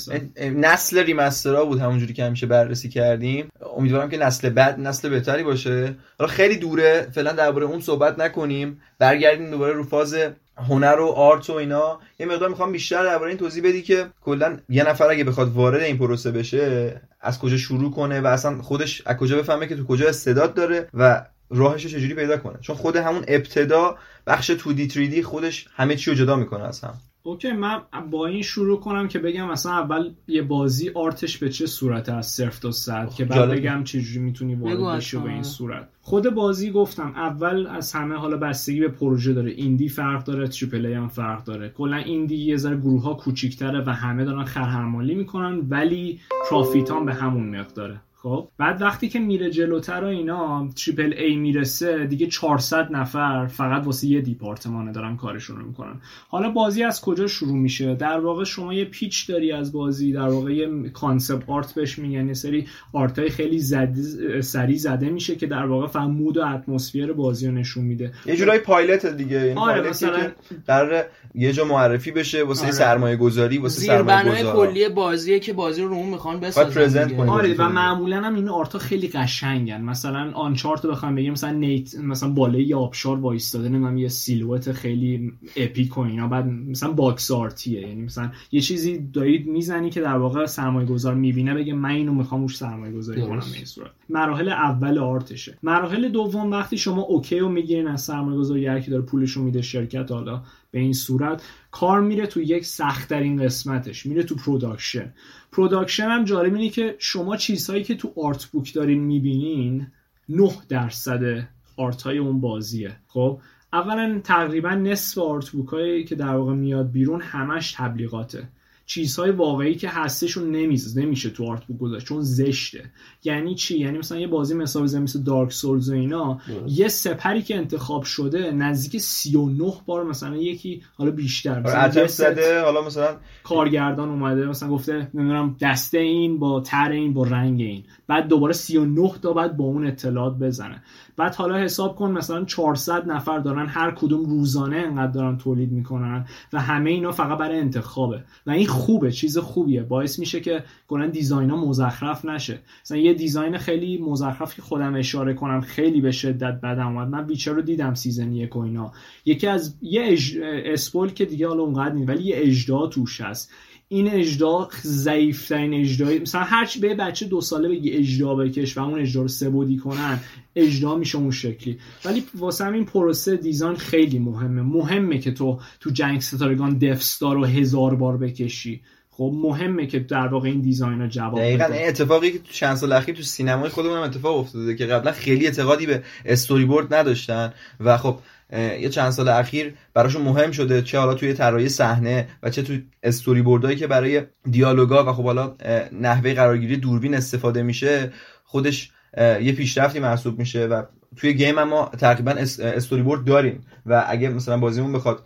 نسل 0.55 1.03
remaster 1.03 1.58
ا 1.58 1.65
بود 1.65 1.79
همونجوری 1.79 2.13
که 2.13 2.23
همیشه 2.23 2.45
بررسی 2.45 2.89
کردیم. 2.89 3.49
امیدوارم 3.77 4.09
که 4.09 4.17
نسل 4.17 4.49
بعد 4.49 4.79
نسل 4.79 5.09
بهتری 5.09 5.43
باشه. 5.43 5.95
حالا 6.19 6.31
خیلی 6.31 6.57
دوره 6.57 7.07
فعلا 7.11 7.31
درباره 7.31 7.65
اون 7.65 7.81
صحبت 7.81 8.19
نکنیم. 8.19 8.81
برگردیم 8.99 9.51
دوباره 9.51 9.73
رو 9.73 9.83
فاز 9.83 10.15
هنر 10.57 10.99
و 10.99 11.05
art 11.05 11.49
و 11.49 11.53
اینا. 11.53 11.99
یه 12.19 12.25
مقدار 12.25 12.49
می‌خوام 12.49 12.71
بیشتر 12.71 13.03
درباره 13.03 13.29
این 13.29 13.39
توضیح 13.39 13.63
بدی 13.63 13.81
که 13.81 14.05
کلا 14.21 14.57
یه 14.69 14.89
نفر 14.89 15.09
اگه 15.09 15.23
بخواد 15.23 15.53
وارد 15.53 15.81
این 15.81 15.97
پروسه 15.97 16.31
بشه 16.31 17.01
از 17.21 17.39
کجا 17.39 17.57
شروع 17.57 17.91
کنه 17.91 18.21
و 18.21 18.27
اصلا 18.27 18.61
خودش 18.61 19.01
از 19.05 19.17
کجا 19.17 19.37
بفهمه 19.37 19.67
که 19.67 19.75
تو 19.75 19.85
کجا 19.85 20.09
استعداد 20.09 20.53
داره 20.53 20.87
و 20.93 21.25
راهش 21.49 21.83
رو 21.83 21.89
چجوری 21.89 22.13
پیدا 22.13 22.37
کنه؟ 22.37 22.57
چون 22.61 22.75
خود 22.75 22.95
همون 22.95 23.23
ابتدا 23.27 23.97
بخش 24.27 24.51
2D 24.51 24.91
3D 24.91 25.21
خودش 25.21 25.67
همه 25.75 25.95
چی 25.95 26.11
رو 26.11 26.17
جدا 26.17 26.35
می‌کنه 26.35 26.63
از 26.63 26.81
هم 26.81 26.93
okay 27.23 27.51
من 27.51 27.81
با 28.11 28.27
این 28.27 28.41
شروع 28.41 28.79
کنم 28.79 29.07
که 29.07 29.19
بگم 29.19 29.51
مثلا 29.51 29.71
اول 29.71 30.11
یه 30.27 30.41
بازی 30.41 30.89
art 30.89 31.18
ش 31.18 31.37
به 31.37 31.49
چه 31.49 31.65
صورت 31.65 32.09
از 32.09 32.27
صفر 32.27 32.59
تا 32.59 32.71
صد 32.71 33.09
که 33.09 33.25
بعد 33.25 33.49
بگم 33.49 33.83
چجوری 33.83 34.19
می‌تونی 34.19 34.55
وارد 34.55 34.97
بشی 34.97 35.17
به 35.17 35.29
این 35.29 35.43
صورت. 35.43 35.89
خود 36.01 36.29
بازی 36.29 36.71
گفتم 36.71 37.13
اول 37.15 37.67
از 37.67 37.93
همه 37.93 38.15
حالا 38.15 38.37
بستگی 38.37 38.79
به 38.79 38.87
پروژه 38.87 39.33
داره. 39.33 39.51
indie 39.51 39.89
فرق 39.89 40.23
داره 40.23 40.47
triple 40.47 40.80
A 40.80 40.85
هم 40.85 41.07
فرق 41.07 41.43
داره. 41.43 41.69
کلا 41.69 41.97
indie 41.97 42.35
یه 42.35 42.57
ذره 42.57 42.77
گروه 42.77 43.03
ها 43.03 43.13
کوچیک‌تره 43.13 43.83
و 43.87 43.89
همه 43.89 44.25
دارن 44.25 44.43
خرحمالی 44.43 45.15
می‌کنن 45.15 45.61
ولی 45.69 46.19
profit 46.49 46.91
هم 46.91 47.05
به 47.05 47.13
همون 47.13 47.59
مقداره. 47.59 48.01
خب 48.21 48.49
بعد 48.57 48.81
وقتی 48.81 49.09
که 49.09 49.19
میره 49.19 49.49
جلوتر 49.49 50.03
و 50.03 50.07
اینا 50.07 50.69
triple 50.75 51.13
A 51.17 51.35
می‌رسه 51.35 52.05
دیگه 52.05 52.27
400 52.27 52.91
نفر 52.91 53.47
فقط 53.47 53.85
واسه 53.85 54.07
یه 54.07 54.21
دیپارتمانه 54.21 54.91
دارن 54.91 55.17
کارشون 55.17 55.57
رو 55.57 55.65
می‌کنن. 55.65 56.01
حالا 56.27 56.49
بازی 56.49 56.83
از 56.83 57.01
کجا 57.01 57.27
شروع 57.27 57.57
میشه؟ 57.57 57.95
در 57.95 58.19
واقع 58.19 58.43
شما 58.43 58.73
یه 58.73 58.85
pitch 58.85 59.29
داری 59.29 59.51
از 59.51 59.71
بازی 59.71 60.13
در 60.13 60.27
واقع 60.27 60.53
یه 60.53 60.89
concept 60.89 61.49
art 61.49 61.73
بهش 61.73 61.99
میگن 61.99 62.27
یه 62.27 62.33
سری 62.33 62.67
art 62.93 63.19
های 63.19 63.29
خیلی 63.29 63.59
زد... 63.59 63.95
سری 64.41 64.77
زده 64.77 65.09
میشه 65.09 65.35
که 65.35 65.47
در 65.47 65.65
واقع 65.65 65.87
فهم 65.87 66.11
mood 66.11 66.37
و 66.37 66.45
atmosphere 66.45 67.11
بازی 67.11 67.47
رو 67.47 67.53
نشون 67.53 67.83
میده. 67.83 68.11
یه 68.25 68.35
جورای 68.35 68.59
پایلت 68.59 69.05
دیگه 69.05 69.39
این 69.41 69.57
آره 69.57 69.89
مثلا 69.89 70.31
قرار 70.67 71.05
یه 71.35 71.53
جا 71.53 71.65
معرفی 71.65 72.11
بشه 72.11 72.43
واسه 72.43 72.63
آره. 72.63 72.71
سرمایه 72.71 73.15
گذاری 73.15 73.57
واسه 73.57 73.81
سرمایه 73.81 74.43
کلی 74.43 74.89
بازیه 74.89 75.39
که 75.39 75.53
بازی 75.53 75.81
رو 75.81 75.87
رو 75.87 76.03
می‌خوان 76.03 76.39
بسازن 76.39 77.19
آره 77.29 77.55
و 77.57 77.69
معمولا 77.69 78.08
معمولا 78.09 78.27
هم 78.27 78.35
این 78.35 78.49
art 78.49 78.72
ا 78.72 78.79
خیلی 78.79 79.07
قشنگن. 79.07 79.81
مثلا 79.81 80.31
Uncharted 80.31 80.85
بخوام 80.85 81.15
بگیم 81.15 81.31
مثلا 81.31 81.51
Nate 81.51 81.95
مثلا 81.95 82.29
بالای 82.29 82.73
آبشار 82.73 83.19
وایستاده 83.19 83.69
نمی‌دونم 83.69 83.97
یه 83.97 84.07
silhouette 84.07 84.71
خیلی 84.71 85.33
epic 85.55 85.97
و 85.97 86.01
اینا. 86.01 86.27
بعد 86.27 86.45
مثلا 86.45 86.91
box 86.91 87.31
art 87.31 87.56
یه. 87.56 87.81
یعنی 87.81 88.01
مثلا 88.01 88.31
یه 88.51 88.61
چیزی 88.61 88.97
دارید 89.13 89.47
می‌زنی 89.47 89.89
که 89.89 90.01
در 90.01 90.17
واقع 90.17 90.45
سرمایه 90.45 90.87
گذار 90.87 91.15
می‌بینه 91.15 91.53
بگه 91.53 91.73
من 91.73 91.89
اینو 91.89 92.13
می‌خوام 92.13 92.41
روش 92.41 92.57
سرمایه 92.57 92.93
گذاری 92.93 93.21
کنم 93.21 93.43
این 93.55 93.65
صورت. 93.65 93.91
مراحل 94.09 94.49
اول 94.49 94.97
art 94.97 95.23
شه. 95.23 95.57
مراحل 95.63 96.09
دوم 96.09 96.51
وقتی 96.51 96.77
شما 96.77 97.01
okay 97.01 97.39
رو 97.39 97.49
می‌گیرین 97.49 97.87
از 97.87 98.01
سرمایه 98.01 98.37
گذاری 98.37 98.65
هر 98.65 98.79
کی 98.79 98.91
داره 98.91 99.03
پولش 99.03 99.31
رو 99.31 99.43
میده 99.43 99.61
شرکت 99.61 100.11
حالا 100.11 100.41
به 100.71 100.79
این 100.79 100.93
صورت 100.93 101.43
کار 101.71 102.01
میره 102.01 102.27
تو 102.27 102.41
یک 102.41 102.65
سختترین 102.65 103.43
قسمتش 103.43 104.05
میره 104.05 104.23
تو 104.23 104.35
production 104.35 105.13
production 105.51 106.07
هم 106.07 106.23
جالب 106.23 106.55
اینه 106.55 106.69
که 106.69 106.95
شما 106.99 107.37
چیزهایی 107.37 107.83
که 107.83 107.95
تو 107.95 108.13
art 108.23 108.45
book 108.45 108.73
دارین 108.73 108.99
می‌بینین 108.99 109.87
9 110.29 110.51
درصد 110.69 111.47
art 111.77 112.01
های 112.01 112.17
اون 112.17 112.41
بازیه. 112.41 112.95
خب؟ 113.07 113.41
اولا 113.73 114.21
تقریبا 114.23 114.69
نصف 114.69 115.17
art 115.17 115.49
book 115.49 115.69
هایی 115.69 116.03
که 116.03 116.15
در 116.15 116.35
واقع 116.35 116.53
میاد 116.53 116.91
بیرون 116.91 117.21
همش 117.21 117.73
تبلیغاته. 117.77 118.47
چیزهای 118.89 119.31
واقعی 119.31 119.75
که 119.75 119.89
هستشون 119.89 120.51
نمیز 120.51 120.97
نمیشه 120.97 121.29
تو 121.29 121.45
art 121.45 121.65
book 121.65 121.79
گذاشت 121.79 122.05
چون 122.05 122.21
زشته. 122.21 122.91
یعنی 123.23 123.55
چی؟ 123.55 123.79
یعنی 123.79 123.97
مثلا 123.97 124.19
یه 124.19 124.27
بازی 124.27 124.53
مثلا 124.53 124.81
بزنیم 124.81 125.03
مثل 125.03 125.23
Dark 125.23 125.51
Souls 125.51 125.89
و 125.89 125.93
اینا 125.93 126.39
یه 126.67 126.87
سپری 126.87 127.41
که 127.41 127.55
انتخاب 127.55 128.03
شده 128.03 128.51
نزدیک 128.51 129.01
39 129.01 129.73
بار 129.85 130.03
مثلا 130.03 130.35
یکی 130.35 130.81
حالا 130.97 131.11
بیشتر 131.11 131.59
مثلا 131.59 132.07
زده. 132.07 132.61
حالا 132.61 132.81
مثلا 132.81 133.17
کارگردان 133.43 134.09
اومده 134.09 134.45
مثلا 134.45 134.69
گفته 134.69 135.07
نمی‌دونم 135.13 135.55
دسته 135.61 135.97
این 135.97 136.39
پهن 136.39 136.61
تر 136.61 136.91
این 136.91 137.13
با 137.13 137.23
رنگ 137.23 137.61
این. 137.61 137.83
بعد 138.07 138.27
دوباره 138.27 138.53
39 138.53 139.11
تا 139.21 139.33
بعد 139.33 139.57
با 139.57 139.63
اون 139.63 139.87
اطلاعات 139.87 140.37
بزنه. 140.39 140.83
بعد 141.19 141.35
حالا 141.35 141.57
حساب 141.57 141.95
کن 141.95 142.11
مثلا 142.11 142.45
400 142.45 143.07
نفر 143.07 143.39
دارن 143.39 143.67
هر 143.67 143.91
کدوم 143.91 144.25
روزانه 144.25 144.77
انقدر 144.77 145.11
دارن 145.11 145.37
تولید 145.37 145.71
می‌کنن 145.71 146.25
و 146.53 146.61
همه 146.61 146.89
اینا 146.89 147.11
فقط 147.11 147.37
برای 147.37 147.59
انتخابه. 147.59 148.23
و 148.47 148.51
این 148.51 148.67
خوبه 148.67 149.11
چیز 149.11 149.37
خوبیه. 149.37 149.83
باعث 149.83 150.19
میشه 150.19 150.39
که 150.39 150.63
کلا 150.87 151.07
design 151.07 151.49
ها 151.49 151.65
مزخرف 151.65 152.25
نشه. 152.25 152.59
مثلا 152.83 152.97
یه 152.97 153.13
design 153.13 153.57
خیلی 153.57 153.97
مزخرف 153.97 154.55
که 154.55 154.61
خودم 154.61 154.95
اشاره 154.95 155.33
کنم 155.33 155.61
خیلی 155.61 156.01
به 156.01 156.11
شدت 156.11 156.61
بدم 156.61 156.87
اومد. 156.87 157.07
من 157.07 157.25
Witcher 157.25 157.51
رو 157.51 157.61
دیدم 157.61 157.93
season 157.93 158.31
یک 158.31 158.55
و 158.55 158.59
اینا. 158.59 158.91
یکی 159.25 159.47
از 159.47 159.75
یه 159.81 160.01
اج... 160.05 160.37
اسپول 160.65 161.09
که 161.09 161.25
دیگه 161.25 161.47
حالا 161.47 161.63
اونقدر 161.63 161.93
نیست 161.95 162.09
ولی 162.09 162.23
یه 162.23 162.35
اجدا 162.37 162.87
توش 162.87 163.21
هست. 163.21 163.51
این 163.91 164.09
اجدا 164.09 164.69
ضعیفترین 164.81 165.73
اجدایی 165.73 166.19
مثلا 166.19 166.41
هر 166.41 166.65
چی 166.65 166.79
به 166.79 166.95
بچه 166.95 167.25
دو 167.25 167.41
ساله 167.41 167.69
بگی 167.69 167.91
اجدا 167.91 168.35
بکش 168.35 168.77
و 168.77 168.81
اون 168.81 169.01
اجدا 169.01 169.21
رو 169.21 169.27
سبودی 169.27 169.77
کنن 169.77 170.19
اجدا 170.55 170.95
میشه 170.95 171.17
اون 171.17 171.31
شکلی. 171.31 171.79
ولی 172.05 172.23
واسه 172.35 172.67
این 172.67 172.85
پروسه 172.85 173.37
دیزاین 173.37 173.75
خیلی 173.75 174.19
مهمه. 174.19 174.61
مهمه 174.61 175.19
که 175.19 175.31
تو 175.31 175.59
تو 175.79 175.89
جنگ 175.89 176.21
ستارگان 176.21 176.77
دفستار 176.77 177.35
رو 177.35 177.45
هزار 177.45 177.95
بار 177.95 178.17
بکشی. 178.17 178.81
خب 179.11 179.33
مهمه 179.35 179.87
که 179.87 179.99
در 179.99 180.27
واقع 180.27 180.49
این 180.49 180.61
دیزاین 180.61 181.09
جواب 181.09 181.39
دقیقا 181.39 181.65
این 181.65 181.87
اتفاقی 181.87 182.31
که 182.31 182.39
تو 182.39 182.51
چند 182.51 182.75
سال 182.75 182.91
اخیر 182.91 183.15
تو 183.15 183.23
سینمای 183.23 183.69
خودمون 183.69 183.97
هم 183.97 184.03
اتفاق 184.03 184.37
افتاده 184.37 184.75
که 184.75 184.85
قبلا 184.85 185.11
خیلی 185.11 185.45
اعتقادی 185.45 185.85
به 185.85 186.03
استوری 186.25 186.65
بورد 186.65 186.93
نداشتن 186.93 187.53
و 187.79 187.97
خب 187.97 188.19
یه 188.53 188.89
چند 188.89 189.09
سال 189.09 189.29
اخیر 189.29 189.73
براشون 189.93 190.21
مهم 190.21 190.51
شده 190.51 190.81
چه 190.81 190.99
حالا 190.99 191.13
توی 191.13 191.33
طراحی 191.33 191.69
صحنه 191.69 192.27
و 192.43 192.49
چه 192.49 192.61
توی 192.61 192.83
استوری 193.03 193.41
بوردهایی 193.41 193.77
که 193.77 193.87
برای 193.87 194.21
دیالوگا 194.51 195.05
و 195.05 195.13
خب 195.13 195.23
حالا 195.23 195.55
نحوه 195.91 196.33
قرارگیری 196.33 196.77
دوربین 196.77 197.15
استفاده 197.15 197.63
میشه 197.63 198.11
خودش 198.43 198.91
یه 199.17 199.51
پیشرفتی 199.51 199.99
محسوب 199.99 200.39
میشه 200.39 200.65
و 200.65 200.83
توی 201.15 201.33
game 201.33 201.59
هم 201.59 201.69
ما 201.69 201.91
تقریبا 201.99 202.31
استوری 202.31 203.01
بورد 203.01 203.25
داریم 203.25 203.65
و 203.85 204.05
اگه 204.07 204.29
مثلا 204.29 204.57
بازیمون 204.57 204.93
بخواد 204.93 205.23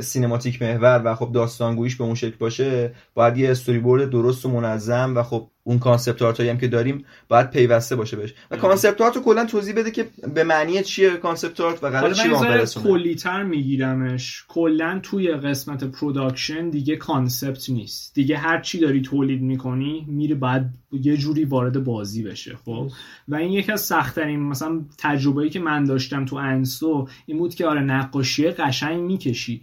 سینماتیک 0.00 0.62
محور 0.62 1.02
و 1.04 1.14
خب 1.14 1.32
داستانگویش 1.32 1.96
به 1.96 2.04
اون 2.04 2.14
شکل 2.14 2.36
باشه 2.38 2.94
باید 3.14 3.38
یه 3.38 3.50
استوری 3.50 3.78
بورد 3.78 4.10
درست 4.10 4.46
و 4.46 4.50
منظم 4.50 5.12
و 5.16 5.22
خب 5.22 5.50
اون 5.62 5.78
concept 5.78 6.22
art 6.22 6.40
هم 6.40 6.58
که 6.58 6.68
داریم 6.68 7.04
باید 7.28 7.50
پیوسته 7.50 7.96
باشه 7.96 8.16
بهش. 8.16 8.34
و 8.50 8.56
concept 8.56 9.00
art 9.00 9.16
رو 9.16 9.22
کلا 9.22 9.44
توضیح 9.44 9.74
بده 9.74 9.90
که 9.90 10.08
به 10.34 10.44
معنی 10.44 10.82
چیه 10.82 11.10
concept 11.10 11.60
art 11.60 11.84
و 11.84 11.86
قرار 11.86 12.12
چی 12.12 12.28
برسونه 12.28 12.86
کلیتر 12.86 13.42
میگیرمش. 13.42 14.44
کلا 14.48 15.00
توی 15.02 15.32
قسمت 15.32 15.84
production 15.84 16.70
دیگه 16.70 16.96
concept 16.96 17.70
نیست. 17.70 18.14
دیگه 18.14 18.36
هر 18.36 18.60
چی 18.60 18.78
داری 18.78 19.02
تولید 19.02 19.42
می‌کنی 19.42 20.04
میره 20.08 20.34
بعد 20.34 20.74
یه 20.92 21.16
جوری 21.16 21.44
وارد 21.44 21.84
بازی 21.84 22.22
بشه 22.22 22.56
خب؟ 22.64 22.90
و 23.28 23.34
این 23.34 23.52
یکی 23.52 23.72
از 23.72 23.80
سختترین 23.80 24.40
مثلا 24.40 24.80
تجربه‌ای 24.98 25.50
که 25.50 25.60
من 25.60 25.84
داشتم 25.84 26.24
تو 26.24 26.36
انسو 26.36 27.08
این 27.26 27.38
بود 27.38 27.54
که 27.54 27.66
آره 27.66 27.80
نقاشی 27.80 28.50
قشنگ 28.50 29.00
می‌کشی. 29.00 29.62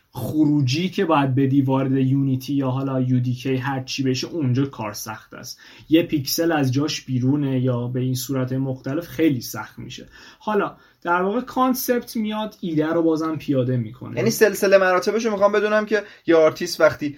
خروجی 0.13 0.89
که 0.89 1.05
باید 1.05 1.35
بدی 1.35 1.61
وارد 1.61 1.91
Unity 1.91 2.53
یا 2.53 2.69
حالا 2.69 3.01
UDK 3.01 3.41
ای 3.41 3.55
هر 3.55 3.83
چی 3.83 4.03
بشه 4.03 4.27
اونجا 4.27 4.65
کار 4.65 4.93
سخت 4.93 5.33
است. 5.33 5.59
یه 5.89 6.03
پیکسل 6.03 6.51
از 6.51 6.73
جاش 6.73 7.01
بیرونه 7.01 7.59
یا 7.59 7.87
به 7.87 7.99
این 7.99 8.15
صورت 8.15 8.53
مختلف 8.53 9.07
خیلی 9.07 9.41
سخت 9.41 9.79
میشه. 9.79 10.07
حالا 10.39 10.75
در 11.03 11.21
واقع 11.21 11.41
concept 11.41 12.15
میاد 12.15 12.55
ایده 12.61 12.87
رو 12.87 13.03
بازم 13.03 13.35
پیاده 13.35 13.77
می‌کنه. 13.77 14.17
یعنی 14.17 14.29
سلسله 14.29 14.77
مراتبش 14.77 15.25
رو 15.25 15.31
می‌خوام 15.31 15.51
بدونم 15.51 15.85
که 15.85 16.03
یه 16.27 16.35
آرتیست 16.35 16.81
وقتی 16.81 17.17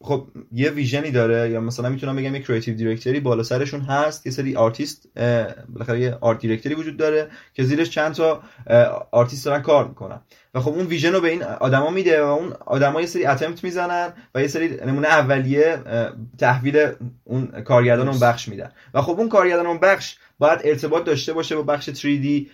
خب 0.00 0.26
یه 0.52 0.70
vision 0.70 1.04
ی 1.04 1.10
داره 1.10 1.50
یا 1.50 1.60
مثلا 1.60 1.88
می‌تونم 1.88 2.16
بگم 2.16 2.34
یه 2.34 2.42
creative 2.42 2.74
director 2.74 3.15
ی 3.15 3.20
بالا 3.20 3.42
سرشون 3.42 3.80
هست 3.80 4.26
یه 4.26 4.32
سری 4.32 4.56
آرتیست 4.56 5.08
بالاخره 5.68 6.00
یه 6.00 6.18
art 6.20 6.38
director 6.38 6.70
ی 6.70 6.74
وجود 6.74 6.96
داره 6.96 7.30
که 7.54 7.64
زیرش 7.64 7.90
چند 7.90 8.14
تا 8.14 8.42
آرتیست 9.12 9.44
دارن 9.44 9.62
کار 9.62 9.88
می‌کنن. 9.88 10.20
و 10.54 10.60
خب 10.60 10.72
اون 10.72 10.86
vision 10.86 11.12
رو 11.12 11.20
به 11.20 11.30
این 11.30 11.42
آدما 11.42 11.90
میده 11.90 12.11
و 12.20 12.24
اون 12.24 12.52
آدما 12.66 13.00
یه 13.00 13.06
سری 13.06 13.26
attempt 13.26 13.64
می‌زنن 13.64 14.12
و 14.34 14.40
یه 14.40 14.46
سری 14.46 14.76
نمونه 14.86 15.08
اولیه 15.08 15.78
تحویل 16.38 16.88
اون 17.24 17.46
کارگردان 17.46 18.08
اون 18.08 18.20
بخش 18.20 18.48
میدن. 18.48 18.70
و 18.94 19.02
خب 19.02 19.12
اون 19.20 19.28
کارگردان 19.28 19.66
اون 19.66 19.78
بخش 19.78 20.16
باید 20.38 20.60
ارتباط 20.64 21.04
داشته 21.04 21.32
باشه 21.32 21.56
با 21.56 21.62
بخش 21.62 21.90
3D 21.90 22.46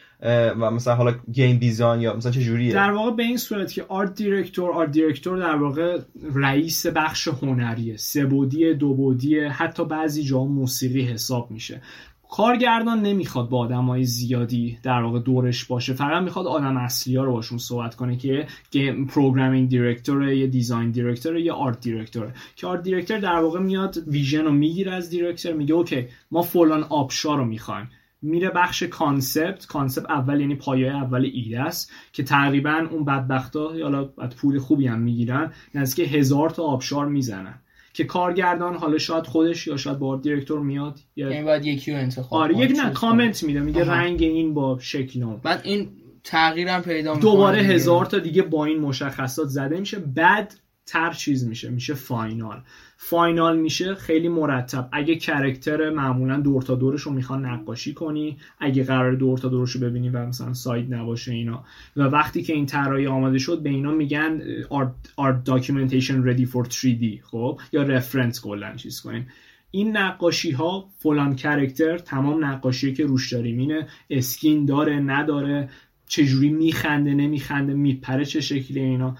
و 0.61 0.71
مثلا 0.71 0.95
حالا 0.95 1.15
game 1.33 1.59
design 1.59 2.01
یا 2.01 2.17
مثلا 2.17 2.33
چه 2.33 2.41
جوریه. 2.41 2.75
در 2.75 2.91
واقع 2.91 3.11
به 3.11 3.23
این 3.23 3.37
صورت 3.37 3.73
که 3.73 3.85
art 3.89 4.15
director 4.15 4.71
art 4.71 4.91
director 4.91 5.39
در 5.39 5.57
واقع 5.57 5.99
رئیس 6.35 6.87
بخش 6.87 7.29
هنریه. 7.29 7.97
سه 7.97 8.25
بعدی 8.25 8.75
دو 8.75 8.95
بعدی 8.95 9.41
حتی 9.41 9.85
بعضی 9.85 10.23
جا 10.23 10.45
موسیقی 10.45 11.03
حساب 11.03 11.51
میشه. 11.51 11.83
کارگردان 12.31 13.03
نمی‌خواد 13.03 13.49
با 13.49 13.59
آدمای 13.59 14.05
زیادی 14.05 14.79
در 14.83 15.03
واقع 15.03 15.21
دورش 15.21 15.65
باشه. 15.65 15.93
فقط 15.95 16.23
می‌خواد 16.23 16.47
آدم 16.47 16.77
اصلی 16.77 17.17
ها 17.17 17.25
رو 17.25 17.33
باشون 17.33 17.59
صحبت 17.59 17.95
کنه 17.95 18.17
که 18.17 18.47
game 18.71 19.07
programming 19.07 19.69
director 19.69 20.33
یا 20.33 20.47
design 20.47 20.91
director 20.91 21.37
یا 21.37 21.55
art 21.55 21.81
director 21.81 22.33
که 22.57 22.67
art 22.67 22.83
director 22.83 23.19
در 23.19 23.41
واقع 23.41 23.61
میاد 23.61 23.99
vision 24.07 24.45
رو 24.45 24.53
می‌گیره 24.53 24.93
از 24.93 25.11
director 25.11 25.53
میگه 25.53 25.75
okay 25.75 26.07
ما 26.31 26.43
فلان 26.43 26.83
آبشار 26.83 27.39
رو 27.39 27.45
می‌خوایم. 27.45 27.91
میره 28.23 28.51
بخش 28.51 28.83
concept 28.83 29.67
concept 29.67 30.11
اول 30.11 30.41
یعنی 30.41 30.55
پایه 30.55 30.97
اول 30.97 31.31
ایده 31.35 31.61
است 31.61 31.93
که 32.13 32.23
تقریبا 32.23 32.87
اون 32.91 33.05
بدبختا 33.05 33.69
بعد 34.17 34.35
پول 34.35 34.59
خوبی 34.59 34.87
هم 34.87 34.99
می‌گیرن 34.99 35.53
نزدیک 35.75 36.15
هزار 36.15 36.51
تا 36.51 36.63
آبشار 36.63 37.07
می‌زنن. 37.07 37.55
که 37.99 38.05
کارگردان 38.05 38.75
حالا 38.75 38.99
شاید 38.99 39.27
خودش 39.27 39.67
یا 39.67 39.77
شاید 39.77 39.99
با 39.99 40.17
director 40.17 40.61
میاد 40.61 40.99
یا 41.17 41.31
یعنی 41.31 41.45
باید 41.45 41.65
یکی 41.65 41.93
رو 41.93 41.99
انتخاب 41.99 42.41
آره 42.41 42.59
یک 42.59 42.77
نه 42.77 42.91
کامنت 42.91 43.43
میده 43.43 43.61
میگه 43.61 43.85
رنگ 43.85 44.23
این 44.23 44.55
با 44.55 44.79
شکل 44.81 45.23
اون 45.23 45.37
بعد 45.37 45.61
این 45.65 45.89
تغییرم 46.25 46.83
پیدا 46.83 47.17
دوباره 47.17 47.59
هزار 47.59 48.05
تا 48.07 48.19
دیگه 48.19 48.43
با 48.43 48.65
این 48.65 48.81
مشخصات 48.81 49.49
زده 49.49 49.81
میشه. 49.81 49.99
بعد 49.99 50.55
تر 50.89 51.13
چیز 51.13 51.47
میشه 51.47 51.71
میشه 51.71 51.95
final. 51.95 52.61
final 52.97 53.59
میشه 53.59 53.95
خیلی 53.95 54.29
مرتب. 54.29 54.89
اگه 54.93 55.17
character 55.17 55.91
معمولا 55.91 56.41
دور 56.41 56.63
تا 56.63 56.75
دورش 56.75 57.03
رو 57.03 57.13
می‌خوان 57.13 57.47
نقاشی 57.47 57.95
کنی 57.95 58.37
اگه 58.61 58.85
قرار 58.85 59.15
دور 59.15 59.39
تا 59.39 59.49
دورش 59.49 59.71
رو 59.71 59.81
ببینی 59.81 60.09
و 60.09 60.27
مثلا 60.27 60.55
side 60.55 60.95
نباشه 60.95 61.33
اینا. 61.33 61.65
و 61.97 62.03
وقتی 62.03 62.43
که 62.43 62.53
این 62.53 62.67
طراحی 62.67 63.07
آماده 63.07 63.39
شد 63.39 63.63
به 63.63 63.71
اینا 63.71 63.91
میگن 63.91 64.41
art, 64.63 65.51
documentation 65.51 66.25
ready 66.27 66.47
for 66.53 66.65
3D 66.71 67.23
خب؟ 67.23 67.61
یا 67.73 67.83
reference 67.83 68.41
کلا 68.41 68.75
چیز 68.77 69.01
کنیم. 69.01 69.27
این 69.71 69.97
نقاشی 69.97 70.51
ها 70.51 70.89
فلان 70.99 71.37
character 71.37 71.99
تمام 71.99 72.45
نقاشی 72.45 72.95
که 72.95 73.07
روش 73.07 73.33
داریم 73.33 73.59
اینه. 73.59 73.87
skin 74.11 74.65
داره 74.65 75.01
نداره. 75.01 75.69
چجوری 76.09 76.51
میخنده 76.51 77.15
نمیخنده 77.15 77.75
میپره 77.75 78.25
چه 78.25 78.41
شکلی 78.41 78.81
اینا. 78.81 79.17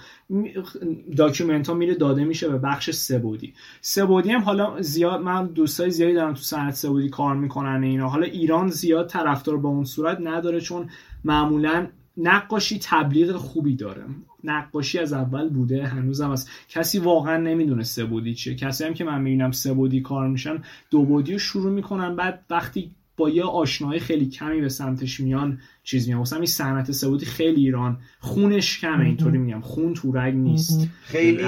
document 1.17 1.69
ها 1.69 1.75
میره 1.75 1.95
داده 1.95 2.25
میشه 2.25 2.49
به 2.49 2.59
بخش 2.59 2.91
سه 2.91 3.09
بعدی. 3.09 3.55
سه 3.81 3.97
بعدی 3.97 4.31
هم 4.31 4.41
حالا 4.41 4.83
زیاد 4.83 5.21
من 5.21 5.47
دوستای 5.47 5.91
زیادی 5.91 6.15
دارم 6.15 6.35
تو 6.35 6.41
صنعت 6.41 6.75
سه 6.75 6.86
بعدی 6.86 7.09
کار 7.09 7.37
می‌کنن 7.37 7.83
اینا. 7.83 8.09
حالا 8.09 8.27
ایران 8.27 8.69
زیاد 8.69 9.09
طرفدار 9.09 9.57
با 9.57 9.69
اون 9.69 9.85
صورت 9.85 10.19
نداره 10.21 10.61
چون 10.61 10.91
معمولا 11.25 11.87
نقاشی 12.17 12.79
تبلیغ 12.83 13.37
خوبی 13.37 13.77
داره. 13.77 14.05
نقاشی 14.45 14.99
از 14.99 15.13
اول 15.13 15.49
بوده 15.49 15.87
هنوزم 15.87 16.31
از 16.31 16.49
کسی 16.69 16.99
واقعا 16.99 17.37
نمی‌دونه 17.37 17.83
سبودی 17.83 18.35
چیه. 18.35 18.55
کسی 18.55 18.85
هم 18.85 18.95
که 18.95 19.05
من 19.05 19.23
می‌بینم 19.23 19.51
سبودی 19.51 20.01
کار 20.01 20.29
میشن 20.29 20.63
دو 20.91 21.05
بودی 21.05 21.33
رو 21.33 21.39
شروع 21.39 21.73
می‌کنن 21.73 22.17
بعد 22.17 22.45
وقتی 22.51 22.91
با 23.19 23.31
یه 23.31 23.45
آشنایی 23.45 24.01
خیلی 24.01 24.27
کمی 24.27 24.61
به 24.61 24.69
سمتش 24.69 25.21
میان 25.21 25.59
چیز 25.83 26.09
میام 26.09 26.21
مثلا 26.21 26.39
این 26.39 26.47
صنعت 26.47 26.93
سعودی 26.93 27.27
خیلی 27.27 27.65
ایران 27.65 27.99
خونش 28.21 28.81
کمه 28.81 29.05
اینطوری 29.05 29.39
میگم. 29.39 29.61
خون 29.61 29.95
تو 29.95 30.13
رگ 30.13 30.35
نیست. 30.35 30.89
خیلی 31.03 31.43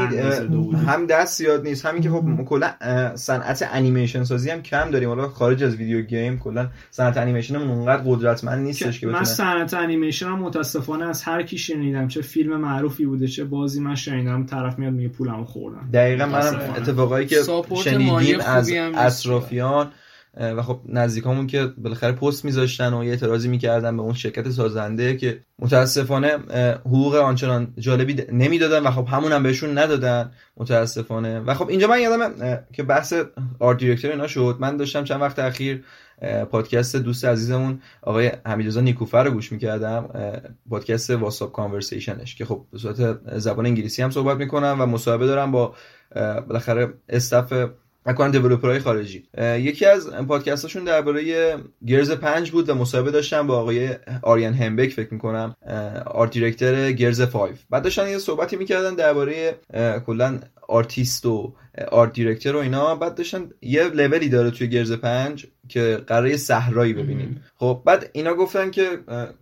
هم 0.86 1.06
دست 1.06 1.38
زیاد 1.38 1.66
نیست. 1.66 1.86
همین 1.86 2.02
که 2.02 2.10
خب 2.10 2.44
کلا 2.44 2.70
صنعت 3.16 3.68
انیمیشن 3.72 4.24
سازی 4.24 4.51
هم 4.51 4.62
کم 4.62 4.90
داریم. 4.90 5.09
حالا 5.09 5.28
خارج 5.28 5.62
از 5.62 5.76
ویدیو 5.76 6.01
گیم 6.01 6.38
کلا 6.38 6.68
صنعت 6.90 7.16
انیمیشن 7.16 7.56
هم 7.56 7.70
اونقدر 7.70 8.02
قدرتمند 8.06 8.62
نیستش 8.62 9.01
که 9.01 9.06
من 9.06 9.24
صنعت 9.24 9.74
انیمیشن 9.74 10.26
هم 10.26 10.38
متاسفانه 10.38 11.05
از 11.05 11.22
هر 11.22 11.42
کی 11.42 11.59
شنیدم 11.59 12.09
چه 12.09 12.22
فیلم 12.22 12.56
معروفی 12.56 13.06
بوده 13.06 13.28
چه 13.28 13.44
بازی 13.44 13.80
من 13.80 13.94
شنیدم 13.94 14.47
طرف 14.47 14.78
میاد 14.78 14.92
میگه 14.92 15.09
پولمو 15.09 15.44
خوردم. 15.44 15.88
دقیقا 15.92 16.26
منم 16.26 16.74
اتفاقایی 16.76 17.26
که 17.26 17.36
شنیدیم 17.84 18.40
از 18.40 18.70
اطرافیان 18.94 19.90
و 20.36 20.62
خب 20.62 20.81
نزدیکامون 20.89 21.47
که 21.47 21.66
بالاخره 21.66 22.12
پست 22.12 22.44
میذاشتن 22.44 22.94
و 22.94 23.05
یه 23.05 23.11
اعتراضی 23.11 23.48
می‌کردن 23.48 23.97
به 23.97 24.02
اون 24.02 24.15
شرکت 24.15 24.51
سازنده 24.51 25.16
که 25.16 25.40
متاسفانه 25.59 26.39
حقوق 26.81 27.15
آنچنان 27.15 27.74
جالبی 27.78 28.16
نمی‌دادن 28.32 28.82
و 28.82 28.90
خب 28.90 29.07
همون 29.09 29.32
هم 29.32 29.43
بهشون 29.43 29.78
ندادن 29.78 30.32
متاسفانه. 30.57 31.40
و 31.40 31.55
خب 31.55 31.69
اینجا 31.69 31.86
من 31.86 32.01
یادم 32.01 32.59
که 32.73 32.82
بحث 32.82 33.15
آرت 33.59 33.78
دیرکتور 33.78 34.11
اینا 34.11 34.27
شد. 34.27 34.57
من 34.61 34.77
داشتم 34.77 35.05
چند 35.05 35.20
وقت 35.20 35.39
اخیر 35.39 35.85
پادکست 36.51 36.97
دوست 36.97 37.24
عزیزمون 37.24 37.81
آقای 38.02 38.32
حمیدرضا 38.47 38.81
نیکوفر 38.81 39.24
رو 39.24 39.31
گوش 39.31 39.52
می‌کردم 39.52 40.09
پادکست 40.70 41.11
What's 41.11 41.42
Up 41.42 41.52
Conversations 41.52 42.24
ش 42.24 42.35
که 42.35 42.44
خب 42.44 42.66
به 42.73 42.78
صورت 42.78 43.19
زبان 43.39 43.66
انگلیسی 43.66 44.02
هم 44.02 44.11
صحبت 44.11 44.36
می‌کنم 44.36 44.77
و 44.81 44.86
مصاحبه 44.86 45.27
دارم 45.27 45.52
با 45.52 45.74
بالاخره 46.48 46.93
staff 47.09 47.52
اکانت 48.11 48.32
developer 48.32 48.70
های 48.70 48.78
خارجی. 48.78 49.24
یکی 49.39 49.87
از 49.87 50.11
پادکستاشون 50.11 50.85
درباره 50.85 51.55
Gears 51.86 52.11
پنج 52.11 52.51
بود 52.51 52.69
و 52.69 52.74
مصاحبه 52.74 53.11
داشتم 53.11 53.47
با 53.47 53.59
آقای 53.59 53.91
آریان 54.23 54.55
هنبک 54.55 54.93
فکر 54.93 55.15
می‌کنم 55.15 55.57
art 56.07 56.31
director 56.31 56.93
Gears 56.93 57.20
5 57.20 57.57
بعد 57.70 57.82
داشتن 57.82 58.09
یه 58.09 58.19
صحبتی 58.19 58.57
می‌کردن 58.57 58.95
درباره 58.95 59.55
کلا 60.07 60.39
آرتیست 60.69 61.27
و 61.27 61.55
آرت 61.90 62.12
دیرکتور 62.12 62.56
و 62.56 62.59
اینا 62.59 62.94
بعد 62.94 63.14
داشتن 63.14 63.51
یه 63.62 63.84
لولی 63.84 64.28
داره 64.28 64.51
توی 64.51 64.68
گرز 64.68 64.92
پنج 64.92 65.47
که 65.68 66.05
قراره 66.06 66.36
صحرایی 66.36 66.92
ببینیم. 66.92 67.44
خب 67.56 67.82
بعد 67.86 68.10
اینا 68.12 68.34
گفتن 68.34 68.70
که 68.70 68.88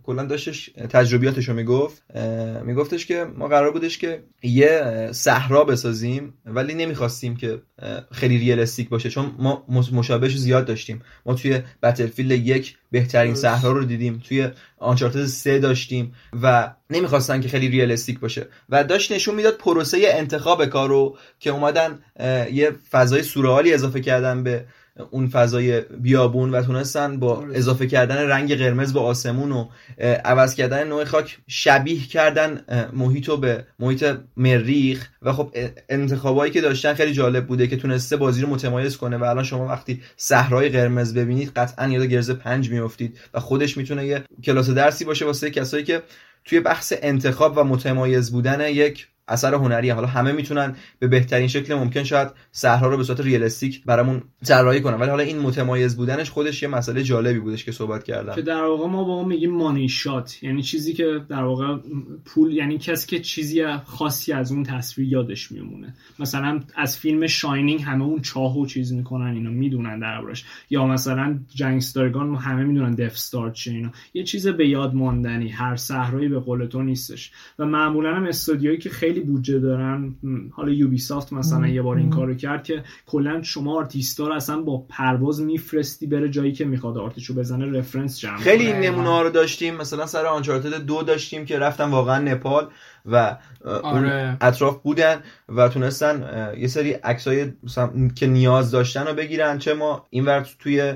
کلا 0.03 0.23
داشتش 0.23 0.69
تجربیاتش 0.89 1.49
رو 1.49 1.55
می‌گفت. 1.55 2.03
میگفتش 2.65 3.05
که 3.05 3.25
ما 3.37 3.47
قرار 3.47 3.71
بودش 3.71 3.97
که 3.97 4.23
یه 4.43 5.09
صحرا 5.11 5.63
بسازیم 5.63 6.33
ولی 6.45 6.73
نمی‌خواستیم 6.73 7.35
که 7.35 7.61
خیلی 8.11 8.37
ریالستیک 8.37 8.89
باشه 8.89 9.09
چون 9.09 9.31
ما 9.37 9.65
مشابهش 9.93 10.37
زیاد 10.37 10.65
داشتیم. 10.65 11.01
ما 11.25 11.33
توی 11.33 11.59
بتلفیلد 11.83 12.31
یک 12.31 12.77
بهترین 12.91 13.35
صحرا 13.35 13.71
رو 13.71 13.85
دیدیم 13.85 14.21
توی 14.27 14.47
آنچارتد 14.77 15.25
سه 15.25 15.59
داشتیم 15.59 16.13
و 16.43 16.73
نمی‌خواستن 16.89 17.41
که 17.41 17.49
خیلی 17.49 17.67
ریالستیک 17.67 18.19
باشه. 18.19 18.47
و 18.69 18.83
داشت 18.83 19.11
نشون 19.11 19.35
می‌داد 19.35 19.57
پروسه 19.57 19.97
انتخاب 20.03 20.65
کارو 20.65 21.17
که 21.39 21.49
اومدن 21.49 21.99
یه 22.53 22.71
فضای 22.91 23.23
سورئالی 23.23 23.73
اضافه 23.73 24.01
کردن 24.01 24.43
به 24.43 24.65
اون 25.11 25.27
فضای 25.27 25.81
بیابون 25.81 26.51
و 26.51 26.61
تونستن 26.61 27.19
با 27.19 27.45
اضافه 27.53 27.87
کردن 27.87 28.17
رنگ 28.17 28.55
قرمز 28.55 28.93
به 28.93 28.99
آسمون 28.99 29.51
و 29.51 29.67
عوض 30.25 30.55
کردن 30.55 30.87
نوع 30.87 31.03
خاک 31.03 31.37
شبیه 31.47 32.07
کردن 32.07 32.61
محیط 32.93 33.31
به 33.31 33.63
محیط 33.79 34.05
مریخ. 34.37 35.07
و 35.21 35.33
خب 35.33 35.55
انتخابایی 35.89 36.51
که 36.51 36.61
داشتن 36.61 36.93
خیلی 36.93 37.13
جالب 37.13 37.47
بوده 37.47 37.67
که 37.67 37.77
تونسته 37.77 38.17
بازی 38.17 38.41
رو 38.41 38.49
متمایز 38.49 38.97
کنه 38.97 39.17
و 39.17 39.23
الان 39.23 39.43
شما 39.43 39.67
وقتی 39.67 40.01
صحرای 40.17 40.69
قرمز 40.69 41.13
ببینید 41.13 41.51
قطعا 41.55 41.87
یاد 41.87 42.03
گرز 42.03 42.31
پنج 42.31 42.69
میافتید 42.69 43.19
و 43.33 43.39
خودش 43.39 43.77
می‌تونه 43.77 44.05
یه 44.05 44.23
کلاس 44.43 44.69
درسی 44.69 45.05
باشه 45.05 45.25
واسه 45.25 45.51
کسایی 45.51 45.83
که 45.83 46.01
توی 46.45 46.59
بحث 46.59 46.93
انتخاب 47.01 47.57
و 47.57 47.63
متمایز 47.63 48.31
بودن 48.31 48.69
یک 48.69 49.07
اثر 49.29 49.53
هنری 49.53 49.89
حالا 49.89 50.07
همه 50.07 50.31
می‌تونن 50.31 50.75
به 50.99 51.07
بهترین 51.07 51.47
شکل 51.47 51.75
ممکن 51.75 52.03
شاید 52.03 52.27
صحرا 52.51 52.89
رو 52.89 52.97
به 52.97 53.03
صورت 53.03 53.21
ریالستیک 53.21 53.83
برامون 53.85 54.21
طراحی 54.45 54.81
کنن. 54.81 54.99
ولی 54.99 55.09
حالا 55.09 55.23
این 55.23 55.39
متمایز 55.39 55.97
بودنش 55.97 56.29
خودش 56.29 56.63
یه 56.63 56.69
مسئله 56.69 57.03
جالبی 57.03 57.39
بودش 57.39 57.65
که 57.65 57.71
صحبت 57.71 58.03
کردم. 58.03 58.35
که 58.35 58.41
در 58.41 58.63
واقع 58.63 58.87
ما 58.87 59.03
به 59.03 59.13
اون 59.13 59.27
میگیم 59.27 59.51
money 59.51 59.89
shot 59.89 60.43
یعنی 60.43 60.63
چیزی 60.63 60.93
که 60.93 61.21
در 61.29 61.43
واقع 61.43 61.77
پول 62.25 62.53
یعنی 62.53 62.77
کسی 62.77 63.07
که 63.07 63.19
چیزی 63.19 63.65
خاصی 63.85 64.33
از 64.33 64.51
اون 64.51 64.63
تصویر 64.63 65.07
یادش 65.07 65.51
میمونه. 65.51 65.93
مثلا 66.19 66.59
از 66.75 66.97
فیلم 66.97 67.27
Shining 67.27 67.81
همه 67.81 68.03
اون 68.03 68.21
چاه 68.21 68.57
و 68.57 68.65
چیز 68.65 68.93
می‌کنن 68.93 69.33
اینو 69.33 69.51
می‌دونن 69.51 69.99
دربارش 69.99 70.45
یا 70.69 70.87
مثلا 70.87 71.39
جنگ 71.55 71.85
ستارگان 71.85 72.35
همه 72.35 72.63
می‌دونن 72.63 72.95
Death 72.95 73.13
Star 73.13 73.51
چه 73.51 73.71
اینا 73.71 73.91
یه 74.13 74.23
چیز 74.23 74.47
به 74.47 74.67
یاد 74.67 74.93
ماندنی 74.93 75.49
هر 75.49 75.75
صحنه‌ای 75.75 76.27
به 76.27 76.39
قول 76.39 76.65
تو 76.65 76.81
نیستش. 76.81 77.31
و 77.59 77.65
معمولا 77.65 78.15
هم 78.15 78.25
استودیوهایی 78.25 78.81
که 78.81 78.89
خیلی 78.89 79.18
بودجه 79.19 79.59
دارن. 79.59 80.15
حالا 80.51 80.71
Ubisoft 80.71 81.33
مثلا 81.33 81.67
یه 81.67 81.81
بار 81.81 81.97
این 81.97 82.09
کارو 82.09 82.35
کرد 82.35 82.63
که 82.63 82.83
کلا 83.05 83.41
شما 83.41 83.77
آرتیستا 83.77 84.27
رو 84.27 84.33
اصلا 84.33 84.61
با 84.61 84.85
پرواز 84.89 85.41
میفرستی 85.41 86.07
بره 86.07 86.29
جایی 86.29 86.51
که 86.51 86.65
می‌خواد 86.65 86.97
art 86.97 87.16
شو 87.16 87.35
بزنه 87.35 87.79
reference 87.79 88.19
جمع 88.19 88.37
خیلی 88.37 88.67
این 88.67 88.75
نمونه 88.75 89.09
ها 89.09 89.21
رو 89.21 89.29
داشتیم. 89.29 89.75
مثلا 89.75 90.05
سر 90.05 90.25
Uncharted 90.25 90.85
دو 90.85 91.03
داشتیم 91.03 91.45
که 91.45 91.59
رفتن 91.59 91.89
واقعا 91.89 92.19
نپال 92.19 92.67
و 93.05 93.37
آره. 93.83 94.37
اطراف 94.41 94.81
بودن 94.81 95.17
و 95.49 95.69
تونستن 95.69 96.23
یه 96.57 96.67
سری 96.67 96.91
عکسای 96.91 97.53
که 98.15 98.27
نیاز 98.27 98.71
داشتن 98.71 99.07
رو 99.07 99.13
بگیرن 99.13 99.57
چه 99.57 99.73
ما 99.73 100.07
این 100.09 100.43
توی 100.59 100.93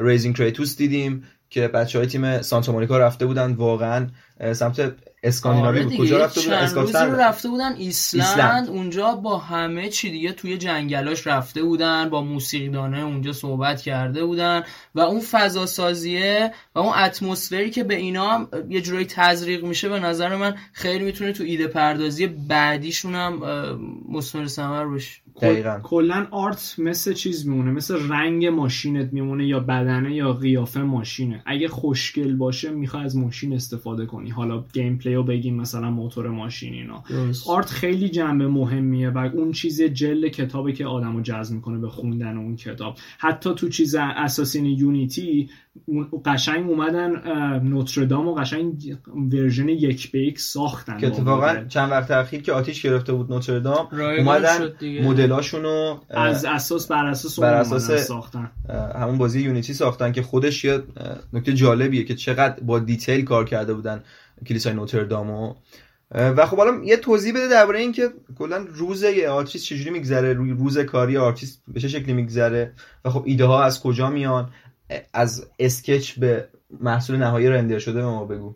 Raising 0.00 0.36
Kratos 0.36 0.76
دیدیم 0.76 1.24
که 1.50 1.68
بچه 1.68 1.98
های 1.98 2.08
تیم 2.08 2.42
سانتا 2.42 2.72
مونیکا 2.72 2.98
رفته 2.98 3.26
بودن 3.26 3.52
واقعا 3.52 4.06
سمت 4.52 4.94
اسکاندیناوی 5.22 5.84
آره 5.84 5.96
کجا 5.96 6.18
رفته 6.18 6.40
بودن 6.40 6.54
اسکاتلند 6.54 7.20
رفته 7.20 7.48
بودن 7.48 7.72
ایسلند. 7.72 8.68
اونجا 8.68 9.12
با 9.14 9.38
همه 9.38 9.88
چی 9.88 10.10
دیگه 10.10 10.32
توی 10.32 10.58
جنگلاش 10.58 11.26
رفته 11.26 11.62
بودن 11.62 12.10
با 12.10 12.22
موسیقیدانه 12.22 13.00
اونجا 13.00 13.32
صحبت 13.32 13.82
کرده 13.82 14.24
بودن 14.24 14.62
و 14.94 15.00
اون 15.00 15.20
فضا 15.20 15.66
سازیه 15.66 16.52
و 16.74 16.78
اون 16.78 16.94
اتمسفری 16.98 17.70
که 17.70 17.84
به 17.84 17.94
اینا 17.94 18.48
یه 18.68 18.80
جورایی 18.80 19.06
تزریق 19.06 19.64
میشه 19.64 19.88
به 19.88 20.00
نظر 20.00 20.36
من 20.36 20.54
خیلی 20.72 21.04
می‌تونه 21.04 21.32
تو 21.32 21.44
ایده 21.44 21.66
پردازی 21.66 22.26
بعدیشون 22.26 23.14
هم 23.14 23.42
مثمر 24.08 24.46
ثمر 24.46 24.86
بشه. 24.86 25.25
کلا 25.82 26.26
art 26.30 26.74
مثل 26.78 27.12
چیز 27.12 27.48
میمونه 27.48 27.70
مثل 27.70 28.08
رنگ 28.08 28.46
ماشینت 28.46 29.12
میمونه 29.12 29.46
یا 29.46 29.60
بدنه 29.60 30.14
یا 30.14 30.32
قیافه 30.32 30.82
ماشینه. 30.82 31.42
اگه 31.46 31.68
خوشگل 31.68 32.36
باشه 32.36 32.70
می‌خوای 32.70 33.04
از 33.04 33.16
ماشین 33.16 33.52
استفاده 33.52 34.06
کنی. 34.06 34.30
حالا 34.30 34.64
gameplay 34.72 35.14
رو 35.14 35.22
بگیم 35.22 35.56
مثلا 35.56 35.90
موتور 35.90 36.28
ماشین 36.28 36.72
اینا. 36.72 37.04
art 37.48 37.70
خیلی 37.70 38.08
جنبه 38.08 38.48
مهمیه 38.48 39.10
و 39.10 39.18
اون 39.18 39.52
چیز 39.52 39.82
جلد 39.82 40.28
کتابی 40.28 40.72
که 40.72 40.86
آدمو 40.86 41.20
جذب 41.20 41.54
می‌کنه 41.54 41.78
به 41.78 41.88
خوندن 41.88 42.36
اون 42.36 42.56
کتاب. 42.56 42.98
حتی 43.18 43.54
تو 43.54 43.68
چیز 43.68 43.96
Assassin's 43.98 44.66
Unity 44.66 45.50
قشنگ 46.24 46.70
اومدن 46.70 47.10
نوتردام 47.62 48.28
و 48.28 48.34
قشنگ 48.34 48.96
version 49.32 49.68
یک 49.68 50.10
به 50.10 50.18
یک 50.18 50.40
ساختن. 50.40 50.98
که 50.98 51.06
اتفاقا 51.06 51.64
چند 51.68 51.90
وقت 51.90 52.10
اخیر 52.10 52.42
که 52.42 52.52
آتیش 52.52 52.82
گرفته 52.82 53.12
بود 53.12 53.32
نوتردام 53.32 53.88
اومدن 54.18 54.72
مدلاشونو 55.26 55.98
از 56.10 56.44
اساس 56.44 56.86
بر 56.86 57.06
اساس 57.06 57.38
بر 57.38 57.54
اساس 57.54 57.90
ساختن. 57.90 58.50
همون 58.94 59.18
بازی 59.18 59.40
Unity 59.40 59.74
ساختن 59.74 60.12
که 60.12 60.22
خودش 60.22 60.64
یه 60.64 60.82
نکته 61.32 61.52
جالبیه 61.52 62.04
که 62.04 62.14
چقدر 62.14 62.60
با 62.60 62.78
detail 62.78 63.24
کار 63.24 63.44
کرده 63.44 63.74
بودن 63.74 64.02
کلیسای 64.46 64.74
نوتردامو. 64.74 65.54
و 66.10 66.46
خب 66.46 66.56
حالا 66.56 66.84
یه 66.84 66.96
توضیح 66.96 67.32
بده 67.32 67.48
درباره 67.48 67.78
این 67.78 67.92
که 67.92 68.08
کلا 68.38 68.66
روز 68.68 69.02
یه 69.02 69.28
آرتیست 69.28 69.64
چجوری 69.64 69.90
میگذره 69.90 70.32
روز 70.32 70.78
کاری 70.78 71.16
آرتیست 71.16 71.62
به 71.68 71.80
چه 71.80 71.88
شکلی 71.88 72.12
میگذره 72.12 72.72
و 73.04 73.10
خب 73.10 73.22
ایده 73.26 73.44
ها 73.44 73.64
از 73.64 73.82
کجا 73.82 74.10
میان؟ 74.10 74.50
از 75.12 75.46
sketch 75.58 76.18
به 76.18 76.48
محصول 76.80 77.16
نهایی 77.16 77.48
render 77.48 77.78
شده 77.78 78.00
به 78.00 78.06
ما 78.06 78.24
بگو. 78.24 78.54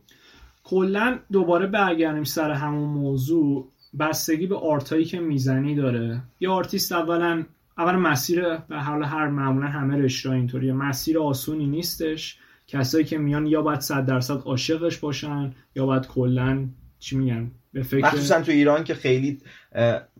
کلا 0.64 1.18
دوباره 1.32 1.66
برگردیم 1.66 2.24
سر 2.24 2.51
همون 2.51 2.88
موضوع. 2.88 3.68
بستگی 3.98 4.46
به 4.46 4.56
art 4.56 4.85
ایی 4.85 5.05
که 5.04 5.20
می‌زنی 5.20 5.74
داره. 5.74 6.22
یه 6.40 6.48
آرتیست 6.48 6.92
اولا 6.92 7.44
اول 7.78 7.96
مسیر 7.96 8.56
به 8.56 8.78
حال 8.78 9.02
هر 9.02 9.28
معمولا 9.28 9.66
همه 9.66 9.96
رشته 9.96 10.30
اینطوریه. 10.30 10.72
مسیر 10.72 11.18
آسونی 11.18 11.66
نیستش. 11.66 12.38
کسایی 12.66 13.04
که 13.04 13.18
میان 13.18 13.46
یا 13.46 13.62
باید 13.62 13.80
صد 13.80 14.06
درصد 14.06 14.42
عاشقش 14.44 14.98
باشن 14.98 15.54
یا 15.76 15.86
باید 15.86 16.06
کلا 16.06 16.68
چی 16.98 17.16
میگن؟ 17.16 17.50
به 17.72 17.82
فکر 17.82 18.06
مخصوصا 18.06 18.42
تو 18.42 18.52
ایران 18.52 18.84
که 18.84 18.94
خیلی 18.94 19.38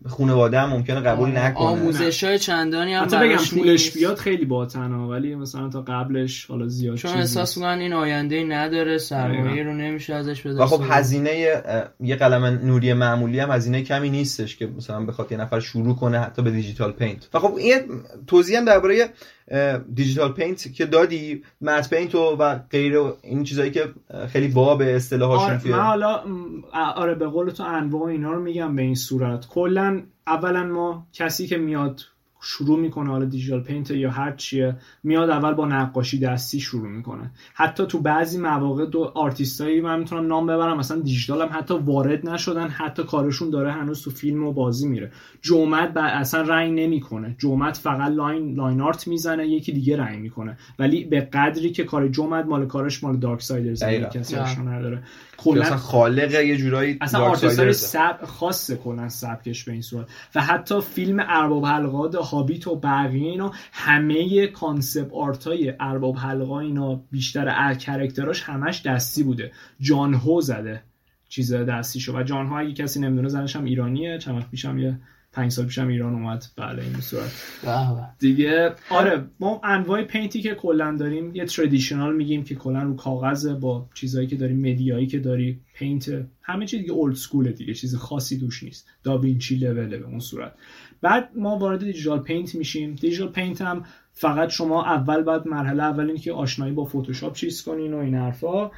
خانواده 0.09 0.59
هم 0.59 0.69
ممکنه 0.69 0.99
قبول 0.99 1.29
آره. 1.29 1.45
نکنه. 1.45 1.67
آموزش 1.67 2.23
های 2.23 2.39
چندانی 2.39 2.93
هم 2.93 3.05
بگم 3.05 3.37
پولش 3.53 3.91
بیاد 3.91 4.17
خیلی 4.17 4.45
باطنه 4.45 4.95
ولی 4.95 5.35
مثلا 5.35 5.69
تا 5.69 5.81
قبلش 5.81 6.45
حالا 6.45 6.67
زیاد 6.67 6.95
چون 6.95 7.11
احساس 7.11 7.57
می‌کنن 7.57 7.79
این 7.79 7.93
آینده 7.93 8.43
نداره 8.43 8.97
سرمایه 8.97 9.63
رو 9.63 9.73
نمیشه 9.73 10.13
ازش 10.13 10.41
بده 10.41 10.63
و 10.63 10.65
خب 10.65 10.81
هزینه 10.89 11.61
یه 11.99 12.15
قلم 12.15 12.45
نوری 12.45 12.93
معمولی 12.93 13.39
هم 13.39 13.51
هزینه 13.51 13.81
کمی 13.81 14.09
نیستش 14.09 14.57
که 14.57 14.67
مثلا 14.67 15.05
بخواد 15.05 15.31
یه 15.31 15.37
نفر 15.37 15.59
شروع 15.59 15.95
کنه 15.95 16.19
حتی 16.19 16.41
به 16.41 16.51
دیجیتال 16.51 16.91
پینت. 16.91 17.29
و 17.33 17.39
خب 17.39 17.55
این 17.55 17.79
توضیح 18.27 18.57
هم 18.57 18.65
درباره 18.65 19.09
دیجیتال 19.93 20.31
پینت 20.33 20.73
که 20.73 20.85
دادی 20.85 21.43
مت 21.61 21.89
پینت 21.89 22.15
و 22.15 22.55
غیر 22.71 22.97
این 23.21 23.43
چیزایی 23.43 23.71
که 23.71 23.89
خیلی 24.27 24.47
باب 24.47 24.81
اصطلاحاشون 24.81 25.49
آره 25.49 25.77
من 25.77 25.83
حالا 25.83 26.23
آره 26.95 27.15
به 27.15 27.27
قول 27.27 27.49
تو 27.49 27.63
انواع 27.63 28.03
اینا 28.03 28.31
رو 28.31 28.41
میگم 28.41 28.75
به 28.75 28.81
این 28.81 28.95
صورت. 28.95 29.40
کلا 29.49 30.01
اولا 30.27 30.63
ما 30.63 31.07
کسی 31.13 31.47
که 31.47 31.57
میاد 31.57 32.01
شروع 32.43 32.79
می‌کنه 32.79 33.09
حالا 33.09 33.25
digital 33.25 33.61
paint 33.61 33.91
یا 33.91 34.11
هر 34.11 34.31
چیه 34.31 34.75
میاد 35.03 35.29
اول 35.29 35.53
با 35.53 35.65
نقاشی 35.65 36.19
دستی 36.19 36.59
شروع 36.59 36.89
می‌کنه. 36.89 37.31
حتی 37.53 37.85
تو 37.85 37.99
بعضی 37.99 38.39
مواقع 38.39 38.85
دو 38.85 39.11
آرتیستایی 39.15 39.81
من 39.81 39.99
می‌تونم 39.99 40.27
نام 40.27 40.47
ببرم 40.47 40.77
مثلا 40.77 40.99
دیجیتال 40.99 41.41
هم 41.41 41.49
حتی 41.51 41.73
وارد 41.73 42.29
نشدن 42.29 42.67
حتی 42.67 43.03
کارشون 43.03 43.49
داره 43.49 43.71
هنوز 43.71 44.01
تو 44.01 44.11
فیلم 44.11 44.43
و 44.43 44.53
بازی 44.53 44.87
میره. 44.87 45.11
Joe 45.41 45.69
Mad 45.69 45.97
اصلا 45.97 46.41
رنگ 46.41 46.79
نمی‌کنه. 46.79 47.35
Joe 47.37 47.57
Mad 47.57 47.77
فقط 47.77 48.11
line 48.11 48.55
line 48.55 48.81
art 48.81 49.07
می‌زنه 49.07 49.47
یکی 49.47 49.71
دیگه 49.71 49.97
رنگ 49.97 50.19
می‌کنه. 50.19 50.57
ولی 50.79 51.03
به 51.03 51.21
قدری 51.21 51.71
که 51.71 51.83
کار 51.83 52.07
Joe 52.07 52.26
Mad 52.26 52.45
مال 52.45 52.65
کارش 52.65 53.03
مال 53.03 53.17
Darksiders 53.17 53.83
کسی 53.83 54.35
نداره. 54.61 55.03
کلا 55.43 55.61
اصلا 55.61 55.77
خالق 55.77 56.33
یه 56.33 56.57
جورایی 56.57 56.97
اصلا 57.01 57.21
آرتیستای 57.21 57.73
سب 57.73 58.25
خاصه 58.25 58.75
کلا 58.75 59.09
سبکش 59.09 59.63
به 59.63 59.71
این 59.71 59.81
صورت. 59.81 60.07
و 60.35 60.41
حتی 60.41 60.81
فیلم 60.81 61.17
ارباب 61.19 61.65
حلقات 61.65 62.15
هابیت 62.15 62.67
و 62.67 62.75
بقیه 62.75 63.29
اینا 63.29 63.51
همه 63.71 64.47
کانسپت 64.47 65.13
آرت 65.13 65.43
های 65.43 65.73
ارباب 65.79 66.15
حلقا 66.15 66.59
اینا 66.59 67.01
بیشتر 67.11 67.73
کرکتراش 67.73 68.43
همش 68.43 68.81
دستی 68.85 69.23
بوده. 69.23 69.51
جان 69.79 70.13
هو 70.13 70.41
زده 70.41 70.83
چیز 71.29 71.53
دستی 71.53 71.99
شو 71.99 72.19
و 72.19 72.23
جان 72.23 72.47
ها 72.47 72.59
اگه 72.59 72.73
کسی 72.73 72.99
نمی‌دونه 72.99 73.27
زنش 73.27 73.55
هم 73.55 73.63
ایرانیه 73.63 74.17
چند 74.17 74.37
وقت 74.37 74.51
پیشم 74.51 74.77
یه 74.77 74.99
پنج 75.33 75.51
سال 75.51 75.65
پیشم 75.65 75.87
ایران 75.87 76.13
اومد 76.13 76.45
بله 76.57 76.83
این 76.83 77.01
صورت. 77.01 77.31
دیگه 78.19 78.75
آره 78.89 79.25
ما 79.39 79.61
انواع 79.63 80.03
پینتی 80.03 80.41
که 80.41 80.55
کلا 80.55 80.95
داریم 80.99 81.35
یه 81.35 81.45
تردیشنال 81.45 82.15
میگیم 82.15 82.43
که 82.43 82.55
کلا 82.55 82.83
رو 82.83 82.95
کاغذ 82.95 83.47
با 83.47 83.89
چیزایی 83.93 84.27
که 84.27 84.35
داریم 84.35 84.59
مدیایی 84.59 85.07
که 85.07 85.19
داری 85.19 85.61
پینت 85.73 86.27
همه 86.41 86.65
چیز 86.65 86.79
دیگه 86.79 86.91
اولد 86.91 87.15
سکول 87.15 87.51
دیگه 87.51 87.73
چیز 87.73 87.95
خاصی 87.95 88.37
دوش 88.37 88.63
نیست. 88.63 88.87
داوینچی 89.03 89.55
لوله 89.55 89.97
به 89.97 90.05
اون 90.05 90.19
صورت. 90.19 90.53
بعد 91.01 91.29
ما 91.35 91.57
وارد 91.57 91.79
digital 91.79 92.19
paint 92.19 92.55
میشیم. 92.55 92.95
digital 92.95 93.31
paint 93.31 93.61
هم 93.61 93.85
فقط 94.13 94.49
شما 94.49 94.85
اول 94.85 95.23
بعد 95.23 95.47
مرحله 95.47 95.83
اول 95.83 96.07
اینه 96.07 96.19
که 96.19 96.33
آشنایی 96.33 96.73
با 96.73 96.85
فتوشاپ 96.85 97.35
چیز 97.35 97.63
کنین 97.63 97.93
و 97.93 97.97
این 97.97 98.15
حرفا. 98.15 98.71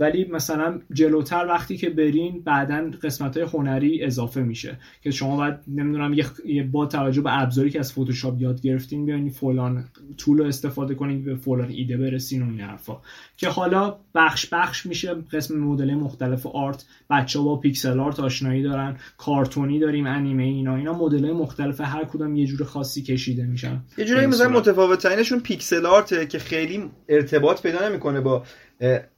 ولی 0.00 0.24
مثلا 0.32 0.80
جلوتر 0.92 1.46
وقتی 1.48 1.76
که 1.76 1.90
برین 1.90 2.42
بعدا 2.44 2.90
قسمت 3.02 3.36
های 3.36 3.46
هنری 3.54 4.04
اضافه 4.04 4.42
میشه 4.42 4.78
که 5.02 5.10
شما 5.10 5.36
باید 5.36 5.54
نمی‌دونم 5.68 6.14
یه 6.44 6.62
با 6.62 6.86
توجه 6.86 7.20
به 7.20 7.42
ابزاری 7.42 7.70
که 7.70 7.78
از 7.78 7.92
فتوشاپ 7.92 8.40
یاد 8.40 8.60
گرفتین 8.60 9.06
بیاین 9.06 9.30
فلان 9.30 9.84
tool 10.16 10.38
رو 10.38 10.44
استفاده 10.44 10.94
کنین 10.94 11.24
به 11.24 11.34
فلان 11.34 11.68
ایده 11.68 11.96
برسین 11.96 12.42
و 12.42 12.50
این 12.50 12.60
حرفا. 12.60 12.96
که 13.36 13.48
حالا 13.48 13.96
بخش 14.14 14.46
بخش 14.52 14.86
میشه 14.86 15.14
قسم 15.14 15.58
مدل 15.58 15.94
مختلف 15.94 16.46
art 16.46 16.84
بچه 17.10 17.38
با 17.38 17.56
pixel 17.56 18.00
art 18.00 18.20
آشنایی 18.20 18.62
دارن 18.62 18.96
کارتونی 19.18 19.78
داریم 19.78 20.06
انیمه 20.06 20.42
اینا. 20.42 20.76
اینا 20.76 20.92
مدل 20.92 21.32
مختلف 21.32 21.80
هر 21.80 22.04
کدوم 22.04 22.36
یه 22.36 22.46
جور 22.46 22.64
خاصی 22.66 23.02
کشیده 23.02 23.46
میشن. 23.46 23.80
یه 23.98 24.04
جوری 24.04 24.26
مثلا 24.26 24.48
متفاوت 24.48 25.02
ترینشون 25.02 25.40
pixel 25.40 25.86
art 25.86 26.28
که 26.28 26.38
خیلی 26.38 26.90
ارتباط 27.08 27.62
پیدا 27.62 27.88
نمی‌کنه 27.88 28.20
با 28.20 28.42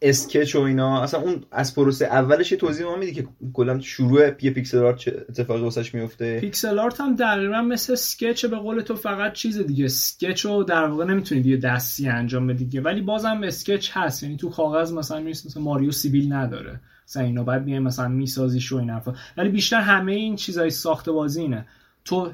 sketch 0.03 0.57
و 0.57 0.61
اینا. 0.61 1.03
اصلا 1.03 1.21
اون 1.21 1.45
از 1.51 1.75
پروسه 1.75 2.05
اولش 2.05 2.49
توضیح 2.49 2.87
ما 2.87 2.97
میدی 2.97 3.13
که 3.13 3.29
کلا 3.53 3.81
شروع 3.81 4.27
یه 4.43 4.51
pixel 4.51 4.79
art 4.79 4.97
چه 4.97 5.27
اتفاقی 5.29 5.61
واسش 5.61 5.95
میفته؟ 5.95 6.41
pixel 6.41 6.79
art 6.79 7.01
هم 7.01 7.17
دقیقا 7.17 7.63
مثل 7.63 7.93
sketch 7.93 8.47
به 8.47 8.57
قول 8.57 8.81
تو 8.81 8.95
فقط 8.95 9.33
چیز 9.33 9.59
دیگه. 9.59 9.85
sketch 9.85 10.45
رو 10.45 10.65
در 10.65 10.85
واقع 10.85 11.05
نمی‌تونی 11.05 11.41
دیگه 11.41 11.57
دستی 11.57 12.09
انجام 12.09 12.47
بدی 12.47 12.65
دیگه. 12.65 12.81
ولی 12.81 13.01
بازم 13.01 13.41
sketch 13.43 13.91
هست. 13.93 14.23
یعنی 14.23 14.37
تو 14.37 14.51
کاغذ 14.51 14.93
مثلا 14.93 15.19
نیست 15.19 15.47
مثلا 15.47 15.63
ماریو 15.63 15.91
سیبیل 15.91 16.33
نداره. 16.33 16.81
مثلا 17.09 17.23
اینا 17.23 17.43
بعد 17.43 17.65
میای 17.65 17.79
مثلا 17.79 18.09
می‌سازی 18.09 18.61
شو 18.61 18.77
این 18.77 18.91
حرفا. 18.91 19.15
ولی 19.37 19.49
بیشتر 19.49 19.81
همه 19.81 20.13
این 20.13 20.37
چیزای 20.37 20.71
ساخت 20.71 21.09
بازی 21.09 21.41
اینه. 21.41 21.67
تو 22.05 22.33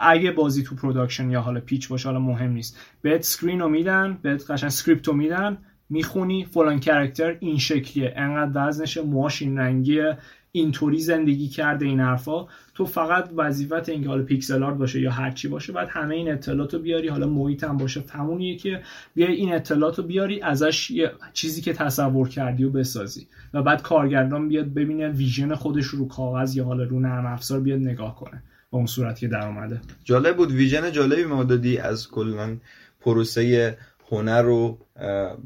اگه 0.00 0.30
بازی 0.30 0.62
تو 0.62 0.74
production 0.74 1.30
یا 1.30 1.40
حالا 1.40 1.60
pitch 1.60 1.88
باشه 1.88 2.08
حالا 2.08 2.20
مهم 2.20 2.52
نیست. 2.52 2.76
بهت 3.02 3.20
screen 3.20 3.60
رو 3.60 3.68
میدن 3.68 4.18
بهت 4.22 4.50
قشنگ 4.50 4.66
script 4.66 5.08
رو 5.08 5.14
میدن. 5.14 5.58
می‌خونی 5.90 6.44
فلان 6.44 6.80
character 6.80 7.36
این 7.40 7.58
شکلیه. 7.58 8.12
انقدر 8.16 8.68
وزنش 8.68 8.96
موهاش 8.98 9.42
این 9.42 9.58
رنگیه 9.58 10.18
اینطوری 10.52 10.98
زندگی 10.98 11.48
کرده 11.48 11.86
این 11.86 12.00
حرفا. 12.00 12.46
تو 12.74 12.86
فقط 12.86 13.30
وظیفت 13.36 13.88
اینکه 13.88 14.08
حالا 14.08 14.22
pixel 14.22 14.62
art 14.62 14.76
باشه 14.76 15.00
یا 15.00 15.10
هر 15.10 15.30
چی 15.30 15.48
باشه 15.48 15.72
بعد 15.72 15.88
همه 15.90 16.14
این 16.14 16.32
اطلاعات 16.32 16.74
رو 16.74 16.80
بیاری. 16.80 17.08
حالا 17.08 17.26
محیط 17.26 17.64
هم 17.64 17.76
باشه 17.76 18.04
همونیه 18.10 18.56
که 18.56 18.82
بیای 19.14 19.34
این 19.34 19.54
اطلاعات 19.54 19.98
رو 19.98 20.04
بیاری 20.04 20.42
ازش 20.42 20.90
یه 20.90 21.12
چیزی 21.32 21.60
که 21.62 21.72
تصور 21.72 22.28
کردی 22.28 22.64
و 22.64 22.70
بسازی. 22.70 23.28
و 23.54 23.62
بعد 23.62 23.82
کارگردان 23.82 24.48
بیاد 24.48 24.66
ببینه 24.66 25.08
vision 25.08 25.54
خودش 25.54 25.84
رو 25.84 26.08
کاغذ 26.08 26.56
یا 26.56 26.64
حالا 26.64 26.84
رو 26.84 27.00
نرم 27.00 27.26
افزار 27.26 27.60
بیاد 27.60 27.80
نگاه 27.80 28.16
کنه 28.16 28.42
با 28.70 28.78
اون 28.78 28.86
صورت 28.86 29.18
که 29.18 29.28
در 29.28 29.46
اومده 29.46 29.80
جالب 30.04 30.36
بود. 30.36 30.50
vision 30.50 30.92
جالبی 30.92 31.24
ما 31.24 31.44
دادی 31.44 31.78
از 31.78 32.10
کلا 32.10 32.56
پروسه 33.00 33.76
هنر 34.10 34.48
و 34.48 34.78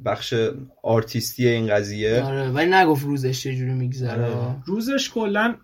بخش 0.04 0.34
آرتیستی 0.82 1.48
این 1.48 1.66
قضیه. 1.74 2.22
آره 2.22 2.50
ولی 2.50 2.70
نگفت 2.70 3.04
روزش 3.04 3.42
چجوری 3.42 3.72
میگذره. 3.72 4.24
آره. 4.24 4.56
روزش 4.64 5.10
کلا 5.10 5.54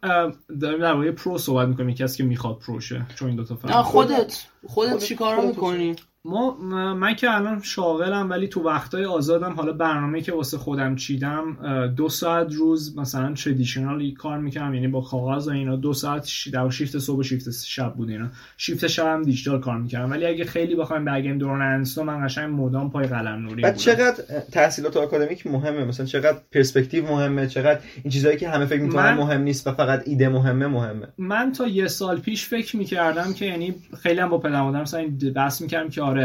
داریم 0.61 0.81
در 0.81 0.95
مورد 0.95 1.15
pro 1.15 1.39
صحبت 1.39 1.69
می‌کنیم 1.69 1.95
کسی 1.95 2.17
که 2.19 2.25
می‌خواد 2.25 2.59
pro 2.59 2.83
شه 2.83 3.07
چون 3.15 3.29
این 3.29 3.37
دو 3.37 3.45
تا 3.45 3.83
خودت 3.83 4.47
خودت 4.67 4.99
چیکار 4.99 5.47
می‌کنی؟ 5.47 5.97
ما 6.29 6.57
من 6.95 7.15
که 7.15 7.35
الان 7.35 7.61
شاغلم 7.63 8.31
ولی 8.31 8.49
تو 8.49 8.63
وقتای 8.63 9.05
آزادم 9.05 9.53
حالا 9.53 9.73
برنامه 9.73 10.21
که 10.21 10.33
واسه 10.33 10.59
خودم 10.59 10.97
چیدم 10.97 11.57
دو 11.97 12.09
ساعت 12.09 12.53
روز 12.53 12.99
مثلا 12.99 13.35
تردیشنال 13.35 14.11
کار 14.11 14.39
می‌کنم 14.39 14.75
یعنی 14.75 14.89
با 14.89 15.01
کاغذ 15.01 15.49
و 15.49 15.51
اینا 15.51 15.77
دو 15.77 15.93
ساعت 15.93 16.31
در 16.53 16.71
شیفت 16.71 16.99
صبح 16.99 17.19
و 17.19 17.23
شیفت 17.23 17.51
شب 17.67 17.95
بود 17.95 18.11
اینا. 18.11 18.27
شیفت 18.57 18.87
شب 18.87 19.07
هم 19.07 19.23
دیجیتال 19.23 19.61
کار 19.61 19.79
می‌کردم. 19.79 20.11
ولی 20.11 20.27
اگه 20.27 20.45
خیلی 20.45 20.75
بخوایم 20.75 21.05
برگردیم 21.05 21.39
دوران 21.39 21.63
انستا 21.63 22.03
من 22.03 22.27
قشنگ 22.27 22.61
مدام 22.61 22.91
پای 22.91 23.07
قلم 23.07 23.47
نوری 23.49 23.63
بعد 23.63 23.77
چقدر 23.77 24.25
تحصیلات 24.53 24.97
آکادمیک 24.97 25.47
مهمه؟ 25.47 25.85
مثلا 25.85 26.07
چقدر 26.07 26.39
پرسپکتیو 26.53 27.07
مهمه؟ 27.07 27.47
چقدر 27.47 27.81
این 28.03 28.13
چیزایی 28.13 28.37
که 28.37 28.49
همه 28.49 28.67
فکر 28.67 28.83
می‌کنن 28.83 29.15
مهم 29.15 29.43
نیست 29.43 29.67
و 29.67 29.73
فقط 29.73 30.03
ایده 30.07 30.29
مهمه 30.29 30.67
مهمه. 30.67 31.07
من 31.19 31.53
تا 31.53 31.67
یه 31.67 31.89
سال 31.89 32.21
پیش 32.21 32.47
فکر 32.47 32.77
می‌کردم 32.77 33.33
که 33.33 33.45
یعنی 33.45 33.75
خیلی 34.03 34.21
هم 34.21 34.29
با 34.29 34.39
پدرم 34.39 34.81
مثلا 34.81 35.09
بحث 35.35 35.61
می‌کردم 35.61 35.89
که 35.89 36.03
آره 36.03 36.18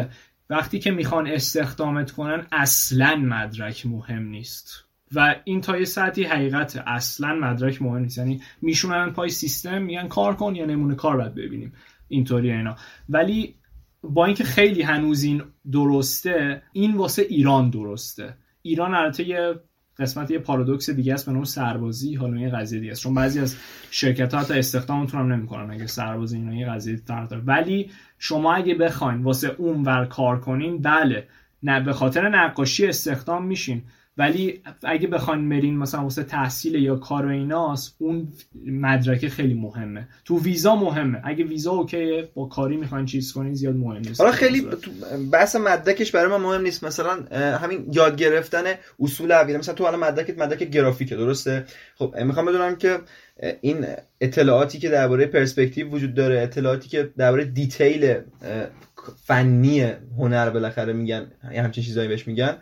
وقتی 0.49 0.79
که 0.79 0.91
می‌خوان 0.91 1.27
استخدامت 1.27 2.11
کنن 2.11 2.47
اصلا 2.51 3.15
مدرک 3.15 3.85
مهم 3.85 4.23
نیست. 4.23 4.85
و 5.15 5.35
این 5.43 5.61
تا 5.61 5.77
یه 5.77 5.85
ساعتی 5.85 6.23
حقیقت 6.23 6.83
اصلا 6.87 7.35
مدرک 7.35 7.81
مهم 7.81 8.01
نیست. 8.01 8.17
یعنی 8.17 8.41
میشونن 8.61 9.11
پای 9.11 9.29
سیستم 9.29 9.81
میگن 9.81 10.07
کار 10.07 10.35
کن 10.35 10.55
یا 10.55 10.65
نمونه 10.65 10.95
کار 10.95 11.17
باید 11.17 11.35
ببینیم. 11.35 11.73
اینطوری 12.07 12.51
اینا. 12.51 12.75
ولی 13.09 13.55
با 14.03 14.25
اینکه 14.25 14.43
خیلی 14.43 14.81
هنوز 14.81 15.23
این 15.23 15.43
درسته 15.71 16.63
این 16.73 16.97
واسه 16.97 17.21
ایران 17.21 17.69
درسته. 17.69 18.37
ایران 18.61 18.93
البته 18.93 19.27
یه 19.27 19.55
قسمت 19.99 20.31
یه 20.31 20.39
پارادوکس 20.39 20.89
دیگه 20.89 21.13
است 21.13 21.25
به 21.25 21.31
نوع 21.31 21.45
سربازی 21.45 22.15
حالا 22.15 22.37
یه 22.37 22.49
قضیه 22.49 22.79
دیگه 22.79 22.91
است. 22.91 23.01
چون 23.01 23.13
بعضی 23.13 23.39
از 23.39 23.55
شرکت 23.91 24.33
ها 24.33 24.39
حتی 24.39 24.53
استخدامتون 24.53 25.19
هم 25.19 25.33
نمی‌کنن 25.33 25.71
اگه 25.71 25.87
سربازی 25.87 26.37
اینا 26.37 26.55
یه 26.55 26.69
قضیه 26.69 27.01
داره 27.07 27.41
ولی 27.45 27.91
شما 28.19 28.53
اگه 28.53 28.75
بخواین 28.75 29.23
واسه 29.23 29.55
اون 29.57 29.83
ور 29.83 30.05
کار 30.05 30.39
کنین 30.39 30.81
بله 30.81 31.27
نه 31.63 31.79
به 31.79 31.93
خاطر 31.93 32.29
نقاشی 32.29 32.87
استخدام 32.87 33.45
میشین. 33.45 33.81
ولی 34.17 34.61
اگه 34.83 35.07
بخواین 35.07 35.49
برین 35.49 35.77
مثلا 35.77 36.03
واسه 36.03 36.23
تحصیل 36.23 36.75
یا 36.75 36.95
کار 36.95 37.25
و 37.25 37.29
ایناست 37.29 37.95
اون 37.99 38.27
مدرک 38.65 39.27
خیلی 39.27 39.53
مهمه. 39.53 40.07
تو 40.25 40.39
ویزا 40.39 40.75
مهمه. 40.75 41.21
اگه 41.23 41.43
ویزا 41.43 41.71
اوکیه 41.71 42.29
با 42.35 42.45
کاری 42.45 42.77
می‌خواین 42.77 43.05
چیز 43.05 43.33
کنین 43.33 43.53
زیاد 43.53 43.75
مهم 43.75 43.97
نیست. 43.97 44.21
حالا 44.21 44.31
خیلی 44.31 44.67
بحث 45.31 45.55
مدرکش 45.55 46.11
برای 46.11 46.31
من 46.31 46.37
مهم 46.41 46.61
نیست. 46.61 46.83
مثلا 46.83 47.23
همین 47.57 47.89
یاد 47.93 48.15
گرفتن 48.15 48.63
اصول 48.99 49.31
اولیه 49.31 49.57
مثلا 49.57 49.75
تو 49.75 49.83
الان 49.83 49.99
مدرکت 49.99 50.39
مدرک 50.39 50.63
گرافیکه 50.63 51.15
درسته؟ 51.15 51.65
خب 51.95 52.15
می‌خوام 52.25 52.45
بدونم 52.45 52.75
که 52.75 52.99
این 53.61 53.85
اطلاعاتی 54.21 54.79
که 54.79 54.89
درباره 54.89 55.25
پرسپکتیو 55.25 55.89
وجود 55.89 56.13
داره 56.13 56.41
اطلاعاتی 56.41 56.89
که 56.89 57.09
درباره 57.17 57.45
دیتیل 57.45 58.15
فنی 59.23 59.81
هنر 60.17 60.49
بالاخره 60.49 60.93
میگن 60.93 61.31
همچین 61.43 61.83
چیزایی 61.83 62.07
بهش 62.07 62.27
میگن. 62.27 62.57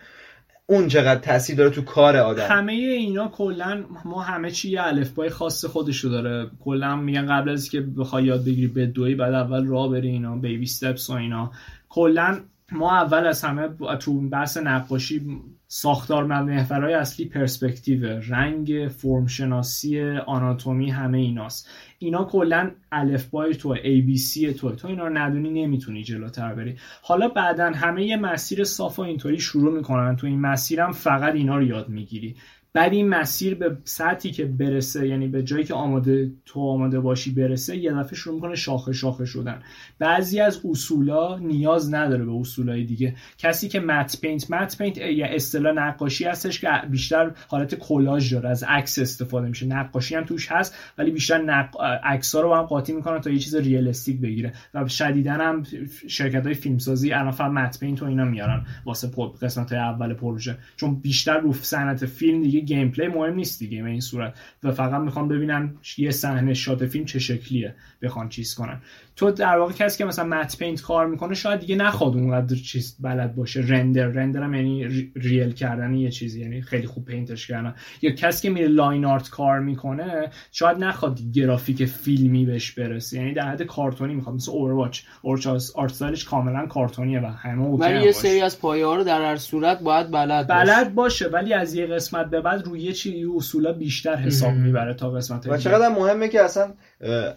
اون 0.72 0.88
چقدر 0.88 1.19
تاثیر 1.19 1.56
داره 1.56 1.69
تو 1.69 1.81
کار 1.81 2.18
آدم. 2.18 2.48
همه 2.49 2.73
اینا 2.73 3.27
کلا 3.27 3.84
ما 4.06 4.22
همه 4.22 4.52
چی 4.52 4.69
یه 4.69 4.84
الفبای 4.84 5.30
خاص 5.30 5.65
خودشو 5.65 6.10
داره. 6.10 6.52
کلا 6.60 6.95
میگن 6.95 7.26
قبل 7.26 7.49
از 7.49 7.69
که 7.69 7.81
بخوای 7.81 8.23
یاد 8.23 8.45
بگیری 8.45 8.68
بدوی 8.68 9.15
بعد 9.15 9.34
اول 9.34 9.65
راه 9.65 9.91
بری 9.91 10.10
اینا 10.10 10.35
بیبی 10.35 10.64
استپس 10.64 11.10
و 11.10 11.14
اینا. 11.14 11.52
کلا 11.89 12.39
ما 12.72 12.91
اول 12.91 13.27
از 13.27 13.43
همه 13.43 13.69
تو 13.99 14.30
بحث 14.30 14.57
نقاشی 14.57 15.41
ساختار 15.73 16.23
محورهای 16.23 16.93
اصلی 16.93 17.26
پرسپکتیو 17.26 18.06
رنگ 18.06 18.89
فرمشناسی 18.98 20.02
آناتومی 20.11 20.89
همه 20.89 21.18
ایناست. 21.18 21.69
اینا 21.99 22.23
کلا 22.23 22.72
الفبای 22.91 23.56
تو 23.56 23.69
ای 23.84 24.02
بی 24.02 24.18
سی 24.18 24.53
تو 24.53 24.76
تو 24.76 24.88
اینا 24.88 25.07
رو 25.07 25.18
ندونی 25.18 25.49
نمی‌تونی 25.49 26.03
جلوتر 26.03 26.53
بری. 26.53 26.76
حالا 27.02 27.27
بعدا 27.27 27.72
همه 27.72 28.06
یه 28.06 28.18
مسیر 28.18 28.64
صاف 28.64 28.99
و 28.99 29.02
اینطوری 29.02 29.39
شروع 29.39 29.73
می‌کنن. 29.73 30.15
تو 30.15 30.27
این 30.27 30.39
مسیرم 30.39 30.91
فقط 30.91 31.35
اینا 31.35 31.57
رو 31.57 31.64
یاد 31.64 31.89
می‌گیری. 31.89 32.35
بعد 32.73 32.93
این 32.93 33.10
مسیر 33.10 33.56
به 33.56 33.77
سطحی 33.84 34.31
که 34.31 34.45
برسه 34.45 35.07
یعنی 35.07 35.27
به 35.27 35.43
جایی 35.43 35.64
که 35.64 35.73
آماده 35.73 36.31
تو 36.45 36.60
آماده 36.60 36.99
باشی 36.99 37.31
برسه 37.31 37.77
یه 37.77 37.93
دفعه 37.93 38.15
شروع 38.15 38.35
می‌کنه 38.35 38.56
شاخه 38.56 38.93
شاخه 38.93 39.26
شدن. 39.26 39.60
بعضی 39.99 40.39
از 40.39 40.61
اصولا 40.65 41.38
نیاز 41.38 41.93
نداره 41.93 42.26
به 42.26 42.31
اصولای 42.31 42.84
دیگه. 42.84 43.15
کسی 43.38 43.69
که 43.69 43.80
matte 43.80 44.18
paint 44.22 44.52
matte 44.52 44.78
paint 44.78 44.98
یا 44.98 45.26
اصطلاح 45.26 45.73
نقاشی 45.73 46.26
هستش 46.26 46.60
که 46.60 46.69
بیشتر 46.89 47.31
حالت 47.48 47.76
کلاژ 47.76 48.34
داره 48.34 48.49
از 48.49 48.64
عکس 48.64 48.99
استفاده 48.99 49.48
میشه. 49.48 49.65
نقاشی 49.65 50.15
هم 50.15 50.23
توش 50.23 50.52
هست 50.52 50.76
ولی 50.98 51.11
بیشتر 51.11 51.41
نق... 51.41 51.81
عکس‌ها 52.03 52.41
رو 52.41 52.48
با 52.48 52.57
هم 52.57 52.65
قاطی 52.65 52.93
می‌کنن 52.93 53.22
تا 53.22 53.30
یه 53.30 53.39
چیز 53.39 53.56
realistic 53.56 54.22
بگیره. 54.22 54.53
و 54.73 54.88
شدیدا 54.88 55.34
هم 55.34 55.64
شرکت 56.07 56.45
های 56.45 56.53
فیلمسازی 56.53 57.11
الان 57.11 57.31
فقط 57.31 57.52
matte 57.52 57.80
paint 57.80 58.03
و 58.03 58.06
اینا 58.06 58.26
میارن 58.26 58.65
واسه 58.85 59.11
قسمت 59.41 59.72
های 59.72 59.81
اول 59.81 60.14
پروژه. 60.14 60.57
چون 60.76 60.95
بیشتر 60.95 61.38
رو 61.38 61.53
صنعت 61.53 62.06
فیلم 62.06 62.41
دیگه 62.41 62.61
gameplay 62.62 63.08
مهم 63.08 63.34
نیست 63.36 63.60
دیگه 63.60 63.84
به 63.84 63.90
این 63.90 64.00
صورت. 64.00 64.34
و 64.64 64.72
فقط 64.72 65.02
می‌خوام 65.02 65.28
ببینم 65.28 65.78
یه 65.98 66.12
صحنه 66.12 66.54
shot 66.53 66.86
فیلم 66.86 67.06
چه 67.06 67.20
شکلیه 67.20 67.76
بخوان 68.02 68.30
چیز 68.30 68.56
کنن. 68.56 68.82
تو 69.16 69.32
در 69.32 69.58
واقع 69.58 69.74
کسی 69.74 69.98
که 69.98 70.06
مثلا 70.06 70.26
matte 70.26 70.58
paint 70.58 70.82
کار 70.82 71.08
می‌کنه 71.08 71.36
شاید 71.36 71.60
دیگه 71.60 71.76
نخواد 71.76 72.16
اونقدر 72.16 72.56
چیز 72.56 72.98
بلد 73.00 73.36
باشه. 73.36 73.64
render 73.68 74.06
render 74.06 74.44
هم 74.44 74.54
یعنی 74.54 75.12
real 75.16 75.52
کردن 75.52 75.94
یه 75.94 76.12
چیزی 76.12 76.42
یعنی 76.42 76.62
خیلی 76.62 76.88
خوب 76.88 77.06
paint 77.06 77.36
ش 77.36 77.48
کردن. 77.48 77.76
یا 78.02 78.12
کسی 78.12 78.42
که 78.42 78.50
میره 78.54 78.68
line 78.68 79.06
art 79.06 79.30
کار 79.30 79.60
می‌کنه 79.60 80.30
شاید 80.52 80.78
نخواد 80.78 81.20
گرافیک 81.34 81.86
فیلمی 81.86 82.46
بهش 82.46 82.72
برسه. 82.72 83.18
یعنی 83.18 83.34
در 83.34 83.50
حد 83.50 83.64
کارتونی 83.64 84.14
می‌خواد 84.16 84.36
مثل 84.36 84.52
Overwatch 84.52 85.02
Overwatch 85.22 85.76
art 85.76 86.02
style 86.02 86.19
ش 86.19 86.26
کاملا 86.26 86.68
کارتونیه 86.68 87.20
و 87.20 87.26
همه 87.26 87.68
ولی 87.68 88.04
یه 88.04 88.12
سری 88.12 88.42
از 88.42 88.60
پایه 88.60 88.86
ها 88.86 88.96
رو 88.96 89.04
در 89.04 89.22
هر 89.22 89.36
صورت 89.36 89.82
باید 89.82 90.12
بلد 90.12 90.48
بلد 90.48 90.96
باشه 90.96 91.28
ولی 91.28 91.54
از 91.54 91.74
یه 91.74 91.86
قسمت 91.86 92.30
به 92.30 92.42
بعد 92.42 92.66
روی 92.66 92.94
چیزی 92.94 93.26
اصولا 93.36 93.74
بیشتر 93.74 94.16
حساب 94.16 94.54
می‌بره 94.54 94.94
تا 94.94 95.12
قسمت 95.12 95.48
و 95.48 95.58
چقدر 95.58 95.90
مهمه 95.90 96.28
که 96.28 96.42
اصلا 96.42 96.74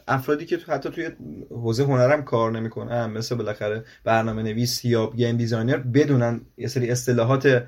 افرادی 0.08 0.46
که 0.46 0.58
حتی 0.68 0.90
توی 0.90 1.10
حوزه 1.50 1.84
هنرم 1.84 2.22
کار 2.22 2.52
نمی‌کنن 2.52 3.06
مثل 3.06 3.34
بالاخره 3.34 3.84
برنامه 4.04 4.42
نویس 4.42 4.84
یا 4.84 5.10
game 5.16 5.36
designer 5.36 5.76
بدونن 5.76 6.40
یه 6.56 6.68
سری 6.68 6.90
اصطلاحات 6.90 7.64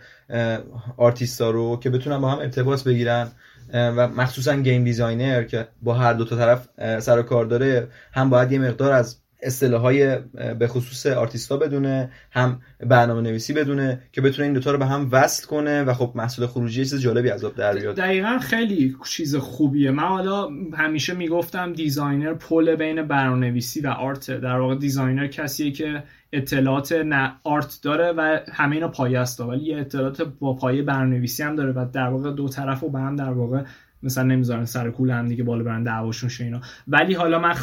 آرتیستا 0.97 1.51
رو 1.51 1.77
که 1.77 1.91
بتونن 1.91 2.19
با 2.19 2.31
هم 2.31 2.39
ارتباط 2.39 2.85
بگیرن. 2.85 3.29
و 3.73 4.09
مخصوصا 4.09 4.57
game 4.57 4.85
designer 4.85 5.43
که 5.43 5.69
با 5.83 5.95
هر 5.95 6.13
دو 6.13 6.25
تا 6.25 6.37
طرف 6.37 6.69
سر 7.01 7.19
و 7.19 7.23
کار 7.23 7.45
داره 7.45 7.89
هم 8.13 8.31
باید 8.31 8.53
یه 8.53 8.59
مقدار 8.59 8.93
از 8.93 9.17
های 9.63 10.19
به 10.59 10.69
خصوص 10.69 11.07
آرتیستا 11.07 11.57
بدونه 11.57 12.11
هم 12.31 12.61
برنامه 12.81 13.21
نویسی 13.21 13.53
بدونه 13.53 14.01
که 14.13 14.21
بتونه 14.21 14.45
این 14.45 14.55
دوتا 14.55 14.71
رو 14.71 14.79
به 14.79 14.87
هم 14.87 15.09
وصل 15.13 15.47
کنه 15.47 15.83
و 15.83 15.95
خب 15.95 16.13
محصول 16.15 16.47
خروجی 16.47 16.85
چیز 16.85 17.01
جالبی 17.01 17.31
از 17.31 17.41
در 17.41 17.75
بیاد. 17.75 17.97
دقیقا 17.97 18.39
خیلی 18.39 18.97
چیز 19.07 19.37
خوبیه. 19.37 19.91
من 19.91 20.03
حالا 20.03 20.49
همیشه 20.75 21.15
می‌گفتم 21.15 21.73
designer 21.73 22.35
پل 22.35 22.77
بین 22.77 23.03
برنامه 23.03 23.47
نویسی 23.47 23.81
و 23.81 23.89
art. 23.89 24.31
در 24.31 24.59
واقع 24.59 24.75
designer 24.75 25.27
کسیه 25.27 25.71
که 25.71 26.03
اطلاعات 26.33 26.93
نه 26.93 27.33
art 27.45 27.79
داره 27.83 28.13
و 28.13 28.41
همه 28.53 28.77
اینا 28.77 28.89
پایه 28.89 29.19
است. 29.19 29.41
ولی 29.41 29.65
یه 29.65 29.79
اطلاعات 29.79 30.23
با 30.23 30.55
پایه 30.55 30.83
برنامه‌نویسی 30.83 31.43
هم 31.43 31.57
داره 31.57 31.73
و 31.73 31.87
در 31.93 32.09
واقع 32.09 32.31
دو 32.31 32.49
طرف 32.49 32.83
و 32.83 32.91
به 32.91 32.99
هم 32.99 33.17
در 33.17 33.33
واقع 33.33 33.63
مثلا 34.03 34.25
نمی‌ذارن 34.25 34.65
سر 34.65 34.91
کول 34.91 35.11
هم 35.11 35.29
دیگه 35.29 35.45
بالا 35.45 35.65
برن 35.65 35.83
دعواشون 35.83 36.29
شه 36.29 36.45
اینا. 36.45 36.61
ولی 36.89 37.15
حالا 37.15 37.39
من 37.39 37.55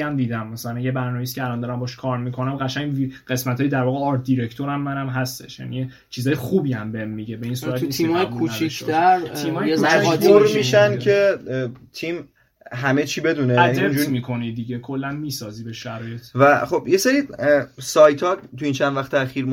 هم 0.00 0.16
دیدم. 0.16 0.46
مثلا 0.46 0.80
یه 0.80 0.92
برنامه‌نویس 0.92 1.34
که 1.34 1.44
الان 1.44 1.60
دارم 1.60 1.80
باش 1.80 1.96
کار 1.96 2.18
می‌کنم 2.18 2.56
قشنگ 2.56 3.12
قسمت 3.28 3.60
های 3.60 3.68
در 3.68 3.82
واقع 3.82 3.98
art 3.98 4.22
director 4.22 4.68
هم 4.68 4.80
منم 4.80 5.08
هستش. 5.08 5.60
یعنی 5.60 5.90
چیزای 6.10 6.34
خوبی 6.34 6.72
هم 6.72 6.92
بهم 6.92 7.08
میگه. 7.08 7.36
به 7.36 7.46
این 7.46 7.54
صورت 7.54 7.80
تو 7.80 7.86
تیمای 7.86 8.26
کوچیک‌تر 8.26 9.20
تیمای 9.20 9.76
میشن. 10.54 10.98
که 10.98 11.38
تیم 11.92 12.28
همه 12.72 13.04
چی 13.04 13.20
بدونه 13.20 13.60
adapt 13.60 14.08
می‌کنی 14.08 14.52
دیگه 14.52 14.78
کلا 14.78 15.10
می‌سازی 15.12 15.64
به 15.64 15.72
شرایط. 15.72 16.20
و 16.34 16.66
خب 16.66 16.84
یه 16.88 16.96
سری 16.96 17.22
سایت 17.80 18.22
ها 18.22 18.36
تو 18.36 18.64
این 18.64 18.72
چند 18.72 18.96
وقت 18.96 19.14
اخیر 19.14 19.46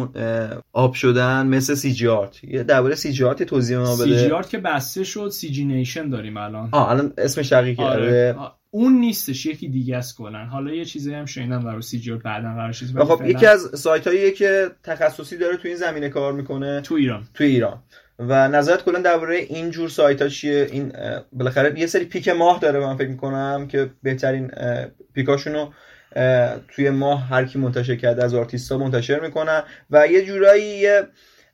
up 0.73 0.93
شدن 0.93 1.47
مثل 1.47 1.75
CG 1.75 2.07
Art 2.07 2.43
یه 2.43 2.63
درباره 2.63 2.95
CG 2.95 3.23
Art 3.23 3.43
توضیح 3.43 3.77
ما 3.77 3.95
بده 3.95 4.03
CG 4.03 4.31
Art 4.31 4.49
که 4.49 4.57
بسته 4.57 5.03
شد 5.03 5.29
CG 5.29 5.65
Nation 5.65 6.09
داریم 6.09 6.37
الان. 6.37 6.69
آه 6.71 6.89
الان 6.89 7.13
اسمش 7.17 7.49
تغییر 7.49 7.75
کرده 7.75 8.33
آره. 8.33 8.51
اون 8.71 8.93
نیستش 8.93 9.45
یکی 9.45 9.67
دیگه 9.67 9.97
است 9.97 10.17
کلا. 10.17 10.45
حالا 10.45 10.73
یه 10.73 10.85
چیزی 10.85 11.13
هم 11.13 11.25
شنیدم 11.25 11.59
برای 11.59 11.81
CG 11.81 12.11
Art 12.11 12.23
بعدا 12.23 12.53
قرار 12.53 12.71
خب 13.05 13.25
یکی 13.25 13.45
از 13.45 13.69
سایت 13.73 14.07
هاییه 14.07 14.31
که 14.31 14.71
تخصصی 14.83 15.37
داره 15.37 15.57
تو 15.57 15.67
این 15.67 15.77
زمینه 15.77 16.09
کار 16.09 16.33
می‌کنه 16.33 16.81
تو 16.81 16.95
ایران. 16.95 17.23
تو 17.33 17.43
ایران. 17.43 17.83
و 18.29 18.47
نظرت 18.47 18.83
کلا 18.83 18.99
درباره 18.99 19.35
این 19.35 19.71
جور 19.71 19.89
سایت 19.89 20.21
ها 20.21 20.27
چیه؟ 20.27 20.67
این 20.71 20.93
بالاخره 21.31 21.79
یه 21.79 21.87
سری 21.87 22.05
pick 22.05 22.27
ماه 22.27 22.59
داره 22.59 22.79
من 22.79 22.97
فکر 22.97 23.07
می‌کنم 23.07 23.67
که 23.67 23.89
بهترین 24.03 24.51
pick 25.13 25.38
اشونو 25.38 25.69
توی 26.67 26.89
ماه 26.89 27.27
هر 27.27 27.45
کی 27.45 27.59
منتشر 27.59 27.95
کرده 27.95 28.23
از 28.23 28.33
آرتیستا 28.33 28.77
منتشر 28.77 29.19
می‌کنن 29.19 29.63
و 29.91 30.07
یه 30.07 30.25
جورایی 30.25 30.87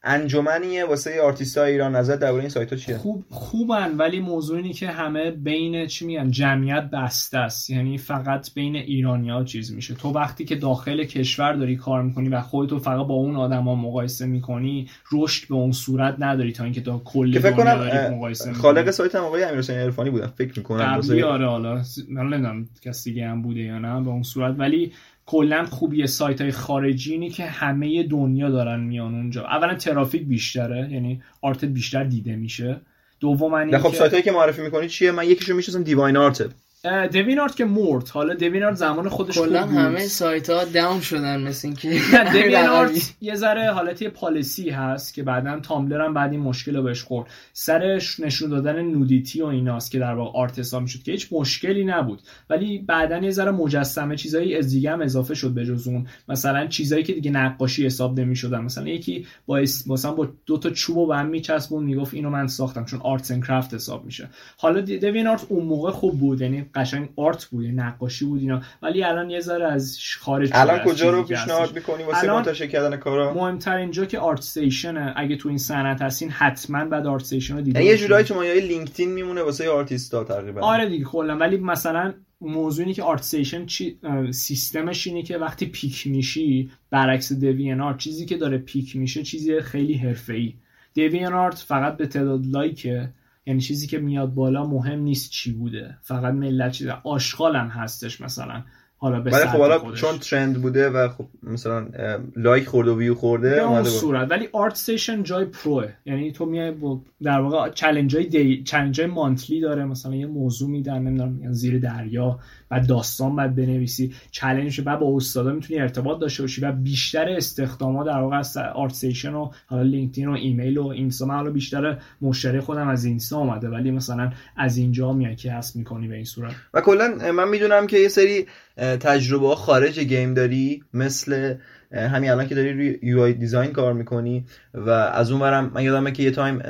انجمنیه 0.03 0.85
واسه 0.85 1.21
آرتیست 1.21 1.57
های 1.57 1.71
ایران. 1.71 1.95
نظر 1.95 2.15
درباره 2.15 2.41
این 2.41 2.49
سایت 2.49 2.69
ها 2.73 2.75
چیه؟ 2.75 2.97
خوب 2.97 3.25
خوبن 3.29 3.97
ولی 3.97 4.19
موضوع 4.19 4.57
اینه 4.57 4.73
که 4.73 4.87
همه 4.87 5.31
بین 5.31 5.87
چی 5.87 6.05
میگن 6.05 6.31
جمعیت 6.31 6.83
بسته 6.93 7.37
است. 7.37 7.69
یعنی 7.69 7.97
فقط 7.97 8.53
بین 8.53 8.75
ایرانی 8.75 9.29
ها 9.29 9.43
چیز 9.43 9.73
میشه. 9.73 9.95
تو 9.95 10.09
وقتی 10.09 10.45
که 10.45 10.55
داخل 10.55 11.03
کشور 11.03 11.53
داری 11.53 11.75
کار 11.75 12.03
می‌کنی 12.03 12.29
و 12.29 12.41
خودتو 12.41 12.79
فقط 12.79 13.07
با 13.07 13.13
اون 13.13 13.35
آدما 13.35 13.75
مقایسه 13.75 14.25
می‌کنی 14.25 14.89
رشد 15.11 15.47
به 15.47 15.55
اون 15.55 15.71
صورت 15.71 16.15
نداری 16.19 16.51
تا 16.51 16.63
اینکه 16.63 16.81
تا 16.81 17.01
کل 17.05 17.39
فکر 17.39 17.51
کنم 17.51 18.15
مقایسه 18.15 18.53
خالق 18.53 18.91
سایت 18.91 19.15
هم 19.15 19.23
آقای 19.23 19.43
امیرحسین 19.43 19.75
عرفانی 19.75 20.09
بودن. 20.09 20.27
فکر 20.27 20.59
می‌کنم 20.59 20.93
واسه 20.95 21.25
آره 21.25 21.47
حالا 21.47 21.83
من 22.09 22.23
نمی‌دونم 22.23 22.67
کسی 22.81 23.09
دیگه 23.09 23.27
هم 23.27 23.41
بوده 23.41 23.59
یا 23.59 23.79
نه 23.79 24.03
به 24.03 24.09
اون 24.09 24.23
صورت. 24.23 24.55
ولی 24.57 24.91
کلا 25.29 25.65
خوبی 25.65 26.07
سایت 26.07 26.41
های 26.41 26.51
خارجی 26.51 27.11
اینه 27.11 27.29
که 27.29 27.45
همه 27.45 28.03
دنیا 28.03 28.49
دارن 28.49 28.79
میان 28.79 29.13
اونجا. 29.15 29.45
اولا 29.45 29.75
ترافیک 29.75 30.23
بیشتره 30.23 30.89
یعنی 30.91 31.21
art 31.41 31.65
بیشتر 31.65 32.03
دیده 32.03 32.35
میشه. 32.35 32.81
دوم 33.19 33.77
خب 33.77 33.93
سایت 33.93 34.11
هایی 34.11 34.23
که 34.23 34.31
معرفی 34.31 34.61
می‌کنی 34.61 34.87
چیه؟ 34.87 35.11
من 35.11 35.29
یکیشو 35.29 35.55
می‌شناسم 35.55 35.83
DeviantArt 35.83 36.49
DeviantArt 36.83 37.55
که 37.55 37.65
مرد. 37.65 38.09
حالا 38.09 38.33
DeviantArt 38.33 38.75
زمان 38.75 39.09
خودش 39.09 39.37
کلا 39.37 39.65
همه 39.65 39.99
سایت 39.99 40.49
ها 40.49 40.65
down 40.65 41.01
شدن 41.01 41.41
مثل 41.41 41.67
اینکه 41.67 41.89
DeviantArt 42.33 43.13
یه 43.21 43.35
ذره 43.35 43.71
حالتی 43.71 44.09
policy 44.09 44.69
هست 44.69 45.13
که 45.13 45.23
بعدا 45.23 45.59
Tumblr 45.59 46.05
هم 46.05 46.13
بعد 46.13 46.31
این 46.31 46.41
مشکل 46.41 46.75
رو 46.75 46.83
بهش 46.83 47.03
خورد. 47.03 47.27
سرش 47.53 48.19
نشون 48.19 48.49
دادن 48.49 48.81
nudity 48.81 49.41
و 49.41 49.45
ایناست 49.45 49.91
که 49.91 49.99
در 49.99 50.13
واقع 50.13 50.39
art 50.39 50.59
حساب 50.59 50.81
می‌شد 50.81 51.03
که 51.03 51.11
هیچ 51.11 51.27
مشکلی 51.31 51.83
نبود. 51.83 52.21
ولی 52.49 52.77
بعدا 52.77 53.17
یه 53.17 53.31
ذره 53.31 53.51
مجسمه 53.51 54.15
چیزایی 54.15 54.55
از 54.55 54.69
دیگه 54.69 54.91
هم 54.91 55.01
اضافه 55.01 55.33
شد 55.33 55.49
به 55.49 55.65
جز 55.65 55.87
اون. 55.87 56.07
مثلا 56.29 56.67
چیزایی 56.67 57.03
که 57.03 57.13
دیگه 57.13 57.31
نقاشی 57.31 57.85
حساب 57.85 58.19
نمی‌شدن. 58.19 58.61
مثلا 58.61 58.87
یکی 58.87 59.27
با 59.45 59.59
مثلا 59.87 60.11
با 60.11 60.29
دو 60.45 60.57
تا 60.57 60.69
چوبو 60.69 61.07
به 61.07 61.17
هم 61.17 61.27
میچسبون 61.27 61.83
می‌گفت 61.83 62.13
اینو 62.13 62.29
من 62.29 62.47
ساختم 62.47 62.85
چون 62.85 62.99
arts 63.03 63.31
and 63.31 63.45
craft 63.45 63.73
حساب 63.73 64.05
میشه. 64.05 64.29
حالا 64.57 64.81
DeviantArt 64.81 65.45
اون 65.49 65.65
موقع 65.65 65.91
خوب 65.91 66.19
بود. 66.19 66.41
یعنی 66.41 66.68
قشنگ 66.75 67.09
art 67.15 67.45
بود 67.45 67.65
نقاشی 67.65 68.25
بود 68.25 68.41
اینا. 68.41 68.61
ولی 68.81 69.03
الان 69.03 69.29
یه 69.29 69.39
ذره 69.39 69.71
از 69.71 69.99
خارج 70.19 70.49
الان 70.53 70.79
کجا 70.79 71.09
رو 71.09 71.23
پیشنهاد 71.23 71.75
می‌کنی 71.75 72.03
واسه 72.03 72.27
منتشر 72.27 72.67
کردن 72.67 72.97
کارا؟ 72.97 73.33
مهمتر 73.33 73.75
اینجا 73.75 74.05
که 74.05 74.19
ArtStation 74.19 75.13
اگه 75.15 75.35
تو 75.35 75.49
این 75.49 75.57
صنعت 75.57 76.01
هستین 76.01 76.29
حتما 76.29 76.85
بعد 76.85 77.07
ArtStation 77.07 77.55
رو 77.55 77.61
دیدین 77.61 77.75
یعنی 77.75 77.91
یه 77.93 77.97
جورایی 77.97 78.25
تو 78.25 78.35
مایه 78.35 78.61
LinkedIn 78.61 79.11
میمونه 79.11 79.41
واسه 79.41 79.69
آرتیستا 79.69 80.23
تقریبا. 80.23 80.61
آره 80.61 80.89
دیگه 80.89 81.05
کلا. 81.05 81.37
ولی 81.37 81.57
مثلا 81.57 82.13
موضوعی 82.41 82.93
که 82.93 83.03
ArtStation 83.03 83.65
چی 83.65 83.99
سیستمش 84.31 85.07
اینه 85.07 85.23
که 85.23 85.37
وقتی 85.37 85.65
pick 85.65 86.07
میشی 86.07 86.71
برعکس 86.89 87.33
DeviantArt 87.33 87.97
چیزی 87.97 88.25
که 88.25 88.37
داره 88.37 88.57
pick 88.57 88.95
میشه 88.95 89.23
چیزی 89.23 89.61
خیلی 89.61 89.93
حرفه‌ای. 89.93 90.53
DeviantArt 90.95 91.57
فقط 91.57 91.97
به 91.97 92.07
تعداد 92.07 92.45
like 92.45 92.88
ه. 92.88 93.09
یعنی 93.49 93.61
چیزی 93.61 93.87
که 93.87 93.97
میاد 93.97 94.33
بالا 94.33 94.67
مهم 94.67 94.99
نیست 94.99 95.31
چی 95.31 95.51
بوده. 95.51 95.97
فقط 96.01 96.33
ملت 96.33 96.71
چیز 96.71 96.87
آشغال 97.03 97.55
هم 97.55 97.67
هستش 97.67 98.21
مثلا. 98.21 98.63
حالا 98.97 99.19
به 99.19 99.31
ولی 99.31 99.45
خب 99.45 99.57
حالا 99.57 99.91
چون 99.91 100.17
trend 100.19 100.61
بوده 100.61 100.89
و 100.89 101.09
خب 101.09 101.25
مثلا 101.43 101.87
like 102.35 102.67
خورده 102.67 102.91
و 102.91 102.97
view 102.97 103.15
خورده 103.15 103.63
اون 103.63 103.83
صورت. 103.83 104.31
ولی 104.31 104.49
ArtStation 104.53 105.23
جای 105.23 105.45
pro 105.45 105.78
ه 105.78 105.89
یعنی 106.05 106.31
تو 106.31 106.45
میای 106.45 106.73
در 107.21 107.39
واقع 107.39 107.69
چالش 107.69 108.15
های 108.15 108.25
دی 108.25 108.63
چالش 108.63 108.99
monthly 108.99 109.61
داره. 109.61 109.85
مثلا 109.85 110.15
یه 110.15 110.25
موضوع 110.25 110.69
میدن 110.69 110.99
نمی‌دونم 110.99 111.53
زیر 111.53 111.79
دریا. 111.79 112.39
بعد 112.69 112.87
داستان 112.87 113.35
بعد 113.35 113.55
بنویسی. 113.55 114.13
چالش 114.31 114.79
بعد 114.79 114.99
با 114.99 115.15
استادا 115.15 115.53
می‌تونی 115.53 115.79
ارتباط 115.79 116.19
داشته 116.19 116.43
باشی 116.43 116.61
و 116.61 116.71
بیشتر 116.71 117.29
استخداما 117.29 118.03
در 118.03 118.19
واقع 118.19 118.37
از 118.37 118.57
ArtStation 118.57 119.33
و 119.33 119.51
حالا 119.65 119.81
LinkedIn 119.81 120.27
و 120.27 120.31
ایمیل 120.31 120.77
و 120.77 120.87
اینستا. 120.87 121.25
من 121.25 121.35
حالا 121.35 121.51
بیشتر 121.51 121.97
مشتری 122.21 122.59
خودم 122.59 122.87
از 122.87 123.05
اینستا 123.05 123.37
اومده 123.37 123.69
ولی 123.69 123.91
مثلا 123.91 124.31
از 124.57 124.77
اینجا 124.77 125.13
میای 125.13 125.35
که 125.35 125.51
هست 125.51 125.75
می‌کنی 125.75 126.07
به 126.07 126.15
این 126.15 126.25
صورت. 126.25 126.53
و 126.73 126.81
کلا 126.81 127.31
من 127.31 127.49
می‌دونم 127.49 127.87
که 127.87 127.97
یه 127.97 128.07
سری 128.07 128.45
تجربه 128.77 129.55
خارج 129.55 129.99
game 129.99 130.33
داری 130.33 130.83
مثل 130.93 131.55
همین 131.91 132.31
الان 132.31 132.47
که 132.47 132.55
داری 132.55 132.73
روی 132.73 132.99
UI 133.01 133.31
design 133.31 133.71
کار 133.71 133.93
می‌کنی 133.93 134.45
و 134.73 134.89
از 134.89 135.31
اون 135.31 135.41
ورم 135.41 135.71
من 135.75 135.83
یادمه 135.83 136.11
که 136.11 136.23
یه 136.23 136.31
تایم 136.31 136.61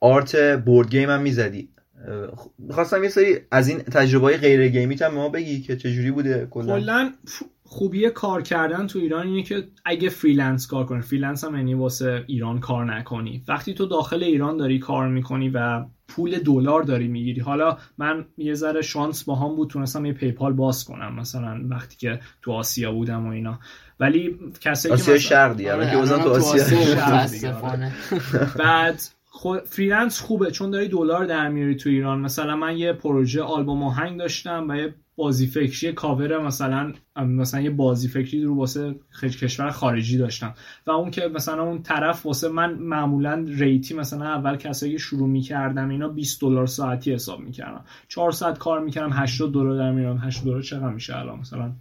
art 0.00 0.36
board 0.36 0.90
game 0.90 1.10
هم 1.10 1.22
می‌زدی. 1.22 1.68
خواستم 2.70 3.02
یه 3.02 3.08
سری 3.08 3.36
از 3.50 3.68
این 3.68 3.78
تجربه 3.78 4.36
غیر 4.36 4.68
game 4.68 4.89
ی 4.89 4.94
هم 4.94 5.14
ما 5.14 5.28
بگی 5.28 5.60
که 5.60 5.76
چجوری 5.76 6.10
بوده 6.10 6.46
کلا. 6.50 7.12
خوبی 7.64 8.10
کار 8.10 8.42
کردن 8.42 8.86
تو 8.86 8.98
ایران 8.98 9.26
اینه 9.26 9.42
که 9.42 9.68
اگه 9.84 10.08
freelance 10.08 10.66
کار 10.66 10.86
کنی 10.86 11.00
freelance 11.00 11.44
هم 11.44 11.56
یعنی 11.56 11.74
واسه 11.74 12.24
ایران 12.26 12.60
کار 12.60 12.96
نکنی. 12.96 13.42
وقتی 13.48 13.74
تو 13.74 13.86
داخل 13.86 14.22
ایران 14.22 14.56
داری 14.56 14.78
کار 14.78 15.08
می‌کنی 15.08 15.48
و 15.48 15.84
پول 16.08 16.38
دلار 16.38 16.82
داری 16.82 17.08
می‌گیری. 17.08 17.40
حالا 17.40 17.78
من 17.98 18.24
یه 18.38 18.54
ذره 18.54 18.82
شانس 18.82 19.24
با 19.24 19.34
هم 19.34 19.56
بود 19.56 19.70
تونستم 19.70 20.06
یه 20.06 20.12
PayPal 20.12 20.52
باز 20.52 20.84
کنم 20.84 21.14
مثلا 21.14 21.60
وقتی 21.70 21.96
که 21.96 22.20
تو 22.42 22.52
آسیا 22.52 22.92
بودم 22.92 23.26
و 23.26 23.30
اینا. 23.30 23.58
ولی 24.00 24.38
کسایی 24.60 24.96
که 24.96 25.02
آسیا 25.02 25.18
شرق 25.18 25.56
دیگه 25.56 25.72
آره، 25.72 25.86
که 25.86 25.92
تو 25.92 26.30
آسیا 26.30 26.64
بعد 28.58 29.02
freelance 29.64 30.20
خوبه 30.20 30.50
چون 30.50 30.70
داری 30.70 30.88
دلار 30.88 31.24
در 31.24 31.48
میاری 31.48 31.76
تو 31.76 31.88
ایران. 31.88 32.20
مثلا 32.20 32.56
من 32.56 32.76
یه 32.76 32.92
پروژه 32.92 33.42
آلبوم 33.42 33.82
آهنگ 33.82 34.18
داشتم 34.18 34.66
و 34.68 34.76
یه 34.76 34.94
بازی 35.16 35.46
فکری 35.46 35.92
کاور 35.92 36.38
مثلا 36.38 36.92
مثلا 37.16 37.60
یه 37.60 37.70
بازی 37.70 38.08
فکری 38.08 38.44
رو 38.44 38.56
واسه 38.56 38.94
کشور 39.22 39.70
خارجی 39.70 40.18
داشتم. 40.18 40.54
و 40.86 40.90
اون 40.90 41.10
که 41.10 41.28
مثلا 41.28 41.62
اون 41.62 41.82
طرف 41.82 42.26
واسه 42.26 42.48
من 42.48 42.74
معمولا 42.74 43.44
rate 43.48 43.85
ی 43.85 43.94
مثلا 43.94 44.24
اول 44.24 44.56
کسایی 44.56 44.98
شروع 44.98 45.28
می‌کردم 45.28 45.88
اینا 45.88 46.08
20 46.08 46.40
دلار 46.40 46.66
ساعتی 46.66 47.14
حساب 47.14 47.40
می‌کردم 47.40 47.84
4 48.08 48.32
ساعت 48.32 48.58
کار 48.58 48.80
می‌کردم 48.80 49.12
80 49.12 49.52
دلار 49.52 49.78
در 49.78 49.92
میارم 49.92 50.18
80 50.18 50.44
دلار 50.44 50.62
چقدر 50.62 50.90
میشه 50.90 51.18
الان 51.18 51.38
مثلا؟ 51.38 51.72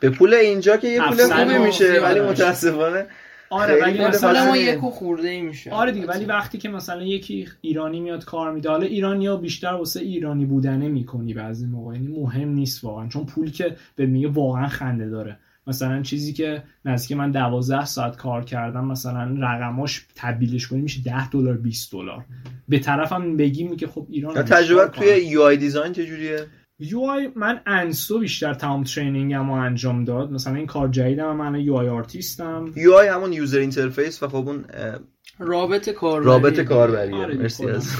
به 0.00 0.10
پول 0.10 0.34
اینجا 0.34 0.76
که 0.76 0.88
یه 0.88 1.00
پول 1.00 1.16
خوبی 1.16 1.58
میشه 1.58 2.00
ولی 2.02 2.20
متاسفانه 2.20 3.06
آره 3.50 3.82
ولی 3.82 4.04
مثلا 4.04 4.46
ما 4.46 4.56
یکو 4.56 4.90
خورده 4.90 5.28
ای 5.28 5.42
میشه. 5.42 5.70
آره 5.70 5.92
دیگه 5.92 6.06
ولی 6.06 6.24
وقتی 6.24 6.58
که 6.58 6.68
مثلا 6.68 7.02
یکی 7.02 7.48
ایرانی 7.60 8.00
میاد 8.00 8.24
کار 8.24 8.52
میده 8.52 8.68
حالا 8.70 8.86
ایرانی 8.86 9.26
ها 9.26 9.36
بیشتر 9.36 9.72
واسه 9.72 10.00
ایرانی 10.00 10.44
بودنه 10.44 10.88
می‌کنی 10.88 11.34
بعضی 11.34 11.66
موقع. 11.66 11.94
یعنی 11.94 12.08
مهم 12.08 12.48
نیست 12.48 12.84
واقعا 12.84 13.08
چون 13.08 13.26
پولی 13.26 13.50
که 13.50 13.76
به 13.96 14.06
میگه 14.06 14.28
واقعا 14.28 14.68
خنده 14.68 15.08
داره. 15.08 15.38
مثلا 15.66 16.02
چیزی 16.02 16.32
که 16.32 16.62
نزدیک 16.84 17.16
من 17.16 17.30
12 17.30 17.84
ساعت 17.84 18.16
کار 18.16 18.44
کردم 18.44 18.84
مثلا 18.84 19.36
رقماش 19.38 20.06
تبدیلش 20.14 20.66
کنی 20.66 20.80
میشه 20.80 21.02
10 21.02 21.30
دلار 21.30 21.56
20 21.56 21.92
دلار. 21.92 22.24
به 22.68 22.78
طرفم 22.78 23.36
بگیم 23.36 23.76
که 23.76 23.86
خب 23.86 24.06
ایران 24.10 24.42
تجربه 24.42 24.88
توی 24.88 25.08
یو 25.08 25.42
UI 25.42 25.56
design 25.56 25.92
چجوریه؟ 25.92 26.46
UI 26.80 27.28
من 27.36 27.60
انستیتو 27.66 28.18
بیشتر 28.18 28.54
تمام 28.54 28.84
training 28.84 29.43
م 29.43 29.50
انجام 29.50 30.04
داد. 30.04 30.32
مثلا 30.32 30.54
این 30.54 30.66
کار 30.66 30.88
جدیدم 30.88 31.36
من 31.36 31.60
UI 31.60 31.74
artist 31.74 31.88
م. 31.88 32.72
UI 32.76 33.08
همون 33.08 33.32
user 33.32 33.58
interface 33.58 34.22
و 34.22 34.28
خب 34.28 34.48
اون 34.48 34.64
رابط 35.38 35.88
کاربری. 35.88 36.26
رابط 36.26 36.60
کاربری 36.60 37.14
آره 37.14 37.34
مرسی 37.34 37.66
از 37.70 37.90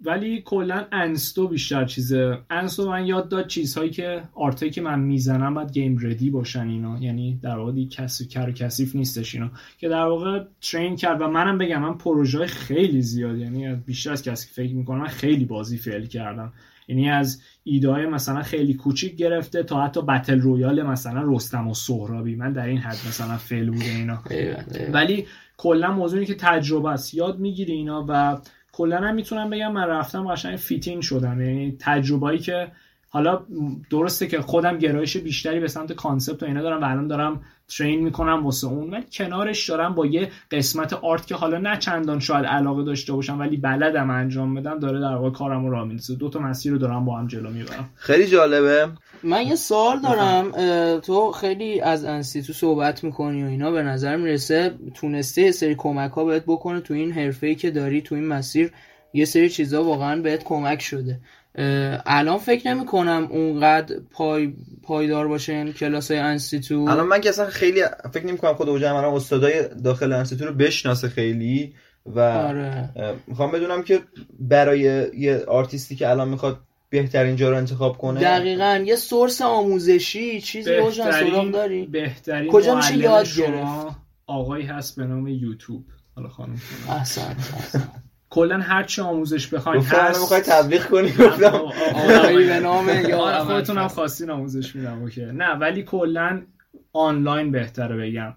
ولی 0.00 0.42
کلا 0.44 0.86
انستیتو 0.92 1.48
بیشتر 1.48 1.84
چیزه. 1.84 2.38
انستیتو 2.50 2.90
من 2.90 3.06
یاد 3.06 3.28
داد 3.28 3.46
چیزهایی 3.46 3.90
که 3.90 4.22
art 4.34 4.56
ایی 4.56 4.70
که 4.70 4.80
من 4.80 5.00
می‌زنم 5.00 5.54
باید 5.54 5.72
game 5.72 5.98
ready 6.02 6.30
باشن 6.30 6.68
اینا. 6.68 6.98
یعنی 6.98 7.38
در 7.42 7.56
واقع 7.56 7.84
کسی 7.84 8.26
کر 8.26 8.52
کثیف 8.52 8.96
نیستش 8.96 9.34
اینا. 9.34 9.50
که 9.78 9.88
در 9.88 10.04
واقع 10.04 10.44
train 10.60 10.96
کرد 10.96 11.20
و 11.20 11.28
منم 11.28 11.58
بگم 11.58 11.82
من 11.82 11.94
پروژه 11.94 12.46
خیلی 12.46 13.02
زیاد 13.02 13.38
یعنی 13.38 13.74
بیشتر 13.74 14.12
از 14.12 14.22
کسی 14.22 14.48
که 14.48 14.52
فکر 14.54 14.74
می‌کنم 14.74 15.00
من 15.00 15.06
خیلی 15.06 15.44
بازی 15.44 15.76
fail 15.78 16.06
کردم. 16.06 16.52
یعنی 16.88 17.10
از 17.10 17.42
ایده 17.64 18.06
مثلا 18.06 18.42
خیلی 18.42 18.74
کوچیک 18.74 19.16
گرفته 19.16 19.62
تا 19.62 19.84
حتی 19.84 20.02
battle 20.02 20.40
royale 20.40 20.82
مثلا 20.82 21.22
رستم 21.26 21.68
و 21.68 21.74
سهرابی. 21.74 22.36
من 22.36 22.52
در 22.52 22.66
این 22.66 22.78
حد 22.78 22.96
مثلا 23.08 23.36
fail 23.36 23.70
بوده 23.70 23.84
اینا. 23.84 24.22
ولی 24.92 25.26
کلا 25.56 25.92
موضوعی 25.92 26.26
که 26.26 26.34
تجربه 26.34 26.90
است. 26.90 27.14
یاد 27.14 27.38
می‌گیری 27.38 27.72
اینا 27.72 28.04
و 28.08 28.38
کلا 28.78 28.98
هم 28.98 29.14
می‌تونم 29.14 29.50
بگم 29.50 29.72
من 29.72 29.84
رفتم 29.84 30.28
قشنگ 30.28 30.56
fitting 30.56 31.02
شدم. 31.02 31.40
یعنی 31.40 31.76
تجربه‌ای 31.80 32.38
که 32.38 32.72
حالا 33.10 33.40
درسته 33.90 34.26
که 34.26 34.40
خودم 34.40 34.78
گرایش 34.78 35.16
بیشتری 35.16 35.60
به 35.60 35.68
سمت 35.68 35.92
concept 35.92 36.42
و 36.42 36.46
اینا 36.46 36.62
دارم 36.62 36.80
و 36.80 36.84
الان 36.84 37.08
دارم 37.08 37.40
train 37.78 38.00
می‌کنم 38.00 38.44
واسه 38.44 38.66
اون 38.66 38.90
ولی 38.90 39.04
کنارش 39.12 39.70
دارم 39.70 39.94
با 39.94 40.06
یه 40.06 40.30
قسمت 40.50 40.92
art 40.92 41.26
که 41.26 41.34
حالا 41.34 41.58
نه 41.58 41.76
چندان 41.76 42.20
شاید 42.20 42.44
علاقه 42.44 42.82
داشته 42.82 43.12
باشم 43.12 43.38
ولی 43.38 43.56
بلدم 43.56 44.10
انجام 44.10 44.54
بدم 44.54 44.78
داره 44.78 45.00
در 45.00 45.14
واقع 45.14 45.30
کارم 45.30 45.64
رو 45.64 45.70
راه 45.70 45.86
میندازه 45.86 46.14
دو 46.14 46.28
تا 46.28 46.40
مسیر 46.40 46.72
رو 46.72 46.78
دارم 46.78 47.04
با 47.04 47.18
هم 47.18 47.26
جلو 47.26 47.50
می‌برم. 47.50 47.90
خیلی 47.94 48.26
جالبه. 48.26 48.88
من 49.22 49.46
یه 49.46 49.54
سوال 49.54 50.00
دارم. 50.00 50.52
تو 51.00 51.32
خیلی 51.32 51.80
از 51.80 52.04
انستیتو 52.04 52.52
صحبت 52.52 53.04
می‌کنی 53.04 53.44
و 53.44 53.46
اینا 53.46 53.70
به 53.70 53.82
نظر 53.82 54.16
می‌رسه 54.16 54.74
تونسته 54.94 55.52
سری 55.52 55.74
کمک 55.74 56.10
ها 56.10 56.24
بهت 56.24 56.44
بکنه 56.46 56.80
تو 56.80 56.94
این 56.94 57.12
حرفه 57.12 57.54
که 57.54 57.70
داری 57.70 58.02
تو 58.02 58.14
این 58.14 58.26
مسیر. 58.26 58.72
یه 59.12 59.24
سری 59.24 59.48
چیزا 59.48 59.84
واقعا 59.84 60.22
بهت 60.22 60.44
کمک 60.44 60.82
شده. 60.82 61.20
الان 62.06 62.38
فکر 62.38 62.74
نمی 62.74 62.86
کنم 62.86 63.28
اونقدر 63.30 63.96
پای 64.10 64.54
پایدار 64.82 65.28
باشه 65.28 65.52
این 65.52 65.72
کلاس 65.72 66.10
های 66.10 66.20
انستیتو. 66.20 66.86
الان 66.88 67.06
من 67.06 67.20
که 67.20 67.28
اصلا 67.28 67.46
خیلی 67.46 67.82
فکر 68.12 68.26
نمی 68.26 68.38
کنم 68.38 68.54
خود 68.54 68.68
اوجه 68.68 68.92
من 68.92 69.04
استادای 69.04 69.68
داخل 69.84 70.12
انستیتو 70.12 70.44
رو 70.44 70.54
بشناسه 70.54 71.08
خیلی 71.08 71.74
و 72.06 72.20
آره. 72.20 72.88
می‌خوام 73.26 73.52
بدونم 73.52 73.82
که 73.82 74.00
برای 74.40 74.80
یه 75.16 75.44
آرتیستی 75.48 75.96
که 75.96 76.08
الان 76.08 76.28
می‌خواد 76.28 76.58
بهترین 76.90 77.36
جا 77.36 77.50
رو 77.50 77.56
انتخاب 77.56 77.98
کنه. 77.98 78.20
دقیقا. 78.20 78.84
یه 78.86 78.96
سورس 78.96 79.42
آموزشی. 79.42 80.40
چیزی 80.40 80.74
اوجه 80.74 81.12
سراغ 81.12 81.50
داری؟ 81.50 81.86
بهترین 81.86 82.52
کجا 82.52 82.74
میشه 82.74 82.96
یاد 82.96 83.26
گرفت؟ 83.36 83.96
آقایی 84.26 84.66
هست 84.66 84.96
به 84.96 85.04
نام 85.04 85.28
یوتیوب. 85.28 85.84
حالا 86.16 86.28
خانم 86.28 86.60
احسن. 86.88 87.36
کلا 88.30 88.58
هر 88.60 88.82
چی 88.82 89.00
آموزش 89.02 89.46
بخواید 89.46 89.84
هست. 89.84 90.20
می‌خوای 90.20 90.40
تبلیغ 90.40 90.84
کنی؟ 90.86 91.08
گفتم. 91.12 91.62
به 92.36 92.60
نام 92.60 92.88
یا 93.08 93.18
آره، 93.18 93.88
خواستین 93.88 94.30
آموزش 94.30 94.76
میدم 94.76 95.02
اوکی. 95.02 95.24
نه 95.24 95.48
ولی 95.48 95.82
کلا 95.82 96.42
آنلاین 96.92 97.52
بهتره 97.52 97.96
بگم. 97.96 98.34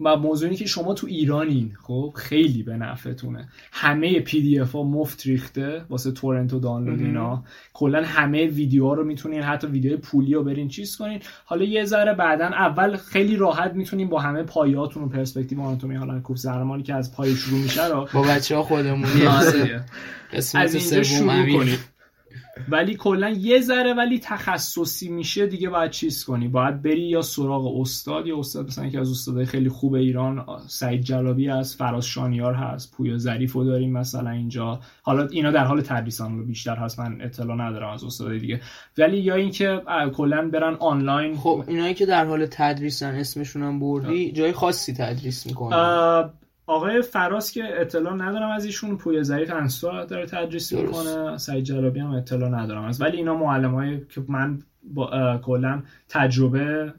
و 0.00 0.16
موضوعی 0.16 0.56
که 0.56 0.66
شما 0.66 0.94
تو 0.94 1.06
ایرانین 1.06 1.72
خب؟ 1.82 2.12
خیلی 2.16 2.62
به 2.62 2.76
نفعتونه. 2.76 3.48
همه 3.72 4.20
PDF 4.20 4.72
ها 4.72 4.82
مفت 4.82 5.26
ریخته 5.26 5.84
واسه 5.90 6.12
torrent 6.12 6.52
و 6.52 6.60
دانلود 6.60 7.00
اینا. 7.00 7.44
کلا 7.72 8.02
همه 8.04 8.46
ویدیوها 8.46 8.94
رو 8.94 9.04
می‌تونین 9.04 9.42
حتی 9.42 9.66
ویدیو 9.66 9.96
پولی 9.96 10.34
رو 10.34 10.44
برین 10.44 10.68
چیز 10.68 10.96
کنین. 10.96 11.20
حالا 11.44 11.64
یه 11.64 11.84
ذره 11.84 12.14
بعدا 12.14 12.46
اول 12.46 12.96
خیلی 12.96 13.36
راحت 13.36 13.74
می‌تونین 13.74 14.08
با 14.08 14.20
همه 14.20 14.42
پایهاتون 14.42 15.02
و 15.02 15.08
پرسپکتیو 15.08 15.60
آناتومی 15.60 15.94
حالا 15.94 16.20
course 16.20 16.42
زهرمانی 16.42 16.82
که 16.82 16.94
از 16.94 17.14
پای 17.14 17.34
شروع 17.34 17.60
میشه 17.60 17.88
رو 17.88 18.08
با 18.14 18.22
بچه 18.22 18.56
ها 18.56 18.62
خودمون 18.62 19.08
آره. 19.26 19.84
از 20.32 20.74
اینجا 20.74 21.02
شروع 21.02 21.52
کنید 21.52 21.99
ولی 22.68 22.94
کلا 22.94 23.30
یه 23.30 23.60
ذره 23.60 23.94
ولی 23.94 24.18
تخصصی 24.18 25.08
میشه 25.08 25.46
دیگه 25.46 25.68
باید 25.68 25.90
چیز 25.90 26.24
کنی. 26.24 26.48
باید 26.48 26.82
بری 26.82 27.00
یا 27.00 27.22
سراغ 27.22 27.80
استاد 27.80 28.26
یا 28.26 28.38
استاد 28.38 28.66
مثلا 28.66 28.86
یکی 28.86 28.98
از 28.98 29.10
استادای 29.10 29.46
خیلی 29.46 29.68
خوب 29.68 29.94
ایران 29.94 30.46
سعید 30.66 31.02
جلابی 31.02 31.48
هست 31.48 31.78
فراز 31.78 32.06
شانیار 32.06 32.54
هست 32.54 32.92
پویا 32.96 33.18
ظریف 33.18 33.52
رو 33.52 33.64
داریم 33.64 33.92
مثلا 33.92 34.30
اینجا. 34.30 34.80
حالا 35.02 35.26
اینا 35.26 35.50
در 35.50 35.64
حال 35.64 35.80
تدریسان 35.80 36.38
رو 36.38 36.44
بیشتر 36.44 36.76
هست 36.76 37.00
من 37.00 37.20
اطلاع 37.20 37.56
ندارم 37.56 37.88
از 37.88 38.04
استادای 38.04 38.38
دیگه. 38.38 38.60
ولی 38.98 39.18
یا 39.18 39.34
اینکه 39.34 39.82
کلا 40.14 40.50
برن 40.50 40.74
آنلاین. 40.74 41.36
خب 41.36 41.64
اینایی 41.68 41.94
که 41.94 42.06
در 42.06 42.24
حال 42.24 42.46
تدریسن 42.46 43.14
اسمشون 43.14 43.62
هم 43.62 43.80
بردی 43.80 44.32
جای 44.32 44.52
خاصی 44.52 44.94
تدریس 44.94 45.46
می‌کنن. 45.46 46.30
آقای 46.70 47.02
فراز 47.02 47.52
که 47.52 47.80
اطلاع 47.80 48.14
ندارم 48.14 48.50
از 48.50 48.64
ایشون 48.64 48.96
پوی 48.96 49.22
ظریف 49.22 49.52
انسوا 49.52 50.04
داره 50.04 50.26
تدریس 50.26 50.72
می‌کنه 50.72 51.38
سعید 51.38 51.64
جلابی 51.64 52.00
هم 52.00 52.10
اطلاع 52.10 52.48
ندارم 52.48 52.84
از. 52.84 53.00
ولی 53.00 53.16
اینا 53.16 53.34
معلم 53.34 54.00
که 54.14 54.22
من 54.28 54.58
با 54.82 55.38
کلا 55.44 55.82
تجربه 56.08 56.92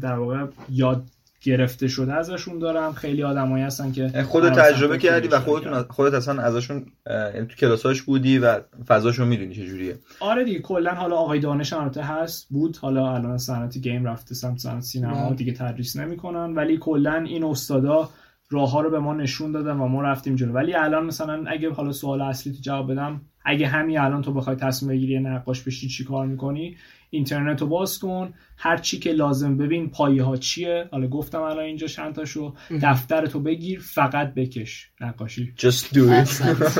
در 0.00 0.14
واقع 0.14 0.46
یاد 0.70 1.02
گرفته 1.42 1.88
شده 1.88 2.12
ازشون 2.12 2.58
دارم. 2.58 2.92
خیلی 2.92 3.22
آدمایی 3.22 3.64
هستن 3.64 3.92
که 3.92 4.08
خودت 4.28 4.52
تجربه 4.52 4.98
کردی 4.98 5.28
و 5.28 5.38
خودتون 5.38 5.82
خودت 5.82 6.14
اصلا 6.14 6.42
ازشون 6.42 6.86
یعنی 7.34 7.46
تو 7.46 7.54
کلاساش 7.56 8.02
بودی 8.02 8.38
و 8.38 8.60
فضاشو 8.86 9.24
می‌دونی 9.24 9.54
چه 9.54 9.66
جوریه. 9.66 9.98
آره 10.20 10.44
دیگه 10.44 10.58
کلا 10.58 10.90
حالا 10.90 11.16
آقای 11.16 11.38
دانش 11.38 11.72
البته 11.72 12.02
هست 12.02 12.48
بود. 12.50 12.76
حالا 12.76 13.14
الان 13.14 13.38
صنعت 13.38 13.78
گیم 13.78 14.04
رفته 14.04 14.34
سمت 14.34 14.58
صنعت 14.58 14.82
سینما. 14.82 15.32
دیگه 15.34 15.52
تدریس 15.52 15.96
نمی‌کنن. 15.96 16.54
ولی 16.54 16.78
کلا 16.78 17.14
این 17.14 17.44
استادا 17.44 18.08
راه 18.50 18.70
ها 18.70 18.80
رو 18.80 18.90
به 18.90 18.98
ما 18.98 19.14
نشون 19.14 19.52
دادن 19.52 19.76
و 19.76 19.88
ما 19.88 20.02
رفتیم 20.02 20.34
جلو. 20.34 20.52
ولی 20.52 20.74
الان 20.74 21.06
مثلا 21.06 21.44
اگه 21.46 21.70
حالا 21.70 21.92
سوال 21.92 22.20
اصلی 22.20 22.52
تو 22.52 22.58
جواب 22.62 22.92
بدم 22.92 23.20
اگه 23.44 23.66
همین 23.66 23.98
الان 23.98 24.22
تو 24.22 24.32
بخوای 24.32 24.56
تصمیم 24.56 24.92
بگیری 24.92 25.18
نقاش 25.20 25.62
بشی 25.62 25.88
چی 25.88 26.04
کار 26.04 26.26
می‌کنی؟ 26.26 26.76
اینترنت 27.10 27.60
رو 27.60 27.66
باز 27.66 27.98
کن. 27.98 28.34
هر 28.56 28.76
چی 28.76 28.98
که 28.98 29.12
لازم 29.12 29.56
ببین 29.56 29.90
پایه 29.90 30.22
ها 30.22 30.36
چیه. 30.36 30.88
حالا 30.92 31.06
گفتم 31.06 31.40
الان 31.40 31.64
اینجا 31.64 31.86
چند 31.86 32.14
تاشو. 32.14 32.54
دفتر 32.82 33.26
تو 33.26 33.40
بگیر 33.40 33.80
فقط 33.80 34.34
بکش 34.34 34.90
نقاشی. 35.00 35.54
Just 35.58 35.94
do 35.94 35.98
it. 35.98 36.28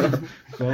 خب، 0.59 0.73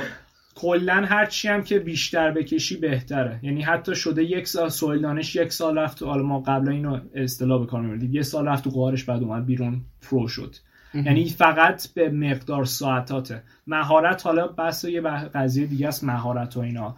کلا 0.54 0.94
هر 0.94 1.26
چی 1.26 1.48
هم 1.48 1.62
که 1.62 1.78
بیشتر 1.78 2.30
بکشی 2.30 2.76
بهتره. 2.76 3.40
یعنی 3.42 3.62
حتی 3.62 3.94
شده 3.94 4.24
یک 4.24 4.48
سال 4.48 4.68
سوال 4.68 5.00
دانش 5.00 5.36
یک 5.36 5.52
سال 5.52 5.78
رفت 5.78 6.02
حالا 6.02 6.22
ما 6.22 6.40
قبلا 6.40 6.72
اینو 6.72 7.00
اصطلاح 7.14 7.60
به 7.60 7.66
کار 7.66 7.82
میبردیم. 7.82 8.14
یه 8.14 8.22
سال 8.22 8.48
رفت 8.48 8.64
تو 8.64 8.70
قارش 8.70 9.04
بعد 9.04 9.22
اومد 9.22 9.46
بیرون 9.46 9.80
پرو 10.02 10.28
شد. 10.28 10.56
یعنی 10.94 11.28
فقط 11.28 11.92
به 11.92 12.10
مقدار 12.10 12.64
ساعتاته. 12.64 13.42
مهارت 13.66 14.26
حالا 14.26 14.46
بس 14.46 14.84
یه 14.84 15.00
قضیه 15.34 15.66
دیگه 15.66 15.88
است 15.88 16.04
مهارت 16.04 16.56
و 16.56 16.60
اینا. 16.60 16.96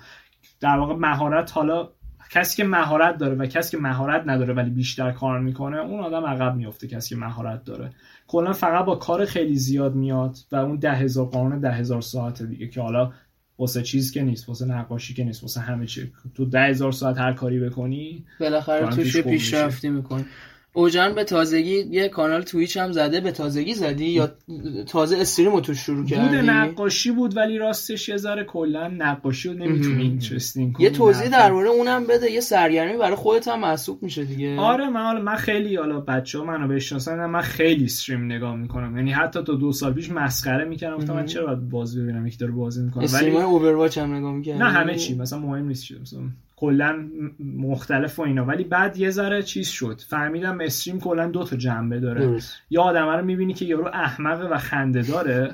در 0.60 0.77
واقع 0.77 0.94
مهارت 0.94 1.52
حالا 1.52 1.89
کسی 2.31 2.56
که 2.56 2.65
مهارت 2.65 3.19
داره 3.19 3.35
و 3.35 3.47
کسی 3.47 3.70
که 3.77 3.82
مهارت 3.82 4.23
نداره 4.27 4.55
ولی 4.55 4.70
بیشتر 4.70 5.12
کار 5.12 5.40
می‌کنه 5.40 5.77
اون 5.77 6.01
آدم 6.01 6.24
عقب 6.24 6.56
میفته 6.56 6.89
کسی 6.89 7.09
که 7.09 7.16
مهارت 7.16 7.65
داره. 7.65 7.90
کلا 8.27 8.52
فقط 8.52 8.85
با 8.85 8.97
کار 8.97 9.24
خیلی 9.24 9.56
زیاد 9.56 9.94
میاد 9.94 10.36
و 10.52 10.56
اون 10.56 10.77
ده 10.77 10.93
هزار 10.93 11.27
قانون 11.27 11.60
ده 11.60 11.73
هزار 11.73 12.01
ساعت 12.01 12.43
دیگه 12.43 12.69
که 12.69 12.81
حالا 12.81 13.12
واسه 13.59 13.82
چیز 13.82 14.12
که 14.12 14.23
نیست 14.23 14.48
واسه 14.48 14.66
نقاشی 14.66 15.15
که 15.15 15.24
نیست 15.24 15.43
واسه 15.43 15.60
همه 15.60 15.86
چی. 15.86 16.12
تو 16.35 16.44
ده 16.44 16.60
هزار 16.60 16.93
ساعت 16.93 17.19
هر 17.19 17.32
کاری 17.32 17.60
بکنی 17.60 18.24
بالاخره 18.40 18.86
توش 18.86 19.16
پیشرفتی 19.16 19.89
می‌کنی. 19.89 20.24
اوجان 20.78 21.14
به 21.14 21.24
تازگی 21.24 21.84
یه 21.90 22.09
کانال 22.09 22.42
تویچ 22.42 22.76
هم 22.76 22.92
زده 22.92 23.20
به 23.20 23.32
تازگی 23.32 23.74
زدی 23.74 24.05
یا 24.05 24.30
تازه 24.86 25.16
استریم 25.16 25.52
رو 25.52 25.60
توش 25.60 25.78
شروع 25.78 26.06
کردی؟ 26.06 26.36
بود 26.36 26.50
نقاشی 26.50 27.10
بود 27.10 27.36
ولی 27.36 27.59
راستش 27.59 28.09
یه 28.09 28.16
ذره 28.16 28.44
کلا 28.44 28.88
نقاشی 28.88 29.48
رو 29.48 29.55
نمی‌تونی 29.55 30.02
اینترستینگ 30.02 30.72
کنی. 30.72 30.84
یه 30.84 30.90
توضیح 30.90 31.28
درباره 31.28 31.68
اونم 31.68 32.06
بده 32.06 32.30
یه 32.30 32.40
سرگرمی 32.40 32.98
برای 32.98 33.16
خودت 33.16 33.48
هم 33.48 33.60
محسوب 33.60 34.02
میشه 34.02 34.24
دیگه. 34.24 34.56
آره 34.56 34.88
من 34.90 35.02
حالا 35.02 35.20
من 35.20 35.36
خیلی 35.36 35.76
حالا 35.76 36.00
بچه‌ها 36.00 36.44
منو 36.44 36.68
بشناسن 36.68 37.26
من 37.26 37.40
خیلی 37.40 37.84
استریم 37.84 38.24
نگاه 38.24 38.56
می‌کنم. 38.56 38.96
یعنی 38.96 39.12
حتی 39.12 39.42
تا 39.42 39.55
دو 39.55 39.72
سال 39.72 39.92
پیش 39.92 40.10
مسخره 40.10 40.64
می‌کردم 40.64 40.96
گفتم 40.96 41.14
من 41.14 41.26
چرا 41.26 41.46
باید 41.46 41.68
بازی 41.68 42.02
ببینم 42.02 42.26
یکی 42.26 42.38
داره 42.38 42.52
بازی 42.52 42.82
می‌کنه؟ 42.82 43.06
ولی 43.14 43.30
اوورواچ 43.30 43.98
هم 43.98 44.14
نگاه 44.14 44.32
می‌کردم 44.32 44.64
نه 44.64 44.70
همه 44.70 44.94
چی. 44.94 45.14
مثلا 45.14 45.38
مهم 45.38 45.68
نیست 45.68 45.84
چی 45.84 45.98
مثلا 46.00 46.20
کلا 46.60 47.09
مختلف 47.59 48.18
و 48.18 48.22
اینا. 48.22 48.44
ولی 48.44 48.64
بعد 48.64 48.97
یه 48.97 49.10
ذره 49.10 49.43
چیز 49.43 49.68
شد. 49.68 50.01
فهمیدم 50.09 50.60
استریم 50.60 51.01
کلا 51.01 51.28
دو 51.28 51.44
تا 51.44 51.56
جنبه 51.56 52.01
داره. 52.01 52.26
درست. 52.26 52.55
یا 52.70 52.82
آدم 52.82 53.09
رو 53.09 53.24
می‌بینی 53.24 53.55
که 53.55 53.64
یارو 53.64 53.86
احمقه 53.86 54.48
و 54.48 54.59
خنده 54.59 55.02
داره 55.02 55.52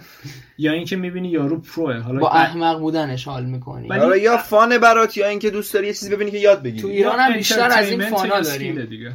یا 0.59 0.73
اینکه 0.73 0.97
می‌بینی 0.97 1.29
یارو 1.29 1.61
پروه. 1.61 1.99
حالا 1.99 2.21
با 2.21 2.31
احمق 2.31 2.81
بودنش 2.81 3.25
حال 3.25 3.45
می‌کنی. 3.45 3.89
ولی 3.89 4.21
یا 4.21 4.37
فان 4.37 4.79
برات 4.79 5.17
یا 5.17 5.29
اینکه 5.29 5.51
دوست 5.51 5.75
داری 5.75 5.87
یه 5.87 5.93
چیزی 5.93 6.17
ببینی 6.17 6.31
که 6.31 6.39
یاد 6.39 6.63
بگیری. 6.63 6.83
تو 6.83 6.89
ایران 6.89 7.19
هم 7.19 7.33
بیشتر 7.33 7.71
از 7.79 7.91
این 7.91 8.01
فانا 8.11 8.41
داریم. 8.41 8.85
دیگه. 8.85 9.13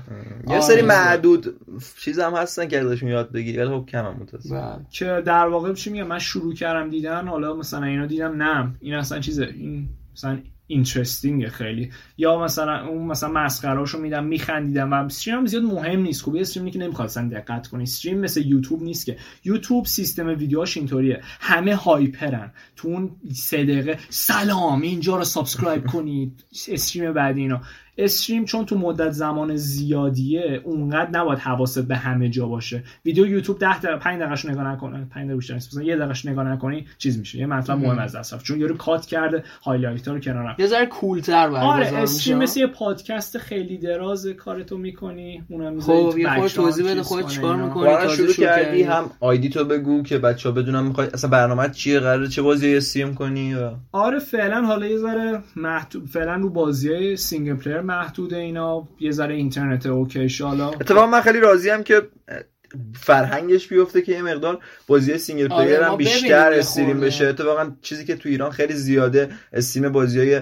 یه 0.47 0.59
سری 0.59 0.81
آره. 0.81 0.87
معدود 0.87 1.55
چیز 1.99 2.19
هم 2.19 2.33
هستن 2.33 2.67
که 2.67 2.79
ازشون 2.79 3.09
یاد 3.09 3.31
بگیری 3.31 3.57
ولی 3.57 3.69
خب 3.69 3.85
کم 3.85 4.05
هم 4.05 4.27
بله. 4.51 4.85
که 4.89 5.05
در 5.25 5.47
واقع 5.47 5.73
چی 5.73 5.89
میگم؟ 5.89 6.07
من 6.07 6.19
شروع 6.19 6.53
کردم 6.53 6.89
دیدن 6.89 7.27
حالا 7.27 7.55
مثلا 7.55 7.83
اینو 7.83 8.07
دیدم 8.07 8.43
نه. 8.43 8.75
این 8.79 8.93
اصلا 8.93 9.19
چیزه. 9.19 9.45
این 9.57 9.89
مثلا 10.13 10.39
interesting 10.69 11.47
خیلی. 11.47 11.91
یا 12.17 12.39
مثلا 12.39 12.87
اون 12.87 13.07
مثلا 13.07 13.29
مسخرهاشو 13.29 13.99
میدم 13.99 14.23
میخندیدم 14.23 14.91
و 14.91 14.95
stream 14.95 15.45
زیاد 15.45 15.63
مهم 15.63 15.99
نیست. 15.99 16.21
خوبی 16.21 16.39
stream 16.39 16.71
که 16.71 16.79
نمی‌خواد 16.79 17.07
اصلا 17.07 17.29
دقت 17.29 17.67
کنی. 17.67 17.83
stream 17.83 18.19
مثل 18.19 18.41
یوتیوب 18.41 18.83
نیست 18.83 19.05
که. 19.05 19.17
یوتیوب 19.45 19.85
سیستم 19.85 20.27
ویدیوهاش 20.27 20.77
اینطوریه. 20.77 21.21
همه 21.39 21.75
hyper 21.75 22.30
ن. 22.30 22.51
تو 22.75 22.87
اون 22.87 23.11
سه 23.33 23.63
دقیقه 23.63 23.99
سلام 24.09 24.81
اینجا 24.81 25.17
رو 25.17 25.23
subscribe 25.23 25.85
کنید. 25.85 26.43
stream 26.71 27.13
بعدی 27.13 27.41
اینا. 27.41 27.61
stream 28.03 28.45
چون 28.45 28.65
تو 28.65 28.77
مدت 28.77 29.11
زمان 29.11 29.55
زیادیه 29.55 30.61
اونقدر 30.63 31.09
نباید 31.19 31.39
حواست 31.39 31.79
به 31.79 31.95
همه 31.95 32.29
جا 32.29 32.47
باشه. 32.47 32.83
ویدیو 33.05 33.27
یوتیوب 33.27 33.59
10 33.59 33.79
دقیقه 33.79 33.97
5 33.97 34.19
دقیقهش 34.19 34.45
نگاه 34.45 34.67
نکنه. 34.67 34.97
5 34.97 35.09
دقیقه 35.09 35.35
بیشتر 35.35 35.53
نیست. 35.53 35.67
مثلا 35.67 35.83
یه 35.83 35.95
دقیقهش 35.95 36.25
نگاه 36.25 36.47
نکنی 36.47 36.85
چیز 36.97 37.19
میشه. 37.19 37.39
یه 37.39 37.45
مطلب 37.45 37.77
مهم. 37.77 37.99
از 37.99 38.15
دست 38.15 38.33
رفت. 38.33 38.45
چون 38.45 38.59
یارو 38.59 38.77
cut 38.77 39.05
کرده 39.05 39.43
highlight 39.63 40.07
ها 40.07 40.13
رو 40.13 40.19
کنار 40.19 40.55
یه 40.59 40.67
ذره 40.67 40.85
کولتر 40.85 41.49
آره 41.49 41.87
stream 41.87 42.37
مثل 42.37 42.59
یه 42.59 42.67
پادکست 42.67 43.37
خیلی 43.37 43.77
دراز 43.77 44.27
کارتو 44.27 44.77
می‌کنی. 44.77 45.43
اونم 45.49 45.73
می‌ذاری 45.73 46.11
خب 46.11 46.17
یه 46.17 46.39
خود 46.39 46.47
توضیح 46.47 46.91
بده 46.91 47.03
خود 47.03 47.27
چیکار 47.27 47.55
می‌کنی؟ 47.55 48.15
شروع 48.15 48.33
کردی 48.33 48.83
هم 48.83 49.03
ID 49.19 49.49
تو 49.49 49.65
بگو 49.65 50.03
که 50.03 50.17
بچه‌ها 50.17 50.55
بدونن 50.55 50.83
می‌خوای 50.83 51.07
اصلا 51.13 51.29
برنامه 51.29 51.69
چیه 51.69 51.99
قراره 51.99 52.27
چه 52.27 52.41
بازی 52.41 52.77
stream 52.77 53.15
کنی 53.15 53.55
آره 53.91 54.19
فعلا 54.19 54.61
حالا 54.61 54.87
یه 54.87 54.97
ذره 54.97 55.39
محدود 55.55 56.05
فعلا 56.05 56.35
رو 56.35 56.49
بازی 56.49 57.15
single 57.15 57.55
player 57.55 57.81
محدود 57.89 58.33
اینا 58.33 58.87
یه 58.99 59.11
ذره 59.11 59.35
اینترنت 59.35 59.85
okay 59.85 60.27
حالا 60.43 60.69
اتفاقا 60.69 61.07
من 61.07 61.21
خیلی 61.21 61.39
راضیم 61.39 61.83
که 61.83 62.01
فرهنگش 62.93 63.67
بیفته 63.67 64.01
که 64.01 64.11
یه 64.11 64.21
مقدار 64.21 64.59
بازی 64.87 65.17
single 65.17 65.47
player 65.47 65.75
آره 65.75 65.85
هم 65.85 65.97
بیشتر 65.97 66.53
stream 66.53 66.99
بشه 66.99 67.27
اتفاقا 67.27 67.71
چیزی 67.81 68.05
که 68.05 68.15
تو 68.15 68.29
ایران 68.29 68.51
خیلی 68.51 68.73
زیاده 68.73 69.29
stream 69.53 69.91
بازی 69.91 70.19
های 70.19 70.41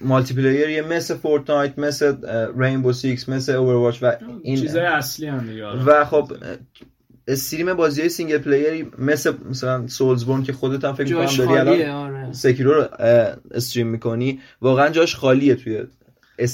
multiplayer 0.00 0.34
ی 0.34 0.80
مثل 0.80 1.14
Fortnite 1.14 1.78
مثل 1.78 2.16
Rainbow 2.58 2.92
Six 2.92 3.28
مثل 3.28 3.52
Overwatch 3.52 4.02
و 4.02 4.16
این 4.42 4.56
چیزای 4.56 4.86
اصلی 4.86 5.26
هم 5.26 5.46
دیگه 5.46 5.64
آره. 5.64 5.84
و 5.84 6.04
خب 6.04 6.32
stream 7.28 7.74
بازی 7.74 8.00
های 8.00 8.10
single 8.10 8.38
player 8.38 8.83
ی 8.83 8.90
مثل 8.98 9.32
مثلا 9.50 9.86
Soulsborne 9.86 10.42
که 10.42 10.52
خودت 10.52 10.84
هم 10.84 10.94
فکر 10.94 11.14
کنم 11.14 11.46
داری 11.46 11.82
الان 11.82 12.14
آره. 12.14 12.32
Sekiro 12.32 12.74
رو 12.74 12.88
استریم 13.50 13.86
می‌کنی 13.86 14.40
واقعا 14.60 14.88
جاش 14.88 15.16
خالیه 15.16 15.54
توی 15.54 15.86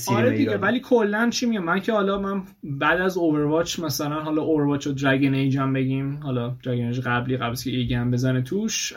آره 0.09 0.36
دیگه 0.36 0.56
ولی 0.56 0.80
کلا 0.80 1.30
چی 1.30 1.46
میگم؟ 1.46 1.64
من 1.64 1.80
که 1.80 1.92
حالا 1.92 2.18
من 2.18 2.42
بعد 2.62 3.00
از 3.00 3.16
اوورواچ 3.16 3.78
مثلا 3.78 4.20
حالا 4.20 4.42
اوورواچ 4.42 4.86
و 4.86 4.92
درگن 4.92 5.34
ایج 5.34 5.59
هم 5.59 5.72
بگیم 5.72 6.20
حالا 6.22 6.56
درگن 6.64 6.86
ایج 6.86 7.00
قبلی 7.00 7.36
قبل 7.36 7.55
که 7.55 7.70
ایگم 7.70 8.10
بزنه 8.10 8.42
توش 8.42 8.92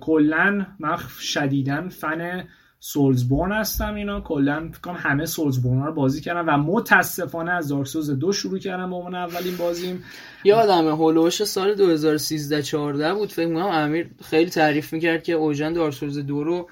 کلا 0.00 0.66
من 0.80 0.96
شدیدن 1.20 1.88
فن 1.88 2.44
سولزبورن 2.80 3.52
هستم 3.52 3.94
اینا. 3.94 4.20
کلا 4.20 4.68
فکر 4.72 4.80
کنم 4.80 4.96
همه 4.98 5.26
سولزبورن 5.26 5.82
رو 5.82 5.92
بازی 5.92 6.20
کردم 6.20 6.44
و 6.48 6.56
متاسفانه 6.62 7.50
از 7.50 7.68
دارک 7.68 7.86
سوز 7.86 8.10
دو 8.10 8.32
شروع 8.32 8.58
کردم 8.58 8.90
به 8.90 8.96
عنوان 8.96 9.14
اولین 9.14 9.56
بازیم. 9.56 10.04
یادمه 10.44 10.90
هولوش 10.90 11.44
سال 11.44 11.74
2013 11.74 12.62
14 12.62 13.14
بود. 13.14 13.32
فکر 13.32 13.46
کنم 13.46 13.66
امیر 13.66 14.10
خیلی 14.24 14.50
تعریف 14.50 14.92
می‌کرد 14.92 15.22
که 15.22 15.32
اوجن 15.32 15.72
دارک 15.72 15.94
سوز 15.94 16.18
دو 16.18 16.44
رو 16.44 16.68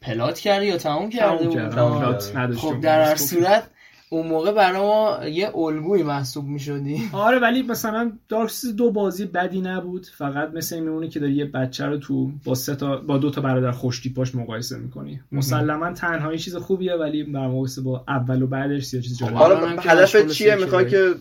پلات 0.00 0.38
کرده 0.38 0.66
یا 0.66 0.76
تموم 0.76 1.10
کرده 1.10 1.48
بود 1.48 2.54
خب 2.56 2.80
در 2.80 3.02
هر 3.02 3.16
صورت 3.16 3.62
اون 4.12 4.26
موقع 4.26 4.52
برای 4.52 4.80
ما 4.80 5.18
یه 5.26 5.56
الگوی 5.56 6.02
محسوب 6.02 6.46
می 6.46 6.60
شدی 6.60 7.02
آره 7.12 7.38
ولی 7.38 7.62
مثلا 7.62 8.12
دارکس 8.28 8.66
دو 8.66 8.90
بازی 8.90 9.24
بدی 9.24 9.60
نبود. 9.60 10.06
فقط 10.06 10.50
مثل 10.54 10.80
میمونه 10.80 11.08
که 11.08 11.20
داری 11.20 11.32
یه 11.32 11.44
بچه 11.44 11.86
رو 11.86 11.96
تو 11.98 12.30
با 12.44 12.54
سه 12.54 12.74
تا 12.74 12.96
با 12.96 13.18
دو 13.18 13.30
تا 13.30 13.40
برادر 13.40 13.70
خوشتی 13.70 14.10
پاش 14.10 14.34
مقایسه 14.34 14.78
می‌کنی. 14.78 15.20
مسلما 15.32 15.92
تنهایی 15.92 16.38
چیز 16.38 16.56
خوبیه 16.56 16.94
ولی 16.94 17.24
در 17.24 17.46
مقایسه 17.46 17.82
با 17.82 18.04
اول 18.08 18.42
و 18.42 18.46
بعدش 18.46 18.94
یه 18.94 19.00
چیز 19.00 19.18
جالب 19.18 19.34
حالا 19.34 19.66
هدف 19.66 20.32
چیه؟ 20.32 20.54
می‌خوای 20.54 20.90
که 20.90 21.14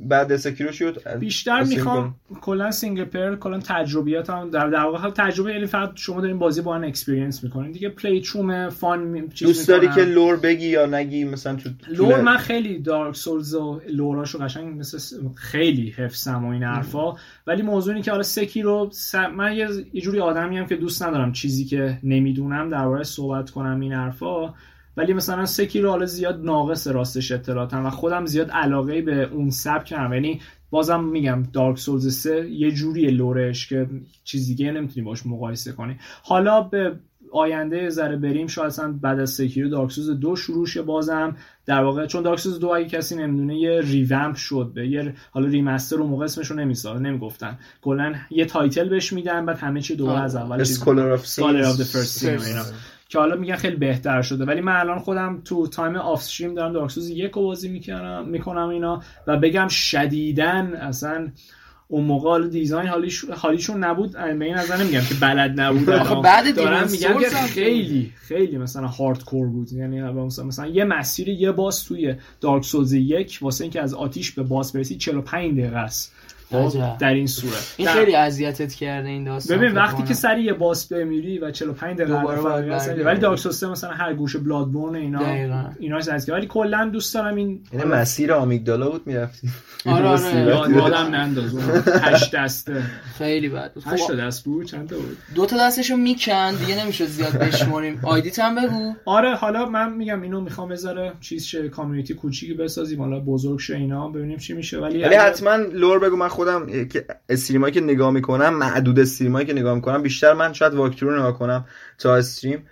بعد 0.00 0.36
سکیرو 0.36 0.72
شد 0.72 1.18
بیشتر 1.18 1.62
می‌خوام 1.62 2.14
کلا 2.40 2.70
سینگل 2.70 3.04
پر 3.04 3.36
کلا 3.36 3.58
تجربیاتم 3.58 4.50
در 4.50 4.68
در 4.68 4.84
واقع 4.84 5.10
تجربه 5.10 5.52
یعنی 5.52 5.66
فقط 5.66 5.90
شما 5.94 6.20
دارین 6.20 6.38
بازی 6.38 6.60
با 6.60 6.74
ان 6.74 6.84
اکسپریانس 6.84 7.44
می‌کنین. 7.44 7.72
دیگه 7.72 7.88
پلی 7.88 8.20
چوم 8.20 8.68
فان 8.68 9.28
چیز 9.28 9.48
دوست 9.48 9.68
داری 9.68 9.88
که 9.88 10.00
لور 10.00 10.36
بگی 10.36 10.66
یا 10.66 10.86
نگی؟ 10.86 11.24
مثلا 11.24 11.56
تو 11.56 11.70
لور 11.88 12.31
من 12.32 12.38
خیلی 12.38 12.78
دارک 12.78 13.16
سولز 13.16 13.54
و 13.54 13.80
لوراشو 13.88 14.38
قشنگ 14.38 14.78
مثل 14.78 15.18
خیلی 15.34 15.90
حفظم 15.90 16.44
و 16.44 16.48
این 16.48 16.62
حرفا. 16.62 17.14
ولی 17.46 17.62
موضوعی 17.62 18.02
که 18.02 18.10
حالا 18.10 18.22
سکی 18.22 18.62
رو 18.62 18.90
من 19.36 19.56
یه 19.92 20.00
جوری 20.00 20.20
آدمی 20.20 20.58
هم 20.58 20.66
که 20.66 20.76
دوست 20.76 21.02
ندارم 21.02 21.32
چیزی 21.32 21.64
که 21.64 21.98
نمی‌دونم 22.02 22.68
درباره 22.68 23.04
صحبت 23.04 23.50
کنم 23.50 23.80
این 23.80 23.92
حرفا. 23.92 24.54
ولی 24.96 25.12
مثلا 25.12 25.46
سکی 25.46 25.80
رو 25.80 25.90
حالا 25.90 26.06
زیاد 26.06 26.44
ناقص 26.44 26.86
راستش 26.86 27.32
اطلاعاتم 27.32 27.86
و 27.86 27.90
خودم 27.90 28.26
زیاد 28.26 28.50
علاقه 28.50 29.02
به 29.02 29.22
اون 29.22 29.50
سبک 29.50 29.84
کردم 29.84 30.12
یعنی 30.12 30.40
بازم 30.70 31.04
میگم 31.04 31.42
Dark 31.52 31.78
Souls 31.78 32.16
3 32.16 32.50
یه 32.50 32.70
جوری 32.70 33.10
lore 33.10 33.49
ش 33.49 33.68
که 33.68 33.86
چیز 34.24 34.46
دیگه 34.46 34.72
نمی‌تونی 34.72 35.06
باش 35.06 35.26
مقایسه 35.26 35.72
کنی. 35.72 35.96
حالا 36.22 36.60
به 36.60 36.92
آینده 37.32 37.88
ذره 37.88 38.16
بریم. 38.16 38.46
شاید 38.46 38.66
اصلا 38.66 38.92
بعد 38.92 39.20
از 39.20 39.30
Sekiro 39.30 39.68
Dark 39.68 39.87
Souls 39.87 40.10
دو 40.10 40.36
شروع 40.36 40.66
شه 40.66 40.82
بازم. 40.82 41.36
در 41.66 41.82
واقع 41.82 42.06
چون 42.06 42.22
Dark 42.22 42.39
Souls 42.39 42.60
دو 42.60 42.68
اگه 42.68 42.88
کسی 42.88 43.16
نمی‌دونه 43.16 43.56
یه 43.56 43.80
revamp 43.80 44.36
شد 44.36 44.72
به 44.74 44.88
یه 44.88 45.14
حالا 45.30 45.46
remaster 45.46 45.96
رو 45.96 46.06
موقع 46.06 46.24
اسمش 46.24 46.46
رو 46.50 46.56
نمی‌سازه 46.56 47.00
نمی‌گفتن. 47.00 47.58
کلا 47.82 48.14
یه 48.30 48.44
title 48.44 48.88
بهش 48.88 49.12
میدن 49.12 49.46
بعد 49.46 49.58
همه 49.58 49.80
چی 49.80 49.96
دوباره 49.96 50.20
از 50.20 50.36
اول 50.36 50.60
Scholar 50.60 51.12
of 51.12 51.26
که 53.08 53.18
حالا 53.18 53.36
میگن 53.36 53.56
خیلی 53.56 53.76
بهتر 53.76 54.22
شده. 54.22 54.44
ولی 54.44 54.60
من 54.60 54.76
الان 54.76 54.98
خودم 54.98 55.40
تو 55.44 55.66
تایم 55.66 55.96
off 55.96 56.20
stream 56.20 56.54
دارم 56.54 56.72
Dark 56.72 56.88
Souls 56.88 57.08
یک 57.08 57.32
بازی 57.32 57.68
می‌کنم 57.68 58.28
می‌کنم 58.28 58.68
اینا 58.68 59.02
و 59.26 59.36
بگم 59.36 59.68
شدیدا 59.68 60.74
اصلا 60.74 61.28
اون 61.92 62.04
موقع 62.04 62.48
دیزاین 62.48 62.88
حالیش 62.88 63.24
حالیشون 63.24 63.84
نبود. 63.84 64.12
به 64.12 64.44
این 64.44 64.54
نظر 64.54 64.76
نمیگم 64.76 65.00
که 65.00 65.14
بلد 65.14 65.60
نبود. 65.60 65.84
بعد 66.22 66.56
دارم 66.56 66.90
میگم 66.90 67.18
که 67.20 67.28
خیلی 67.28 68.12
خیلی 68.16 68.58
مثلا 68.58 68.86
هاردکور 68.86 69.48
بود. 69.48 69.72
یعنی 69.72 70.02
مثلا, 70.02 70.44
مثلا 70.44 70.66
یه 70.66 70.84
مسیر 70.84 71.28
یه 71.28 71.52
باز 71.52 71.84
توی 71.84 72.14
دارک 72.40 72.64
سولز 72.64 72.92
یک 72.92 73.38
واسه 73.42 73.64
اینکه 73.64 73.82
از 73.82 73.94
آتیش 73.94 74.30
به 74.30 74.42
باز 74.42 74.72
برسی 74.72 74.96
45 74.96 75.52
دقیقه 75.52 75.76
است. 75.76 76.14
خب 76.21 76.21
در 76.98 77.14
این 77.14 77.26
صورت. 77.26 77.74
این 77.76 77.88
خیلی 77.88 78.14
اذیتت 78.14 78.74
کرده 78.74 79.08
این 79.08 79.24
داستان 79.24 79.58
ببین 79.58 79.72
وقتی 79.72 80.02
که 80.02 80.14
سری 80.14 80.42
یه 80.42 80.52
باس 80.52 80.92
بمیری 80.92 81.38
و 81.38 81.50
45 81.50 81.98
دقیقه 81.98 83.04
ولی 83.04 83.20
دارک 83.20 83.38
سیستم 83.38 83.70
مثلا 83.70 83.90
هر 83.90 84.14
گوشه 84.14 84.38
بلادبورن 84.38 84.94
اینا. 84.94 85.20
اینا 85.78 85.96
از 85.96 86.30
ولی 86.30 86.46
کلا 86.46 86.90
دوست 86.92 87.14
دارم 87.14 87.34
این 87.34 87.60
این 87.72 87.84
مسیر 87.84 88.32
آمیگدالا 88.32 88.90
بود 88.90 89.06
می‌رفتی 89.06 89.48
آره 89.86 90.08
آره. 90.08 90.76
یادم 90.76 91.14
ننداز. 91.14 91.54
هشت 92.02 92.34
دسته. 92.34 92.82
خیلی 93.18 93.48
بد 93.48 93.72
بود. 93.72 93.84
هشت 93.86 94.12
دست 94.12 94.44
بود 94.44 94.66
چند 94.66 94.88
تا 94.88 94.96
بود؟ 94.96 95.16
دو 95.34 95.46
تا 95.46 95.56
دستشو 95.58 95.96
می‌کند 95.96 96.58
دیگه 96.58 96.84
نمی‌شد 96.84 97.04
زیاد 97.04 97.32
بشماریم 97.32 98.00
آیدیت 98.12 98.38
هم 98.38 98.54
بگو. 98.54 98.94
آره 99.04 99.34
حالا 99.34 99.66
من 99.66 99.92
میگم 99.92 100.22
اینو 100.22 100.40
می‌خوام 100.40 100.68
بذاره 100.68 101.12
چیز 101.20 101.44
شه 101.44 101.68
کامیونیتی 101.68 102.14
کوچیکی 102.14 102.54
بسازیم 102.54 103.00
حالا 103.00 103.20
بزرگ 103.20 103.58
شه 103.58 103.76
اینا 103.76 104.08
ببینیم 104.08 104.38
چی 104.38 104.52
میشه. 104.52 104.78
ولی 104.78 105.02
ولی 105.02 105.14
حتما 105.14 105.54
لور 105.54 105.98
بگو 105.98 106.16
من 106.16 106.28
خودم 106.42 106.88
که 106.88 107.06
استریمایی 107.28 107.74
که 107.74 107.80
نگاه 107.80 108.10
می‌کنم 108.10 108.54
معدود 108.54 109.00
استریمایی 109.00 109.46
که 109.46 109.52
نگاه 109.52 109.74
می‌کنم 109.74 110.02
بیشتر 110.02 110.32
من 110.32 110.52
شاید 110.52 110.74
واکتور 110.74 111.18
نگاه 111.18 111.38
کنم 111.38 111.64
تا 111.98 112.16
استریم. 112.16 112.66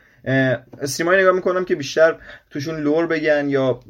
stream 0.81 1.11
ایی 1.11 1.21
نگاه 1.21 1.35
می‌کنم 1.35 1.65
که 1.65 1.75
بیشتر 1.75 2.17
توشون 2.51 2.81
lore 2.81 3.07
بگن 3.07 3.49
یا 3.49 3.81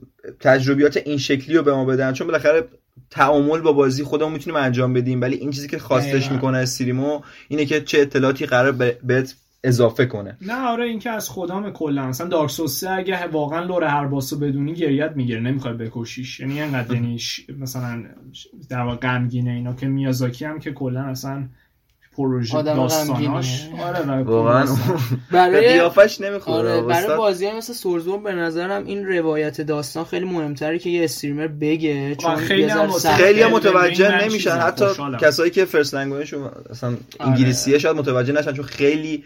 تجربیات 0.41 0.97
این 0.97 1.19
شکلی 1.19 1.57
رو 1.57 1.63
به 1.63 1.73
ما 1.73 1.85
بدن. 1.85 2.13
چون 2.13 2.27
بالاخره 2.27 2.69
تعامل 3.11 3.61
با 3.61 3.73
بازی 3.73 4.05
خودمون 4.05 4.33
می‌تونیم 4.33 4.57
انجام 4.57 4.93
بدیم. 4.93 5.21
ولی 5.21 5.37
این 5.37 5.51
چیزی 5.51 5.69
که 5.69 5.79
خاصش 5.79 6.33
می‌کنه 6.33 6.59
stream 6.59 7.12
و 7.12 7.21
اینه 7.49 7.65
که 7.65 7.81
چه 7.81 8.01
اطلاعاتی 8.01 8.47
قرار 8.47 8.73
بهت 9.03 9.35
اضافه 9.65 10.07
کنه. 10.07 10.37
نه 10.41 10.67
آره 10.67 10.85
این 10.85 10.99
که 10.99 11.11
از 11.11 11.31
خدام 11.31 11.71
کلا. 11.71 12.09
مثلا 12.09 12.29
Dark 12.29 12.51
Souls 12.51 12.85
اگه 12.85 13.27
واقعا 13.27 13.65
lore 13.65 13.85
هر 13.85 14.07
boss 14.07 14.32
و 14.32 14.39
بدونی 14.39 14.75
گریه‌ت 14.75 15.13
می‌گیره 15.17 15.41
نمی‌خواد 15.41 15.77
بکشیش. 15.77 16.41
یعنی 16.41 16.61
انقدر 16.61 16.89
دنیاش 16.89 17.47
مثلا 17.59 18.05
در 18.69 18.81
واقع 18.81 18.97
غمگینه 18.97 19.51
اینا. 19.51 19.73
که 19.73 19.87
میازاکی 19.87 20.45
هم 20.45 20.59
که 20.59 20.73
کلا 20.73 21.03
اصلا 21.03 21.49
پروژه 22.21 22.63
داستاناش. 22.63 23.69
آره 23.83 24.23
واقعا. 24.23 24.67
برای 25.31 25.69
قیافش 25.69 26.21
نمی‌خوره 26.21 26.73
آره 26.73 26.83
برای 26.83 27.17
بازی 27.17 27.51
مثل 27.51 27.73
Soulsborne 27.73 28.23
به 28.23 28.33
نظرم 28.33 28.87
این 28.87 29.07
روایت 29.07 29.61
داستان 29.61 30.05
خیلی 30.05 30.25
مهمتره 30.25 30.79
که 30.79 30.91
یه 30.91 31.05
streamer 31.05 31.47
بگه 31.47 32.15
چون 32.15 32.37
خیلی 32.37 32.63
هم 32.63 32.91
خیلی 32.91 33.45
متوجه 33.45 34.25
نمیشن. 34.25 34.51
حتی 34.51 34.85
کسایی 35.21 35.51
که 35.51 35.65
first 35.65 35.95
language 35.95 36.35
اصلا 36.71 36.97
انگلیسیه 37.21 37.79
شاید 37.79 37.97
متوجه 37.97 38.33
نشن 38.33 38.53
چون 38.53 38.65
خیلی 38.65 39.25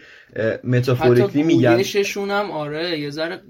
metaphorically 0.63 1.43
میگن. 1.43 1.83
شون 1.83 2.31
هم 2.31 2.51
آره 2.51 2.99
یه 2.99 3.09
ذره 3.09 3.41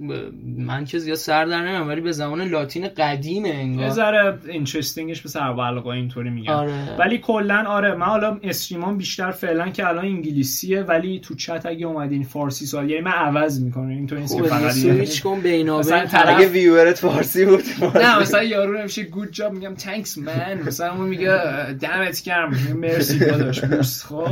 من 0.57 0.85
که 0.85 0.99
زیاد 0.99 1.17
سر 1.17 1.45
در 1.45 1.61
نمیام 1.61 1.88
ولی 1.88 2.01
به 2.01 2.11
زبان 2.11 2.41
لاتین 2.41 2.88
قدیمه 2.88 3.49
انگار. 3.49 3.85
یه 3.85 3.91
ذره 3.91 4.39
interesting 4.47 5.10
ش 5.10 5.22
به 5.22 5.30
سر 5.30 5.53
اینطوری 5.85 6.30
میگن. 6.30 6.53
آره. 6.53 6.95
ولی 6.99 7.17
کلا 7.17 7.63
آره 7.67 7.95
من 7.95 8.05
حالا 8.05 8.39
استریمان 8.43 8.97
بیشتر 8.97 9.31
فعلا 9.36 9.70
که 9.70 9.88
الان 9.88 10.06
انگلیسیه 10.06 10.82
ولی 10.82 11.20
تو 11.20 11.36
چت 11.36 11.66
اگه 11.66 11.86
اومدین 11.86 12.24
فارسی 12.24 12.66
سوال 12.66 12.90
یعنی 12.90 13.03
من 13.03 13.12
عوض 13.12 13.62
می‌کنم 13.62 13.88
این 13.88 14.07
تو 14.07 14.16
این 14.16 14.28
فقط 14.28 14.72
سویچ 14.72 15.24
کن 15.24 15.40
بینابین 15.40 15.94
اگه 16.14 16.48
ویورت 16.48 16.98
فارسی 16.98 17.45
بود 17.45 17.64
نه 17.95 18.20
مثلا 18.20 18.44
یارو 18.44 18.78
نمیشه 18.78 19.03
گود 19.03 19.32
جاب 19.32 19.53
میگم 19.53 19.76
تانکس 19.76 20.18
من 20.18 20.60
مثلا 20.68 20.94
اون 20.94 21.07
میگه 21.07 21.74
دمت 21.74 22.24
گرم. 22.24 22.49
مرسی 22.76 23.20
داداش 23.20 23.64
خب. 24.03 24.28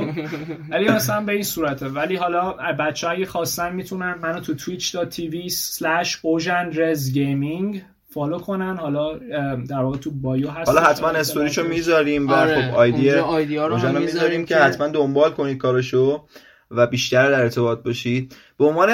ولی 0.70 0.90
مثلا 0.90 1.22
به 1.22 1.34
این 1.34 1.44
صورته. 1.44 1.88
ولی 1.88 2.16
حالا 2.16 2.52
بچه 2.80 3.10
اگه 3.10 3.26
خواستن 3.26 3.76
می‌تونن 3.76 4.16
منو 4.22 4.40
تو 4.40 4.58
twitch.tv 4.58 5.52
slash 5.52 6.18
follow 8.14 8.40
کنن. 8.40 8.78
حالا 8.78 9.18
در 9.70 9.80
واقع 9.80 9.98
تو 9.98 10.12
bio 10.12 10.50
هست 10.50 10.70
حالا 10.70 10.82
حتما 10.82 11.08
استوریشو 11.08 11.64
می‌ذاریم 11.64 12.28
و 12.28 12.32
آره. 12.32 12.72
خب 12.72 12.76
ID 12.76 13.58
رو 13.58 14.00
می‌ذاریم 14.00 14.46
که 14.46 14.56
حتما 14.56 14.88
دنبال 14.88 15.32
کنید 15.32 15.58
کارشو 15.58 16.28
و 16.72 16.88
بیشتر 16.88 17.32
در 17.32 17.42
ارتباط 17.42 17.84
باشید. 17.84 18.36
به 18.58 18.66
عنوان 18.66 18.90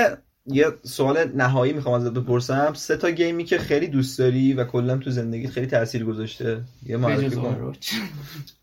یه 0.46 0.66
سوال 0.84 1.18
نهایی 1.36 1.74
می‌خوام 1.74 2.02
ازت 2.02 2.14
بپرسم. 2.14 2.74
سه 2.74 2.98
تا 2.98 3.10
game 3.12 3.38
ی 3.38 3.44
که 3.44 3.58
خیلی 3.58 3.88
دوست 3.88 4.20
داری 4.20 4.54
و 4.54 4.64
کلا 4.64 4.98
تو 4.98 5.10
زندگی 5.10 5.48
خیلی 5.48 5.68
تاثیر 5.68 6.06
گذاشته. 6.06 6.62
یه 6.86 6.98
معرفی 6.98 7.36
کن. 7.36 7.74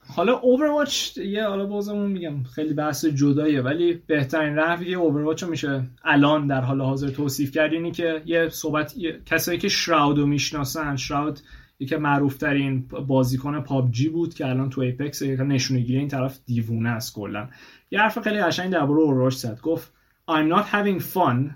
حالا 0.08 0.38
Overwatch 0.38 1.16
یه 1.16 1.46
حالا 1.46 1.66
بازمون 1.66 2.10
میگم 2.10 2.42
خیلی 2.42 2.74
بحث 2.74 3.04
جداییه 3.04 3.62
ولی 3.62 3.94
بهترین 4.06 4.56
روی 4.56 4.90
یه 4.90 4.98
Overwatch 4.98 5.42
رو 5.42 5.50
میشه 5.50 5.82
الان 6.04 6.46
در 6.46 6.60
حال 6.60 6.80
حاضر 6.80 7.08
توصیف 7.08 7.50
کرد. 7.50 7.72
اینی 7.72 7.90
که 7.90 8.22
یه 8.26 8.48
صحبت 8.48 8.96
یه... 8.96 9.20
کسایی 9.26 9.58
که 9.58 9.68
Shroud 9.68 10.18
رو 10.18 10.26
می‌شناسن 10.26 10.96
Shroud 10.96 11.40
یکی 11.78 11.96
معروف 11.96 12.36
ترین 12.36 12.88
بازیکن 13.06 13.60
PUBG 13.60 14.08
بود 14.08 14.34
که 14.34 14.46
الان 14.46 14.70
تو 14.70 14.80
Apex 14.80 15.22
نشونه 15.22 15.80
گیری 15.80 15.98
این 15.98 16.08
طرف 16.08 16.38
دیوونه 16.46 16.88
است 16.88 17.14
کلا. 17.14 17.48
یه 17.90 18.00
حرف 18.00 18.18
خیلی 18.18 18.40
قشنگ 18.40 18.72
درباره 18.72 19.00
Overwatch 19.00 19.34
زد 19.34 19.60
گفت 19.60 19.92
I'm 20.30 20.48
not 20.48 20.64
having 20.64 21.00
fun 21.00 21.54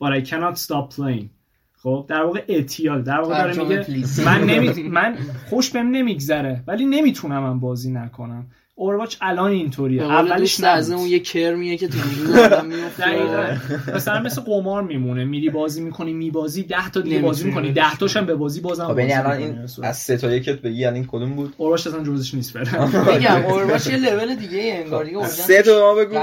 but 0.00 0.12
I 0.12 0.20
cannot 0.30 0.58
stop 0.58 0.94
playing. 0.94 1.41
خب 1.82 2.06
در 2.08 2.22
واقع 2.22 2.44
اتیال 2.48 3.02
در 3.02 3.20
واقع 3.20 3.38
داره 3.38 3.58
میگه 3.58 3.86
من 4.24 4.44
نمی... 4.44 4.88
من 4.88 5.16
خوش 5.50 5.70
بهم 5.70 5.90
نمیگذره 5.90 6.62
ولی 6.66 6.86
نمی‌تونم 6.86 7.42
من 7.42 7.60
بازی 7.60 7.92
نکنم. 7.92 8.46
Overwatch 8.82 9.16
الان 9.20 9.50
اینطوریه. 9.50 10.02
اولش 10.02 10.60
نه 10.60 10.66
از 10.68 10.90
اون 10.90 11.06
یه 11.06 11.18
کرمیه 11.20 11.76
که 11.76 11.88
تو 11.88 11.98
آدم 12.44 12.66
میفته 12.66 13.94
مثلا 13.94 14.20
مثل 14.22 14.40
قمار 14.40 14.82
میمونه. 14.82 15.24
میری 15.24 15.50
بازی 15.50 15.80
می‌کنی 15.82 16.12
میبازی 16.12 16.62
10 16.62 16.90
تا 16.90 17.00
دیگه 17.00 17.18
بازی 17.18 17.44
می‌کنی. 17.44 17.72
10 17.72 17.96
تاش 17.96 18.16
هم 18.16 18.26
به 18.26 18.34
بازی 18.34 18.60
بازم 18.60 18.86
خب 18.86 18.98
یعنی 18.98 19.12
الان 19.12 19.32
این 19.32 19.58
از 19.82 19.96
سه 19.96 20.16
تا 20.16 20.34
یکت 20.34 20.60
بگی 20.60 20.84
الان 20.84 21.04
کدوم 21.06 21.36
بود؟ 21.36 21.54
اورواچ 21.56 21.86
اصلا 21.86 22.04
جزش 22.04 22.34
نیست 22.34 22.52
بره. 22.52 22.84
میگم 23.14 23.42
اورواچ 23.52 23.86
یه 23.86 23.96
لول 23.96 24.34
دیگه 24.34 24.82
انگار 24.84 25.04
دیگه 25.04 25.26
سه 25.26 25.62
تا 25.62 25.80
ما 25.80 25.94
بگو. 25.94 26.18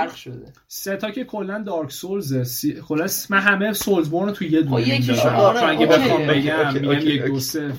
سه 0.68 0.98
تا 0.98 1.12
که 1.12 1.24
کلا 1.24 1.64
دارک 1.64 1.92
سولز 1.92 2.58
خلاص 2.88 3.32
من 3.32 3.40
همه 3.40 3.74
سولز 3.74 4.10
بورن 4.10 4.34
تو 4.34 4.46
یه 4.46 4.62
دونه 4.62 4.88
یکیشون 4.88 5.32
آره 5.34 5.70
اگه 5.70 5.86
بخوام 5.86 6.28
بگم 6.28 6.74
میگم 6.74 7.08
یک 7.08 7.22
دو 7.24 7.40
سه 7.40 7.72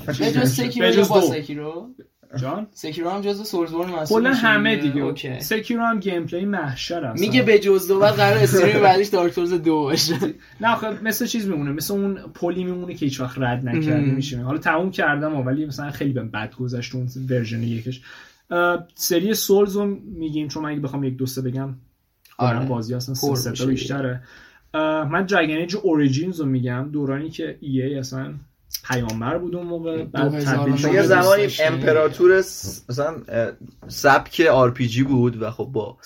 به 0.80 0.92
جز 0.92 1.12
سکیرو 1.30 1.90
جان؟ 2.36 2.66
سکیرو 2.72 3.10
هم 3.10 3.20
جزو 3.20 3.44
سورزبورن 3.44 3.90
محسوب 3.90 4.18
کلا 4.18 4.34
همه 4.34 4.76
دیگه. 4.76 5.00
اوکی. 5.00 5.40
سکیرو 5.40 5.82
هم 5.82 6.00
گیم 6.00 6.26
پلی 6.26 6.44
محشر 6.44 7.04
است 7.04 7.20
میگه 7.20 7.42
به 7.42 7.58
جز 7.58 7.88
دو 7.88 7.98
بعد 7.98 8.14
قرار 8.14 8.38
استریم 8.38 8.82
بعدش 8.82 9.06
دارک 9.06 9.32
سولز 9.32 9.52
دو 9.52 9.82
باشه. 9.82 10.16
نه 10.60 10.74
خب 10.74 11.02
مثل 11.02 11.26
چیز 11.26 11.48
میمونه. 11.48 11.72
مثل 11.72 11.94
اون 11.94 12.14
پلی 12.14 12.64
میمونه 12.64 12.94
که 12.94 13.06
هیچ 13.06 13.20
وقت 13.20 13.38
رد 13.38 13.68
نکرده 13.68 14.10
میشه 14.10 14.40
حالا 14.40 14.58
تموم 14.58 14.90
کردم 14.90 15.36
ولی 15.36 15.66
مثلا 15.66 15.90
خیلی 15.90 16.12
بهم 16.12 16.30
بد 16.30 16.54
گذشت 16.54 16.94
اون 16.94 17.08
ورژن 17.30 17.62
یکش. 17.62 18.02
سری 18.94 19.34
Souls 19.34 19.76
رو 19.76 19.86
میگیم 20.04 20.48
چون 20.48 20.62
من 20.62 20.70
اگه 20.70 20.80
بخوام 20.80 21.04
یک 21.04 21.16
دو 21.16 21.29
سه 21.29 21.42
بگم 21.42 21.74
آره. 22.38 22.66
بازی 22.66 22.94
هستن 22.94 23.14
سه 23.14 23.66
بیشتره. 23.66 24.22
من 24.74 25.26
Age 25.34 25.76
Origins 25.82 26.40
رو 26.40 26.46
میگم. 26.46 26.88
دورانی 26.92 27.30
که 27.30 27.58
EA 27.60 27.98
اصلا 27.98 28.34
پیامبر 28.88 29.38
بود 29.38 29.56
اون 29.56 29.66
موقع 29.66 30.04
بعد 30.04 30.34
یه 30.34 31.02
زمانی 31.02 31.48
امپراتور 31.60 32.38
مثلا 32.88 33.16
سبک 33.88 34.40
RPG 34.52 35.02
بود 35.02 35.42
و 35.42 35.50
خب 35.50 35.64
با 35.64 35.98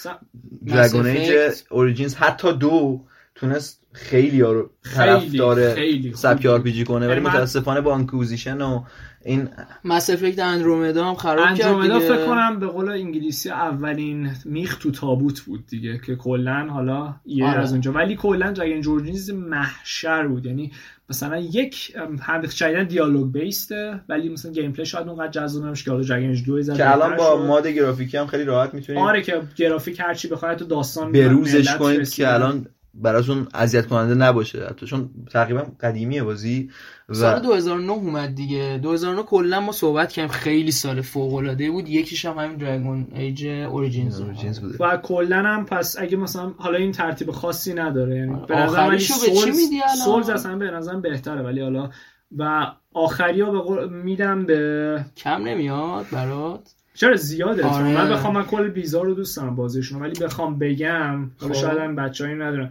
Dragon 0.67 1.07
Age 1.07 1.33
Origins 1.71 2.15
حتی 2.15 2.53
دو 2.53 3.01
تونست 3.35 3.81
خیلی 3.93 4.41
رو 4.41 4.71
طرفدار 4.95 5.75
سبک 6.15 6.47
RPG 6.47 6.85
کنه 6.85 7.07
ولی 7.07 7.17
یعنی 7.17 7.29
متاسفانه 7.29 7.81
با 7.81 7.95
Inquisition 7.95 8.61
و 8.61 8.85
این 9.25 9.49
Mass 9.85 10.11
Effect 10.11 10.39
Andromeda 10.39 11.05
هم 11.05 11.15
خراب 11.15 11.55
کرد 11.55 11.67
Andromeda 11.67 12.01
فکر 12.01 12.27
کنم 12.27 12.59
به 12.59 12.67
قول 12.67 12.89
انگلیسی 12.89 13.51
اولین 13.51 14.31
میخ 14.45 14.79
تو 14.79 14.91
تابوت 14.91 15.41
بود 15.41 15.67
دیگه 15.67 16.01
که 16.07 16.17
کلا 16.17 16.67
حالا 16.71 17.15
یه 17.27 17.47
آره. 17.47 17.59
از 17.59 17.73
اونجا. 17.73 17.93
ولی 17.93 18.17
کلا 18.17 18.53
Dragon 18.53 18.81
Age 18.81 18.96
Origins 18.96 19.31
محشر 19.31 20.27
بود. 20.27 20.47
یعنی 20.47 20.73
مثلا 21.11 21.39
یک 21.39 21.93
هم 21.97 22.49
شاید 22.49 22.89
دیالوگ 22.89 23.33
based 23.33 23.89
ه 23.89 24.01
ولی 24.09 24.29
مثلا 24.29 24.53
gameplay 24.53 24.87
شاید 24.87 25.09
اونقدر 25.09 25.31
جذاب 25.31 25.65
نمیشه 25.65 25.85
که 25.85 25.91
حالا 25.91 26.03
Dragon 26.03 26.23
Age 26.23 26.33
دو 26.33 26.63
که 26.63 26.93
الان 26.93 27.17
با 27.17 27.47
mod 27.47 27.67
گرافیکی 27.67 28.17
هم 28.17 28.27
خیلی 28.27 28.45
راحت 28.45 28.75
می‌تونید 28.75 29.03
آره 29.03 29.23
که 29.23 29.43
گرافیک 29.57 30.01
هرچی 30.01 30.29
بخواید 30.29 30.59
تو 30.59 30.65
داستان 30.65 31.13
بروزش 31.13 31.77
کنید 31.77 32.11
که 32.11 32.35
الان 32.35 32.67
براتون 32.95 33.49
اذیت 33.55 33.87
کننده 33.87 34.15
نباشه. 34.15 34.67
حتی 34.67 34.87
چون 34.87 35.11
تقریبا 35.31 35.67
قدیمیه 35.81 36.23
بازی 36.23 36.71
و 37.09 37.15
سال 37.15 37.41
2009 37.41 37.93
اومد 37.93 38.35
دیگه. 38.35 38.79
2009 38.83 39.23
کلا 39.23 39.61
ما 39.61 39.73
صحبت 39.73 40.13
کردیم. 40.13 40.33
خیلی 40.33 40.71
سال 40.71 41.01
فوق 41.01 41.35
العاده 41.35 41.71
بود. 41.71 41.89
یکیش 41.89 42.25
هم 42.25 42.39
همین 42.39 42.57
دراگون 42.57 43.07
ایج 43.15 43.47
اوريجینز 43.47 44.21
بود 44.61 44.77
و 44.81 44.97
کلا 44.97 45.43
هم 45.43 45.65
پس 45.65 45.97
اگه 45.99 46.17
مثلا 46.17 46.55
حالا 46.59 46.79
این 46.79 46.93
ترتیب 46.93 47.31
خاصی 47.31 47.75
نداره 47.75 48.17
یعنی 48.17 48.37
به 48.49 48.57
نظر 48.57 48.89
من 48.89 48.99
سولز 48.99 49.61
سولز 50.05 50.31
اصلا 50.31 50.57
به 50.57 50.71
نظرم 50.71 51.01
بهتره 51.01 51.43
ولی 51.43 51.61
حالا 51.61 51.91
و 52.37 52.67
آخری 52.93 53.41
ها 53.41 53.51
به 53.51 53.87
میدم 53.87 54.47
به 54.47 55.05
کم 55.17 55.43
نمیاد 55.43 56.07
برات؟ 56.13 56.75
چرا 56.95 57.17
زیاده؟ 57.17 57.65
آره. 57.65 57.95
من 57.95 58.11
بخوام 58.11 58.35
من 58.35 58.43
کل 58.45 58.69
بیزار 58.69 59.07
رو 59.07 59.15
دوست 59.15 59.37
دارم 59.37 59.57
بازیشون 59.57 60.03
ولی 60.03 60.21
بخوام 60.21 60.59
بگم 60.59 61.31
خب. 61.37 61.53
شاید 61.53 61.79
هم 61.79 61.97
بچه‌ای 61.97 62.35
ندارم 62.35 62.71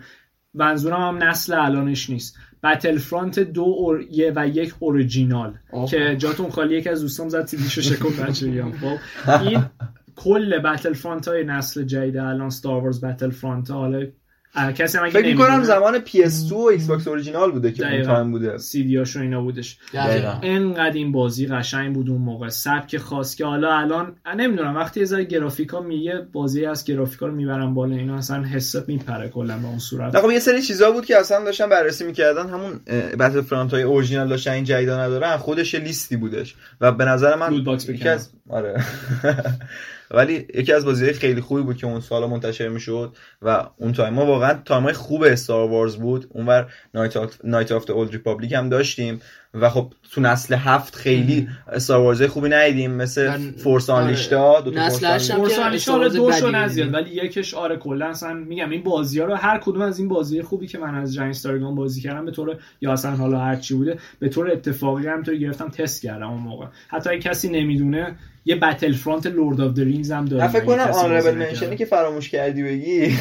منظورم 0.54 1.02
هم 1.02 1.24
نسل 1.24 1.54
الانش 1.54 2.10
نیست. 2.10 2.38
بتل 2.64 2.98
فرانت 2.98 3.40
دو 3.40 3.76
اور... 3.78 4.02
یه 4.02 4.34
و 4.36 4.48
یک 4.48 4.74
اوریجینال 4.80 5.54
که 5.90 6.16
جاتون 6.18 6.50
خالی 6.50 6.78
یک 6.78 6.88
از 6.88 7.02
دوستام 7.02 7.30
زد 7.30 7.46
تیدیشو 7.46 7.82
شکل 7.92 8.10
بچه 8.10 8.64
خب. 8.64 8.98
این 9.42 9.66
کل 10.16 10.60
بتل 10.60 10.94
فرانت 10.94 11.28
های 11.28 11.44
نسل 11.44 11.84
جدید 11.84 12.18
الان 12.18 12.50
ستار 12.50 12.82
وارز 12.82 13.06
بتل 13.06 13.30
فرانت 13.30 13.72
حالا 13.72 14.08
کسی 14.78 14.98
هم 14.98 15.10
فکر 15.10 15.26
می‌کنم 15.26 15.64
زمان 15.64 16.00
PS2 16.00 16.52
و 16.52 16.58
ایکس 16.58 16.88
باکس 16.88 17.08
اورجینال 17.08 17.52
بوده 17.52 17.72
که 17.72 17.94
اون 17.94 18.04
تایم 18.04 18.32
بوده. 18.32 18.58
سی 18.58 18.84
دی 18.84 19.04
اینا 19.16 19.42
بودش. 19.42 19.78
انقدر 20.42 20.94
این 20.94 21.12
بازی 21.12 21.48
قشنگ 21.48 21.96
بود 21.96 22.10
اون 22.10 22.22
موقع. 22.22 22.50
سبک 22.50 22.98
خاص 22.98 23.36
که 23.36 23.46
حالا 23.46 23.78
الان 23.78 24.16
نمی‌دونم 24.38 24.76
وقتی 24.76 25.00
یه 25.00 25.06
ذره 25.06 25.24
گرافیکا 25.24 25.82
میگه 25.82 26.28
بازی 26.32 26.66
از 26.66 26.86
گرافیکا 26.86 27.28
رو 27.28 27.36
می‌برن 27.36 27.74
بالا 27.74 27.96
اینا 27.96 28.18
اصلا 28.18 28.44
حست 28.44 28.90
میپره 28.90 29.30
کلا 29.30 29.58
به 29.58 29.68
اون 29.68 29.80
صورت. 29.80 30.20
خب 30.20 30.32
یه 30.32 30.40
سری 30.40 30.62
چیزا 30.62 30.92
بود 30.92 31.06
که 31.06 31.18
اصلا 31.18 31.44
داشتن 31.44 31.70
بررسی 31.70 32.06
می‌کردن. 32.06 32.50
همون 32.50 32.80
Battlefront 33.20 33.74
های 33.74 33.84
اورجینال 33.84 34.30
داشتن 34.30 34.52
این 34.52 34.64
جدیدا 34.64 35.02
ندارن. 35.02 35.38
خودش 35.38 35.76
لیستی 35.76 36.18
بودش. 36.18 36.56
و 36.82 36.92
به 36.92 37.06
نظر 37.06 37.36
من 37.36 37.54
یکی 37.54 38.10
از 38.10 38.30
آره. 38.50 38.84
ولی 40.14 40.48
یکی 40.54 40.74
از 40.74 40.86
بازیهای 40.86 41.14
خیلی 41.14 41.42
خوبی 41.42 41.62
بود 41.62 41.78
که 41.78 41.88
اون 41.88 42.00
سالا 42.00 42.28
منتشر 42.28 42.68
می‌شد 42.68 43.18
و 43.42 43.70
اون 43.78 43.94
تایم 43.94 44.14
ما 44.14 44.26
واقعا 44.26 44.54
تایمای 44.66 44.94
خوب 44.94 45.24
Star 45.24 45.70
Wars 45.70 45.96
بود. 45.96 46.28
اونور 46.30 46.74
Knights 47.44 47.72
of 47.72 47.90
the 47.90 48.01
Old 48.01 48.12
Republic 48.12 48.52
هم 48.54 48.70
داشتیم. 48.70 49.22
و 49.54 49.70
خب 49.70 49.94
تو 50.12 50.22
نسل 50.22 50.56
هفت 50.56 50.96
خیلی 50.96 51.48
Star 51.72 52.00
Wars 52.00 52.28
خوبی 52.28 52.50
ندیدیم 52.50 52.92
مثل 52.92 53.52
Force 53.52 53.90
Unleashed 53.90 54.55
ا 54.55 54.62
دو 54.62 54.72
تا 54.72 54.90
Force 54.90 55.60
Unleashed 55.60 56.03
ا 56.03 56.08
دوشو 56.08 56.52
نه 56.52 56.69
زیاد 56.69 56.94
ولی 56.94 57.10
یکش 57.10 57.54
آره 57.54 57.78
کلا 57.78 58.06
اصلا 58.06 58.34
میگم 58.34 58.70
این 58.70 58.84
بازی 58.84 59.20
ها 59.20 59.26
رو 59.26 59.36
هر 59.36 59.58
کدوم 59.58 59.82
از 59.82 60.00
این 60.00 60.08
بازی 60.08 60.42
خوبی 60.42 60.68
که 60.68 60.78
من 60.78 60.96
از 60.96 61.14
جنگ 61.14 61.30
استارگان 61.30 61.76
بازی 61.76 62.02
کردم 62.02 62.26
به 62.26 62.32
طور 62.32 62.58
یا 62.82 62.94
اصلا 62.94 63.12
حالا 63.12 63.40
هر 63.40 63.56
چی 63.56 63.74
بوده 63.74 63.98
به 64.20 64.30
طور 64.30 64.52
اتفاقی 64.52 65.08
هم 65.08 65.24
تو 65.24 65.34
گرفتم 65.34 65.70
تست 65.70 66.02
کردم 66.02 66.30
اون 66.30 66.42
موقع. 66.42 66.66
حتی 66.88 67.10
اگه 67.10 67.20
کسی 67.20 67.50
نمی‌دونه 67.50 68.16
یه 68.46 68.56
Battlefront 68.56 69.28
Lord 69.28 69.62
of 69.62 69.74
the 69.74 69.80
Rings 69.80 70.12
هم 70.12 70.26
داره 70.26 70.48
فکر 70.48 70.66
کنم 70.66 70.80
honorable 70.80 71.38
mention 71.38 71.73
ی 71.73 71.78
که 71.78 71.86
فراموش 71.86 72.30
کردی 72.30 72.64
بگی. 72.64 73.08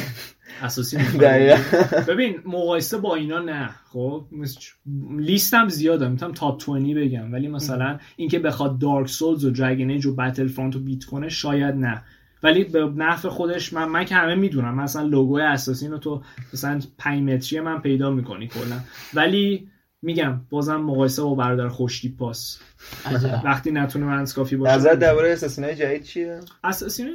اساسی 0.61 0.97
ببین 2.07 2.39
مقایسه 2.45 2.97
با 2.97 3.15
اینا 3.15 3.39
نه. 3.39 3.69
خب 3.85 4.25
لیستم 5.17 5.69
زیاده. 5.69 6.07
می‌تونم 6.07 6.31
top 6.31 6.57
20 6.57 6.97
بگم. 6.97 7.33
ولی 7.33 7.47
مثلا 7.47 7.99
اینکه 8.15 8.39
بخواد 8.39 8.79
Dark 8.79 9.07
Souls 9.09 9.45
و 9.45 9.49
Dragon 9.49 9.89
Age 9.89 10.05
و 10.05 10.15
Battlefront 10.15 10.75
رو 10.75 10.81
beat 10.81 11.03
کنه 11.03 11.29
شاید 11.29 11.75
نه. 11.75 12.03
ولی 12.43 12.63
به 12.63 12.85
نفع 12.95 13.29
خودش 13.29 13.73
من, 13.73 13.89
من 13.89 14.05
که 14.05 14.15
همه 14.15 14.35
می‌دونم. 14.35 14.75
مثلا 14.75 15.01
لوگوی 15.01 15.41
اساسی 15.41 15.87
رو 15.87 15.97
تو 15.97 16.21
مثلا 16.53 16.79
5 16.97 17.21
متری 17.23 17.59
من 17.59 17.81
پیدا 17.81 18.11
می‌کنی 18.11 18.47
کلا. 18.47 18.79
ولی 19.13 19.67
میگم 20.03 20.41
بازم 20.49 20.75
مقایسه 20.75 21.21
با 21.21 21.35
برادر 21.35 21.67
خوشتی 21.67 22.09
پاس. 22.09 22.59
وقتی 23.43 23.71
نتونه 23.71 24.05
منسکافی 24.05 24.55
باشه. 24.55 24.75
نظر 24.75 24.93
درباره 24.93 25.31
اساسینای 25.31 25.75
جدید 25.75 26.03
چیه؟ 26.03 26.39
اساسین 26.63 27.09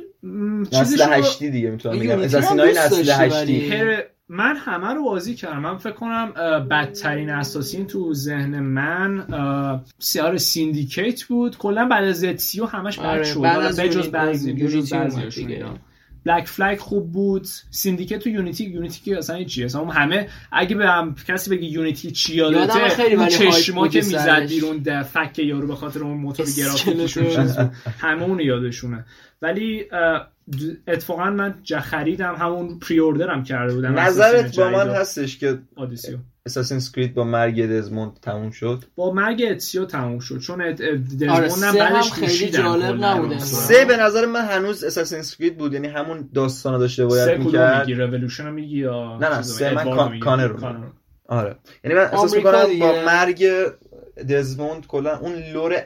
نسل 0.73 1.13
هشتی 1.13 1.51
دیگه 1.51 1.71
می‌تونم 1.71 1.99
بگم. 1.99 2.21
اساسینای 2.21 2.73
نسل 2.73 3.11
هشتی. 3.11 3.73
من 4.29 4.57
همه 4.57 4.95
رو 4.95 5.05
بازی 5.05 5.35
کردم. 5.35 5.59
من 5.59 5.77
فکر 5.77 5.93
کنم 5.93 6.33
بدترین 6.71 7.31
اساسین 7.31 7.87
تو 7.87 8.15
ذهن 8.15 8.61
من 8.61 9.25
سیار 9.99 10.37
سیندیکیت 10.37 11.25
بود. 11.25 11.59
کلا 11.59 11.89
بعد 11.89 12.05
از 12.05 12.25
اتسیو 12.25 12.65
همش 12.65 12.99
بد 12.99 13.05
آره، 13.05 13.25
شد. 13.25 13.41
به 13.77 13.89
جز 13.89 14.11
بعضی 14.11 14.53
بعضی 14.93 15.65
Black 16.29 16.47
Flag 16.47 16.79
خوب 16.79 17.13
بود. 17.13 17.47
Syndicate 17.71 18.19
تو 18.19 18.29
Unity 18.29 18.65
Unity 18.65 19.01
که 19.05 19.19
اصلا 19.19 19.45
چیه؟ 19.45 19.65
اصلا 19.65 19.85
همه 19.85 20.29
اگه 20.53 20.77
به 20.77 20.87
هم 20.87 21.15
کسی 21.29 21.51
بگه 21.51 21.65
Unity 21.65 22.11
چی 22.11 22.35
یادته 22.35 23.03
اون 23.03 23.29
چشما 23.29 23.89
که 23.89 23.99
می‌زد 23.99 24.47
بیرون 24.49 24.79
the 24.79 25.03
fuck 25.03 25.39
یارو 25.39 25.67
به 25.67 25.75
خاطر 25.75 26.01
اون 26.01 26.17
موتور 26.17 26.47
گرافیکشون 26.57 27.71
همه 27.99 28.23
اون 28.23 28.41
یادشونه. 28.41 29.05
ولی 29.43 29.85
اتفاقا 30.89 31.31
من 31.31 31.55
خریدم 31.83 32.35
همون 32.35 32.79
pre-order 32.79 32.99
م 32.99 33.43
کرده 33.43 33.75
بودم 33.75 33.99
نظرت 33.99 34.59
با 34.59 34.71
من 34.71 34.91
هستش 34.91 35.39
که 35.39 35.59
آدیسیو 35.77 36.19
Assassin's 36.47 36.81
Creed 36.81 37.15
با 37.15 37.25
مرگ 37.25 37.67
Desmond 37.67 38.21
تموم 38.23 38.51
شد؟ 38.51 38.85
با 38.97 39.13
مرگ 39.13 39.45
Ezio 39.51 39.85
تموم 39.85 40.19
شد 40.19 40.39
چون 40.39 40.73
Desmond 40.73 41.31
آره 41.31 41.51
هم 41.51 41.75
بعدش 41.75 42.13
خیلی 42.13 42.51
جالب 42.51 43.05
نبوده 43.05 43.39
سه 43.39 43.85
به 43.85 43.97
نظر 43.97 44.27
من 44.27 44.45
هنوز 44.45 44.85
Assassin's 44.85 45.23
Creed 45.23 45.59
بود 45.59 45.73
یعنی 45.73 45.89
همون 45.89 46.31
داستان 46.35 46.79
داشته 46.79 47.07
باید 47.07 47.39
می‌کرد. 47.39 47.73
سه 47.73 47.81
میگی 47.81 47.95
رولوشن 47.95 48.51
میگی 48.51 48.79
یا 48.79 49.19
نه 49.19 49.29
نه 49.29 49.43
سه 49.43 49.75
من 49.75 50.21
Connor 50.21 50.53
آره. 51.29 51.57
یعنی 51.85 51.97
من 51.97 52.03
احساس 52.03 52.35
می‌کنم 52.35 52.79
با 52.81 53.05
مرگ 53.07 53.47
Desmond 54.29 54.87
کلا 54.87 55.19
اون 55.19 55.33
lore 55.53 55.83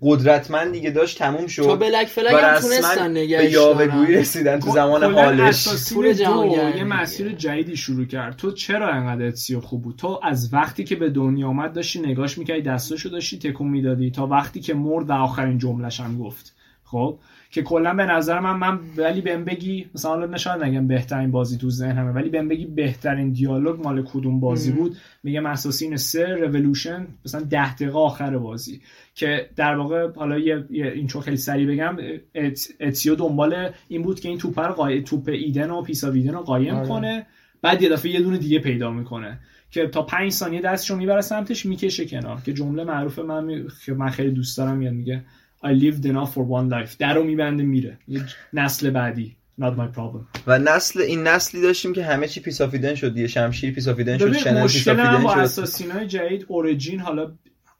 قدرتمند 0.00 0.72
دیگه 0.72 0.90
داشت 0.90 1.18
تموم 1.18 1.46
شد. 1.46 1.62
تو 1.62 1.76
Black 1.76 2.06
Flag 2.06 2.34
هم 2.34 2.58
تونستن 2.58 3.14
به 3.14 3.50
یاوهگویی 3.50 4.14
رسیدن 4.14 4.60
تو 4.60 4.70
زمان 4.70 5.14
حالش. 5.14 5.68
پور 5.92 6.12
دو 6.12 6.46
یه 6.76 6.84
مسیر 6.84 7.32
جدیدی 7.32 7.76
شروع 7.76 8.04
کرد. 8.04 8.36
تو 8.36 8.52
چرا 8.52 8.88
انقدر 8.88 9.26
Ezio 9.26 9.60
خوب 9.60 9.82
بود؟ 9.82 9.96
تو 9.96 10.20
از 10.22 10.54
وقتی 10.54 10.84
که 10.84 10.96
به 10.96 11.10
دنیا 11.10 11.48
آمد 11.48 11.72
داشتی 11.72 12.00
نگاش 12.00 12.38
می‌کردی 12.38 12.62
دستاشو 12.62 13.08
داشتی 13.08 13.38
تکون 13.38 13.68
می‌دادی 13.68 14.10
تا 14.10 14.26
وقتی 14.26 14.60
که 14.60 14.74
مرد 14.74 15.10
و 15.10 15.12
آخرین 15.12 15.58
جملهش 15.58 16.00
هم 16.00 16.18
گفت. 16.18 16.54
خب؟ 16.84 17.18
که 17.52 17.62
کلا 17.62 17.94
به 17.94 18.06
نظر 18.06 18.40
من 18.40 18.56
من 18.56 18.80
ولی 18.96 19.20
بهم 19.20 19.44
بگی 19.44 19.86
مثلا 19.94 20.26
نشان 20.26 20.64
نگم 20.64 20.86
بهترین 20.86 21.30
بازی 21.30 21.58
تو 21.58 21.70
ذهنمه 21.70 22.12
ولی 22.12 22.28
بهم 22.28 22.48
بگی 22.48 22.66
بهترین 22.66 23.32
دیالوگ 23.32 23.82
مال 23.84 24.02
کدوم 24.02 24.40
بازی 24.40 24.72
بود. 24.72 24.96
میگم 25.22 25.46
اساسین 25.46 25.96
سه 25.96 26.26
رولوشن 26.26 27.06
مثلا 27.24 27.40
ده 27.40 27.74
دقیقه 27.74 27.98
آخر 27.98 28.38
بازی. 28.38 28.80
که 29.14 29.50
در 29.56 29.74
واقع 29.74 30.12
حالا 30.16 30.38
یه, 30.38 30.64
این 30.70 31.06
چون 31.06 31.22
خیلی 31.22 31.36
سریع 31.36 31.66
بگم 31.66 31.96
اتسیو 32.80 33.14
دنبال 33.14 33.70
این 33.88 34.02
بود 34.02 34.20
که 34.20 34.28
این 34.28 34.38
توپ 34.38 34.58
رو 34.58 35.00
توپ 35.00 35.28
ایدن 35.28 35.70
و 35.70 35.82
پیسا 35.82 36.10
ویدن 36.10 36.32
رو 36.32 36.40
قایم 36.40 36.74
آره. 36.74 36.88
کنه. 36.88 37.26
بعد 37.62 37.82
یه 37.82 37.88
دفعه 37.88 38.12
یه 38.12 38.20
دونه 38.20 38.38
دیگه 38.38 38.58
پیدا 38.58 38.90
می‌کنه 38.90 39.38
که 39.70 39.86
تا 39.86 40.02
پنج 40.02 40.32
ثانیه 40.32 40.60
دستشو 40.60 40.96
می‌بره 40.96 41.20
سمتش 41.20 41.66
می‌کشه 41.66 42.06
کنار. 42.06 42.40
که 42.44 42.52
جمله 42.52 42.84
معروف 42.84 43.18
من 43.18 43.68
که 43.86 43.92
من 43.92 44.08
خیلی 44.08 44.30
دوست 44.30 44.58
دارم 44.58 44.76
میاد 44.76 44.92
میگه 44.92 45.22
I 45.64 45.72
lived 45.72 46.04
enough 46.06 46.34
for 46.34 46.44
one 46.44 46.68
life. 46.68 46.96
در 46.98 47.14
رو 47.14 47.24
میبنده 47.24 47.62
میره. 47.62 47.98
یه 48.08 48.24
نسل 48.52 48.90
بعدی. 48.90 49.36
Not 49.60 49.74
my 49.76 49.96
problem. 49.96 50.40
و 50.46 50.58
نسل 50.58 51.00
این 51.00 51.22
نسلی 51.22 51.62
داشتیم 51.62 51.92
که 51.92 52.04
همه 52.04 52.28
چی 52.28 52.40
Piece 52.40 52.65
of 52.65 52.74
Eden 52.74 52.94
شد 52.94 53.16
یه 53.16 53.26
شمشیر 53.26 53.74
پیسافیدن 53.74 54.18
شد 54.18 54.36
چنل 54.36 54.66
پیسافیدن 54.66 55.16
شد 55.16 55.22
با 55.22 55.34
Assassin 55.34 55.98
ای 55.98 56.06
جدید 56.06 56.44
Origin 56.48 57.00
حالا 57.00 57.32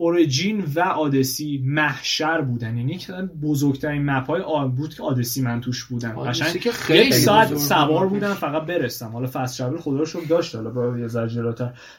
Origin 0.02 0.64
و 0.74 0.80
آدسی 0.80 1.62
محشر 1.64 2.40
بودن. 2.40 2.76
یعنی 2.76 2.98
که 2.98 3.12
بزرگترین 3.42 4.10
map 4.10 4.26
های 4.26 4.42
بود 4.76 4.94
که 4.94 5.02
آدسی 5.02 5.42
من 5.42 5.60
توش 5.60 5.84
بودم 5.84 6.12
قشنگ 6.12 6.60
که 6.60 6.72
خیلی 6.72 7.12
ساعت 7.12 7.56
سوار 7.56 8.06
بودم 8.06 8.34
فقط 8.34 8.62
برسم 8.62 9.08
حالا 9.08 9.30
fast 9.32 9.58
travel 9.58 9.76
خدا 9.76 9.98
رو 9.98 10.06
شکر 10.06 10.26
داشت 10.28 10.54
حالا 10.54 10.70
با 10.70 10.98
یه 10.98 11.08
ذره 11.08 11.54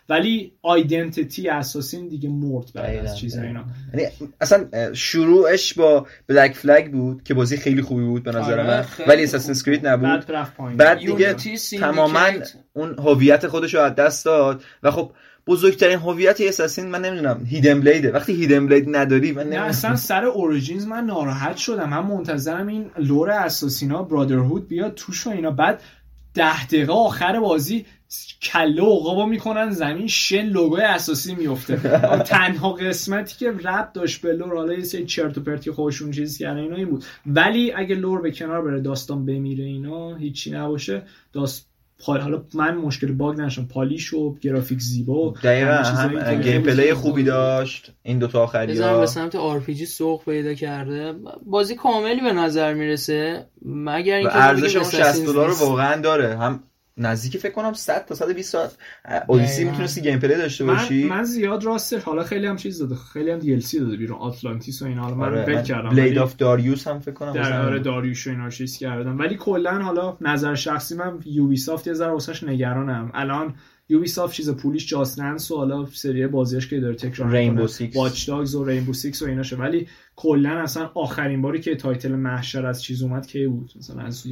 ولی 0.10 0.54
identity 0.61 1.49
Assassin 1.49 2.07
دیگه 2.08 2.30
مرد 2.30 2.72
بعد 2.74 3.06
از 3.06 3.18
چیزا 3.18 3.42
اینا. 3.42 3.64
یعنی 3.94 4.08
اصلا 4.42 4.94
شروعش 4.94 5.74
با 5.74 6.08
Black 6.28 6.53
Flag 6.53 6.91
بود 6.92 7.24
که 7.24 7.34
بازی 7.34 7.58
خیلی 7.58 7.82
خوبی 7.82 8.04
بود 8.04 8.24
به 8.24 8.32
نظر 8.32 8.60
آره، 8.60 8.68
من. 8.68 8.86
ولی 9.08 9.24
Assassin's 9.24 9.52
Creed 9.52 9.88
نبود. 9.88 10.26
بعد 10.78 11.00
دیگه 11.00 11.34
تماما 11.80 12.26
اون 12.74 12.96
هویت 13.00 13.48
خودش 13.48 13.74
رو 13.74 13.82
از 13.82 13.96
دست 13.96 14.26
داد. 14.26 14.64
و 14.84 14.92
خب 14.92 15.12
بزرگترین 15.48 15.98
هویت 15.98 16.41
Assassin 16.41 16.88
من 16.88 17.02
نمی‌دونم 17.02 17.45
hidden 17.45 17.82
blade 17.82 18.03
ه. 18.03 18.11
وقتی 18.11 18.34
hidden 18.34 18.68
blade 18.68 18.95
نداری 18.95 19.32
من 19.32 19.49
نه 19.49 19.56
اصلا 19.56 19.95
سر 19.95 20.26
Origins 20.26 20.88
من 20.88 21.06
ناراحت 21.06 21.57
شدم. 21.57 21.90
من 21.90 22.03
منتظرم 22.03 22.68
این 22.68 22.86
lore 22.98 23.32
Assassin 23.32 24.03
ا 24.03 24.09
brotherhood 24.09 24.68
بیاد 24.68 24.94
توش 24.95 25.28
و 25.28 25.30
اینا. 25.30 25.52
بعد 25.52 25.82
ده 26.34 26.65
دقیقه 26.65 26.94
آخر 26.94 27.40
بازی 27.40 27.86
کله 28.41 28.82
عقابا 28.82 29.26
می‌کنن 29.26 29.72
زمین 29.72 30.07
شن 30.07 30.45
لوگوی 30.45 30.82
Assassin 30.82 31.36
میفته 31.36 31.78
تنها 32.26 32.74
قسمتی 32.74 33.38
که 33.38 33.52
ربط 33.52 33.94
داشت 33.94 34.22
به 34.22 34.34
lore 34.34 34.56
حالا 34.56 34.74
یه 34.74 34.84
سری 34.84 35.06
چرت 35.06 35.38
و 35.38 35.41
پرتی 35.41 35.72
خوشون 35.72 36.11
چیز 36.11 36.38
کرده 36.38 36.60
اینا 36.60 36.76
این 36.76 36.90
بود. 36.90 37.03
ولی 37.26 37.72
اگه 37.72 37.95
lore 37.95 38.22
به 38.22 38.32
کنار 38.32 38.61
بره 38.61 38.82
داستان 38.82 39.26
بمیره 39.26 39.64
اینا 39.64 40.15
هیچی 40.15 40.52
نباشه. 40.52 41.02
داست 41.34 41.73
پال 42.06 42.22
حالا 42.22 42.44
من 42.54 42.76
مشکل 42.76 43.12
باگ 43.12 43.38
نشم 43.38 43.66
polish 43.65 44.14
و 44.14 44.36
گرافیک 44.42 44.80
زیبا 44.80 45.34
دقیقا 45.44 45.72
هم 45.72 46.42
gameplay 46.41 46.94
خوبی 46.94 47.24
داشت. 47.24 47.92
این 48.04 48.20
دو 48.20 48.28
تا 48.28 48.44
آخری 48.44 48.80
ها. 48.80 49.00
به 49.00 49.06
سمت 49.06 49.36
RPG 49.36 49.86
سوق 49.86 50.26
پیدا 50.26 50.54
کرده. 50.54 51.14
بازی 51.46 51.76
کاملی 51.76 52.22
به 52.22 52.34
نظر 52.34 52.74
می‌رسه. 52.74 53.46
مگر 53.66 54.16
اینکه 54.16 54.36
ارزش 54.36 54.76
اون 54.76 54.90
60 54.90 55.26
دلار 55.26 55.48
رو 55.48 55.56
واقعا 55.56 56.02
داره. 56.02 56.38
هم 56.38 56.64
نزدیک 56.98 57.38
فکر 57.38 57.52
کنم 57.52 57.74
100 57.74 58.06
تا 58.06 58.15
120 58.15 58.52
ساعت. 58.52 58.78
اودیسی 59.28 59.64
می‌تونستی 59.64 60.02
gameplay 60.02 60.36
داشته 60.36 60.65
باشی. 60.65 61.03
من, 61.03 61.18
من 61.18 61.24
زیاد 61.24 61.64
راستش 61.64 62.03
حالا 62.03 62.24
خیلی 62.24 62.48
هم 62.48 62.56
چیز 62.56 62.80
داده. 62.80 62.95
خیلی 62.95 63.32
هم 63.32 63.40
DLC 63.40 63.80
داده 63.80 63.98
بیرون. 63.98 64.18
Atlantis 64.18 64.82
و 64.82 64.86
اینا. 64.86 65.02
حالا 65.02 65.15
من 65.15 65.26
آره 65.26 65.64
کردم. 65.64 65.90
Blade 65.90 66.18
of 66.18 66.36
Darius 66.38 66.88
هم 66.88 66.99
فکر 66.99 67.11
کنم 67.14 67.34
در 67.34 67.65
آره 67.65 67.80
داریوش 67.80 68.28
و 68.28 68.30
اینا 68.30 68.49
چیز 68.49 68.78
کردم. 68.78 69.20
ولی 69.20 69.36
کلا 69.36 69.82
حالا 69.82 70.18
نظر 70.22 70.56
شخصی 70.56 70.95
من 70.95 71.20
Ubisoft 71.26 71.88
یه 71.88 71.94
ذره 71.94 72.11
واسش 72.11 72.44
نگرانم. 72.44 73.11
الان 73.14 73.56
Ubisoft 73.90 74.34
چیز 74.34 74.49
پولیش 74.49 74.88
جاست 74.88 75.52
و 75.52 75.57
حالا 75.57 75.86
سری 75.86 76.28
بازیش 76.28 76.68
که 76.68 76.80
داره 76.80 76.95
تکرار 76.95 77.32
Rainbow 77.32 77.68
Six 77.68 77.95
Watch 77.95 78.28
Dogs 78.28 78.56
و 78.56 78.65
Rainbow 78.65 78.94
Six 78.94 79.22
و 79.22 79.26
ایناشه 79.26 79.56
ولی 79.56 79.88
کلا 80.15 80.61
اصلا 80.61 80.90
آخرین 80.94 81.41
باری 81.41 81.61
که 81.61 81.76
title 81.76 82.11
محشر 82.11 82.65
از 82.65 82.84
چیز 82.84 83.03
اومد 83.03 83.27
کی 83.27 83.48
بود؟ 83.48 83.72
مثلا 83.80 84.02
از 84.02 84.26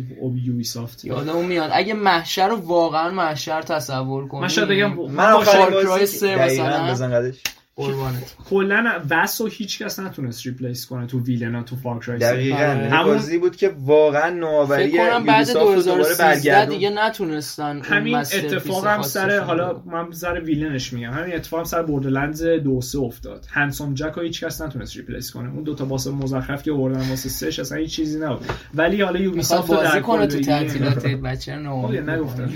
Ubisoft 0.44 1.06
یادم 1.06 1.46
میاد. 1.46 1.70
اگه 1.74 1.94
محشر 1.94 2.48
رو 2.48 2.56
واقعا 2.56 3.12
محشر 3.12 3.62
تصور 3.62 4.28
کنی 4.28 4.42
من 4.42 4.68
بگم 4.70 4.94
من 5.12 5.32
آخرین 5.32 5.88
بازی 5.88 6.36
مثلا. 6.36 7.32
قربانت. 7.76 8.36
کلا 8.50 9.02
Vaas 9.10 9.42
و 9.42 9.48
هیچ 9.48 9.82
کس 9.82 10.00
نتونست 10.00 10.46
replace 10.46 10.86
کنه 10.86 11.08
تو 11.08 11.20
villain 11.20 11.58
ا 11.58 11.64
تو 11.64 11.76
Far 11.76 12.00
Cry 12.00 12.20
دقیقاً. 12.20 12.58
همون 12.58 13.14
بازی 13.14 13.38
بود 13.38 13.56
که 13.56 13.72
واقعا 13.80 14.30
نوآوری 14.30 14.98
بعد 15.28 15.54
2013 15.54 16.66
دیگه 16.66 16.90
نتونستن 16.90 17.82
همین 17.82 18.16
اتفاق 18.16 18.88
هم 18.88 19.02
سر 19.02 19.40
حالا 19.40 19.82
من 19.86 20.12
سر 20.12 20.40
villain 20.40 20.82
ش 20.82 20.94
میگم. 20.94 21.12
همین 21.12 21.36
اتفاق 21.36 21.60
هم 21.60 21.66
سر 21.66 21.84
Borderlands 21.84 22.44
دو 22.44 22.82
سه 22.82 23.00
افتاد. 23.00 23.46
Handsome 23.50 23.94
Jack 23.94 24.14
رو 24.16 24.24
هیچ 24.24 24.44
کس 24.44 24.62
نتونست 24.62 24.98
replace 24.98 25.32
کنه. 25.32 25.54
اون 25.54 25.64
دو 25.64 25.76
تا 25.76 25.86
boss 25.86 26.08
مزخرف 26.08 26.64
که 26.64 26.72
آوردن 26.72 27.10
واسه 27.10 27.30
سهش 27.30 27.60
اصلا 27.60 27.78
هیچ 27.78 27.96
چیزی 27.96 28.20
نبود. 28.20 28.46
ولی 28.74 29.02
حالا 29.02 29.20
Ubisoft 29.20 29.72
بازی 29.72 30.02
کنه 30.02 30.28
تو 30.28 30.40
تعطیلات 30.40 31.06
بچه 31.06 31.56
no. 31.56 31.88
خب، 31.88 31.94
نگفتم 31.94 32.50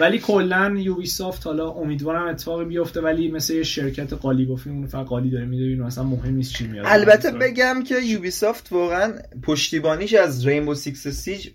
ولی 0.00 0.18
کلا 0.18 0.74
Ubisoft 0.78 1.46
حالا 1.46 1.70
امیدوارم 1.70 2.28
اتفاقی 2.28 2.64
بیفته 2.64 3.00
ولی 3.00 3.30
مثل 3.30 3.54
یه 3.54 3.62
شرکت 3.88 4.12
قالی 4.12 4.46
گفتیم 4.46 4.72
اون 4.72 4.86
فقط 4.86 5.06
قالی 5.06 5.30
داره 5.30 5.44
میده 5.44 5.64
اینو 5.64 5.84
اصلا 5.84 6.04
مهم 6.04 6.34
نیست 6.34 6.52
چی 6.52 6.66
میاد. 6.66 6.86
البته 6.88 7.30
بگم 7.30 7.82
که 7.86 8.00
Ubisoft 8.00 8.72
واقعا 8.72 9.12
پشتیبانیش 9.42 10.14
از 10.14 10.46
Rainbow 10.46 10.74
Six 10.74 11.08
Siege 11.08 11.48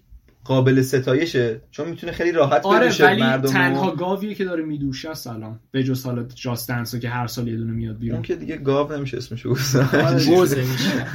قابل 0.43 0.81
ستایشه 0.81 1.61
چون 1.71 1.89
می‌تونه 1.89 2.11
خیلی 2.11 2.31
راحت 2.31 2.65
آره 2.65 2.85
بدوشه 2.85 3.05
ولی 3.05 3.21
مردم 3.21 3.49
تنها 3.49 3.95
گاویه 3.95 4.35
که 4.35 4.45
داره 4.45 4.63
میدوشه 4.63 5.13
سلام 5.13 5.59
به 5.71 5.83
جز 5.83 6.05
حالا 6.05 6.23
Just 6.35 6.61
Dance 6.61 6.93
و 6.93 6.99
که 6.99 7.09
هر 7.09 7.27
سال 7.27 7.47
یه 7.47 7.57
دونه 7.57 7.71
میاد 7.71 7.97
بیرون. 7.99 8.15
اون 8.15 8.23
که 8.23 8.35
دیگه 8.35 8.57
گاو 8.57 8.93
نمیشه 8.93 9.17
اسمشو 9.17 9.49
گفت 9.49 9.75
گوزه 10.25 10.61
میشه 10.61 11.05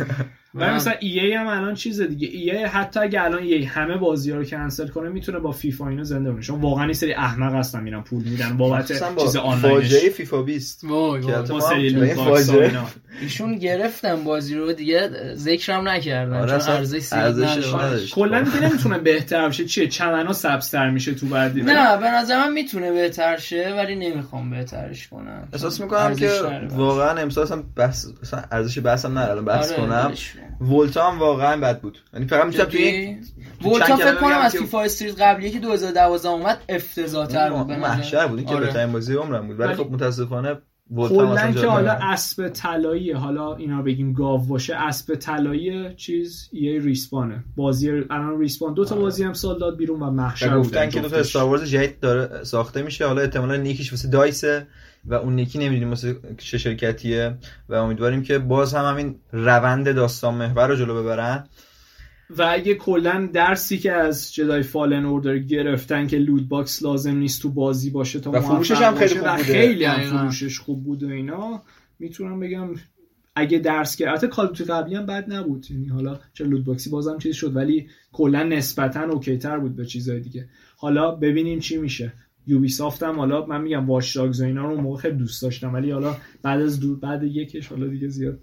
و 0.54 0.74
مثلا 0.74 0.92
ای 1.00 1.34
هم 1.34 1.46
الان 1.46 1.74
چیز 1.74 2.00
دیگه. 2.00 2.28
ای 2.28 2.50
حتی 2.50 3.00
اگه 3.00 3.22
الان 3.22 3.44
یه 3.44 3.68
همه 3.68 3.96
بازی 3.96 4.30
ها 4.30 4.36
رو 4.36 4.44
کنسل 4.44 4.88
کنه 4.88 5.08
می‌تونه 5.08 5.38
با 5.38 5.52
فیفا 5.52 5.88
اینو 5.88 6.04
زنده 6.04 6.30
بونه 6.30 6.42
چون 6.42 6.60
واقعا 6.60 6.84
این 6.84 6.92
سری 6.92 7.12
احمق 7.12 7.54
هستن 7.54 7.82
میرن 7.82 8.02
پول 8.02 8.24
میدن. 8.24 8.56
بابت 8.56 8.92
چیز 9.18 9.36
آنلاینش. 9.36 9.82
فاجعه 9.82 10.10
فیفا 10.10 10.42
20 10.42 10.84
وای 10.84 11.22
با 11.50 11.60
سری 11.60 12.14
فاجعه. 12.14 12.72
ایشون 13.22 13.58
گرفتن 13.58 14.24
بازی 14.24 14.54
رو 14.54 14.72
دیگه 14.72 15.10
ذکرم 15.34 15.88
نکردن. 15.88 16.36
آره 16.36 16.58
چون 16.58 16.74
ارزش 16.74 17.12
نداشت. 17.12 18.14
کلا 18.14 18.42
دیگه 18.42 18.60
نمی‌تونه 18.60 18.98
بهتر 18.98 19.48
بشه. 19.48 19.64
چیه؟ 19.64 19.86
چمنا 19.86 20.32
سبزتر 20.32 20.90
میشه 20.90 21.14
تو 21.14 21.26
بعدی 21.26 21.62
نه 21.62 21.96
به 21.96 22.10
نظر 22.10 22.38
من 22.38 22.52
می‌تونه 22.52 22.92
بهتر 22.92 23.36
شه 23.36 23.74
ولی 23.76 23.96
نمی‌خوام 23.96 24.50
بهترش 24.50 25.08
کنم. 25.08 25.48
احساس 25.52 25.80
می‌کنم 25.80 26.16
که 26.16 26.30
واقعا 26.70 27.20
امسال 27.20 27.44
اصلا 27.44 27.62
بحث 27.76 28.06
ارزش 28.52 28.78
بحثم 28.78 29.18
ندارم. 29.18 29.44
بحث 29.44 29.72
کنم. 29.72 30.12
ولتا 30.60 31.10
هم 31.10 31.18
واقعا 31.18 31.60
بد 31.60 31.80
بود. 31.80 31.98
یعنی 32.14 32.26
فقط 32.26 32.46
می‌تونم 32.46 32.64
توی 32.64 33.16
ولتا 33.64 33.96
فکر 33.96 34.14
کنم 34.14 34.38
از 34.38 34.56
فیفا 34.56 34.80
استریت 34.80 35.20
قبلی 35.20 35.50
که 35.50 35.58
2012 35.58 36.28
اومد 36.28 36.58
افتضاح 36.68 37.26
تر 37.26 37.50
بود 37.50 37.70
محشر 37.70 38.26
بود 38.26 38.46
که 38.46 38.56
بهترین 38.56 38.92
بازی 38.92 39.14
عمرم 39.14 39.46
بود. 39.46 39.60
ولی 39.60 39.74
خب 39.74 39.90
متاسفانه 39.90 40.58
کلا 40.96 41.52
که 41.52 41.66
حالا 41.66 41.92
اسب 41.92 42.48
طلایی 42.48 43.12
حالا 43.12 43.54
اینا 43.54 43.82
بگیم 43.82 44.12
گاو 44.12 44.46
باشه 44.46 44.74
اسب 44.74 45.14
طلایی 45.14 45.94
چیز 45.94 46.48
یه 46.52 46.80
ریسپانه. 46.80 47.44
بازی 47.56 47.90
الان 47.90 48.40
ریسپان 48.40 48.74
دو 48.74 48.84
تا 48.84 48.96
بازی 48.96 49.24
هم 49.24 49.32
سال 49.32 49.58
داد 49.58 49.76
بیرون 49.76 50.00
و 50.00 50.10
محشر 50.10 50.58
گفتن 50.58 50.88
که 50.88 51.00
دو 51.00 51.08
تا 51.08 51.16
Star 51.16 51.64
جدید 51.64 52.00
داره 52.00 52.44
ساخته 52.44 52.82
میشه. 52.82 53.06
حالا 53.06 53.20
احتمالاً 53.20 53.56
یکیش 53.56 53.92
واسه 53.92 54.08
DICE 54.08 54.47
ه. 54.47 54.66
و 55.08 55.14
اون 55.14 55.34
یکی 55.34 55.58
نمی‌دونیم 55.58 55.88
واسه 55.88 56.16
چه 56.38 56.58
شرکتیه 56.58 57.38
و 57.68 57.74
امیدواریم 57.74 58.22
که 58.22 58.38
باز 58.38 58.74
هم 58.74 58.84
همین 58.84 59.16
روند 59.32 59.94
داستان 59.94 60.34
محور 60.34 60.68
رو 60.68 60.76
جلو 60.76 61.02
ببرن. 61.02 61.48
و 62.30 62.46
اگه 62.50 62.74
کلا 62.74 63.28
درسی 63.32 63.78
که 63.78 63.92
از 63.92 64.34
Jedi 64.34 64.62
Fallen 64.62 65.04
Order 65.04 65.38
گرفتن 65.38 66.06
که 66.06 66.18
loot 66.18 66.48
box 66.48 66.82
لازم 66.82 67.16
نیست 67.16 67.42
تو 67.42 67.50
بازی 67.50 67.90
باشه 67.90 68.20
تا 68.20 68.30
و 68.30 68.40
فروشش 68.40 68.82
هم 68.82 68.94
خیلی 68.94 69.14
خوب 69.14 69.30
بوده. 69.30 69.42
خیلی 69.42 69.84
هم 69.84 70.00
فروشش 70.00 70.58
خوب 70.58 70.84
بود 70.84 71.02
و 71.02 71.08
اینا 71.08 71.62
می‌تونم 71.98 72.40
بگم 72.40 72.68
اگه 73.36 73.58
درس 73.58 73.96
که 73.96 74.08
البته 74.08 74.26
Call 74.26 74.44
of 74.44 74.53
Duty 74.53 74.70
قبلی 74.70 74.94
هم 74.94 75.06
بد 75.06 75.32
نبود 75.32 75.70
یعنی 75.70 75.86
حالا 75.86 76.18
چه 76.34 76.44
loot 76.44 76.64
box 76.64 76.84
ی 76.84 76.90
بازم 76.90 77.18
چیز 77.18 77.34
شد 77.34 77.56
ولی 77.56 77.88
کلا 78.12 78.42
نسبتا 78.42 79.02
okay 79.02 79.38
تر 79.38 79.58
بود 79.58 79.76
به 79.76 79.86
چیزهای 79.86 80.20
دیگه. 80.20 80.48
حالا 80.76 81.10
ببینیم 81.10 81.60
چی 81.60 81.76
میشه. 81.76 82.12
یوبی 82.48 82.68
سافت 82.68 83.02
هم 83.02 83.18
حالا 83.18 83.46
من 83.46 83.60
میگم 83.60 83.90
واش 83.90 84.16
و 84.16 84.42
اینا 84.42 84.66
رو 84.66 84.80
موقع 84.80 85.02
خیلی 85.02 85.16
دوست 85.16 85.42
داشتم 85.42 85.74
ولی 85.74 85.90
حالا 85.90 86.16
بعد 86.42 86.60
از 86.60 86.80
دو 86.80 86.96
بعد 86.96 87.22
یکش 87.22 87.68
حالا 87.68 87.86
دیگه 87.86 88.08
زیاد 88.08 88.38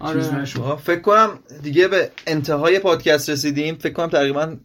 آره. 0.00 0.44
فکر 0.76 1.00
کنم 1.00 1.28
دیگه 1.62 1.88
به 1.88 2.10
انتهای 2.26 2.78
پادکست 2.78 3.30
رسیدیم. 3.30 3.74
فکر 3.74 3.92
کنم 3.92 4.06
تقریبا 4.06 4.56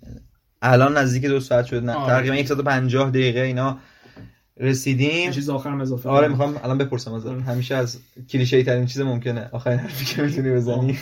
الان 0.61 0.97
نزدیک 0.97 1.25
دو 1.25 1.39
ساعت 1.39 1.65
شد 1.65 1.83
نه 1.83 1.91
آره. 1.91 2.13
تقریبا 2.13 2.47
150 2.47 3.09
دقیقه 3.09 3.39
اینا 3.39 3.77
رسیدیم. 4.57 5.31
چیز 5.31 5.49
آخرم 5.49 5.81
اضافه 5.81 6.09
آره 6.09 6.27
می‌خوام 6.27 6.59
الان 6.63 6.77
بپرسم 6.77 7.13
از 7.13 7.25
همیشه 7.25 7.75
از 7.75 7.99
کلیشه 8.29 8.63
ترین 8.63 8.85
چیز 8.85 9.01
ممکنه. 9.01 9.49
آخرین 9.51 9.79
حرفی 9.79 10.05
که 10.05 10.21
می‌تونی 10.21 10.51
بزنی. 10.51 10.97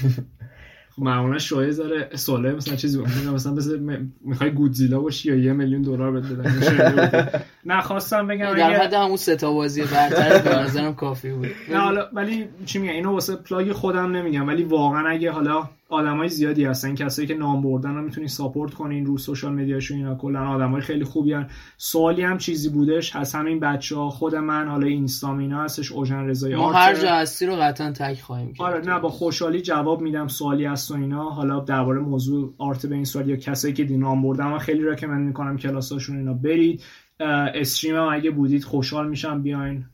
معمولا 0.97 1.38
شایع 1.38 1.73
داره 1.73 2.09
سواله 2.15 2.51
مثلا 2.51 2.76
چیزی 2.76 3.01
مثلا 3.34 3.53
مثل 3.53 3.99
می‌خوای 4.22 4.51
گودزیلا 4.51 4.99
باشی 4.99 5.30
یا 5.30 5.35
یه 5.35 5.53
میلیون 5.53 5.81
دلار 5.81 6.11
بهت 6.11 6.31
بدن 6.31 7.41
نه 7.65 7.81
خواستم 7.81 8.27
بگم 8.27 8.53
در 8.53 8.73
حد 8.73 8.93
همون 8.93 9.17
سه 9.17 9.35
تا 9.35 9.53
بازی 9.53 9.81
برتر 9.81 10.39
به 10.39 10.55
نظرم 10.55 10.95
کافی 10.95 11.31
بود. 11.31 11.47
نه 11.72 11.77
حالا 11.77 12.07
ولی 12.13 12.47
چی 12.65 12.80
میگم؟ 12.80 12.93
اینو 12.93 13.11
واسه 13.11 13.35
plug 13.35 13.72
خودم 13.72 14.15
نمیگم. 14.15 14.47
ولی 14.47 14.63
واقعا 14.63 15.07
اگه 15.07 15.31
حالا 15.31 15.69
آدمای 15.89 16.29
زیادی 16.29 16.65
هستن. 16.65 16.95
کسایی 16.95 17.27
که 17.27 17.33
نام 17.33 17.61
بردن 17.61 17.95
رو 17.95 18.01
می‌تونید 18.01 18.29
support 18.30 18.73
کنین 18.73 19.05
رو 19.05 19.17
social 19.17 19.53
media 19.53 19.78
شو 19.78 19.93
اینا. 19.93 20.15
کلا 20.15 20.47
آدمای 20.47 20.81
خیلی 20.81 21.03
خوبی 21.03 21.33
هن. 21.33 21.47
سوالی 21.77 22.21
هم 22.21 22.37
چیزی 22.37 22.69
بودش. 22.69 23.15
از 23.15 23.35
همین 23.35 23.59
بچه 23.59 23.95
ها 23.95 24.09
خود 24.09 24.35
من 24.35 24.67
حالا 24.67 24.87
Insta 24.88 25.29
م 25.29 25.38
اینا 25.37 25.63
هستش 25.63 25.91
اوژن 25.91 26.25
رضایی 26.25 26.55
ما 26.55 26.73
هر 26.73 26.95
جا 26.95 27.09
هستی 27.09 27.45
رو 27.45 27.55
قطعا 27.55 27.91
tag 27.91 28.22
خواهیم 28.21 28.53
کرد. 28.53 28.61
آره 28.61 28.85
نه 28.85 28.99
با 28.99 29.09
خوشحالی 29.09 29.61
جواب 29.61 30.01
میدم 30.01 30.27
سوالی 30.27 30.65
هست 30.65 30.91
و 30.91 30.93
اینا. 30.93 31.29
حالا 31.29 31.59
درباره 31.59 31.99
موضوع 31.99 32.53
art 32.57 32.85
به 32.85 32.95
این 32.95 33.05
سوال 33.05 33.29
یا 33.29 33.35
کسایی 33.35 33.73
که 33.73 33.83
دی 33.83 33.97
نام 33.97 34.21
بردن 34.21 34.47
من 34.47 34.57
خیلی 34.57 34.83
recommend 34.84 35.27
می‌کنم 35.27 35.57
کلاساشون 35.57 36.17
اینا 36.17 36.33
برید. 36.33 36.83
stream 37.19 37.95
هم 37.95 38.07
اگه 38.11 38.31
بودید 38.31 38.63
خوشحال 38.63 39.09
میشم 39.09 39.41
بیاین. 39.41 39.85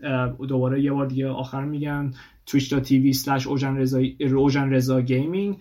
دوباره 0.48 0.82
یه 0.82 0.92
بار 0.92 1.06
دیگه 1.06 1.28
آخر 1.28 1.66
میگم. 1.66 2.14
twitch.tv 2.50 3.16
slash 3.16 3.48
اوژن 3.48 4.70
رضا 4.70 5.02
Gaming 5.02 5.58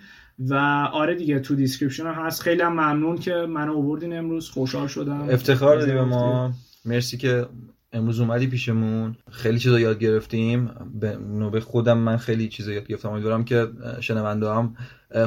و 0.49 0.55
آره 0.93 1.15
دیگه 1.15 1.39
تو 1.39 1.55
description 1.55 2.07
هم 2.07 2.27
هست. 2.27 2.43
خیلی 2.43 2.63
هم 2.63 2.73
ممنون 2.73 3.19
که 3.19 3.33
منو 3.33 3.77
آوردین 3.77 4.19
امروز. 4.19 4.51
خوشحال 4.51 4.87
شدم. 4.87 5.29
افتخار 5.31 5.79
دادی 5.79 5.93
به 5.93 6.05
ما. 6.05 6.53
مرسی 6.85 7.17
که 7.17 7.47
امروز 7.93 8.21
اومدی 8.21 8.47
پیشمون. 8.47 9.17
خیلی 9.31 9.59
چیزا 9.59 9.81
یاد 9.81 9.99
گرفتیم. 9.99 10.71
به 11.01 11.17
نوبه 11.17 11.61
خودم 11.61 11.99
من 11.99 12.17
خیلی 12.17 12.49
چیزا 12.49 12.73
یاد 12.73 12.87
گرفتم. 12.87 13.09
امیدوارم 13.09 13.45
که 13.45 13.69
شنونده 14.01 14.49
هم 14.51 14.77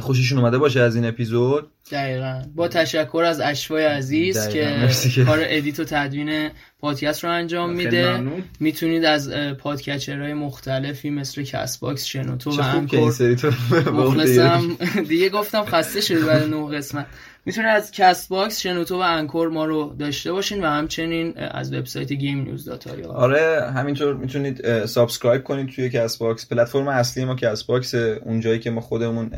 خوششون 0.01 0.37
اومده 0.39 0.57
باشه 0.57 0.79
از 0.79 0.95
این 0.95 1.05
اپیزود. 1.05 1.67
دقیقا. 1.91 2.41
با 2.55 2.67
تشکر 2.67 3.23
از 3.27 3.39
اشوای 3.39 3.85
عزیز 3.85 4.47
که 4.47 4.89
کار 5.25 5.39
edit 5.41 5.79
و 5.79 5.83
تدوین 5.83 6.49
پادکست 6.79 7.23
رو 7.23 7.31
انجام 7.31 7.73
میده. 7.73 8.23
می‌تونید 8.59 9.05
از 9.05 9.29
podcatcher 9.59 10.21
های 10.21 10.33
مختلفی 10.33 11.09
مثل 11.09 11.43
Castbox 11.43 12.05
شنوتو 12.05 12.51
و 12.51 12.61
Anchor 12.61 13.13
مخلصم 13.93 14.77
دیگه. 15.09 15.29
گفتم 15.29 15.65
خسته 15.65 16.01
شدی 16.01 16.23
بعد 16.23 16.49
نه 16.49 16.77
قسمت. 16.77 17.05
می‌تونید 17.45 17.69
از 17.69 17.91
Castbox 17.91 18.59
شنوتو 18.59 18.95
و 18.95 18.99
Anchor 18.99 19.49
ما 19.49 19.65
رو 19.65 19.95
داشته 19.99 20.31
باشین 20.31 20.63
و 20.63 20.67
همچنین 20.67 21.37
از 21.37 21.73
وبسایت 21.73 22.13
Game 22.13 22.41
News 22.41 22.69
آره 23.07 23.71
همینطور 23.75 24.13
می‌تونید 24.13 24.85
subscribe 24.85 25.43
کنید 25.43 25.69
توی 25.69 25.89
Castbox 25.89 26.47
پلتفرم 26.47 26.87
اصلی 26.87 27.25
ما 27.25 27.35
Castbox 27.35 27.95
اونجایی 27.95 28.59
که 28.59 28.71
ما 28.71 28.81
خودمون 28.81 29.31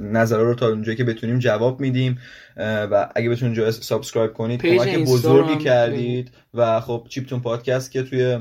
نظر 0.00 0.38
رو 0.38 0.54
تا 0.54 0.68
اونجایی 0.68 0.96
که 0.96 1.04
بتونیم 1.04 1.38
جواب 1.38 1.80
میدیم. 1.80 2.18
و 2.56 3.08
اگه 3.14 3.30
بتونید 3.30 3.56
جای 3.56 3.72
subscribe 3.72 4.32
کنید 4.32 4.62
کمک 4.62 4.98
بزرگی 4.98 5.64
کردید. 5.64 6.30
و 6.54 6.80
خب 6.80 7.06
Chiptune 7.08 7.40
Podcast 7.40 7.90
که 7.90 8.02
توی 8.02 8.38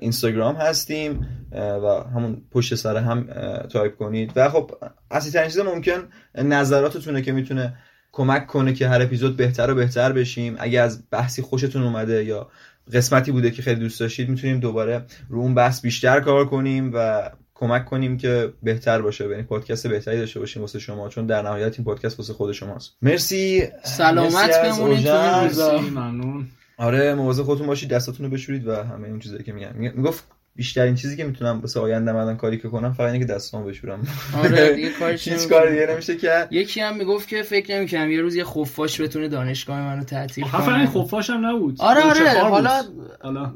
اینستاگرام 0.00 0.56
هستیم 0.56 1.26
و 1.52 2.04
همون 2.14 2.42
پشت 2.50 2.74
سر 2.74 2.96
هم 2.96 3.26
تایپ 3.72 3.96
کنید. 3.96 4.32
و 4.36 4.48
خب 4.48 4.70
اصلی 5.10 5.32
ترین 5.32 5.48
چیز 5.48 5.58
ممکن 5.58 6.08
نظراتتونه 6.34 7.22
که 7.22 7.32
می‌تونه 7.32 7.74
کمک 8.12 8.46
کنه 8.46 8.72
که 8.72 8.88
هر 8.88 9.02
اپیزود 9.02 9.36
بهتر 9.36 9.70
و 9.70 9.74
بهتر 9.74 10.12
بشیم. 10.12 10.56
اگه 10.58 10.80
از 10.80 11.02
بحثی 11.10 11.42
خوشتون 11.42 11.82
اومده 11.82 12.24
یا 12.24 12.50
قسمتی 12.92 13.32
بوده 13.32 13.50
که 13.50 13.62
خیلی 13.62 13.80
دوست 13.80 14.00
داشتید 14.00 14.28
می‌تونیم 14.28 14.60
دوباره 14.60 15.04
رو 15.28 15.38
اون 15.38 15.54
بحث 15.54 15.80
بیشتر 15.80 16.20
کار 16.20 16.46
کنیم 16.46 16.90
و 16.94 17.30
کمک 17.54 17.84
کنیم 17.84 18.16
که 18.16 18.52
بهتر 18.62 19.02
باشه 19.02 19.28
یعنی 19.28 19.42
پادکست 19.42 19.86
بهتری 19.86 20.18
داشته 20.18 20.40
باشیم 20.40 20.62
واسه 20.62 20.78
شما 20.78 21.08
چون 21.08 21.26
در 21.26 21.42
نهایت 21.42 21.78
این 21.78 21.84
پادکست 21.84 22.18
واسه 22.18 22.32
خود 22.32 22.52
شماست. 22.52 22.96
مرسی. 23.02 23.62
سلامت 23.82 24.62
بمونید. 24.62 25.08
ممنون. 25.08 26.46
آره 26.78 27.14
مواظب 27.14 27.42
خودتون 27.42 27.66
باشید 27.66 27.88
دستاتون 27.90 28.26
رو 28.26 28.32
بشورید 28.32 28.66
و 28.66 28.74
همه 28.74 29.08
اون 29.08 29.18
چیزایی 29.18 29.42
که 29.42 29.52
میگم 29.52 29.72
می‌گفت 29.76 30.24
بیشترین 30.56 30.94
چیزی 30.94 31.16
که 31.16 31.24
می‌تونم 31.24 31.60
واسه 31.60 31.80
آینده 31.80 32.12
من 32.12 32.36
کاری 32.36 32.58
که 32.58 32.68
کنم 32.68 32.92
فقط 32.92 33.06
اینه 33.06 33.18
که 33.18 33.32
دستامو 33.32 33.66
بشورم. 33.66 34.06
آره 34.38 34.72
دیگه 34.74 34.90
کارش 34.98 35.28
هیچ 35.28 35.48
کار 35.48 35.70
دیگه 35.70 35.86
نمیشه 35.90 36.16
کرد. 36.16 36.52
یکی 36.52 36.80
هم 36.80 36.96
می‌گفت 36.96 37.28
که 37.28 37.42
فکر 37.42 37.76
نمی‌کنم 37.76 38.10
یه 38.10 38.20
روز 38.20 38.34
یه 38.34 38.44
خفاش 38.44 39.00
بتونه 39.00 39.28
دانشگاه 39.28 39.80
منو 39.80 40.04
تعطیل 40.04 40.44
کنه. 40.44 40.78
این 40.78 40.86
خفاش 40.86 41.30
هم 41.30 41.46
نبود. 41.46 41.76
آره 41.80 42.02
آره 42.02 42.40
حالا 42.40 42.82
حالا. 43.22 43.52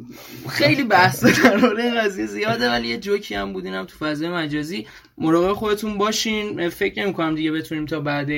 خیلی 0.48 0.84
بحث 0.84 1.24
در 1.24 1.56
قضیه 2.00 2.26
زیاده 2.26 2.70
ولی 2.70 2.88
یه 2.88 2.98
جوکی 2.98 3.34
هم 3.34 3.52
بود 3.52 3.64
اینم 3.64 3.84
تو 3.84 3.96
فضای 3.96 4.28
مجازی. 4.28 4.86
مراقب 5.18 5.52
خودتون 5.52 5.98
باشین. 5.98 6.68
فکر 6.68 7.02
نمی‌کنم 7.02 7.34
دیگه 7.34 7.52
بتونیم 7.52 7.86
تا 7.86 8.00
بعد 8.00 8.28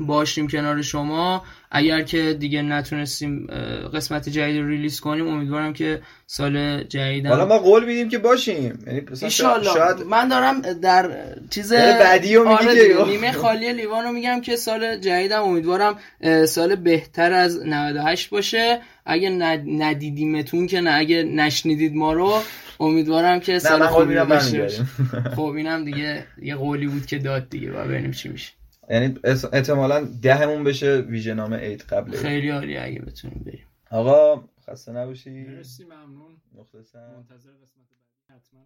باشیم 0.00 0.48
کنار 0.48 0.82
شما. 0.82 1.44
اگر 1.76 2.02
که 2.02 2.36
دیگه 2.40 2.62
نتونستیم 2.62 3.46
قسمت 3.94 4.28
جدید 4.28 4.60
رو 4.60 4.68
ریلیز 4.68 5.00
کنیم 5.00 5.28
امیدوارم 5.28 5.72
که 5.72 6.00
سال 6.26 6.82
جدید 6.82 7.26
حالا 7.26 7.46
ما 7.46 7.58
قول 7.58 7.84
میدیم 7.84 8.08
که 8.08 8.18
باشیم. 8.18 8.78
یعنی 8.86 9.30
شاید 9.30 10.02
من 10.10 10.28
دارم 10.28 10.60
در 10.60 11.10
چیز 11.50 11.72
بعدی 11.72 12.34
رو 12.34 12.48
آره 12.48 13.04
نیمه 13.06 13.32
خالی 13.32 13.72
لیوان 13.72 14.04
رو 14.04 14.12
میگم 14.12 14.40
که 14.40 14.56
سال 14.56 14.96
جدیدم 14.96 15.42
امیدوارم 15.42 15.98
سال 16.46 16.76
بهتر 16.76 17.32
از 17.32 17.66
98 17.66 18.30
باشه. 18.30 18.80
اگه 19.06 19.30
ندیدیمتون 19.66 20.66
که 20.66 20.80
نه 20.80 20.90
اگه 20.94 21.22
نشنیدید 21.22 21.94
ما 21.94 22.12
رو 22.12 22.42
امیدوارم 22.80 23.40
که 23.40 23.58
سال 23.58 23.86
خوبی 23.86 24.14
باشه 24.14 24.68
خب 25.36 25.42
اینم 25.42 25.84
دیگه 25.84 26.24
یه 26.42 26.54
قولی 26.54 26.86
بود 26.86 27.06
که 27.06 27.18
داد 27.18 27.48
دیگه 27.50 27.72
و 27.72 27.84
ببینیم 27.84 28.10
چی 28.10 28.28
میشه. 28.28 28.52
یعنی 28.90 29.18
احتمالا 29.52 30.08
دهمون 30.22 30.64
بشه 30.64 30.96
ویژه 30.96 31.34
نام 31.34 31.54
عید 31.54 31.82
قبل 31.82 32.16
خیلی 32.16 32.50
عالی 32.50 32.76
اگه 32.76 33.00
بتونیم 33.00 33.42
بریم. 33.46 33.66
آقا 33.90 34.44
خسته 34.66 34.92
نباشی. 34.92 35.30
مرسی 35.30 35.84
ممنون. 35.84 36.36
مخلصم. 36.54 37.14
منتظر 37.16 37.50
قسمت 37.50 37.86
بعدی 37.90 38.40
حتما 38.40 38.60